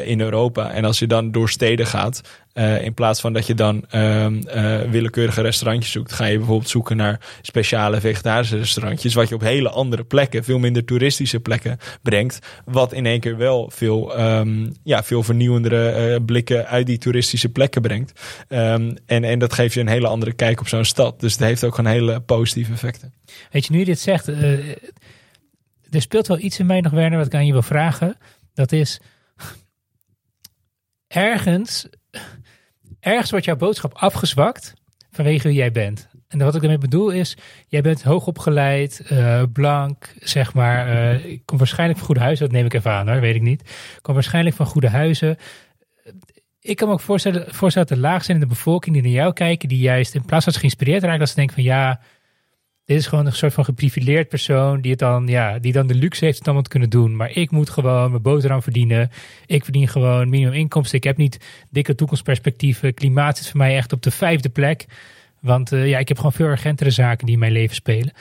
in 0.04 0.22
Europa. 0.22 0.72
En 0.72 0.86
als 0.86 1.00
je 1.00 1.08
dan 1.08 1.32
door 1.32 1.50
steden 1.50 1.86
gaat, 1.88 2.22
uh, 2.54 2.84
in 2.84 2.93
plaats 2.93 3.22
van 3.22 3.34
dat 3.34 3.47
je 3.47 3.54
dan 3.54 3.86
um, 3.95 4.43
willekeurige 4.91 5.41
restaurantjes 5.41 5.91
zoekt, 5.91 6.12
ga 6.12 6.26
je 6.26 6.38
bijvoorbeeld 6.38 6.70
zoeken 6.70 6.97
naar 6.97 7.20
speciale 7.41 7.99
vegetarische 7.99 8.58
restaurantjes. 8.58 9.14
Wat 9.14 9.30
je 9.30 9.36
op 9.36 9.41
hele 9.41 9.70
andere 9.70 10.04
plekken, 10.04 10.43
veel 10.43 10.60
minder 10.60 10.86
toeristische 10.86 11.39
plekken 11.39 11.78
brengt. 12.01 12.39
Wat 12.66 12.93
in 12.93 13.06
één 13.06 13.20
keer 13.20 13.38
wel 13.38 13.70
veel, 13.74 14.20
um, 14.20 14.72
ja, 14.84 15.04
veel 15.04 15.24
vernieuwendere 15.24 16.22
blikken 16.22 16.68
uit 16.68 16.86
die 16.86 16.97
toeristische 16.97 17.49
plekken 17.49 17.82
brengt. 17.82 18.22
en, 18.47 18.99
en 19.06 19.39
dat 19.39 19.54
geeft 19.54 19.74
je 19.74 19.80
een 19.80 19.88
hele 19.88 20.08
andere 20.08 20.34
kijk 20.34 20.60
op 20.60 20.68
zo'n 20.68 20.86
stad. 20.86 21.20
Dus 21.20 21.32
het 21.32 21.41
heeft 21.41 21.64
ook 21.64 21.78
een 21.78 21.86
hele 21.86 22.20
positieve 22.20 22.72
effecten. 22.72 23.14
Weet 23.51 23.66
je, 23.66 23.72
nu 23.72 23.80
je 23.80 23.86
dit 23.86 23.99
zegt, 23.99 24.28
er 24.28 26.01
speelt 26.01 26.28
wel 26.28 26.39
iets 26.39 26.60
in 26.60 26.66
mij 26.66 26.82
nog, 26.82 26.91
Werner, 26.91 27.18
wat 27.18 27.28
ik 27.28 27.34
aan 27.34 27.45
je 27.45 27.51
wil 27.51 27.62
vragen. 27.62 28.18
Dat 28.54 28.72
is, 28.72 28.99
ergens, 31.08 31.88
ergens 33.04 33.32
wordt 33.32 33.45
jouw 33.45 33.56
boodschap 33.56 33.93
afgezwakt 33.93 34.74
vanwege 35.12 35.47
wie 35.47 35.58
jij 35.58 35.72
bent. 35.72 36.08
En 36.28 36.39
wat 36.39 36.56
ik 36.56 36.62
daarmee 36.62 36.80
bedoel 36.80 37.10
is, 37.10 37.38
jij 37.68 37.82
bent 37.82 38.04
hoogopgeleid, 38.04 39.06
uh, 39.12 39.43
blank, 39.54 40.14
zeg 40.20 40.54
maar. 40.54 40.88
Uh, 40.88 41.26
ik 41.26 41.41
kom 41.45 41.58
waarschijnlijk 41.58 41.97
van 41.97 42.08
goede 42.08 42.22
huizen, 42.22 42.45
dat 42.45 42.56
neem 42.56 42.66
ik 42.66 42.74
even 42.74 42.91
aan 42.91 43.10
hoor, 43.10 43.20
weet 43.20 43.36
ik 43.36 43.41
niet. 43.41 43.62
Ik 43.62 43.99
kom 44.01 44.14
waarschijnlijk 44.14 44.56
van 44.56 44.66
goede 44.66 44.89
huizen 44.89 45.38
ik 46.64 46.76
kan 46.76 46.88
me 46.88 46.93
ook 46.93 46.99
voorstellen, 46.99 47.54
voorstellen 47.54 47.88
dat 47.88 47.97
er 47.97 48.04
laag 48.04 48.24
zijn 48.24 48.38
in 48.38 48.43
de 48.43 48.49
bevolking 48.49 48.95
die 48.95 49.04
naar 49.04 49.12
jou 49.12 49.34
kijken, 49.34 49.70
die 49.70 49.80
juist 49.80 50.16
in 50.16 50.26
plaats 50.26 50.43
van 50.43 50.54
geïnspireerd 50.54 51.04
raken, 51.04 51.20
dat 51.20 51.30
ze 51.30 51.36
denken 51.36 51.56
van 51.56 51.64
ja, 51.64 51.99
dit 52.86 52.98
is 52.98 53.08
gewoon 53.08 53.26
een 53.26 53.34
soort 53.34 53.54
van 53.54 53.66
geprivileerd 53.66 54.30
persoon 54.30 54.82
die, 54.82 54.92
het 54.92 55.00
dan, 55.00 55.28
ja, 55.28 55.60
die 55.60 55.72
dan 55.72 55.88
de 55.88 55.96
luxe 55.96 56.26
heeft 56.26 56.38
het 56.38 56.46
allemaal 56.46 56.64
te 56.64 56.70
kunnen 56.70 56.90
doen. 56.90 57.16
Maar 57.16 57.32
ik 57.32 57.52
moet 57.52 57.70
gewoon 57.70 58.10
mijn 58.10 58.22
boterham 58.22 58.62
verdienen. 58.62 59.10
Ik 59.46 59.64
verdien 59.64 59.88
gewoon 59.88 60.30
minimum 60.30 60.54
inkomsten. 60.54 60.98
Ik 60.98 61.04
heb 61.04 61.18
niet 61.18 61.66
dikke 61.70 61.96
toekomstperspectieven. 61.96 62.94
Klimaat 62.94 63.40
is 63.40 63.50
voor 63.50 63.58
mij 63.58 63.76
echt 63.76 63.94
op 63.94 64.02
de 64.02 64.12
vijfde 64.12 64.50
plek. 64.50 64.86
Want 65.40 65.72
uh, 65.72 65.88
ja, 65.88 66.00
ik 66.00 66.08
heb 66.08 66.18
gewoon 66.18 66.34
veel 66.34 66.48
urgentere 66.48 66.90
zaken 66.90 67.26
die 67.26 67.34
in 67.34 67.40
mijn 67.40 67.52
leven 67.52 67.76
spelen. 67.76 68.14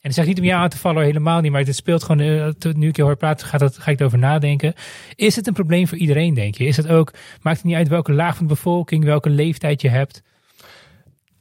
En 0.00 0.08
ik 0.08 0.12
zeg 0.12 0.26
niet 0.26 0.38
om 0.38 0.44
jou 0.44 0.62
aan 0.62 0.68
te 0.68 0.78
vallen, 0.78 1.04
helemaal 1.04 1.40
niet. 1.40 1.52
Maar 1.52 1.64
dit 1.64 1.76
speelt 1.76 2.02
gewoon, 2.02 2.26
uh, 2.26 2.72
nu 2.72 2.88
ik 2.88 2.96
je 2.96 3.02
hoor 3.02 3.16
praten, 3.16 3.46
gaat 3.46 3.60
dat, 3.60 3.78
ga 3.78 3.90
ik 3.90 4.00
erover 4.00 4.18
nadenken. 4.18 4.74
Is 5.14 5.36
het 5.36 5.46
een 5.46 5.52
probleem 5.52 5.88
voor 5.88 5.98
iedereen, 5.98 6.34
denk 6.34 6.54
je? 6.54 6.64
Is 6.64 6.76
het 6.76 6.88
ook, 6.88 7.12
maakt 7.42 7.56
het 7.56 7.66
niet 7.66 7.76
uit 7.76 7.88
welke 7.88 8.12
laag 8.12 8.36
van 8.36 8.46
de 8.46 8.54
bevolking, 8.54 9.04
welke 9.04 9.30
leeftijd 9.30 9.80
je 9.80 9.88
hebt? 9.88 10.22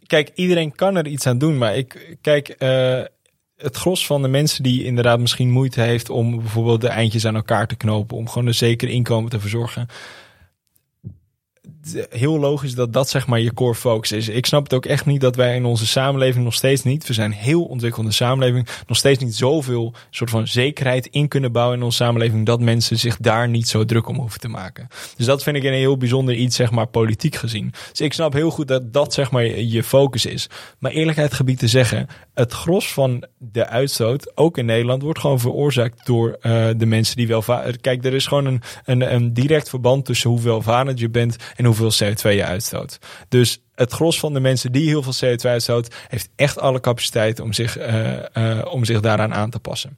Kijk, 0.10 0.32
iedereen 0.36 0.76
kan 0.76 0.95
er 0.95 1.07
iets 1.07 1.28
aan 1.28 1.38
doen. 1.38 1.57
Maar 1.57 1.76
ik, 1.76 2.18
kijk, 2.22 2.55
uh, 2.60 3.01
het 3.57 3.76
gros 3.76 4.05
van 4.05 4.22
de 4.22 4.28
mensen 4.28 4.64
die 4.64 4.84
inderdaad 4.84 5.20
misschien 5.20 5.49
moeite 5.49 5.82
heeft 5.82 6.10
om 6.10 6.38
bijvoorbeeld 6.38 6.82
de 6.82 6.88
eindjes 6.88 7.26
aan 7.26 7.36
elkaar 7.36 7.68
te 7.68 7.76
knopen. 7.76 8.18
Om 8.18 8.28
gewoon 8.28 8.47
een 8.47 8.53
zeker 8.53 8.89
inkomen 8.89 9.30
te 9.30 9.39
verzorgen 9.39 9.88
heel 12.10 12.40
logisch 12.40 12.76
dat 12.76 12.94
dat 12.94 13.10
zeg 13.10 13.28
maar 13.28 13.40
je 13.40 13.54
core 13.54 13.76
focus 13.76 14.12
is. 14.12 14.30
Ik 14.30 14.46
snap 14.46 14.64
het 14.64 14.74
ook 14.74 14.86
echt 14.86 15.06
niet 15.06 15.22
dat 15.22 15.36
wij 15.36 15.56
in 15.56 15.66
onze 15.66 15.88
samenleving 15.88 16.44
nog 16.44 16.54
steeds 16.54 16.84
niet, 16.84 17.08
we 17.08 17.14
zijn 17.14 17.32
heel 17.32 17.64
ontwikkelde 17.64 18.12
samenleving, 18.12 18.68
nog 18.88 18.98
steeds 18.98 19.24
niet 19.24 19.36
zoveel 19.36 19.94
soort 20.10 20.30
van 20.30 20.48
zekerheid 20.48 21.08
in 21.08 21.28
kunnen 21.28 21.52
bouwen 21.52 21.78
in 21.78 21.84
onze 21.84 21.98
samenleving 21.98 22.46
dat 22.46 22.60
mensen 22.60 23.00
zich 23.00 23.18
daar 23.18 23.50
niet 23.50 23.68
zo 23.68 23.86
druk 23.86 24.08
om 24.08 24.16
hoeven 24.16 24.40
te 24.40 24.48
maken. 24.48 24.88
Dus 25.16 25.26
dat 25.26 25.44
vind 25.44 25.56
ik 25.56 25.64
een 25.64 25.74
heel 25.74 25.98
bijzonder 25.98 26.36
iets, 26.36 26.56
zeg 26.56 26.72
maar, 26.72 26.88
politiek 26.88 27.36
gezien. 27.36 27.74
Dus 27.90 28.02
ik 28.02 28.14
snap 28.14 28.34
heel 28.34 28.50
goed 28.50 28.68
dat 28.68 28.94
dat 28.94 29.14
zeg 29.14 29.32
maar 29.32 29.46
je 29.46 29.84
focus 29.84 30.26
is. 30.26 30.50
Maar 30.80 30.92
eerlijkheid 30.92 31.34
gebied 31.34 31.60
te 31.60 31.68
zeggen, 31.68 32.08
het 32.34 32.54
gros 32.54 32.94
van 32.94 33.26
de 33.38 33.68
uitstoot, 33.68 34.38
ook 34.38 34.58
in 34.58 34.66
Nederland, 34.66 35.02
wordt 35.02 35.20
gewoon 35.20 35.40
veroorzaakt 35.40 36.06
door 36.06 36.38
uh, 36.42 36.68
de 36.78 36.86
mensen 36.86 37.16
die 37.16 37.28
wel. 37.28 37.44
Kijk, 37.82 38.06
er 38.06 38.14
is 38.14 38.28
gewoon 38.28 38.46
een, 38.46 38.62
een, 38.86 39.14
een 39.14 39.34
direct 39.34 39.70
verband 39.70 40.06
tussen 40.06 40.30
hoe 40.30 40.42
welvarend 40.42 41.00
je 41.00 41.10
bent 41.10 41.36
en 41.56 41.66
hoeveel 41.76 42.08
CO2 42.08 42.36
je 42.36 42.46
uitstoot. 42.46 43.00
Dus 43.30 43.62
het 43.76 43.92
gros 43.92 44.20
van 44.20 44.34
de 44.34 44.40
mensen 44.40 44.72
die 44.72 44.88
heel 44.88 45.04
veel 45.04 45.36
CO2 45.36 45.50
uitstoot, 45.50 45.96
heeft 46.08 46.30
echt 46.36 46.60
alle 46.60 46.80
capaciteit 46.80 47.40
om 47.40 47.54
zich, 47.54 47.78
uh, 47.78 48.14
uh, 48.34 48.66
om 48.70 48.86
zich 48.86 49.00
daaraan 49.00 49.34
aan 49.34 49.50
te 49.50 49.60
passen. 49.60 49.98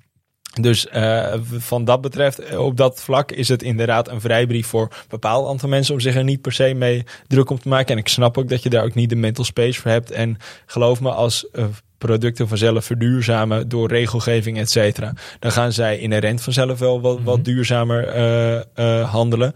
Dus 0.61 0.87
uh, 0.93 1.33
van 1.43 1.85
dat 1.85 2.01
betreft, 2.01 2.57
op 2.57 2.77
dat 2.77 3.01
vlak 3.01 3.31
is 3.31 3.47
het 3.47 3.63
inderdaad 3.63 4.07
een 4.07 4.21
vrijbrief 4.21 4.67
voor 4.67 4.81
een 4.81 5.05
bepaald 5.07 5.47
aantal 5.47 5.69
mensen 5.69 5.93
om 5.93 5.99
zich 5.99 6.15
er 6.15 6.23
niet 6.23 6.41
per 6.41 6.53
se 6.53 6.73
mee 6.73 7.03
druk 7.27 7.49
om 7.49 7.59
te 7.59 7.67
maken. 7.67 7.93
En 7.93 7.97
ik 7.97 8.07
snap 8.07 8.37
ook 8.37 8.49
dat 8.49 8.63
je 8.63 8.69
daar 8.69 8.83
ook 8.83 8.93
niet 8.93 9.09
de 9.09 9.15
mental 9.15 9.43
space 9.43 9.81
voor 9.81 9.91
hebt. 9.91 10.11
En 10.11 10.37
geloof 10.65 11.01
me, 11.01 11.11
als 11.11 11.47
producten 11.97 12.47
vanzelf 12.47 12.85
verduurzamen 12.85 13.69
door 13.69 13.87
regelgeving, 13.87 14.57
et 14.57 14.69
cetera, 14.69 15.13
dan 15.39 15.51
gaan 15.51 15.71
zij 15.71 15.97
inherent 15.97 16.41
vanzelf 16.41 16.79
wel 16.79 17.01
wat, 17.01 17.19
wat 17.23 17.45
duurzamer 17.45 18.17
uh, 18.77 19.11
handelen. 19.11 19.53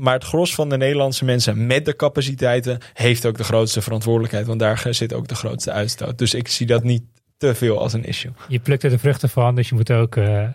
Maar 0.00 0.14
het 0.14 0.24
gros 0.24 0.54
van 0.54 0.68
de 0.68 0.76
Nederlandse 0.76 1.24
mensen 1.24 1.66
met 1.66 1.84
de 1.84 1.96
capaciteiten 1.96 2.78
heeft 2.92 3.26
ook 3.26 3.36
de 3.36 3.44
grootste 3.44 3.82
verantwoordelijkheid. 3.82 4.46
Want 4.46 4.60
daar 4.60 4.86
zit 4.90 5.12
ook 5.12 5.28
de 5.28 5.34
grootste 5.34 5.72
uitstoot. 5.72 6.18
Dus 6.18 6.34
ik 6.34 6.48
zie 6.48 6.66
dat 6.66 6.82
niet 6.82 7.02
te 7.36 7.54
veel 7.54 7.78
als 7.78 7.92
een 7.92 8.04
issue. 8.04 8.32
Je 8.48 8.58
plukt 8.58 8.82
er 8.82 8.90
de 8.90 8.98
vruchten 8.98 9.28
van, 9.28 9.54
dus 9.54 9.68
je 9.68 9.74
moet 9.74 9.90
ook, 9.90 10.16
uh, 10.16 10.48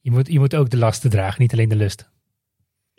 je 0.00 0.10
moet, 0.10 0.28
je 0.28 0.38
moet 0.38 0.54
ook 0.54 0.70
de 0.70 0.76
lasten 0.76 1.10
dragen, 1.10 1.42
niet 1.42 1.52
alleen 1.52 1.68
de 1.68 1.76
lust. 1.76 2.10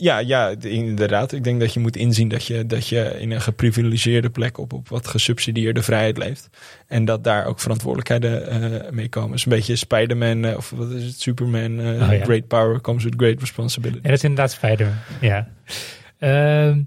Ja, 0.01 0.19
ja, 0.19 0.53
inderdaad. 0.61 1.31
Ik 1.31 1.43
denk 1.43 1.59
dat 1.59 1.73
je 1.73 1.79
moet 1.79 1.95
inzien 1.95 2.27
dat 2.27 2.45
je, 2.45 2.65
dat 2.65 2.87
je 2.87 3.15
in 3.19 3.31
een 3.31 3.41
geprivilegeerde 3.41 4.29
plek 4.29 4.57
op, 4.57 4.73
op 4.73 4.89
wat 4.89 5.07
gesubsidieerde 5.07 5.83
vrijheid 5.83 6.17
leeft. 6.17 6.49
En 6.87 7.05
dat 7.05 7.23
daar 7.23 7.45
ook 7.45 7.59
verantwoordelijkheden 7.59 8.63
uh, 8.63 8.89
mee 8.91 9.09
komen. 9.09 9.35
is 9.35 9.45
een 9.45 9.51
beetje 9.51 9.75
Spider-Man, 9.75 10.45
uh, 10.45 10.57
of 10.57 10.69
wat 10.69 10.91
is 10.91 11.03
het, 11.03 11.21
Superman. 11.21 11.79
Uh, 11.79 11.87
oh, 11.87 12.13
ja. 12.13 12.23
Great 12.23 12.47
power 12.47 12.81
comes 12.81 13.03
with 13.03 13.13
great 13.17 13.39
responsibility. 13.39 13.99
Ja, 14.01 14.09
dat 14.09 14.17
is 14.17 14.23
inderdaad 14.23 14.51
Spider-Man, 14.51 14.97
ja. 15.21 15.47
Ehm, 16.19 16.81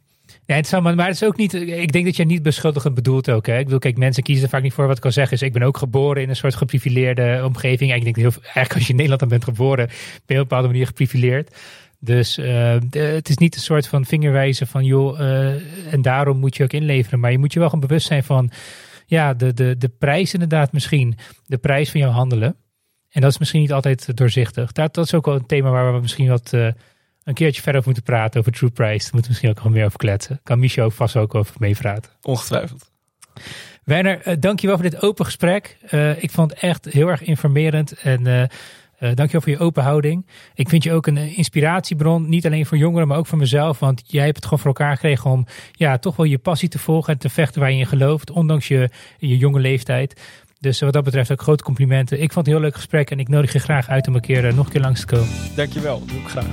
ja, 0.46 0.54
het 0.54 0.66
zou, 0.66 0.82
maar, 0.82 0.94
maar 0.94 1.06
het 1.06 1.14
is 1.14 1.24
ook 1.24 1.36
niet. 1.36 1.54
Ik 1.54 1.92
denk 1.92 2.04
dat 2.04 2.16
je 2.16 2.24
niet 2.24 2.42
beschuldigend 2.42 2.94
bedoelt 2.94 3.30
ook. 3.30 3.46
Hè? 3.46 3.58
Ik 3.58 3.64
bedoel, 3.64 3.78
kijk, 3.78 3.96
mensen 3.96 4.22
kiezen 4.22 4.44
er 4.44 4.50
vaak 4.50 4.62
niet 4.62 4.72
voor. 4.72 4.86
Wat 4.86 4.96
ik 4.96 5.04
al 5.04 5.12
zeg 5.12 5.32
is, 5.32 5.42
ik 5.42 5.52
ben 5.52 5.62
ook 5.62 5.76
geboren 5.76 6.22
in 6.22 6.28
een 6.28 6.36
soort 6.36 6.54
geprivileerde 6.54 7.42
omgeving. 7.44 7.90
En 7.90 7.96
ik 7.96 8.04
denk 8.04 8.16
heel, 8.16 8.32
eigenlijk 8.42 8.74
als 8.74 8.82
je 8.82 8.88
in 8.88 8.94
Nederland 8.94 9.20
dan 9.20 9.28
bent 9.28 9.44
geboren, 9.44 9.86
ben 9.86 9.96
je 10.26 10.34
op 10.34 10.38
een 10.38 10.42
bepaalde 10.42 10.68
manier 10.68 10.86
geprivileerd. 10.86 11.56
Dus 12.04 12.38
uh, 12.38 12.76
het 12.90 13.28
is 13.28 13.36
niet 13.36 13.54
een 13.54 13.60
soort 13.60 13.86
van 13.86 14.04
vingerwijzen 14.04 14.66
van 14.66 14.84
joh, 14.84 15.20
uh, 15.20 15.92
en 15.92 16.02
daarom 16.02 16.38
moet 16.38 16.56
je 16.56 16.62
ook 16.62 16.72
inleveren. 16.72 17.20
Maar 17.20 17.30
je 17.30 17.38
moet 17.38 17.52
je 17.52 17.58
wel 17.58 17.68
gewoon 17.68 17.86
bewust 17.86 18.06
zijn 18.06 18.24
van 18.24 18.50
ja, 19.06 19.34
de, 19.34 19.54
de, 19.54 19.76
de 19.78 19.88
prijs 19.88 20.32
inderdaad 20.32 20.72
misschien. 20.72 21.16
De 21.46 21.58
prijs 21.58 21.90
van 21.90 22.00
jouw 22.00 22.10
handelen. 22.10 22.56
En 23.10 23.20
dat 23.20 23.30
is 23.30 23.38
misschien 23.38 23.60
niet 23.60 23.72
altijd 23.72 24.16
doorzichtig. 24.16 24.72
Dat, 24.72 24.94
dat 24.94 25.04
is 25.04 25.14
ook 25.14 25.26
wel 25.26 25.34
een 25.34 25.46
thema 25.46 25.70
waar 25.70 25.94
we 25.94 26.00
misschien 26.00 26.28
wat 26.28 26.52
uh, 26.54 26.68
een 27.24 27.34
keertje 27.34 27.62
verder 27.62 27.80
over 27.80 27.92
moeten 27.92 28.14
praten. 28.14 28.40
Over 28.40 28.52
true 28.52 28.70
price. 28.70 29.02
Daar 29.02 29.12
moeten 29.12 29.20
we 29.22 29.28
misschien 29.28 29.50
ook 29.50 29.56
gewoon 29.56 29.72
meer 29.72 29.84
over 29.84 29.98
kletsen. 29.98 30.40
Kan 30.42 30.58
Michel 30.58 30.84
ook 30.84 30.92
vast 30.92 31.16
ook 31.16 31.34
over 31.34 31.54
meepraten. 31.58 32.10
Ongetwijfeld. 32.22 32.90
Werner, 33.84 34.40
dankjewel 34.40 34.76
voor 34.76 34.90
dit 34.90 35.02
open 35.02 35.24
gesprek. 35.24 35.76
Ik 36.18 36.30
vond 36.30 36.50
het 36.50 36.60
echt 36.60 36.84
heel 36.84 37.08
erg 37.08 37.22
informerend 37.22 37.92
en 37.92 38.48
dankjewel 39.14 39.40
voor 39.40 39.52
je 39.52 39.58
open 39.58 39.82
houding. 39.82 40.26
Ik 40.54 40.68
vind 40.68 40.82
je 40.82 40.92
ook 40.92 41.06
een 41.06 41.16
inspiratiebron, 41.16 42.28
niet 42.28 42.46
alleen 42.46 42.66
voor 42.66 42.78
jongeren, 42.78 43.08
maar 43.08 43.18
ook 43.18 43.26
voor 43.26 43.38
mezelf. 43.38 43.78
Want 43.78 44.02
jij 44.06 44.24
hebt 44.24 44.36
het 44.36 44.44
gewoon 44.44 44.58
voor 44.58 44.68
elkaar 44.68 44.94
gekregen 44.94 45.30
om 45.30 45.46
ja, 45.72 45.98
toch 45.98 46.16
wel 46.16 46.26
je 46.26 46.38
passie 46.38 46.68
te 46.68 46.78
volgen 46.78 47.12
en 47.12 47.18
te 47.18 47.28
vechten 47.28 47.60
waar 47.60 47.72
je 47.72 47.78
in 47.78 47.86
gelooft, 47.86 48.30
ondanks 48.30 48.68
je, 48.68 48.90
je 49.18 49.36
jonge 49.36 49.60
leeftijd. 49.60 50.20
Dus 50.60 50.80
wat 50.80 50.92
dat 50.92 51.04
betreft 51.04 51.32
ook 51.32 51.42
grote 51.42 51.64
complimenten. 51.64 52.22
Ik 52.22 52.32
vond 52.32 52.46
het 52.46 52.46
een 52.46 52.52
heel 52.52 52.62
leuk 52.70 52.74
gesprek 52.74 53.10
en 53.10 53.18
ik 53.18 53.28
nodig 53.28 53.52
je 53.52 53.58
graag 53.58 53.88
uit 53.88 54.08
om 54.08 54.14
een 54.14 54.20
keer 54.20 54.54
nog 54.54 54.66
een 54.66 54.72
keer 54.72 54.80
langs 54.80 55.00
te 55.00 55.06
komen. 55.06 55.28
Dankjewel, 55.56 56.02
doe 56.06 56.18
ik 56.18 56.28
graag. 56.28 56.46